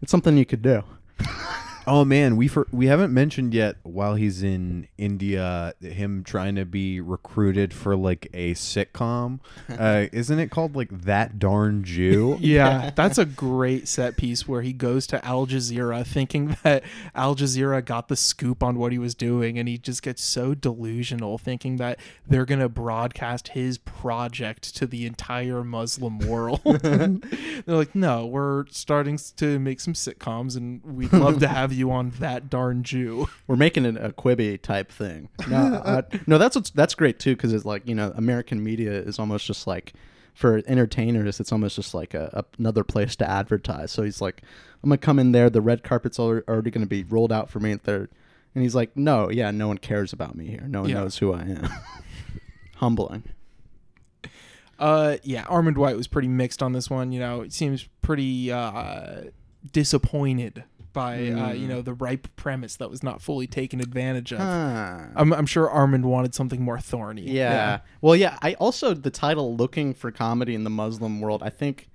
it's 0.02 0.12
something 0.12 0.38
you 0.38 0.46
could 0.46 0.62
do 0.62 0.84
Oh 1.88 2.06
man, 2.06 2.38
we 2.38 2.48
for, 2.48 2.68
we 2.72 2.88
haven't 2.88 3.14
mentioned 3.14 3.54
yet 3.54 3.78
while 3.84 4.16
he's 4.16 4.44
in 4.44 4.88
India 4.98 5.74
him 5.82 6.24
trying 6.24 6.56
to 6.56 6.66
be 6.66 7.02
recruited 7.02 7.74
for 7.74 7.96
like 7.96 8.30
a 8.34 8.54
sitcom. 8.54 9.40
Uh, 9.82 10.08
isn't 10.12 10.38
it 10.38 10.52
called 10.52 10.76
like 10.76 10.90
that 10.92 11.40
darn 11.40 11.84
Jew? 11.84 12.38
yeah, 12.42 12.92
that's 12.94 13.18
a 13.18 13.26
great 13.26 13.88
set 13.88 14.16
piece 14.18 14.48
where 14.48 14.62
he 14.62 14.74
goes 14.74 15.08
to 15.08 15.26
Al 15.26 15.48
Jazeera 15.48 16.06
thinking 16.06 16.56
that 16.64 16.84
Al 17.16 17.36
Jazeera 17.36 17.84
got 17.84 18.08
the 18.08 18.16
scoop 18.16 18.62
on 18.62 18.78
what 18.78 18.92
he 18.92 19.00
was 19.00 19.16
doing, 19.16 19.58
and 19.58 19.68
he 19.68 19.78
just 19.78 20.04
gets 20.04 20.24
so 20.24 20.54
delusional 20.54 21.38
thinking 21.38 21.78
that 21.78 22.00
they're 22.28 22.46
gonna 22.46 22.70
broadcast 22.70 23.50
his 23.50 23.78
project 23.78 24.76
to 24.76 24.86
the 24.86 25.06
entire 25.06 25.64
Muslim 25.64 26.20
world. 26.20 26.62
they're 26.64 27.20
like, 27.66 27.96
no, 27.96 28.26
we're 28.26 28.66
starting 28.68 29.18
to 29.38 29.58
make 29.58 29.80
some 29.80 29.94
sitcoms, 29.94 30.58
and 30.58 30.84
we'd 30.84 31.14
love 31.14 31.40
to 31.40 31.48
have 31.48 31.71
you 31.74 31.92
on 31.92 32.12
that 32.20 32.50
darn 32.50 32.84
Jew. 32.84 33.28
We're 33.48 33.56
making 33.56 33.86
it 33.86 33.96
a 33.98 34.10
Quibi 34.10 34.62
type 34.62 34.92
thing. 34.92 35.30
No, 35.50 35.58
uh, 35.58 36.02
no, 36.28 36.38
that's 36.38 36.56
what's 36.56 36.70
that's 36.70 36.96
great 36.96 37.20
too 37.20 37.36
because 37.36 37.54
it's 37.54 37.66
like 37.66 37.88
you 37.88 37.96
know 37.96 38.12
American 38.16 38.64
media 38.64 38.92
is 38.92 39.20
almost 39.20 39.46
just 39.46 39.68
like 39.68 39.94
for 40.34 40.62
entertainers, 40.66 41.40
it's 41.42 41.52
almost 41.52 41.76
just 41.76 41.94
like 41.94 42.14
a, 42.14 42.30
a- 42.34 42.58
another 42.58 42.84
place 42.86 43.16
to 43.18 43.30
advertise. 43.30 43.92
So 43.92 44.04
he's 44.04 44.22
like, 44.22 44.42
I'm 44.84 44.90
gonna 44.90 44.98
come 44.98 45.20
in 45.20 45.32
there. 45.34 45.50
The 45.50 45.62
red 45.62 45.84
carpet's 45.84 46.20
already 46.20 46.72
gonna 46.72 46.86
be 46.86 47.04
rolled 47.04 47.32
out 47.34 47.50
for 47.50 47.60
me 47.60 47.72
at 47.74 47.84
there, 47.84 48.08
and 48.56 48.64
he's 48.64 48.74
like, 48.76 48.96
No, 48.96 49.30
yeah, 49.30 49.52
no 49.52 49.68
one 49.68 49.78
cares 49.78 50.14
about 50.14 50.36
me 50.36 50.48
here. 50.48 50.66
No 50.68 50.82
one 50.82 50.90
Yeah. 50.90 50.96
knows 51.02 51.18
who 51.18 51.34
I 51.34 51.42
am. 51.42 51.70
Humbling. 52.78 53.24
Uh, 54.80 55.18
yeah, 55.22 55.44
Armond 55.44 55.78
White 55.78 55.96
was 55.96 56.08
pretty 56.08 56.28
mixed 56.28 56.64
on 56.64 56.72
this 56.74 56.90
one. 56.90 57.12
You 57.12 57.20
know, 57.20 57.42
it 57.42 57.54
seems 57.54 57.88
pretty 58.02 58.52
uh, 58.52 59.26
disappointed 59.72 60.64
by 60.94 61.16
uh, 61.30 61.52
you 61.54 61.66
Mm. 61.66 61.70
know 61.70 61.82
the 61.82 61.94
ripe 61.94 62.28
premise 62.36 62.76
that 62.78 62.90
was 62.90 63.02
not 63.04 63.22
fully 63.22 63.48
taken 63.48 63.80
advantage 63.80 64.32
of. 64.34 64.40
Huh. 64.40 65.00
I'm, 65.16 65.32
I'm 65.34 65.46
sure 65.46 65.68
Armond 65.68 66.04
wanted 66.04 66.34
something 66.36 66.62
more 66.62 66.80
thorny. 66.80 67.24
Yeah. 67.30 67.80
Well, 68.02 68.16
yeah. 68.16 68.38
I 68.42 68.54
also 68.56 68.94
the 68.94 69.12
title 69.12 69.56
"Looking 69.56 69.94
for 69.94 70.12
Comedy 70.12 70.56
in 70.56 70.64
the 70.64 70.70
Muslim 70.70 71.22
World." 71.22 71.44
I 71.44 71.50
think, 71.50 71.90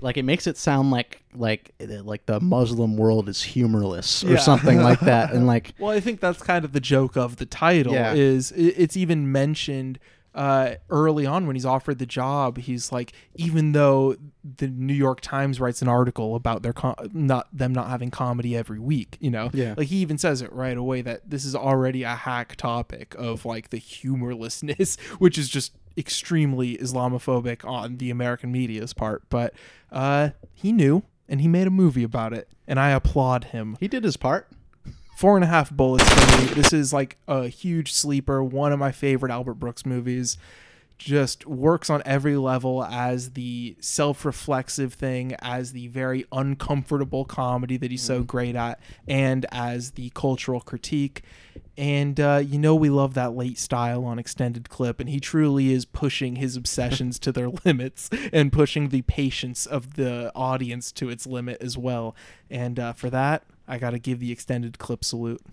like, 0.00 0.16
it 0.16 0.24
makes 0.24 0.46
it 0.46 0.56
sound 0.56 0.90
like 0.90 1.22
like 1.34 1.72
like 2.02 2.26
the 2.26 2.40
Muslim 2.40 2.96
world 2.96 3.28
is 3.28 3.42
humorless 3.42 4.24
or 4.24 4.32
Yeah. 4.32 4.38
something 4.38 4.80
like 4.82 5.00
that, 5.00 5.32
and 5.32 5.46
like 5.54 5.74
Well, 5.78 5.90
I 5.90 6.00
think 6.00 6.20
that's 6.20 6.42
kind 6.42 6.64
of 6.64 6.72
the 6.72 6.80
joke 6.80 7.16
of 7.16 7.36
the 7.36 7.46
title. 7.46 7.92
Yeah. 7.92 8.14
Is 8.14 8.52
it's 8.52 8.96
even 8.96 9.30
mentioned 9.30 9.98
uh, 10.34 10.74
early 10.90 11.26
on 11.26 11.46
when 11.46 11.56
he's 11.56 11.66
offered 11.66 11.98
the 11.98 12.06
job. 12.06 12.58
He's 12.58 12.92
like, 12.92 13.12
even 13.34 13.72
though 13.72 14.16
the 14.56 14.68
New 14.68 14.94
York 14.94 15.20
Times 15.20 15.58
writes 15.60 15.82
an 15.82 15.88
article 15.88 16.36
about 16.36 16.62
their 16.62 16.72
com- 16.72 16.94
not 17.12 17.48
them 17.52 17.72
not 17.72 17.88
having 17.88 18.10
comedy 18.10 18.56
every 18.56 18.78
week, 18.78 19.16
you 19.20 19.30
know, 19.30 19.50
Yeah. 19.52 19.74
like 19.76 19.88
he 19.88 19.96
even 19.98 20.18
says 20.18 20.40
it 20.42 20.52
right 20.52 20.76
away 20.76 21.02
that 21.02 21.28
this 21.28 21.44
is 21.44 21.54
already 21.54 22.02
a 22.04 22.14
hack 22.14 22.56
topic 22.56 23.14
of 23.18 23.44
like 23.44 23.70
the 23.70 23.78
humorlessness, 23.78 24.96
which 25.18 25.36
is 25.38 25.48
just 25.48 25.72
extremely 25.98 26.76
Islamophobic 26.78 27.64
on 27.68 27.96
the 27.98 28.10
American 28.10 28.52
media's 28.52 28.92
part. 28.94 29.22
But 29.28 29.54
uh, 29.92 30.30
he 30.54 30.72
knew. 30.72 31.02
And 31.28 31.40
he 31.40 31.46
made 31.46 31.68
a 31.68 31.70
movie 31.70 32.02
about 32.02 32.32
it, 32.32 32.48
and 32.66 32.80
I 32.80 32.90
applaud 32.90 33.44
him. 33.44 33.76
He 33.78 33.86
did 33.86 34.02
his 34.02 34.16
part. 34.16 34.48
Four 35.20 35.36
and 35.36 35.44
a 35.44 35.48
half 35.48 35.70
bullets 35.70 36.08
for 36.08 36.38
me. 36.38 36.46
This 36.54 36.72
is 36.72 36.94
like 36.94 37.18
a 37.28 37.48
huge 37.48 37.92
sleeper. 37.92 38.42
One 38.42 38.72
of 38.72 38.78
my 38.78 38.90
favorite 38.90 39.30
Albert 39.30 39.56
Brooks 39.56 39.84
movies. 39.84 40.38
Just 40.96 41.46
works 41.46 41.90
on 41.90 42.02
every 42.06 42.38
level 42.38 42.82
as 42.82 43.32
the 43.32 43.76
self 43.80 44.24
reflexive 44.24 44.94
thing, 44.94 45.36
as 45.42 45.72
the 45.72 45.88
very 45.88 46.24
uncomfortable 46.32 47.26
comedy 47.26 47.76
that 47.76 47.90
he's 47.90 48.00
so 48.00 48.22
great 48.22 48.56
at, 48.56 48.80
and 49.06 49.44
as 49.52 49.90
the 49.90 50.08
cultural 50.14 50.62
critique. 50.62 51.22
And 51.76 52.18
uh, 52.18 52.42
you 52.42 52.58
know, 52.58 52.74
we 52.74 52.88
love 52.88 53.12
that 53.12 53.36
late 53.36 53.58
style 53.58 54.06
on 54.06 54.18
extended 54.18 54.70
clip, 54.70 55.00
and 55.00 55.10
he 55.10 55.20
truly 55.20 55.70
is 55.70 55.84
pushing 55.84 56.36
his 56.36 56.56
obsessions 56.56 57.18
to 57.18 57.30
their 57.30 57.50
limits 57.66 58.08
and 58.32 58.50
pushing 58.50 58.88
the 58.88 59.02
patience 59.02 59.66
of 59.66 59.96
the 59.96 60.32
audience 60.34 60.90
to 60.92 61.10
its 61.10 61.26
limit 61.26 61.60
as 61.60 61.76
well. 61.76 62.16
And 62.48 62.80
uh, 62.80 62.94
for 62.94 63.10
that, 63.10 63.44
I 63.70 63.78
got 63.78 63.90
to 63.90 63.98
give 63.98 64.20
the 64.20 64.32
extended 64.32 64.78
clip 64.78 65.04
salute. 65.04 65.40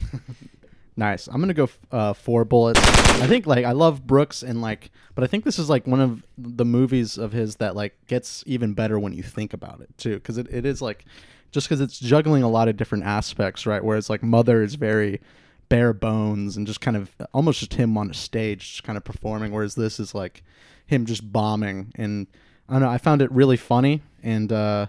Nice. 1.00 1.28
I'm 1.28 1.40
gonna 1.40 1.54
go 1.54 1.70
uh, 1.92 2.14
four 2.14 2.44
bullets. 2.44 2.80
I 2.80 3.28
think 3.28 3.46
like 3.46 3.66
I 3.66 3.74
love 3.74 4.08
Brooks 4.08 4.42
and 4.42 4.64
like, 4.64 4.90
but 5.14 5.24
I 5.24 5.28
think 5.28 5.44
this 5.44 5.60
is 5.60 5.70
like 5.70 5.86
one 5.86 6.02
of 6.02 6.24
the 6.40 6.66
movies 6.66 7.20
of 7.20 7.32
his 7.34 7.58
that 7.58 7.76
like 7.76 7.96
gets 8.08 8.44
even 8.48 8.74
better 8.74 8.98
when 8.98 9.14
you 9.14 9.22
think 9.22 9.54
about 9.54 9.80
it 9.80 9.96
too, 10.00 10.16
because 10.16 10.40
it, 10.40 10.48
it 10.50 10.66
is 10.66 10.82
like 10.82 11.06
just 11.52 11.68
because 11.68 11.82
it's 11.82 12.00
juggling 12.00 12.42
a 12.42 12.50
lot 12.50 12.68
of 12.68 12.78
different 12.78 13.04
aspects, 13.04 13.68
right? 13.68 13.84
Whereas 13.84 14.10
like 14.10 14.24
Mother 14.24 14.64
is 14.64 14.74
very 14.74 15.22
bare 15.70 15.94
bones 15.94 16.58
and 16.58 16.66
just 16.66 16.82
kind 16.82 16.98
of 16.98 17.12
almost 17.32 17.60
just 17.60 17.76
him 17.76 17.96
on 17.96 18.10
a 18.10 18.16
stage, 18.16 18.72
just 18.72 18.84
kind 18.84 18.98
of 18.98 19.04
performing, 19.04 19.52
whereas 19.52 19.76
this 19.76 20.00
is 20.00 20.16
like 20.16 20.44
him 20.88 21.06
just 21.06 21.32
bombing. 21.32 21.92
And 21.94 22.26
I 22.68 22.74
don't 22.74 22.82
know. 22.82 22.90
I 22.90 22.98
found 22.98 23.22
it 23.22 23.32
really 23.32 23.58
funny, 23.58 24.02
and 24.24 24.52
uh, 24.52 24.88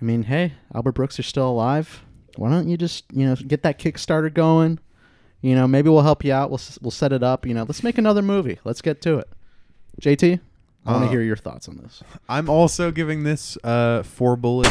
I 0.00 0.04
mean, 0.04 0.22
hey, 0.22 0.54
Albert 0.74 0.92
Brooks, 0.92 1.18
you're 1.18 1.24
still 1.24 1.50
alive. 1.50 2.04
Why 2.36 2.50
don't 2.50 2.68
you 2.68 2.76
just 2.76 3.04
you 3.12 3.26
know 3.26 3.36
get 3.36 3.62
that 3.62 3.78
Kickstarter 3.78 4.32
going? 4.32 4.78
You 5.40 5.54
know, 5.56 5.66
maybe 5.66 5.88
we'll 5.90 6.02
help 6.02 6.24
you 6.24 6.32
out. 6.32 6.50
We'll 6.50 6.60
we'll 6.80 6.90
set 6.90 7.12
it 7.12 7.22
up. 7.22 7.46
You 7.46 7.54
know, 7.54 7.64
let's 7.64 7.82
make 7.82 7.98
another 7.98 8.22
movie. 8.22 8.58
Let's 8.64 8.80
get 8.82 9.02
to 9.02 9.18
it. 9.18 9.28
JT, 10.00 10.40
I 10.86 10.90
want 10.92 11.02
to 11.04 11.08
Uh, 11.08 11.10
hear 11.10 11.22
your 11.22 11.36
thoughts 11.36 11.68
on 11.68 11.76
this. 11.78 12.02
I'm 12.28 12.48
also 12.48 12.90
giving 12.90 13.24
this 13.24 13.58
uh 13.64 14.02
four 14.04 14.36
bullets. 14.36 14.70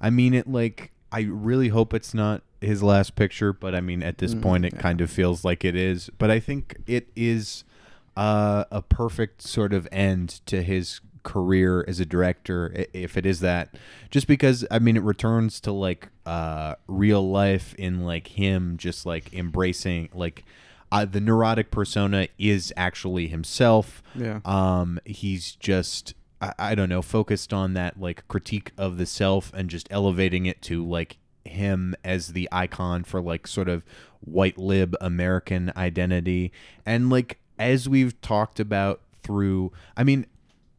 I 0.00 0.10
mean 0.10 0.34
it 0.34 0.48
like 0.48 0.92
I 1.12 1.22
really 1.22 1.68
hope 1.68 1.92
it's 1.94 2.14
not 2.14 2.42
his 2.60 2.82
last 2.82 3.14
picture, 3.16 3.52
but 3.52 3.74
I 3.74 3.80
mean 3.80 4.02
at 4.02 4.18
this 4.18 4.34
Mm, 4.34 4.42
point 4.42 4.64
it 4.64 4.74
yeah. 4.74 4.80
kind 4.80 5.00
of 5.00 5.10
feels 5.10 5.44
like 5.44 5.64
it 5.64 5.76
is. 5.76 6.10
But 6.18 6.30
I 6.30 6.40
think 6.40 6.76
it 6.86 7.08
is 7.14 7.64
uh, 8.16 8.64
a 8.70 8.80
perfect 8.82 9.42
sort 9.42 9.72
of 9.72 9.86
end 9.92 10.40
to 10.46 10.62
his 10.62 11.00
career 11.24 11.84
as 11.88 11.98
a 11.98 12.06
director 12.06 12.86
if 12.92 13.16
it 13.16 13.26
is 13.26 13.40
that 13.40 13.74
just 14.10 14.26
because 14.28 14.64
i 14.70 14.78
mean 14.78 14.96
it 14.96 15.02
returns 15.02 15.58
to 15.58 15.72
like 15.72 16.08
uh 16.26 16.74
real 16.86 17.28
life 17.28 17.74
in 17.76 18.04
like 18.04 18.28
him 18.28 18.76
just 18.76 19.04
like 19.04 19.32
embracing 19.34 20.08
like 20.14 20.44
uh, 20.92 21.04
the 21.04 21.18
neurotic 21.20 21.72
persona 21.72 22.28
is 22.38 22.72
actually 22.76 23.26
himself 23.26 24.00
Yeah. 24.14 24.38
um 24.44 25.00
he's 25.04 25.52
just 25.56 26.14
I, 26.40 26.52
I 26.58 26.74
don't 26.76 26.88
know 26.88 27.02
focused 27.02 27.52
on 27.52 27.74
that 27.74 27.98
like 27.98 28.28
critique 28.28 28.70
of 28.78 28.96
the 28.98 29.06
self 29.06 29.52
and 29.54 29.68
just 29.68 29.88
elevating 29.90 30.46
it 30.46 30.62
to 30.62 30.86
like 30.86 31.16
him 31.44 31.94
as 32.04 32.28
the 32.28 32.48
icon 32.52 33.02
for 33.02 33.20
like 33.20 33.46
sort 33.48 33.68
of 33.68 33.82
white 34.20 34.56
lib 34.56 34.94
american 35.00 35.72
identity 35.76 36.52
and 36.86 37.10
like 37.10 37.38
as 37.58 37.88
we've 37.88 38.18
talked 38.20 38.60
about 38.60 39.00
through 39.22 39.72
i 39.96 40.04
mean 40.04 40.26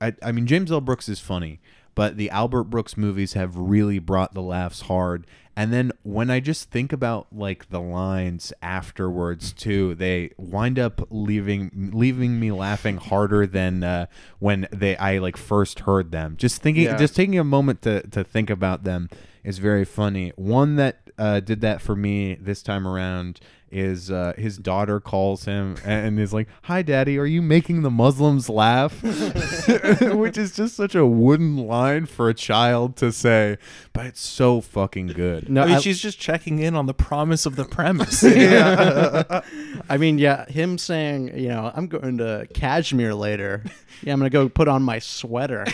i, 0.02 0.14
I 0.24 0.32
mean 0.32 0.46
james 0.48 0.72
l. 0.72 0.82
Brooks 0.82 1.08
is 1.10 1.20
funny 1.20 1.60
but 1.96 2.18
the 2.18 2.30
albert 2.30 2.66
brooks 2.66 2.98
movies 2.98 3.34
have 3.34 3.56
really 3.56 4.00
brought 4.00 4.34
the 4.34 4.42
laughs 4.42 4.82
hard. 4.82 5.26
And 5.58 5.72
then 5.72 5.94
when 6.04 6.30
i 6.30 6.42
just 6.42 6.70
think 6.70 6.92
about 6.92 7.28
like 7.32 7.70
the 7.70 7.80
lines 7.80 8.52
afterwards 8.62 9.54
too 9.54 9.96
they 9.96 10.32
wind 10.38 10.78
up 10.78 11.08
leaving 11.10 11.92
leaving 11.94 12.38
me 12.40 12.52
laughing 12.52 12.98
harder 12.98 13.48
than 13.48 13.82
uh, 13.84 14.08
when 14.40 14.68
they 14.72 14.98
i 14.98 15.18
like 15.20 15.38
first 15.38 15.80
heard 15.82 16.12
them. 16.12 16.36
Just 16.38 16.62
thinking 16.62 16.84
Yeah. 16.84 16.98
just 16.98 17.16
taking 17.16 17.40
a 17.40 17.44
moment 17.46 17.82
to 17.84 18.02
to 18.10 18.24
think 18.26 18.50
about 18.50 18.84
them 18.84 19.10
is 19.46 19.60
very 19.60 19.86
funny. 19.86 20.34
One 20.36 20.76
that 20.76 21.05
uh, 21.18 21.40
did 21.40 21.62
that 21.62 21.82
for 21.82 21.96
me 21.96 22.36
this 22.36 22.62
time 22.62 22.88
around 22.88 23.40
is 23.72 24.10
uh, 24.10 24.32
his 24.38 24.58
daughter 24.58 25.00
calls 25.02 25.46
him 25.46 25.76
and 25.84 26.18
is 26.20 26.34
like, 26.34 26.48
"Hi, 26.64 26.82
Daddy, 26.82 27.18
are 27.18 27.26
you 27.26 27.42
making 27.42 27.82
the 27.82 27.90
Muslims 27.92 28.48
laugh?" 28.48 29.02
Which 30.02 30.38
is 30.38 30.56
just 30.56 30.76
such 30.76 30.96
a 30.96 31.06
wooden 31.06 31.58
line 31.58 32.06
for 32.06 32.30
a 32.30 32.34
child 32.34 32.96
to 32.98 33.12
say, 33.12 33.58
but 33.92 34.06
it's 34.06 34.22
so 34.22 34.62
fucking 34.62 35.08
good. 35.08 35.50
No, 35.50 35.64
I 35.64 35.66
mean, 35.66 35.76
I- 35.76 35.80
she's 35.80 36.00
just 36.00 36.20
checking 36.20 36.60
in 36.60 36.76
on 36.76 36.86
the 36.86 36.94
promise 36.94 37.46
of 37.46 37.56
the 37.58 37.66
premise. 37.66 38.24
I 39.90 39.98
mean, 39.98 40.20
yeah, 40.20 40.46
him 40.46 40.78
saying, 40.78 41.38
you 41.38 41.50
know, 41.50 41.72
I'm 41.76 41.88
going 41.88 42.18
to 42.20 42.48
Kashmir 42.54 43.14
later. 43.14 43.64
Yeah, 44.04 44.14
I'm 44.14 44.20
gonna 44.20 44.30
go 44.30 44.48
put 44.48 44.68
on 44.68 44.84
my 44.84 45.00
sweater. 45.00 45.66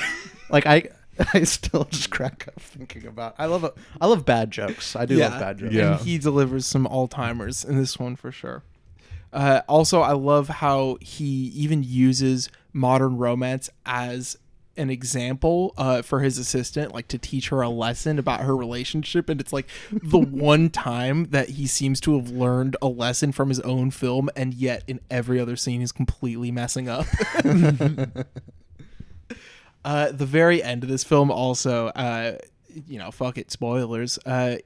like 0.50 0.66
I, 0.66 0.90
I 1.34 1.44
still 1.44 1.86
just 1.86 2.10
crack 2.10 2.48
up 2.48 2.60
thinking 2.60 3.06
about. 3.06 3.36
I 3.38 3.46
love 3.46 3.64
it. 3.64 3.74
I 4.00 4.08
love 4.08 4.26
bad 4.26 4.52
jokes. 4.52 4.96
I 4.96 5.06
do 5.06 5.18
love 5.18 5.40
bad 5.40 5.60
jokes. 5.60 5.74
Yeah. 5.74 5.98
And 5.98 6.02
he 6.02 6.18
delivers 6.18 6.66
some 6.66 6.88
all 6.88 7.08
timers 7.08 7.64
in 7.64 7.78
this 7.78 8.00
one 8.00 8.16
for 8.16 8.32
sure. 8.32 8.64
Uh, 9.34 9.62
also, 9.68 10.02
I 10.02 10.14
love 10.14 10.48
how 10.50 10.98
he 11.00 11.52
even 11.56 11.84
uses 11.84 12.50
modern 12.74 13.18
romance 13.18 13.70
as 13.86 14.38
an 14.78 14.90
example 14.90 15.74
uh, 15.78 16.02
for 16.02 16.22
his 16.22 16.38
assistant, 16.38 16.94
like 16.94 17.08
to 17.10 17.18
teach 17.18 17.50
her 17.50 17.62
a 17.62 17.70
lesson 17.70 18.18
about 18.18 18.42
her 18.42 18.56
relationship. 18.56 19.30
And 19.30 19.40
it's 19.40 19.54
like 19.54 19.68
the 19.92 20.20
one 20.20 20.70
time 20.70 21.26
that 21.26 21.50
he 21.50 21.68
seems 21.68 22.00
to 22.02 22.18
have 22.18 22.30
learned 22.30 22.76
a 22.82 22.88
lesson 22.88 23.32
from 23.32 23.50
his 23.50 23.60
own 23.62 23.92
film, 23.92 24.30
and 24.36 24.54
yet 24.54 24.84
in 24.88 25.00
every 25.10 25.40
other 25.40 25.56
scene, 25.56 25.82
he's 25.82 25.92
completely 25.92 26.52
messing 26.52 26.90
up. 26.90 27.06
Uh, 29.84 30.12
the 30.12 30.26
very 30.26 30.62
end 30.62 30.84
of 30.84 30.90
this 30.90 31.04
film 31.04 31.32
also, 31.32 31.88
uh, 31.88 32.38
you 32.88 33.00
know, 33.00 33.12
fuck 33.12 33.38
it, 33.38 33.52
spoilers. 33.52 34.20
Uh, 34.26 34.58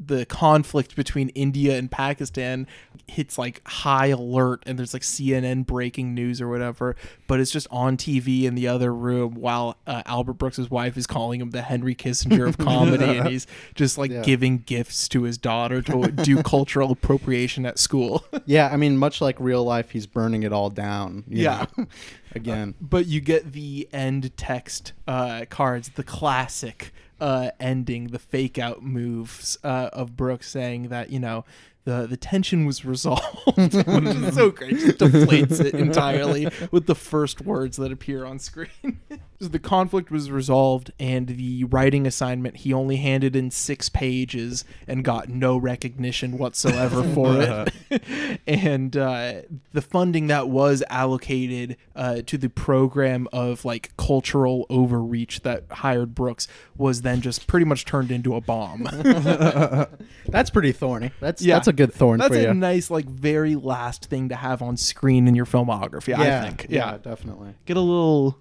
the 0.00 0.24
conflict 0.26 0.94
between 0.94 1.28
India 1.30 1.76
and 1.76 1.90
Pakistan 1.90 2.66
hits 3.08 3.36
like 3.38 3.60
high 3.66 4.06
alert, 4.08 4.62
and 4.66 4.78
there's 4.78 4.92
like 4.92 5.02
CNN 5.02 5.66
breaking 5.66 6.14
news 6.14 6.40
or 6.40 6.48
whatever, 6.48 6.94
but 7.26 7.40
it's 7.40 7.50
just 7.50 7.66
on 7.70 7.96
TV 7.96 8.44
in 8.44 8.54
the 8.54 8.68
other 8.68 8.94
room 8.94 9.34
while 9.34 9.76
uh, 9.86 10.02
Albert 10.06 10.34
Brooks' 10.34 10.70
wife 10.70 10.96
is 10.96 11.06
calling 11.06 11.40
him 11.40 11.50
the 11.50 11.62
Henry 11.62 11.94
Kissinger 11.94 12.46
of 12.48 12.58
comedy, 12.58 13.04
and 13.18 13.28
he's 13.28 13.46
just 13.74 13.98
like 13.98 14.10
Yeah. 14.10 14.22
giving 14.22 14.58
gifts 14.58 15.08
to 15.08 15.22
his 15.24 15.36
daughter 15.38 15.82
to 15.82 16.08
do 16.12 16.42
cultural 16.42 16.92
appropriation 16.92 17.66
at 17.66 17.78
school. 17.78 18.24
Yeah, 18.46 18.70
I 18.72 18.76
mean, 18.76 18.96
much 18.96 19.20
like 19.20 19.36
real 19.40 19.62
life, 19.64 19.90
he's 19.90 20.06
burning 20.06 20.42
it 20.42 20.52
all 20.52 20.70
down. 20.70 21.24
you 21.28 21.42
Yeah. 21.44 21.66
know, 21.76 21.86
Again. 22.34 22.74
But 22.80 23.06
you 23.06 23.20
get 23.20 23.52
the 23.52 23.88
end 23.92 24.34
text 24.36 24.92
uh, 25.06 25.44
cards, 25.50 25.90
the 25.96 26.04
classic 26.04 26.92
uh, 27.20 27.50
ending, 27.60 28.08
the 28.08 28.18
fake 28.18 28.58
out 28.58 28.82
moves 28.82 29.58
uh, 29.64 29.90
of 29.92 30.16
Brooks 30.16 30.48
saying 30.48 30.88
that, 30.88 31.10
you 31.10 31.20
know, 31.20 31.44
the, 31.84 32.06
the 32.06 32.16
tension 32.16 32.66
was 32.66 32.84
resolved, 32.84 33.24
which 33.56 33.74
is 33.74 34.34
so 34.34 34.50
great. 34.50 34.78
Just 34.78 34.98
deflates 34.98 35.60
it 35.64 35.74
entirely 35.74 36.48
with 36.70 36.86
the 36.86 36.94
first 36.94 37.40
words 37.40 37.76
that 37.78 37.90
appear 37.90 38.24
on 38.24 38.38
screen. 38.38 39.00
So 39.40 39.46
the 39.46 39.60
conflict 39.60 40.10
was 40.10 40.32
resolved, 40.32 40.90
and 40.98 41.28
the 41.28 41.62
writing 41.64 42.08
assignment 42.08 42.56
he 42.58 42.72
only 42.72 42.96
handed 42.96 43.36
in 43.36 43.52
six 43.52 43.88
pages 43.88 44.64
and 44.88 45.04
got 45.04 45.28
no 45.28 45.56
recognition 45.56 46.38
whatsoever 46.38 47.04
for 47.14 47.70
it. 47.90 48.40
and 48.48 48.96
uh, 48.96 49.42
the 49.72 49.82
funding 49.82 50.26
that 50.26 50.48
was 50.48 50.82
allocated 50.90 51.76
uh, 51.94 52.22
to 52.26 52.36
the 52.36 52.48
program 52.48 53.28
of 53.32 53.64
like 53.64 53.96
cultural 53.96 54.66
overreach 54.68 55.42
that 55.42 55.64
hired 55.70 56.16
Brooks 56.16 56.48
was 56.76 57.02
then 57.02 57.20
just 57.20 57.46
pretty 57.46 57.64
much 57.64 57.84
turned 57.84 58.10
into 58.10 58.34
a 58.34 58.40
bomb. 58.40 58.88
That's 60.28 60.50
pretty 60.50 60.72
thorny. 60.72 61.12
That's 61.20 61.42
yeah. 61.42 61.54
that's 61.54 61.68
a 61.68 61.72
good 61.72 61.92
thorn 61.92 62.18
That's 62.18 62.34
for 62.34 62.40
a 62.40 62.42
you. 62.42 62.54
nice, 62.54 62.90
like, 62.90 63.06
very 63.06 63.54
last 63.54 64.06
thing 64.06 64.28
to 64.28 64.34
have 64.34 64.62
on 64.62 64.76
screen 64.76 65.26
in 65.28 65.34
your 65.34 65.46
filmography. 65.46 66.08
Yeah, 66.08 66.40
I 66.40 66.46
think. 66.46 66.66
yeah, 66.68 66.92
Yeah, 66.92 66.98
definitely. 66.98 67.54
Get 67.66 67.76
a 67.76 67.80
little, 67.80 68.38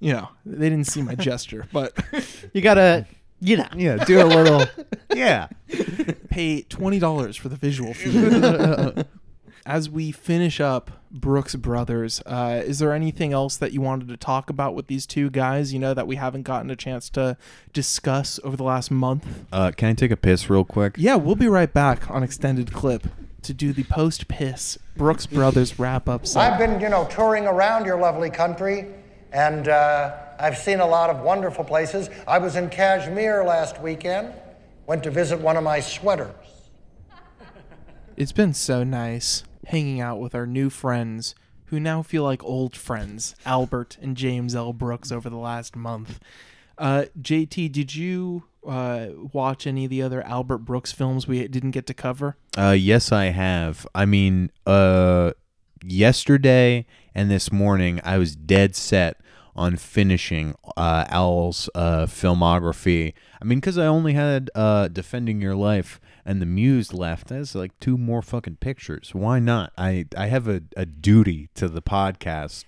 you 0.00 0.12
know, 0.12 0.28
they 0.44 0.68
didn't 0.68 0.86
see 0.86 1.02
my 1.02 1.14
gesture, 1.30 1.66
but 1.72 1.92
You 2.52 2.60
gotta, 2.60 3.06
you 3.40 3.56
know, 3.58 3.66
Yeah, 3.74 3.96
do 4.04 4.22
a 4.22 4.24
little. 4.24 4.64
yeah. 5.14 5.48
pay 6.30 6.62
twenty 6.62 6.98
dollars 6.98 7.36
for 7.36 7.48
the 7.48 7.56
visual 7.56 7.94
feed. 7.94 9.04
As 9.64 9.90
we 9.90 10.12
finish 10.12 10.60
up 10.60 10.92
Brooks 11.10 11.56
Brothers, 11.56 12.22
uh, 12.24 12.62
is 12.64 12.78
there 12.78 12.92
anything 12.92 13.32
else 13.32 13.56
that 13.56 13.72
you 13.72 13.80
wanted 13.80 14.06
to 14.08 14.16
talk 14.16 14.48
about 14.48 14.76
with 14.76 14.86
these 14.86 15.06
two 15.06 15.28
guys? 15.28 15.72
You 15.72 15.80
know 15.80 15.92
that 15.92 16.06
we 16.06 16.14
haven't 16.14 16.42
gotten 16.44 16.70
a 16.70 16.76
chance 16.76 17.10
to 17.10 17.36
discuss 17.72 18.38
over 18.44 18.56
the 18.56 18.62
last 18.62 18.92
month. 18.92 19.26
Uh, 19.50 19.72
can 19.76 19.88
I 19.88 19.94
take 19.94 20.12
a 20.12 20.16
piss 20.16 20.48
real 20.48 20.64
quick? 20.64 20.94
Yeah, 20.96 21.16
we'll 21.16 21.34
be 21.34 21.48
right 21.48 21.72
back 21.72 22.08
on 22.08 22.22
extended 22.22 22.72
clip 22.72 23.08
to 23.42 23.52
do 23.52 23.72
the 23.72 23.82
post 23.84 24.28
piss 24.28 24.78
Brooks 24.96 25.26
Brothers 25.26 25.80
wrap 25.80 26.08
up. 26.08 26.22
I've 26.36 26.58
been, 26.60 26.80
you 26.80 26.88
know, 26.88 27.04
touring 27.10 27.46
around 27.48 27.86
your 27.86 27.98
lovely 27.98 28.30
country, 28.30 28.86
and 29.36 29.68
uh, 29.68 30.16
I've 30.38 30.56
seen 30.56 30.80
a 30.80 30.86
lot 30.86 31.10
of 31.10 31.20
wonderful 31.20 31.62
places. 31.62 32.08
I 32.26 32.38
was 32.38 32.56
in 32.56 32.70
Kashmir 32.70 33.44
last 33.44 33.78
weekend, 33.82 34.32
went 34.86 35.02
to 35.02 35.10
visit 35.10 35.38
one 35.38 35.58
of 35.58 35.62
my 35.62 35.78
sweaters. 35.78 36.34
It's 38.16 38.32
been 38.32 38.54
so 38.54 38.82
nice 38.82 39.44
hanging 39.66 40.00
out 40.00 40.20
with 40.20 40.34
our 40.34 40.46
new 40.46 40.70
friends 40.70 41.34
who 41.66 41.78
now 41.78 42.02
feel 42.02 42.22
like 42.22 42.42
old 42.42 42.74
friends, 42.74 43.36
Albert 43.44 43.98
and 44.00 44.16
James 44.16 44.54
L. 44.54 44.72
Brooks, 44.72 45.12
over 45.12 45.28
the 45.28 45.36
last 45.36 45.76
month. 45.76 46.18
Uh, 46.78 47.04
JT, 47.20 47.70
did 47.72 47.94
you 47.94 48.44
uh, 48.66 49.08
watch 49.34 49.66
any 49.66 49.84
of 49.84 49.90
the 49.90 50.00
other 50.00 50.22
Albert 50.22 50.58
Brooks 50.58 50.92
films 50.92 51.28
we 51.28 51.46
didn't 51.46 51.72
get 51.72 51.86
to 51.88 51.94
cover? 51.94 52.38
Uh, 52.56 52.70
yes, 52.70 53.12
I 53.12 53.26
have. 53.26 53.86
I 53.94 54.06
mean, 54.06 54.50
uh, 54.64 55.32
yesterday 55.84 56.86
and 57.14 57.30
this 57.30 57.52
morning, 57.52 58.00
I 58.02 58.16
was 58.16 58.34
dead 58.34 58.74
set 58.74 59.20
on 59.56 59.76
finishing 59.76 60.54
uh, 60.76 61.04
Al's 61.08 61.68
uh, 61.74 62.06
filmography. 62.06 63.14
I 63.40 63.44
mean, 63.44 63.58
because 63.58 63.78
I 63.78 63.86
only 63.86 64.12
had 64.12 64.50
uh, 64.54 64.88
Defending 64.88 65.40
Your 65.40 65.54
Life 65.54 66.00
and 66.24 66.40
the 66.40 66.46
Muse 66.46 66.92
left, 66.92 67.28
that's 67.28 67.54
like 67.54 67.78
two 67.80 67.96
more 67.96 68.22
fucking 68.22 68.56
pictures. 68.56 69.14
Why 69.14 69.38
not? 69.38 69.72
I 69.78 70.06
I 70.16 70.26
have 70.26 70.46
a, 70.46 70.62
a 70.76 70.84
duty 70.84 71.48
to 71.54 71.68
the 71.68 71.82
podcast 71.82 72.64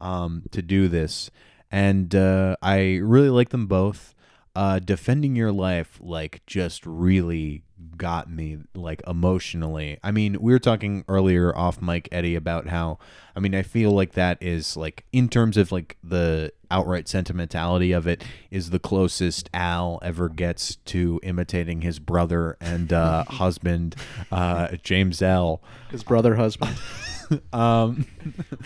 um, 0.00 0.44
to 0.50 0.62
do 0.62 0.88
this, 0.88 1.30
and 1.70 2.14
uh, 2.14 2.56
I 2.62 2.96
really 2.96 3.30
like 3.30 3.50
them 3.50 3.66
both. 3.66 4.14
Uh, 4.56 4.80
defending 4.80 5.36
your 5.36 5.52
life 5.52 5.96
like 6.02 6.44
just 6.44 6.84
really 6.84 7.62
got 7.96 8.30
me 8.30 8.58
like 8.74 9.02
emotionally. 9.06 9.98
I 10.02 10.10
mean, 10.10 10.40
we 10.40 10.52
were 10.52 10.58
talking 10.58 11.04
earlier 11.08 11.56
off 11.56 11.80
mic 11.80 12.08
Eddie 12.12 12.34
about 12.34 12.68
how 12.68 12.98
I 13.36 13.40
mean, 13.40 13.54
I 13.54 13.62
feel 13.62 13.92
like 13.92 14.12
that 14.12 14.38
is 14.40 14.76
like 14.76 15.04
in 15.12 15.28
terms 15.28 15.56
of 15.56 15.72
like 15.72 15.96
the 16.02 16.52
outright 16.70 17.08
sentimentality 17.08 17.92
of 17.92 18.06
it 18.06 18.24
is 18.50 18.70
the 18.70 18.78
closest 18.78 19.50
Al 19.52 19.98
ever 20.02 20.28
gets 20.28 20.76
to 20.76 21.20
imitating 21.22 21.82
his 21.82 21.98
brother 21.98 22.56
and 22.60 22.92
uh, 22.92 23.24
husband 23.28 23.96
uh, 24.30 24.76
James 24.82 25.22
L. 25.22 25.62
His 25.90 26.02
brother 26.02 26.36
husband. 26.36 26.76
um, 27.52 28.06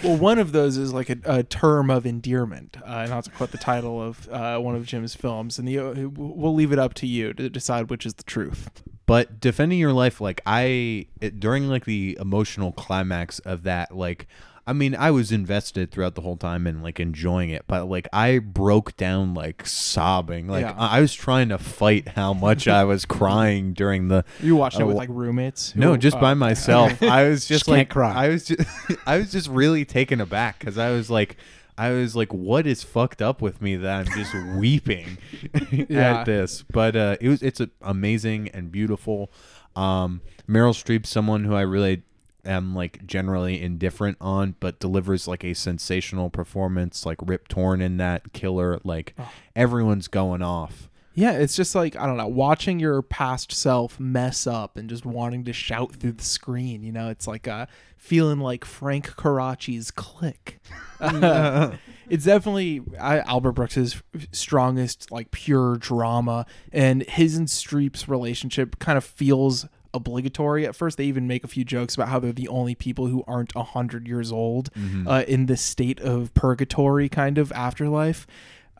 well, 0.03 0.16
one 0.16 0.39
of 0.39 0.53
those 0.53 0.77
is 0.77 0.93
like 0.93 1.11
a, 1.11 1.19
a 1.24 1.43
term 1.43 1.91
of 1.91 2.07
endearment, 2.07 2.77
uh, 2.85 3.07
not 3.07 3.24
to 3.24 3.31
quote 3.31 3.51
the 3.51 3.59
title 3.59 4.03
of 4.03 4.28
uh, 4.28 4.59
one 4.59 4.74
of 4.74 4.86
Jim's 4.86 5.15
films, 5.15 5.59
and 5.59 5.69
the, 5.69 5.78
uh, 5.78 6.09
we'll 6.09 6.55
leave 6.55 6.73
it 6.73 6.78
up 6.78 6.95
to 6.95 7.07
you 7.07 7.32
to 7.35 7.51
decide 7.51 7.91
which 7.91 8.07
is 8.07 8.15
the 8.15 8.23
truth. 8.23 8.82
But 9.06 9.40
defending 9.40 9.78
your 9.78 9.93
life 9.93 10.20
like 10.20 10.40
i 10.47 11.06
it, 11.20 11.39
during 11.40 11.68
like 11.68 11.85
the 11.85 12.16
emotional 12.20 12.72
climax 12.72 13.39
of 13.40 13.62
that 13.64 13.94
like 13.94 14.26
i 14.66 14.72
mean 14.72 14.94
i 14.94 15.10
was 15.10 15.31
invested 15.31 15.90
throughout 15.90 16.14
the 16.14 16.22
whole 16.22 16.36
time 16.39 16.66
and 16.66 16.82
like 16.82 16.98
enjoying 16.98 17.51
it 17.51 17.64
but 17.66 17.85
like 17.86 18.09
i 18.12 18.39
broke 18.39 18.97
down 18.97 19.35
like 19.35 19.66
sobbing 19.66 20.48
like 20.48 20.62
Yeah. 20.62 20.74
I, 20.78 20.98
I 20.98 21.01
was 21.01 21.12
trying 21.12 21.51
to 21.51 21.59
fight 21.59 22.09
how 22.09 22.32
much 22.32 22.66
i 22.66 22.82
was 22.85 23.05
crying 23.05 23.74
during 23.74 24.09
the 24.09 24.24
You 24.40 24.56
watched 24.56 24.81
it 24.81 24.85
with 24.85 24.97
uh, 24.97 24.98
like 25.01 25.09
roommates. 25.12 25.72
who- 25.72 25.81
no 25.81 25.97
just 25.97 26.16
oh, 26.16 26.20
by 26.20 26.35
myself 26.48 27.02
i 27.02 27.24
was 27.28 27.40
just, 27.47 27.48
Just 27.48 27.64
can't 27.66 27.78
like 27.78 27.90
cry. 27.90 28.24
i 28.24 28.28
was 28.28 28.44
just 28.47 28.60
i 29.06 29.18
was 29.18 29.31
just 29.31 29.48
really 29.48 29.85
taken 29.85 30.20
aback 30.20 30.59
because 30.59 30.78
i 30.78 30.90
was 30.90 31.10
like 31.10 31.36
I 31.76 31.90
was 31.90 32.14
like, 32.14 32.32
"What 32.32 32.66
is 32.66 32.82
fucked 32.82 33.20
up 33.20 33.42
with 33.42 33.60
me 33.60 33.76
that 33.76 34.06
I'm 34.06 34.12
just 34.14 34.34
weeping 34.59 35.18
Yeah. 35.88 36.20
at 36.20 36.26
this?" 36.26 36.62
But 36.70 36.96
uh, 36.96 37.16
it 37.20 37.28
was 37.28 37.42
it's 37.42 37.60
amazing 37.82 38.48
and 38.51 38.70
beautiful. 38.70 39.30
Um, 39.76 40.20
Meryl 40.48 40.72
Streep, 40.72 41.05
someone 41.06 41.44
who 41.44 41.55
I 41.55 41.62
really 41.62 42.02
am 42.44 42.74
like 42.74 43.06
generally 43.06 43.60
indifferent 43.60 44.18
on, 44.20 44.55
but 44.60 44.78
delivers 44.78 45.26
like 45.26 45.42
a 45.44 45.55
sensational 45.55 46.30
performance, 46.30 47.05
like 47.06 47.18
Rip 47.22 47.48
Torn 47.48 47.80
in 47.80 47.96
that 47.96 48.32
killer. 48.32 48.80
Like 48.84 49.14
everyone's 49.56 50.09
going 50.09 50.42
off. 50.42 50.88
Yeah, 51.15 51.32
it's 51.32 51.55
just 51.55 51.74
like 51.74 51.95
I 51.97 52.07
don't 52.07 52.16
know, 52.16 52.27
watching 52.27 52.81
your 52.81 53.01
past 53.03 53.53
self 53.53 54.01
mess 54.01 54.47
up 54.47 54.77
and 54.77 54.89
just 54.89 55.07
wanting 55.07 55.45
to 55.45 55.53
shout 55.53 55.95
through 55.95 56.12
the 56.12 56.24
screen. 56.24 56.82
You 56.82 56.91
know, 56.93 57.09
it's 57.09 57.27
like 57.28 57.47
uh, 57.47 57.66
feeling 57.97 58.41
like 58.41 58.65
Frank 58.65 59.15
Coraci's 59.16 59.91
Click. 59.91 60.61
it's 61.01 62.24
definitely 62.24 62.82
I, 63.01 63.20
Albert 63.20 63.53
Brooks's 63.53 64.03
strongest, 64.32 65.11
like 65.11 65.31
pure 65.31 65.77
drama, 65.77 66.47
and 66.73 67.03
his 67.05 67.36
and 67.36 67.49
Streep's 67.49 68.09
relationship 68.09 68.78
kind 68.78 68.99
of 68.99 69.05
feels 69.05 69.66
obligatory 69.93 70.66
at 70.66 70.74
first. 70.74 70.99
They 70.99 71.05
even 71.05 71.27
make 71.28 71.45
a 71.45 71.49
few 71.49 71.65
jokes 71.65 71.95
about 71.95 72.09
how 72.09 72.19
they're 72.19 72.32
the 72.32 72.49
only 72.49 72.74
people 72.74 73.07
who 73.07 73.23
aren't 73.28 73.53
a 73.55 73.62
hundred 73.62 74.09
years 74.09 74.32
old 74.32 74.73
Mhm. 74.74 75.07
uh, 75.07 75.24
in 75.28 75.47
this 75.47 75.62
state 75.62 76.01
of 76.01 76.35
purgatory 76.35 77.09
kind 77.09 77.39
of 77.39 77.53
afterlife. 77.53 78.27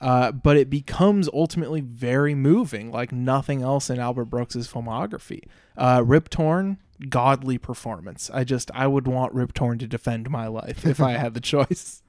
Uh, 0.05 0.31
but 0.31 0.59
it 0.59 0.69
becomes 0.69 1.31
ultimately 1.33 1.81
very 1.81 2.35
moving, 2.35 2.91
like 2.91 3.11
nothing 3.11 3.63
else 3.63 3.89
in 3.89 3.99
Albert 3.99 4.27
Brooks's 4.27 4.69
filmography. 4.69 5.45
Uh, 5.79 6.03
Rip 6.05 6.29
Torn, 6.29 6.77
godly 7.09 7.57
performance. 7.57 8.31
I 8.33 8.45
just 8.45 8.71
I 8.75 8.87
would 8.87 9.09
want 9.09 9.33
Rip 9.33 9.55
Torn 9.55 9.79
to 9.79 9.87
defend 9.87 10.29
my 10.29 10.47
life 10.47 10.85
if 10.85 11.01
I 11.01 11.13
had 11.13 11.33
the 11.33 11.41
choice. 11.55 12.03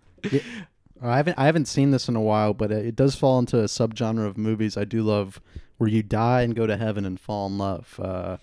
I 1.02 1.16
haven't 1.16 1.40
I 1.40 1.46
haven't 1.46 1.70
seen 1.70 1.92
this 1.92 2.10
in 2.10 2.18
a 2.18 2.22
while, 2.22 2.54
but 2.54 2.70
it, 2.70 2.86
it 2.86 2.96
does 2.98 3.16
fall 3.16 3.40
into 3.40 3.60
a 3.60 3.66
subgenre 3.66 4.28
of 4.28 4.38
movies 4.38 4.76
I 4.76 4.84
do 4.84 5.02
love, 5.02 5.40
where 5.78 5.90
you 5.90 6.04
die 6.04 6.42
and 6.42 6.54
go 6.54 6.68
to 6.68 6.76
heaven 6.76 7.06
and 7.06 7.18
fall 7.18 7.48
in 7.48 7.58
love. 7.58 7.98
Uh, 8.04 8.38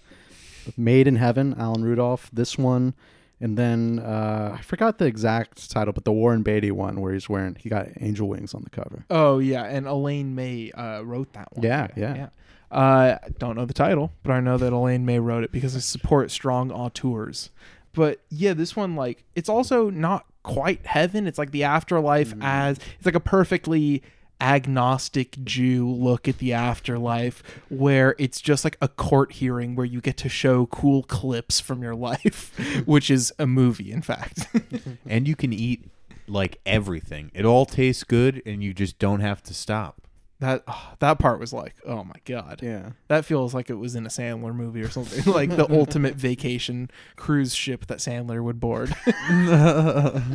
Made 0.78 1.06
in 1.06 1.16
Heaven, 1.16 1.54
Alan 1.58 1.84
Rudolph. 1.84 2.30
This 2.32 2.56
one, 2.56 2.94
and 3.42 3.58
then 3.58 3.98
uh, 3.98 4.56
I 4.56 4.62
forgot 4.62 4.98
the 4.98 5.06
exact 5.06 5.68
title, 5.68 5.92
but 5.92 6.04
the 6.04 6.12
Warren 6.12 6.44
Beatty 6.44 6.70
one, 6.70 7.00
where 7.00 7.12
he's 7.12 7.28
wearing 7.28 7.56
he 7.58 7.68
got 7.68 7.88
angel 8.00 8.28
wings 8.28 8.54
on 8.54 8.62
the 8.62 8.70
cover. 8.70 9.04
Oh 9.10 9.40
yeah, 9.40 9.64
and 9.64 9.86
Elaine 9.86 10.36
May 10.36 10.70
uh, 10.70 11.02
wrote 11.02 11.32
that 11.32 11.48
one. 11.52 11.64
Yeah, 11.64 11.88
yeah. 11.96 12.28
Uh, 12.70 13.18
I 13.22 13.28
don't 13.38 13.56
know 13.56 13.66
the 13.66 13.74
title, 13.74 14.12
but 14.22 14.32
I 14.32 14.38
know 14.38 14.56
that 14.58 14.72
Elaine 14.72 15.04
May 15.04 15.18
wrote 15.18 15.42
it 15.42 15.50
because 15.50 15.74
I 15.74 15.80
support 15.80 16.30
strong 16.30 16.70
auteurs. 16.70 17.50
But 17.92 18.20
yeah, 18.30 18.54
this 18.54 18.76
one 18.76 18.94
like 18.94 19.24
it's 19.34 19.48
also 19.48 19.90
not 19.90 20.24
quite 20.44 20.86
heaven. 20.86 21.26
It's 21.26 21.38
like 21.38 21.50
the 21.50 21.64
afterlife 21.64 22.32
as 22.40 22.78
it's 22.96 23.06
like 23.06 23.16
a 23.16 23.20
perfectly 23.20 24.04
agnostic 24.42 25.42
Jew 25.44 25.88
look 25.88 26.26
at 26.26 26.38
the 26.38 26.52
afterlife 26.52 27.42
where 27.68 28.16
it's 28.18 28.40
just 28.40 28.64
like 28.64 28.76
a 28.82 28.88
court 28.88 29.32
hearing 29.32 29.76
where 29.76 29.86
you 29.86 30.00
get 30.00 30.16
to 30.18 30.28
show 30.28 30.66
cool 30.66 31.04
clips 31.04 31.60
from 31.60 31.82
your 31.82 31.94
life, 31.94 32.52
which 32.86 33.10
is 33.10 33.32
a 33.38 33.46
movie 33.46 33.92
in 33.92 34.02
fact. 34.02 34.48
and 35.06 35.28
you 35.28 35.36
can 35.36 35.52
eat 35.52 35.88
like 36.26 36.58
everything. 36.66 37.30
It 37.34 37.44
all 37.44 37.66
tastes 37.66 38.04
good, 38.04 38.42
and 38.44 38.62
you 38.62 38.74
just 38.74 38.98
don't 38.98 39.20
have 39.20 39.42
to 39.44 39.54
stop. 39.54 40.02
That 40.40 40.64
oh, 40.66 40.94
that 40.98 41.20
part 41.20 41.38
was 41.38 41.52
like, 41.52 41.76
oh 41.86 42.02
my 42.02 42.16
god. 42.24 42.60
Yeah. 42.62 42.90
That 43.06 43.24
feels 43.24 43.54
like 43.54 43.70
it 43.70 43.74
was 43.74 43.94
in 43.94 44.06
a 44.06 44.08
Sandler 44.08 44.52
movie 44.52 44.82
or 44.82 44.90
something. 44.90 45.32
like 45.32 45.50
the 45.50 45.70
ultimate 45.70 46.16
vacation 46.16 46.90
cruise 47.14 47.54
ship 47.54 47.86
that 47.86 47.98
Sandler 47.98 48.42
would 48.42 48.58
board. 48.58 48.92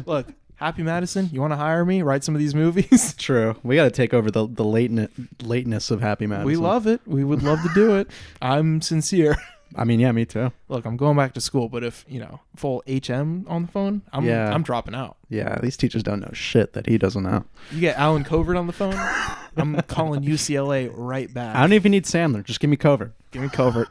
Look, 0.06 0.28
Happy 0.58 0.82
Madison, 0.84 1.30
you 1.32 1.40
want 1.40 1.54
to 1.54 1.58
hire 1.58 1.86
me? 1.86 2.02
Write 2.02 2.24
some 2.24 2.34
of 2.36 2.40
these 2.40 2.56
movies? 2.56 3.14
True. 3.18 3.56
We 3.64 3.76
got 3.76 3.84
to 3.86 3.92
take 3.92 4.14
over 4.14 4.30
the 4.32 4.48
the 4.48 4.66
latent 4.66 5.12
lateness 5.44 5.92
of 5.92 6.02
Happy 6.02 6.26
Madison. 6.28 6.48
we 6.48 6.56
love 6.56 6.88
it. 6.88 7.00
We 7.06 7.24
would 7.24 7.44
love 7.44 7.62
to 7.62 7.70
do 7.74 7.96
it. 7.98 8.10
I'm 8.42 8.82
sincere. 8.82 9.38
I 9.76 9.84
mean, 9.84 10.00
yeah, 10.00 10.12
me 10.14 10.26
too. 10.26 10.52
Look, 10.70 10.86
I'm 10.86 10.96
going 10.98 11.18
back 11.18 11.34
to 11.34 11.42
school, 11.42 11.68
but 11.70 11.84
if, 11.84 12.06
you 12.08 12.20
know, 12.20 12.40
full 12.56 12.82
HM 12.88 13.46
on 13.50 13.64
the 13.64 13.72
phone, 13.72 14.02
I'm 14.14 14.26
Yeah. 14.26 14.52
I'm 14.52 14.64
dropping 14.64 14.96
out. 14.96 15.18
Yeah, 15.30 15.60
these 15.62 15.76
teachers 15.78 16.04
don't 16.04 16.22
know 16.22 16.32
shit 16.34 16.72
that 16.74 16.88
he 16.88 16.98
doesn't 16.98 17.22
know. 17.22 17.44
You 17.72 17.82
get 17.82 17.98
Allen 17.98 18.24
Covert 18.24 18.56
on 18.56 18.66
the 18.66 18.74
phone, 18.74 18.96
I'm 19.58 19.76
calling 19.84 20.24
UCLA 20.24 20.90
right 20.94 21.32
back. 21.32 21.56
I 21.56 21.62
don't 21.62 21.74
even 21.74 21.92
need 21.92 22.06
Sandler. 22.06 22.44
Just 22.44 22.62
give 22.62 22.70
me 22.70 22.78
Covert. 22.78 23.12
Give 23.32 23.42
me 23.42 23.50
covert. 23.50 23.90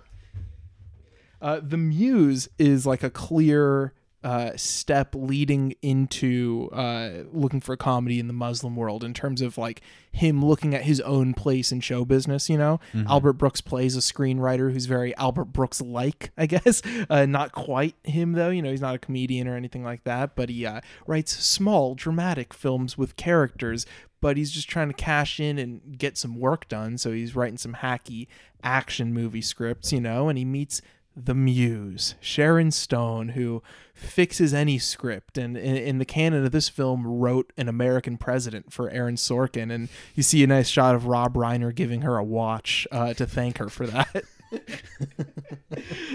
Uh, 1.43 1.61
the 1.63 1.77
Muse 1.77 2.49
is 2.59 2.87
like 2.87 3.03
a 3.03 3.11
clear 3.11 3.93
uh, 4.27 4.51
step 4.57 5.15
leading 5.15 5.73
into 5.83 6.69
uh, 6.73 7.11
looking 7.33 7.61
for 7.61 7.77
comedy 7.77 8.19
in 8.19 8.27
the 8.27 8.33
Muslim 8.33 8.75
world 8.75 9.05
in 9.05 9.15
terms 9.15 9.41
of 9.41 9.57
like 9.57 9.81
him 10.11 10.45
looking 10.45 10.75
at 10.75 10.83
his 10.83 11.01
own 11.03 11.33
place 11.33 11.71
in 11.71 11.79
show 11.81 12.05
business. 12.05 12.51
You 12.51 12.59
know, 12.59 12.81
Mhm. 12.93 13.07
Albert 13.07 13.35
Brooks 13.35 13.61
plays 13.61 13.97
a 13.97 14.01
screenwriter 14.01 14.73
who's 14.73 14.87
very 14.87 15.15
Albert 15.17 15.47
Brooks 15.53 15.81
like, 15.81 16.33
I 16.37 16.47
guess. 16.47 16.83
Uh, 17.09 17.25
not 17.27 17.53
quite 17.53 17.95
him 18.03 18.33
though. 18.33 18.51
You 18.51 18.63
know, 18.63 18.71
he's 18.73 18.81
not 18.81 18.97
a 18.97 18.99
comedian 18.99 19.47
or 19.47 19.55
anything 19.57 19.85
like 19.85 20.03
that. 20.03 20.35
But 20.35 20.49
he 20.49 20.67
uh, 20.67 20.81
writes 21.07 21.33
small, 21.33 21.95
dramatic 21.95 22.53
films 22.53 22.99
with 22.99 23.15
characters. 23.15 23.87
But 24.21 24.37
he's 24.37 24.51
just 24.51 24.69
trying 24.69 24.89
to 24.89 24.95
cash 24.95 25.39
in 25.39 25.57
and 25.59 25.97
get 25.99 26.19
some 26.19 26.41
work 26.41 26.67
done. 26.69 26.99
So 26.99 27.13
he's 27.13 27.37
writing 27.37 27.59
some 27.59 27.75
hacky 27.75 28.27
action 28.63 29.13
movie 29.15 29.43
scripts, 29.43 29.93
you 29.93 30.01
know, 30.01 30.29
and 30.29 30.37
he 30.37 30.45
meets 30.45 30.83
the 31.17 31.35
muse, 31.35 32.15
Sharon 32.21 32.71
Stone, 32.71 33.31
who 33.31 33.63
fixes 33.95 34.53
any 34.53 34.79
script 34.79 35.39
and 35.39 35.57
in, 35.57 35.77
in 35.77 35.99
the 35.99 36.05
canon 36.05 36.45
of 36.45 36.53
this 36.53 36.69
film 36.69 37.07
wrote 37.07 37.53
an 37.57 37.69
American 37.69 38.19
president 38.19 38.71
for 38.71 38.91
Aaron 38.91 39.17
Sorkin. 39.17 39.73
And 39.73 39.89
you 40.15 40.23
see 40.23 40.45
a 40.45 40.47
nice 40.47 40.69
shot 40.69 40.95
of 40.95 41.07
Rob 41.07 41.35
Reiner 41.35 41.75
giving 41.75 42.03
her 42.03 42.19
a 42.19 42.25
watch 42.25 42.87
uh, 42.93 43.15
to 43.15 43.27
thank 43.27 43.57
her 43.59 43.71
for 43.71 43.87
that. 43.87 44.25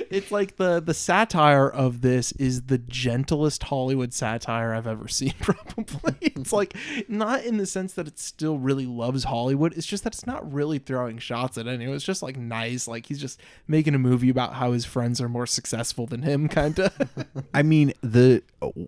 it's 0.10 0.32
like 0.32 0.58
the 0.58 0.80
the 0.80 0.94
satire 0.94 1.70
of 1.70 2.02
this 2.02 2.32
is 2.34 2.64
the 2.64 2.78
gentlest 2.78 3.64
Hollywood 3.64 4.14
satire 4.14 4.74
I've 4.74 4.88
ever 4.88 5.08
seen. 5.08 5.34
Probably 5.40 6.16
it's 6.22 6.54
like 6.54 6.76
not 7.08 7.44
in 7.44 7.58
the 7.58 7.66
sense 7.66 7.94
that 7.94 8.08
it 8.08 8.20
still 8.20 8.58
really 8.58 8.86
loves 8.86 9.26
Hollywood. 9.26 9.74
It's 9.78 9.88
just 9.88 10.04
that 10.04 10.14
it's 10.14 10.28
not 10.28 10.52
really 10.52 10.80
throwing 10.80 11.18
shots 11.18 11.58
at 11.58 11.68
anyone. 11.68 11.96
It's 11.96 12.06
just 12.06 12.24
like 12.24 12.38
nice. 12.38 12.88
Like 12.88 13.06
he's 13.06 13.20
just 13.20 13.40
making 13.68 13.96
a 13.96 14.00
movie 14.00 14.30
about 14.30 14.54
how 14.54 14.72
his 14.72 14.86
friends 14.86 15.22
are 15.22 15.30
more 15.30 15.48
successful 15.48 16.06
than 16.06 16.24
him, 16.24 16.48
kind 16.48 16.80
of. 16.80 16.94
I 17.54 17.64
mean 17.64 17.94
the 18.02 18.44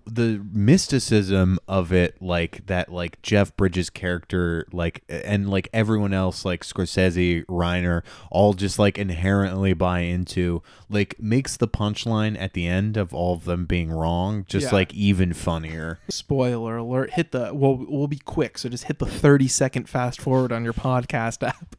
the 0.06 0.46
mysticism 0.52 1.60
of 1.68 1.92
it, 1.92 2.22
like 2.22 2.66
that, 2.68 2.92
like 2.92 3.22
Jeff 3.22 3.56
Bridges' 3.56 3.90
character, 3.90 4.68
like 4.72 5.04
and 5.10 5.50
like 5.50 5.70
everyone 5.74 6.14
else, 6.14 6.46
like 6.46 6.64
Scorsese, 6.64 7.46
Reiner, 7.46 8.04
all 8.32 8.54
just 8.54 8.80
like 8.80 8.98
inherently 9.44 9.74
buy 9.74 10.00
into, 10.00 10.62
like 10.90 11.16
makes 11.20 11.58
the 11.58 11.68
punchline 11.68 12.40
at 12.40 12.54
the 12.54 12.66
end 12.68 12.98
of 12.98 13.14
all 13.14 13.34
of 13.34 13.46
them 13.46 13.66
being 13.66 13.92
wrong 13.92 14.46
just 14.48 14.68
Yeah. 14.68 14.74
like 14.74 14.94
even 14.94 15.34
funnier. 15.34 16.00
Spoiler 16.10 16.78
alert! 16.78 17.12
Hit 17.14 17.32
the 17.32 17.54
well. 17.54 17.76
We'll 17.88 18.08
be 18.08 18.18
quick, 18.20 18.58
so 18.58 18.70
just 18.70 18.86
hit 18.86 19.00
the 19.00 19.06
thirty 19.06 19.48
second 19.48 19.90
fast 19.90 20.20
forward 20.22 20.52
on 20.52 20.64
your 20.64 20.74
podcast 20.74 21.42
app. 21.48 21.76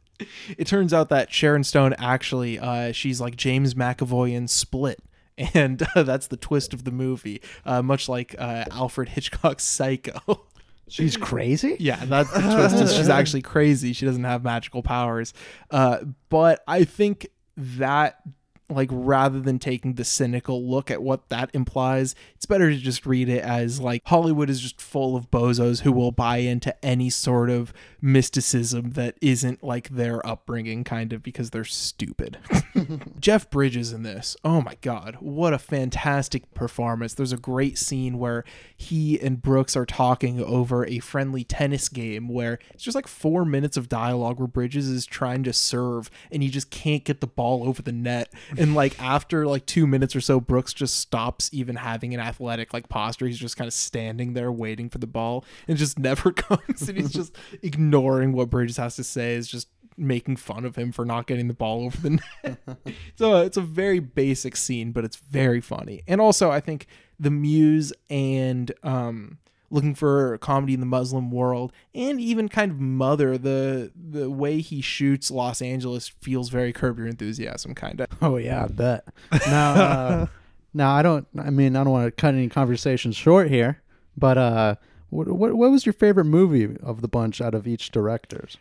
it 0.56 0.66
turns 0.66 0.92
out 0.92 1.08
that 1.08 1.32
Sharon 1.32 1.64
Stone 1.64 1.94
actually, 1.98 2.58
uh, 2.58 2.92
she's 2.92 3.20
like 3.20 3.36
James 3.36 3.74
McAvoy 3.74 4.32
in 4.32 4.48
Split. 4.48 5.00
And 5.52 5.84
uh, 5.96 6.04
that's 6.04 6.28
the 6.28 6.36
twist 6.36 6.72
of 6.72 6.84
the 6.84 6.92
movie, 6.92 7.42
uh, 7.66 7.82
much 7.82 8.08
like 8.08 8.36
uh, 8.38 8.66
Alfred 8.70 9.08
Hitchcock's 9.08 9.64
Psycho. 9.64 10.46
She's 10.88 11.16
crazy. 11.16 11.76
Yeah, 11.80 12.04
that's 12.04 12.30
the 12.30 12.40
twist. 12.40 12.76
is 12.76 12.94
she's 12.94 13.08
actually 13.08 13.42
crazy. 13.42 13.92
She 13.94 14.06
doesn't 14.06 14.22
have 14.22 14.44
magical 14.44 14.80
powers. 14.82 15.32
Uh, 15.72 15.98
but 16.28 16.62
I 16.68 16.84
think 16.84 17.26
that 17.56 18.20
like 18.68 18.88
rather 18.90 19.40
than 19.40 19.58
taking 19.58 19.94
the 19.94 20.04
cynical 20.04 20.68
look 20.68 20.90
at 20.90 21.02
what 21.02 21.28
that 21.28 21.50
implies 21.52 22.14
it's 22.34 22.46
better 22.46 22.70
to 22.70 22.76
just 22.76 23.04
read 23.06 23.28
it 23.28 23.42
as 23.42 23.80
like 23.80 24.02
hollywood 24.06 24.48
is 24.48 24.60
just 24.60 24.80
full 24.80 25.16
of 25.16 25.30
bozos 25.30 25.82
who 25.82 25.92
will 25.92 26.12
buy 26.12 26.38
into 26.38 26.74
any 26.84 27.10
sort 27.10 27.50
of 27.50 27.72
mysticism 28.04 28.90
that 28.90 29.16
isn't 29.22 29.64
like 29.64 29.88
their 29.88 30.24
upbringing 30.26 30.84
kind 30.84 31.10
of 31.14 31.22
because 31.22 31.50
they're 31.50 31.64
stupid. 31.64 32.36
Jeff 33.18 33.48
bridges 33.48 33.92
in 33.92 34.02
this. 34.02 34.36
Oh 34.44 34.60
my 34.60 34.76
god. 34.82 35.16
What 35.20 35.54
a 35.54 35.58
fantastic 35.58 36.52
performance. 36.52 37.14
There's 37.14 37.32
a 37.32 37.38
great 37.38 37.78
scene 37.78 38.18
where 38.18 38.44
he 38.76 39.18
and 39.20 39.40
brooks 39.40 39.74
are 39.74 39.86
talking 39.86 40.38
over 40.42 40.84
a 40.84 40.98
friendly 40.98 41.44
tennis 41.44 41.88
game 41.88 42.28
where 42.28 42.58
it's 42.74 42.84
just 42.84 42.94
like 42.94 43.08
four 43.08 43.46
minutes 43.46 43.78
of 43.78 43.88
dialogue 43.88 44.38
where 44.38 44.46
bridges 44.46 44.86
is 44.86 45.06
trying 45.06 45.42
to 45.44 45.54
serve 45.54 46.10
and 46.30 46.42
he 46.42 46.50
just 46.50 46.70
can't 46.70 47.04
get 47.04 47.22
the 47.22 47.26
ball 47.26 47.66
over 47.66 47.80
the 47.80 47.92
net 47.92 48.30
and 48.58 48.74
like 48.74 49.00
after 49.00 49.46
like 49.46 49.66
two 49.66 49.86
minutes 49.86 50.14
or 50.14 50.20
so 50.20 50.40
brooks 50.40 50.72
just 50.72 50.98
stops 50.98 51.50
even 51.52 51.76
having 51.76 52.14
an 52.14 52.20
athletic 52.20 52.72
like 52.72 52.88
posture. 52.88 53.26
He's 53.26 53.38
just 53.38 53.56
kind 53.56 53.68
of 53.68 53.74
standing 53.74 54.34
there 54.34 54.50
waiting 54.52 54.88
for 54.88 54.98
the 54.98 55.06
ball 55.06 55.44
and 55.68 55.76
just 55.76 55.98
never 56.10 56.32
comes. 56.32 56.88
And 56.88 56.98
he's 56.98 57.12
just 57.12 57.36
ignoring 57.62 58.32
what 58.32 58.50
bridges 58.50 58.76
has 58.76 58.96
to 58.96 59.04
say 59.04 59.34
is 59.34 59.48
just 59.48 59.68
making 59.96 60.36
fun 60.36 60.64
of 60.64 60.74
him 60.76 60.90
for 60.90 61.04
not 61.04 61.26
getting 61.26 61.46
the 61.46 61.54
ball 61.54 61.84
over 61.84 61.96
the 61.98 62.10
net. 62.10 62.58
So 63.16 63.42
it's 63.42 63.56
a 63.56 63.62
very 63.62 64.00
basic 64.00 64.56
scene 64.56 64.92
but 64.92 65.04
it's 65.04 65.16
very 65.16 65.60
funny. 65.60 66.02
And 66.08 66.20
also 66.20 66.50
i 66.50 66.60
think 66.60 66.86
the 67.20 67.30
muse 67.30 67.92
and 68.10 68.72
um 68.82 69.38
looking 69.74 69.94
for 69.94 70.38
comedy 70.38 70.72
in 70.72 70.80
the 70.80 70.86
Muslim 70.86 71.30
world, 71.30 71.72
and 71.94 72.20
even 72.20 72.48
kind 72.48 72.70
of 72.70 72.80
Mother. 72.80 73.36
The 73.36 73.92
the 73.94 74.30
way 74.30 74.60
he 74.60 74.80
shoots 74.80 75.30
Los 75.30 75.60
Angeles 75.60 76.08
feels 76.08 76.48
very 76.48 76.72
Curb 76.72 76.98
Your 76.98 77.08
Enthusiasm, 77.08 77.74
kind 77.74 78.00
of. 78.00 78.08
Oh 78.22 78.36
yeah, 78.36 78.64
I 78.64 78.68
bet. 78.68 79.04
Now, 79.46 79.74
uh, 79.74 80.26
now 80.74 80.94
I 80.94 81.02
don't. 81.02 81.26
I 81.38 81.50
mean, 81.50 81.76
I 81.76 81.84
don't 81.84 81.92
want 81.92 82.06
to 82.06 82.10
cut 82.10 82.34
any 82.34 82.48
conversations 82.48 83.16
short 83.16 83.50
here, 83.50 83.82
but 84.16 84.38
uh, 84.38 84.76
what, 85.10 85.28
what 85.28 85.54
what 85.54 85.70
was 85.70 85.84
your 85.84 85.92
favorite 85.92 86.24
movie 86.24 86.76
of 86.82 87.02
the 87.02 87.08
bunch 87.08 87.40
out 87.40 87.54
of 87.54 87.66
each 87.66 87.90
directors? 87.90 88.56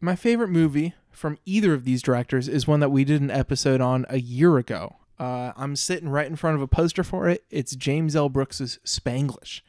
My 0.00 0.14
favorite 0.14 0.50
movie 0.50 0.94
from 1.10 1.38
either 1.44 1.72
of 1.72 1.84
these 1.84 2.02
directors 2.02 2.48
is 2.48 2.66
one 2.66 2.80
that 2.80 2.90
we 2.90 3.04
did 3.04 3.20
an 3.22 3.30
episode 3.30 3.80
on 3.80 4.06
a 4.08 4.18
year 4.18 4.58
ago. 4.58 4.96
Uh, 5.18 5.52
I'm 5.56 5.76
sitting 5.76 6.08
right 6.08 6.26
in 6.26 6.36
front 6.36 6.56
of 6.56 6.62
a 6.62 6.66
poster 6.66 7.04
for 7.04 7.28
it. 7.28 7.44
It's 7.50 7.76
James 7.76 8.16
L. 8.16 8.28
Brooks's 8.28 8.78
Spanglish. 8.84 9.60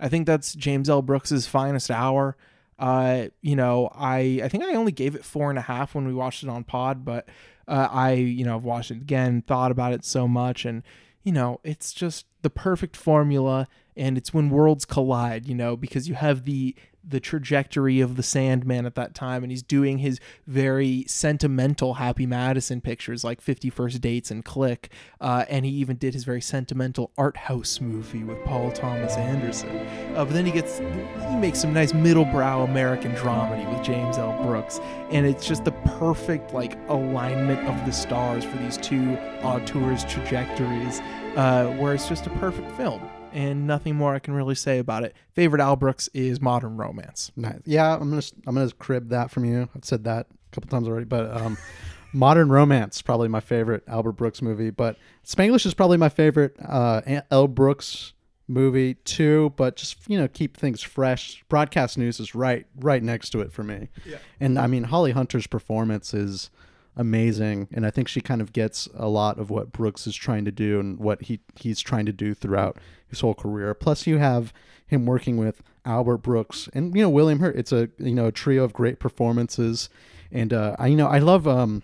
I 0.00 0.08
think 0.08 0.26
that's 0.26 0.54
James 0.54 0.88
L. 0.88 1.02
Brooks's 1.02 1.46
finest 1.46 1.90
hour. 1.90 2.36
Uh, 2.78 3.26
you 3.42 3.54
know, 3.54 3.90
I 3.94 4.40
I 4.42 4.48
think 4.48 4.64
I 4.64 4.74
only 4.74 4.92
gave 4.92 5.14
it 5.14 5.24
four 5.24 5.50
and 5.50 5.58
a 5.58 5.62
half 5.62 5.94
when 5.94 6.06
we 6.06 6.14
watched 6.14 6.42
it 6.42 6.48
on 6.48 6.64
Pod, 6.64 7.04
but 7.04 7.28
uh, 7.68 7.88
I 7.90 8.12
you 8.12 8.44
know 8.44 8.56
I've 8.56 8.64
watched 8.64 8.90
it 8.90 8.96
again, 8.96 9.42
thought 9.46 9.70
about 9.70 9.92
it 9.92 10.04
so 10.04 10.26
much, 10.26 10.64
and 10.64 10.82
you 11.22 11.32
know 11.32 11.60
it's 11.62 11.92
just 11.92 12.24
the 12.40 12.48
perfect 12.48 12.96
formula, 12.96 13.68
and 13.96 14.16
it's 14.16 14.32
when 14.32 14.48
worlds 14.48 14.86
collide. 14.86 15.46
You 15.46 15.54
know, 15.54 15.76
because 15.76 16.08
you 16.08 16.14
have 16.14 16.46
the 16.46 16.74
the 17.06 17.20
trajectory 17.20 18.00
of 18.00 18.16
the 18.16 18.22
Sandman 18.22 18.86
at 18.86 18.94
that 18.94 19.14
time, 19.14 19.42
and 19.42 19.50
he's 19.50 19.62
doing 19.62 19.98
his 19.98 20.20
very 20.46 21.04
sentimental 21.06 21.94
Happy 21.94 22.26
Madison 22.26 22.80
pictures 22.80 23.24
like 23.24 23.40
Fifty 23.40 23.70
First 23.70 24.00
Dates 24.00 24.30
and 24.30 24.44
Click, 24.44 24.90
uh, 25.20 25.44
and 25.48 25.64
he 25.64 25.70
even 25.72 25.96
did 25.96 26.14
his 26.14 26.24
very 26.24 26.40
sentimental 26.40 27.10
art 27.16 27.36
house 27.36 27.80
movie 27.80 28.24
with 28.24 28.42
Paul 28.44 28.70
Thomas 28.72 29.16
Anderson. 29.16 29.76
Uh, 30.14 30.24
but 30.24 30.32
then 30.32 30.44
he 30.44 30.52
gets 30.52 30.78
he 30.78 31.36
makes 31.36 31.60
some 31.60 31.72
nice 31.72 31.92
middlebrow 31.92 32.64
American 32.64 33.12
dramedy 33.12 33.68
with 33.72 33.84
James 33.84 34.18
L. 34.18 34.40
Brooks, 34.42 34.78
and 35.10 35.26
it's 35.26 35.46
just 35.46 35.64
the 35.64 35.72
perfect 35.72 36.52
like 36.52 36.76
alignment 36.88 37.60
of 37.68 37.86
the 37.86 37.92
stars 37.92 38.44
for 38.44 38.56
these 38.58 38.76
two 38.78 39.16
auteurs' 39.42 40.04
trajectories, 40.04 41.00
uh, 41.36 41.66
where 41.78 41.94
it's 41.94 42.08
just 42.08 42.26
a 42.26 42.30
perfect 42.30 42.70
film 42.72 43.00
and 43.32 43.66
nothing 43.66 43.96
more 43.96 44.14
I 44.14 44.18
can 44.18 44.34
really 44.34 44.54
say 44.54 44.78
about 44.78 45.04
it. 45.04 45.14
Favorite 45.32 45.60
Al 45.60 45.76
Brooks 45.76 46.08
is 46.14 46.40
Modern 46.40 46.76
Romance. 46.76 47.30
Nice. 47.36 47.60
Yeah, 47.64 47.94
I'm 47.94 48.10
gonna 48.10 48.22
I'm 48.46 48.54
gonna 48.54 48.70
crib 48.72 49.08
that 49.10 49.30
from 49.30 49.44
you. 49.44 49.68
I've 49.74 49.84
said 49.84 50.04
that 50.04 50.26
a 50.30 50.54
couple 50.54 50.70
times 50.70 50.88
already, 50.88 51.06
but 51.06 51.34
um, 51.36 51.56
Modern 52.12 52.48
Romance 52.48 53.02
probably 53.02 53.28
my 53.28 53.40
favorite 53.40 53.82
Albert 53.86 54.12
Brooks 54.12 54.42
movie. 54.42 54.70
But 54.70 54.96
Spanglish 55.24 55.66
is 55.66 55.74
probably 55.74 55.96
my 55.96 56.08
favorite 56.08 56.56
uh, 56.66 57.02
L. 57.30 57.48
Brooks 57.48 58.14
movie 58.48 58.94
too. 58.94 59.52
But 59.56 59.76
just 59.76 59.96
you 60.08 60.18
know 60.18 60.28
keep 60.28 60.56
things 60.56 60.82
fresh. 60.82 61.44
Broadcast 61.48 61.98
News 61.98 62.20
is 62.20 62.34
right 62.34 62.66
right 62.76 63.02
next 63.02 63.30
to 63.30 63.40
it 63.40 63.52
for 63.52 63.62
me. 63.62 63.88
Yeah. 64.04 64.18
And 64.40 64.58
I 64.58 64.66
mean 64.66 64.84
Holly 64.84 65.12
Hunter's 65.12 65.46
performance 65.46 66.14
is 66.14 66.50
amazing 66.96 67.68
and 67.72 67.86
i 67.86 67.90
think 67.90 68.08
she 68.08 68.20
kind 68.20 68.40
of 68.40 68.52
gets 68.52 68.88
a 68.94 69.08
lot 69.08 69.38
of 69.38 69.48
what 69.48 69.70
brooks 69.72 70.06
is 70.08 70.14
trying 70.14 70.44
to 70.44 70.50
do 70.50 70.80
and 70.80 70.98
what 70.98 71.22
he 71.22 71.40
he's 71.54 71.80
trying 71.80 72.04
to 72.04 72.12
do 72.12 72.34
throughout 72.34 72.76
his 73.10 73.20
whole 73.20 73.34
career. 73.34 73.74
Plus 73.74 74.06
you 74.06 74.18
have 74.18 74.52
him 74.86 75.06
working 75.06 75.36
with 75.36 75.62
albert 75.84 76.18
brooks 76.18 76.68
and 76.74 76.94
you 76.94 77.02
know 77.02 77.10
william 77.10 77.40
hurt. 77.40 77.56
It's 77.56 77.72
a 77.72 77.88
you 77.98 78.14
know 78.14 78.26
a 78.26 78.32
trio 78.32 78.64
of 78.64 78.72
great 78.72 78.98
performances. 78.98 79.88
And 80.32 80.52
uh 80.52 80.76
i 80.78 80.86
you 80.86 80.96
know 80.96 81.08
i 81.08 81.18
love 81.18 81.46
um 81.46 81.82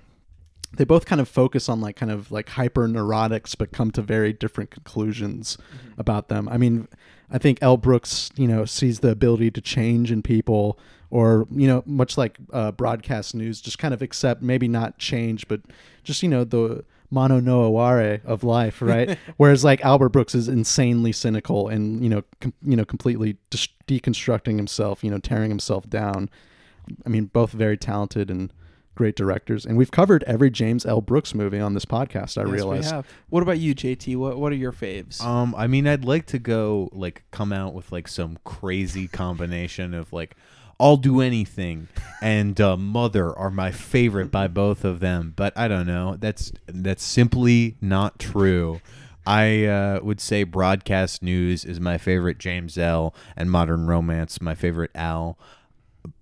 they 0.76 0.84
both 0.84 1.06
kind 1.06 1.20
of 1.20 1.28
focus 1.28 1.68
on 1.68 1.80
like 1.80 1.96
kind 1.96 2.12
of 2.12 2.30
like 2.30 2.50
hyper 2.50 2.86
neurotics 2.88 3.56
but 3.56 3.72
come 3.72 3.90
to 3.92 4.02
very 4.02 4.32
different 4.32 4.70
conclusions 4.70 5.56
about 5.98 6.28
them. 6.28 6.48
I 6.48 6.56
mean 6.56 6.88
i 7.30 7.38
think 7.38 7.58
l. 7.60 7.76
Brooks 7.76 8.30
you 8.36 8.46
know 8.48 8.64
sees 8.64 9.00
the 9.00 9.10
ability 9.10 9.50
to 9.52 9.60
change 9.60 10.12
in 10.12 10.22
people 10.22 10.78
or 11.10 11.46
you 11.50 11.66
know 11.66 11.82
much 11.86 12.18
like 12.18 12.38
uh, 12.52 12.72
broadcast 12.72 13.34
news 13.34 13.60
just 13.60 13.78
kind 13.78 13.94
of 13.94 14.02
accept 14.02 14.42
maybe 14.42 14.68
not 14.68 14.98
change 14.98 15.48
but 15.48 15.60
just 16.02 16.22
you 16.22 16.28
know 16.28 16.44
the 16.44 16.84
mono 17.10 17.40
no 17.40 17.62
aware 17.62 18.20
of 18.24 18.42
life 18.44 18.82
right 18.82 19.18
whereas 19.36 19.62
like 19.64 19.84
albert 19.84 20.10
brooks 20.10 20.34
is 20.34 20.48
insanely 20.48 21.12
cynical 21.12 21.68
and 21.68 22.02
you 22.02 22.08
know 22.08 22.22
com- 22.40 22.54
you 22.62 22.76
know 22.76 22.84
completely 22.84 23.36
just 23.50 23.70
deconstructing 23.86 24.56
himself 24.56 25.02
you 25.04 25.10
know 25.10 25.18
tearing 25.18 25.50
himself 25.50 25.88
down 25.88 26.28
i 27.04 27.08
mean 27.08 27.26
both 27.26 27.52
very 27.52 27.76
talented 27.76 28.30
and 28.30 28.52
great 28.94 29.14
directors 29.14 29.66
and 29.66 29.76
we've 29.76 29.90
covered 29.90 30.24
every 30.24 30.50
james 30.50 30.86
l 30.86 31.00
brooks 31.02 31.34
movie 31.34 31.60
on 31.60 31.74
this 31.74 31.84
podcast 31.84 32.38
i 32.38 32.42
Yes, 32.42 32.50
realize 32.50 32.86
We 32.86 32.90
have. 32.96 33.06
What 33.28 33.42
about 33.42 33.58
you, 33.58 33.74
JT? 33.74 34.16
What 34.16 34.38
What 34.38 34.52
are 34.52 34.56
your 34.56 34.72
faves? 34.72 35.20
Um, 35.22 35.54
I 35.54 35.66
mean, 35.66 35.86
I'd 35.86 36.06
like 36.06 36.24
to 36.26 36.38
go 36.38 36.88
like 36.92 37.24
come 37.30 37.52
out 37.52 37.74
with 37.74 37.92
like 37.92 38.08
some 38.08 38.38
crazy 38.44 39.06
combination 39.06 39.92
of 39.92 40.12
like 40.14 40.34
I'll 40.78 40.96
do 40.96 41.20
anything 41.20 41.88
and 42.22 42.60
uh, 42.60 42.76
Mother 42.76 43.36
are 43.36 43.50
my 43.50 43.70
favorite 43.70 44.30
by 44.30 44.48
both 44.48 44.84
of 44.84 45.00
them, 45.00 45.32
but 45.36 45.56
I 45.56 45.68
don't 45.68 45.86
know. 45.86 46.16
That's 46.18 46.52
that's 46.66 47.04
simply 47.04 47.76
not 47.80 48.18
true. 48.18 48.80
I 49.26 49.64
uh, 49.64 50.00
would 50.02 50.20
say 50.20 50.44
broadcast 50.44 51.22
news 51.22 51.64
is 51.64 51.80
my 51.80 51.98
favorite 51.98 52.38
James 52.38 52.78
L. 52.78 53.14
and 53.36 53.50
modern 53.50 53.86
romance 53.86 54.40
my 54.40 54.54
favorite 54.54 54.92
Al. 54.94 55.38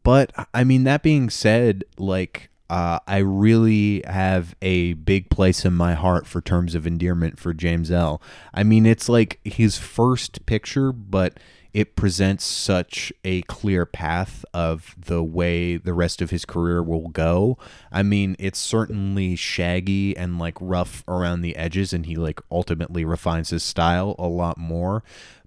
But 0.02 0.32
I 0.52 0.64
mean, 0.64 0.84
that 0.84 1.02
being 1.02 1.30
said, 1.30 1.84
like 1.98 2.50
uh, 2.70 2.98
I 3.06 3.18
really 3.18 4.02
have 4.06 4.56
a 4.62 4.94
big 4.94 5.28
place 5.30 5.64
in 5.64 5.74
my 5.74 5.94
heart 5.94 6.26
for 6.26 6.40
terms 6.40 6.74
of 6.74 6.86
endearment 6.86 7.38
for 7.38 7.52
James 7.52 7.90
L. 7.90 8.22
I 8.54 8.62
mean, 8.62 8.86
it's 8.86 9.08
like 9.08 9.38
his 9.44 9.78
first 9.78 10.46
picture, 10.46 10.90
but 10.90 11.38
it 11.74 11.96
presents 11.96 12.44
such 12.44 13.12
a 13.24 13.42
clear 13.42 13.84
path 13.84 14.44
of 14.54 14.94
the 14.96 15.24
way 15.24 15.76
the 15.76 15.92
rest 15.92 16.22
of 16.22 16.30
his 16.30 16.44
career 16.44 16.80
will 16.80 17.08
go. 17.08 17.58
I 17.90 18.04
mean, 18.04 18.36
it's 18.38 18.60
certainly 18.60 19.34
shaggy 19.34 20.16
and 20.16 20.38
like 20.38 20.56
rough 20.60 21.02
around 21.08 21.40
the 21.40 21.56
edges, 21.56 21.92
and 21.92 22.06
he 22.06 22.14
like 22.14 22.40
ultimately 22.48 23.04
refines 23.04 23.50
his 23.50 23.64
style 23.64 24.14
a 24.20 24.28
lot 24.28 24.56
more. 24.56 25.02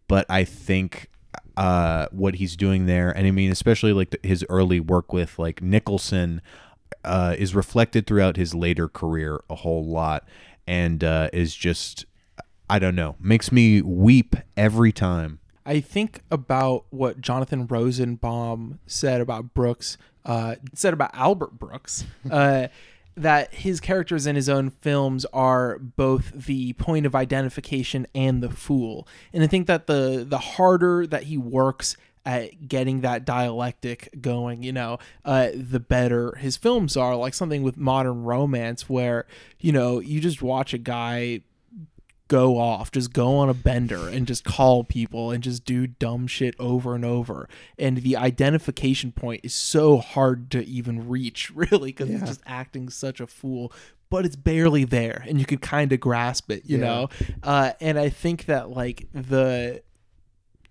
But 0.09 0.25
I 0.29 0.43
think 0.43 1.09
uh, 1.55 2.07
what 2.11 2.35
he's 2.35 2.57
doing 2.57 2.87
there, 2.87 3.09
and 3.09 3.25
I 3.25 3.31
mean, 3.31 3.49
especially 3.49 3.93
like 3.93 4.17
his 4.21 4.45
early 4.49 4.81
work 4.81 5.13
with 5.13 5.39
like 5.39 5.61
Nicholson, 5.61 6.41
uh, 7.05 7.35
is 7.37 7.55
reflected 7.55 8.05
throughout 8.05 8.35
his 8.35 8.53
later 8.53 8.89
career 8.89 9.39
a 9.49 9.55
whole 9.55 9.85
lot, 9.85 10.27
and 10.67 11.05
uh, 11.05 11.29
is 11.31 11.55
just 11.55 12.05
I 12.69 12.79
don't 12.79 12.95
know, 12.95 13.15
makes 13.17 13.49
me 13.49 13.81
weep 13.81 14.35
every 14.57 14.91
time. 14.91 15.39
I 15.67 15.81
think 15.81 16.21
about 16.31 16.85
what 16.91 17.19
Jonathan 17.19 17.67
Rosenbaum 17.67 18.79
said 18.87 19.19
about 19.19 19.53
Brooks, 19.53 19.97
uh, 20.25 20.55
said 20.73 20.93
about 20.93 21.11
Albert 21.13 21.59
Brooks, 21.59 22.05
uh, 22.31 22.69
that 23.17 23.53
his 23.53 23.81
characters 23.81 24.25
in 24.25 24.37
his 24.37 24.47
own 24.47 24.69
films 24.69 25.25
are 25.33 25.77
both 25.77 26.31
the 26.33 26.71
point 26.73 27.05
of 27.05 27.15
identification 27.15 28.07
and 28.15 28.41
the 28.41 28.49
fool. 28.49 29.05
And 29.33 29.43
I 29.43 29.47
think 29.47 29.67
that 29.67 29.87
the 29.87 30.25
the 30.27 30.37
harder 30.37 31.05
that 31.05 31.23
he 31.23 31.37
works 31.37 31.97
at 32.25 32.67
getting 32.67 33.01
that 33.01 33.25
dialectic 33.25 34.09
going, 34.21 34.61
you 34.61 34.71
know, 34.71 34.99
uh, 35.25 35.49
the 35.53 35.79
better 35.79 36.35
his 36.35 36.55
films 36.57 36.95
are. 36.95 37.15
Like 37.15 37.33
something 37.33 37.63
with 37.63 37.77
modern 37.77 38.23
romance, 38.23 38.87
where 38.89 39.25
you 39.59 39.73
know 39.73 39.99
you 39.99 40.21
just 40.21 40.41
watch 40.41 40.73
a 40.73 40.77
guy 40.77 41.41
go 42.27 42.57
off, 42.57 42.91
just 42.91 43.13
go 43.13 43.35
on 43.37 43.49
a 43.49 43.53
bender 43.53 44.07
and 44.07 44.27
just 44.27 44.43
call 44.43 44.83
people 44.83 45.31
and 45.31 45.43
just 45.43 45.65
do 45.65 45.87
dumb 45.87 46.27
shit 46.27 46.55
over 46.59 46.93
and 46.95 47.05
over. 47.05 47.47
And 47.79 47.97
the 47.97 48.15
identification 48.17 49.11
point 49.11 49.41
is 49.43 49.53
so 49.53 49.97
hard 49.97 50.49
to 50.51 50.65
even 50.65 51.07
reach, 51.09 51.51
really, 51.55 51.91
because 51.91 52.09
Yeah. 52.09 52.17
it's 52.17 52.27
just 52.29 52.41
acting 52.45 52.89
such 52.89 53.19
a 53.19 53.27
fool. 53.27 53.71
But 54.09 54.25
it's 54.25 54.37
barely 54.37 54.85
there, 54.85 55.25
and 55.27 55.37
you 55.37 55.45
could 55.45 55.59
kind 55.61 55.91
of 55.91 55.99
grasp 55.99 56.49
it, 56.49 56.63
you 56.65 56.77
Yeah. 56.77 56.85
know. 56.85 57.09
Uh, 57.43 57.73
and 57.81 57.99
I 57.99 58.07
think 58.09 58.45
that 58.45 58.69
like 58.69 59.07
the 59.13 59.81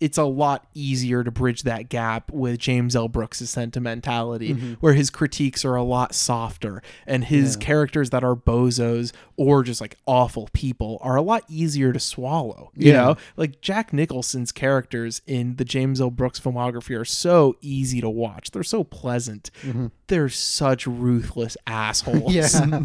it's 0.01 0.19
a 0.19 0.25
lot 0.25 0.67
easier 0.75 1.25
to 1.25 1.31
bridge 1.31 1.63
that 1.63 1.89
gap 1.89 2.31
with 2.31 2.59
James 2.59 2.95
L. 2.95 3.09
Brooks' 3.09 3.39
sentimentality, 3.49 4.55
Mhm. 4.55 4.77
where 4.81 4.93
his 4.95 5.09
critiques 5.11 5.65
are 5.65 5.75
a 5.77 5.83
lot 5.83 6.15
softer 6.15 6.83
and 7.07 7.25
his 7.25 7.55
Yeah. 7.57 7.65
characters 7.65 8.11
that 8.11 8.23
are 8.23 8.37
bozos 8.37 9.13
or 9.37 9.63
just 9.63 9.81
like 9.81 9.97
awful 10.07 10.49
people 10.53 10.99
are 11.01 11.17
a 11.17 11.23
lot 11.23 11.45
easier 11.49 11.93
to 11.93 12.01
swallow. 12.01 12.71
You 12.77 12.89
Yeah. 12.93 13.03
know, 13.03 13.17
like 13.37 13.61
Jack 13.61 13.93
Nicholson's 13.93 14.53
characters 14.53 15.23
in 15.27 15.57
the 15.57 15.65
James 15.65 16.01
L. 16.01 16.11
Brooks 16.11 16.39
filmography 16.41 16.99
are 16.99 17.05
so 17.05 17.57
easy 17.63 18.01
to 18.01 18.11
watch. 18.11 18.51
They're 18.51 18.63
so 18.63 18.85
pleasant. 18.85 19.51
Mhm. 19.63 19.91
They're 20.09 20.29
such 20.29 20.87
ruthless 20.87 21.57
assholes. 21.67 22.35
yeah. 22.35 22.83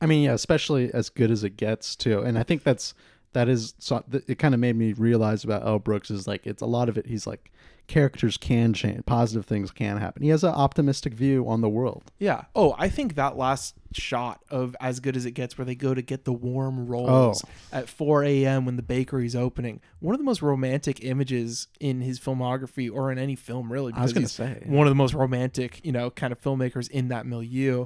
I 0.00 0.06
mean, 0.06 0.24
yeah, 0.24 0.32
especially 0.32 0.92
as 0.92 1.08
good 1.08 1.30
as 1.30 1.44
it 1.44 1.56
gets 1.56 1.96
too. 1.96 2.20
And 2.20 2.38
I 2.38 2.42
think 2.42 2.62
that's 2.62 2.94
that 3.34 3.48
is 3.48 3.74
so, 3.78 4.02
it 4.26 4.38
kind 4.38 4.54
of 4.54 4.60
made 4.60 4.74
me 4.76 4.92
realize 4.94 5.44
about 5.44 5.66
L. 5.66 5.78
Brooks 5.78 6.10
is 6.10 6.26
like 6.26 6.46
it's 6.46 6.62
a 6.62 6.66
lot 6.66 6.88
of 6.88 6.96
it 6.98 7.06
he's 7.06 7.26
like 7.26 7.52
characters 7.86 8.38
can 8.38 8.72
change, 8.72 9.04
positive 9.04 9.44
things 9.44 9.70
can 9.70 9.98
happen. 9.98 10.22
He 10.22 10.30
has 10.30 10.42
an 10.42 10.54
optimistic 10.54 11.12
view 11.12 11.46
on 11.46 11.60
the 11.60 11.68
world. 11.68 12.04
Yeah. 12.18 12.44
Oh, 12.56 12.74
I 12.78 12.88
think 12.88 13.14
that 13.16 13.36
last 13.36 13.74
shot 13.92 14.40
of 14.50 14.74
As 14.80 15.00
Good 15.00 15.16
as 15.18 15.26
It 15.26 15.32
Gets, 15.32 15.58
where 15.58 15.66
they 15.66 15.74
go 15.74 15.92
to 15.92 16.00
get 16.00 16.24
the 16.24 16.32
warm 16.32 16.86
rolls 16.86 17.44
Oh. 17.44 17.48
at 17.76 17.90
4 17.90 18.24
a.m. 18.24 18.64
when 18.64 18.76
the 18.76 18.82
bakery's 18.82 19.36
opening, 19.36 19.82
one 20.00 20.14
of 20.14 20.18
the 20.18 20.24
most 20.24 20.40
romantic 20.40 21.04
images 21.04 21.68
in 21.78 22.00
his 22.00 22.18
filmography 22.18 22.90
or 22.90 23.12
in 23.12 23.18
any 23.18 23.36
film, 23.36 23.70
really. 23.70 23.92
I 23.92 24.00
was 24.00 24.14
gonna 24.14 24.24
he's 24.24 24.32
say, 24.32 24.62
One 24.64 24.86
of 24.86 24.90
the 24.90 24.94
most 24.96 25.12
romantic, 25.12 25.84
you 25.84 25.92
know, 25.92 26.08
kind 26.08 26.32
of 26.32 26.40
filmmakers 26.40 26.88
in 26.90 27.08
that 27.08 27.26
milieu. 27.26 27.84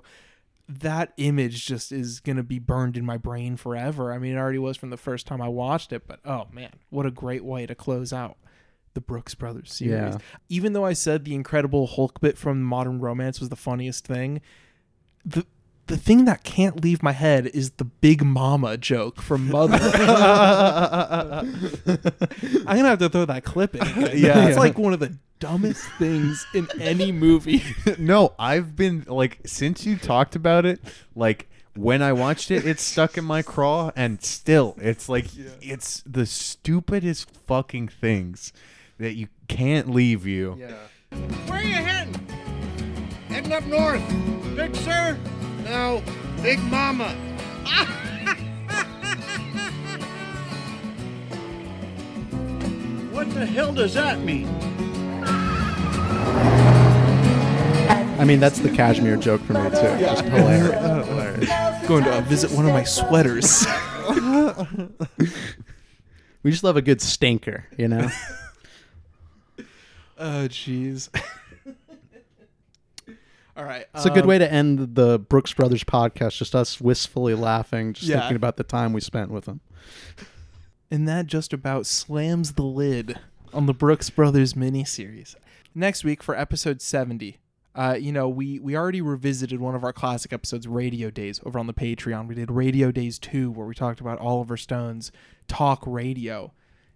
That 0.69 1.13
image 1.17 1.67
just 1.67 1.93
is 1.93 2.21
going 2.21 2.37
to 2.37 2.43
be 2.43 2.59
burned 2.59 2.97
in 2.97 3.05
my 3.05 3.17
brain 3.17 3.57
forever. 3.57 4.13
I 4.13 4.19
mean, 4.19 4.35
it 4.35 4.39
already 4.39 4.59
was 4.59 4.77
from 4.77 4.91
the 4.91 4.99
first 4.99 5.27
time 5.27 5.41
I 5.41 5.49
watched 5.49 5.93
it, 5.93 6.07
but 6.07 6.21
oh 6.25 6.47
man, 6.53 6.73
what 6.91 7.07
a 7.07 7.11
great 7.11 7.45
way 7.45 7.65
to 7.67 7.75
close 7.75 8.13
out 8.13 8.37
the 8.95 9.01
Brooks 9.01 9.35
Brothers 9.35 9.73
series. 9.73 10.15
Yeah. 10.15 10.19
Even 10.49 10.73
though 10.73 10.85
I 10.85 10.93
said 10.93 11.25
the 11.25 11.35
Incredible 11.35 11.87
Hulk 11.87 12.21
bit 12.21 12.37
from 12.37 12.63
Modern 12.63 13.01
Romance 13.01 13.41
was 13.41 13.49
the 13.49 13.57
funniest 13.57 14.07
thing, 14.07 14.41
the 15.25 15.47
the 15.87 15.97
thing 15.97 16.27
that 16.27 16.45
can't 16.45 16.83
leave 16.83 17.03
my 17.03 17.13
head 17.13 17.47
is 17.47 17.71
the 17.73 17.85
Big 17.85 18.23
Mama 18.23 18.77
joke 18.77 19.23
from 19.23 19.49
Mother. 19.51 19.79
I'm 22.67 22.77
gonna 22.77 22.89
have 22.89 22.99
to 22.99 23.09
throw 23.09 23.25
that 23.25 23.43
clip 23.45 23.75
in. 23.75 23.83
Yeah. 24.19 24.49
it's 24.49 24.59
like 24.59 24.79
one 24.79 24.93
of 24.93 25.01
the 25.01 25.17
dumbest 25.39 25.85
things 25.99 26.47
in 26.55 26.69
any 26.81 27.13
movie. 27.13 27.63
no, 27.99 28.35
I've 28.39 28.77
been 28.77 29.05
like 29.07 29.41
since 29.47 29.87
you 29.87 29.97
talked 29.97 30.37
about 30.37 30.65
it, 30.67 30.81
like 31.15 31.49
when 31.75 32.03
I 32.03 32.13
watched 32.13 32.51
it, 32.51 32.67
it 32.67 32.81
stuck 32.81 33.17
in 33.17 33.25
my 33.25 33.43
craw, 33.43 33.93
and 33.95 34.23
still, 34.23 34.77
it's 34.81 35.09
like 35.09 35.27
it's 35.61 36.03
the 36.05 36.27
stupidest 36.27 37.31
fucking 37.31 37.89
things 37.89 38.53
that 38.99 39.15
you 39.15 39.29
can't 39.47 39.89
leave 39.89 40.27
you. 40.27 40.53
Where 41.47 41.61
are 41.61 41.63
you 41.63 41.75
heading? 41.75 42.15
Heading 43.29 43.53
up 43.53 43.65
north. 43.67 44.03
Big 44.57 44.75
Sur? 44.75 45.17
No, 45.65 46.03
Big 46.43 46.59
Mama. 46.65 47.17
What 53.19 53.35
the 53.35 53.45
hell 53.45 53.73
does 53.73 53.95
that 53.95 54.21
mean? 54.21 54.47
I 58.19 58.25
mean, 58.27 58.41
that's 58.41 58.59
the 58.59 58.71
cashmere 58.71 59.17
joke 59.17 59.41
for 59.43 59.53
me 59.55 59.71
too. 59.71 59.77
Just 60.01 60.25
hilarious. 60.25 61.07
hilarious. 61.09 61.89
Going 61.89 62.05
to 62.05 62.17
uh, 62.17 62.21
visit 62.23 62.51
one 62.51 62.67
of 62.67 62.73
my 62.73 62.85
sweaters. 62.85 63.67
We 66.43 66.53
just 66.53 66.65
love 66.65 66.77
a 66.77 66.83
good 66.83 67.01
stinker, 67.01 67.67
you 67.77 67.89
know. 67.89 68.09
Oh, 70.21 70.49
jeez. 70.49 71.11
All 73.57 73.65
right. 73.65 73.87
It's 73.95 74.05
a 74.05 74.11
good 74.11 74.25
um, 74.25 74.29
way 74.29 74.39
to 74.39 74.53
end 74.53 74.97
the 74.97 75.21
Brooks 75.21 75.53
Brothers 75.53 75.85
podcast. 75.85 76.39
Just 76.39 76.57
us 76.57 76.81
wistfully 76.81 77.35
laughing, 77.35 77.93
just 77.93 78.09
Yeah. 78.09 78.19
thinking 78.19 78.35
about 78.35 78.57
the 78.57 78.65
time 78.65 78.93
we 78.93 79.01
spent 79.01 79.31
with 79.31 79.45
them. 79.45 79.61
And 80.91 81.07
that 81.07 81.27
just 81.27 81.53
about 81.53 81.87
slams 81.87 82.55
the 82.55 82.65
lid 82.65 83.17
on 83.53 83.67
the 83.67 83.73
Brooks 83.75 84.11
Brothers 84.11 84.55
miniseries. 84.55 85.37
Next 85.79 86.03
week 86.03 86.25
for 86.25 86.37
episode 86.37 86.83
70. 86.83 87.39
Uh, 87.73 87.97
you 88.01 88.11
know, 88.11 88.29
we 88.29 88.59
we 88.59 88.77
already 88.77 89.01
revisited 89.01 89.61
one 89.61 89.77
of 89.77 89.85
our 89.85 89.93
classic 89.93 90.33
episodes, 90.33 90.67
Radio 90.67 91.09
Days, 91.09 91.41
over 91.47 91.57
on 91.57 91.69
the 91.69 91.73
Patreon. 91.73 92.27
We 92.27 92.35
did 92.35 92.51
Radio 92.51 92.91
Days 92.91 93.17
2, 93.21 93.53
where 93.53 93.65
we 93.65 93.77
talked 93.77 94.01
about 94.01 94.19
Oliver 94.19 94.57
Stone's 94.57 95.13
talk 95.47 95.85
radio. 95.87 96.53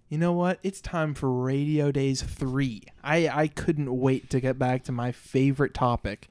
You 0.08 0.18
know 0.18 0.32
what? 0.32 0.58
It's 0.64 0.80
time 0.80 1.14
for 1.14 1.30
Radio 1.30 1.92
Days 1.92 2.22
3. 2.22 2.82
I, 3.04 3.28
I 3.28 3.46
couldn't 3.46 3.96
wait 3.96 4.28
to 4.30 4.40
get 4.40 4.58
back 4.58 4.82
to 4.86 4.92
my 4.92 5.12
favorite 5.12 5.74
topic, 5.74 6.26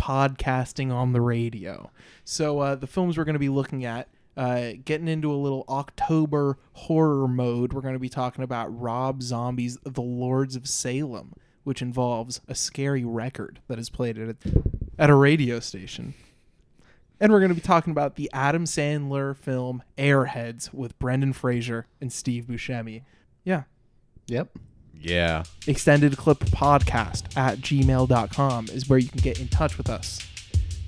podcasting 0.00 0.92
on 0.92 1.12
the 1.12 1.20
radio. 1.20 1.90
So, 2.24 2.60
uh, 2.60 2.76
the 2.76 2.86
films 2.86 3.18
we're 3.18 3.24
going 3.24 3.32
to 3.32 3.40
be 3.40 3.48
looking 3.48 3.84
at, 3.84 4.06
uh, 4.36 4.74
getting 4.84 5.08
into 5.08 5.32
a 5.32 5.34
little 5.34 5.64
October 5.68 6.56
horror 6.72 7.26
mode, 7.26 7.72
we're 7.72 7.80
going 7.80 7.94
to 7.94 7.98
be 7.98 8.08
talking 8.08 8.44
about 8.44 8.68
Rob 8.80 9.22
Zombie's 9.24 9.76
The 9.82 10.02
Lords 10.02 10.54
of 10.54 10.68
Salem, 10.68 11.32
which 11.66 11.82
involves 11.82 12.40
a 12.46 12.54
scary 12.54 13.04
record 13.04 13.58
that 13.66 13.76
is 13.76 13.90
played 13.90 14.16
at 14.16 14.28
a, 14.28 14.36
at 15.00 15.10
a 15.10 15.14
radio 15.16 15.58
station. 15.58 16.14
And 17.18 17.32
we're 17.32 17.40
going 17.40 17.48
to 17.48 17.56
be 17.56 17.60
talking 17.60 17.90
about 17.90 18.14
the 18.14 18.30
Adam 18.32 18.66
Sandler 18.66 19.36
film 19.36 19.82
Airheads 19.98 20.72
with 20.72 20.96
Brendan 21.00 21.32
Fraser 21.32 21.88
and 22.00 22.12
Steve 22.12 22.44
Buscemi. 22.44 23.02
Yeah. 23.42 23.64
Yep. 24.28 24.56
Yeah. 24.94 25.42
Extended 25.66 26.16
clip 26.16 26.38
podcast 26.38 27.36
at 27.36 27.58
gmail.com 27.58 28.66
is 28.66 28.88
where 28.88 29.00
you 29.00 29.08
can 29.08 29.20
get 29.20 29.40
in 29.40 29.48
touch 29.48 29.76
with 29.76 29.90
us. 29.90 30.20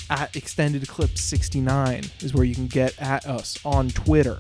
At 0.08 0.36
extended 0.36 0.86
clip 0.86 1.18
69 1.18 2.04
is 2.20 2.34
where 2.34 2.44
you 2.44 2.54
can 2.54 2.68
get 2.68 2.96
at 3.02 3.26
us 3.26 3.58
on 3.64 3.88
Twitter. 3.88 4.38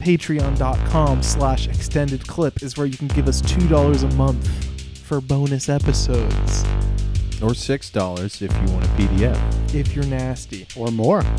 Patreon.com 0.00 1.22
slash 1.22 1.68
extended 1.68 2.26
clip 2.26 2.62
is 2.62 2.76
where 2.76 2.86
you 2.86 2.96
can 2.96 3.08
give 3.08 3.26
us 3.28 3.40
$2 3.42 4.02
a 4.12 4.14
month 4.16 4.48
for 4.98 5.20
bonus 5.20 5.68
episodes. 5.68 6.64
Or 7.42 7.52
six 7.54 7.90
dollars 7.90 8.40
if 8.42 8.52
you 8.52 8.72
want 8.72 8.84
a 8.84 8.88
PDF. 8.90 9.74
If 9.74 9.94
you're 9.94 10.06
nasty. 10.06 10.66
Or 10.76 10.88
more. 10.90 11.22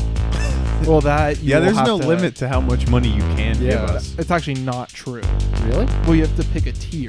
Well, 0.86 1.00
that 1.00 1.38
you 1.42 1.52
yeah, 1.52 1.60
there's 1.60 1.80
no 1.80 1.98
to- 1.98 2.06
limit 2.06 2.36
to 2.36 2.48
how 2.48 2.60
much 2.60 2.86
money 2.88 3.08
you 3.08 3.22
can 3.34 3.56
Yeah, 3.62 3.70
give 3.70 3.80
us. 3.96 4.14
it's 4.18 4.30
actually 4.30 4.60
not 4.60 4.90
true. 4.90 5.22
Really? 5.62 5.86
Well, 6.04 6.14
you 6.14 6.20
have 6.20 6.36
to 6.36 6.44
pick 6.50 6.66
a 6.66 6.72
tier. 6.72 7.08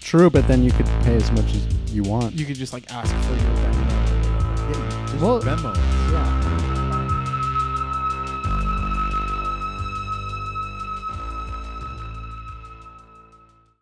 True, 0.00 0.30
but 0.30 0.46
then 0.46 0.62
you 0.62 0.70
could 0.70 0.86
pay 1.02 1.16
as 1.16 1.28
much 1.32 1.52
as 1.52 1.66
you 1.92 2.04
want. 2.04 2.38
You 2.38 2.46
could 2.46 2.54
just 2.54 2.72
like 2.72 2.84
ask 2.92 3.12
for 3.26 3.32
your 3.32 3.56
Venmo. 3.56 5.20
well, 5.20 5.42
Venmo. 5.42 5.74
Yeah. 6.12 6.37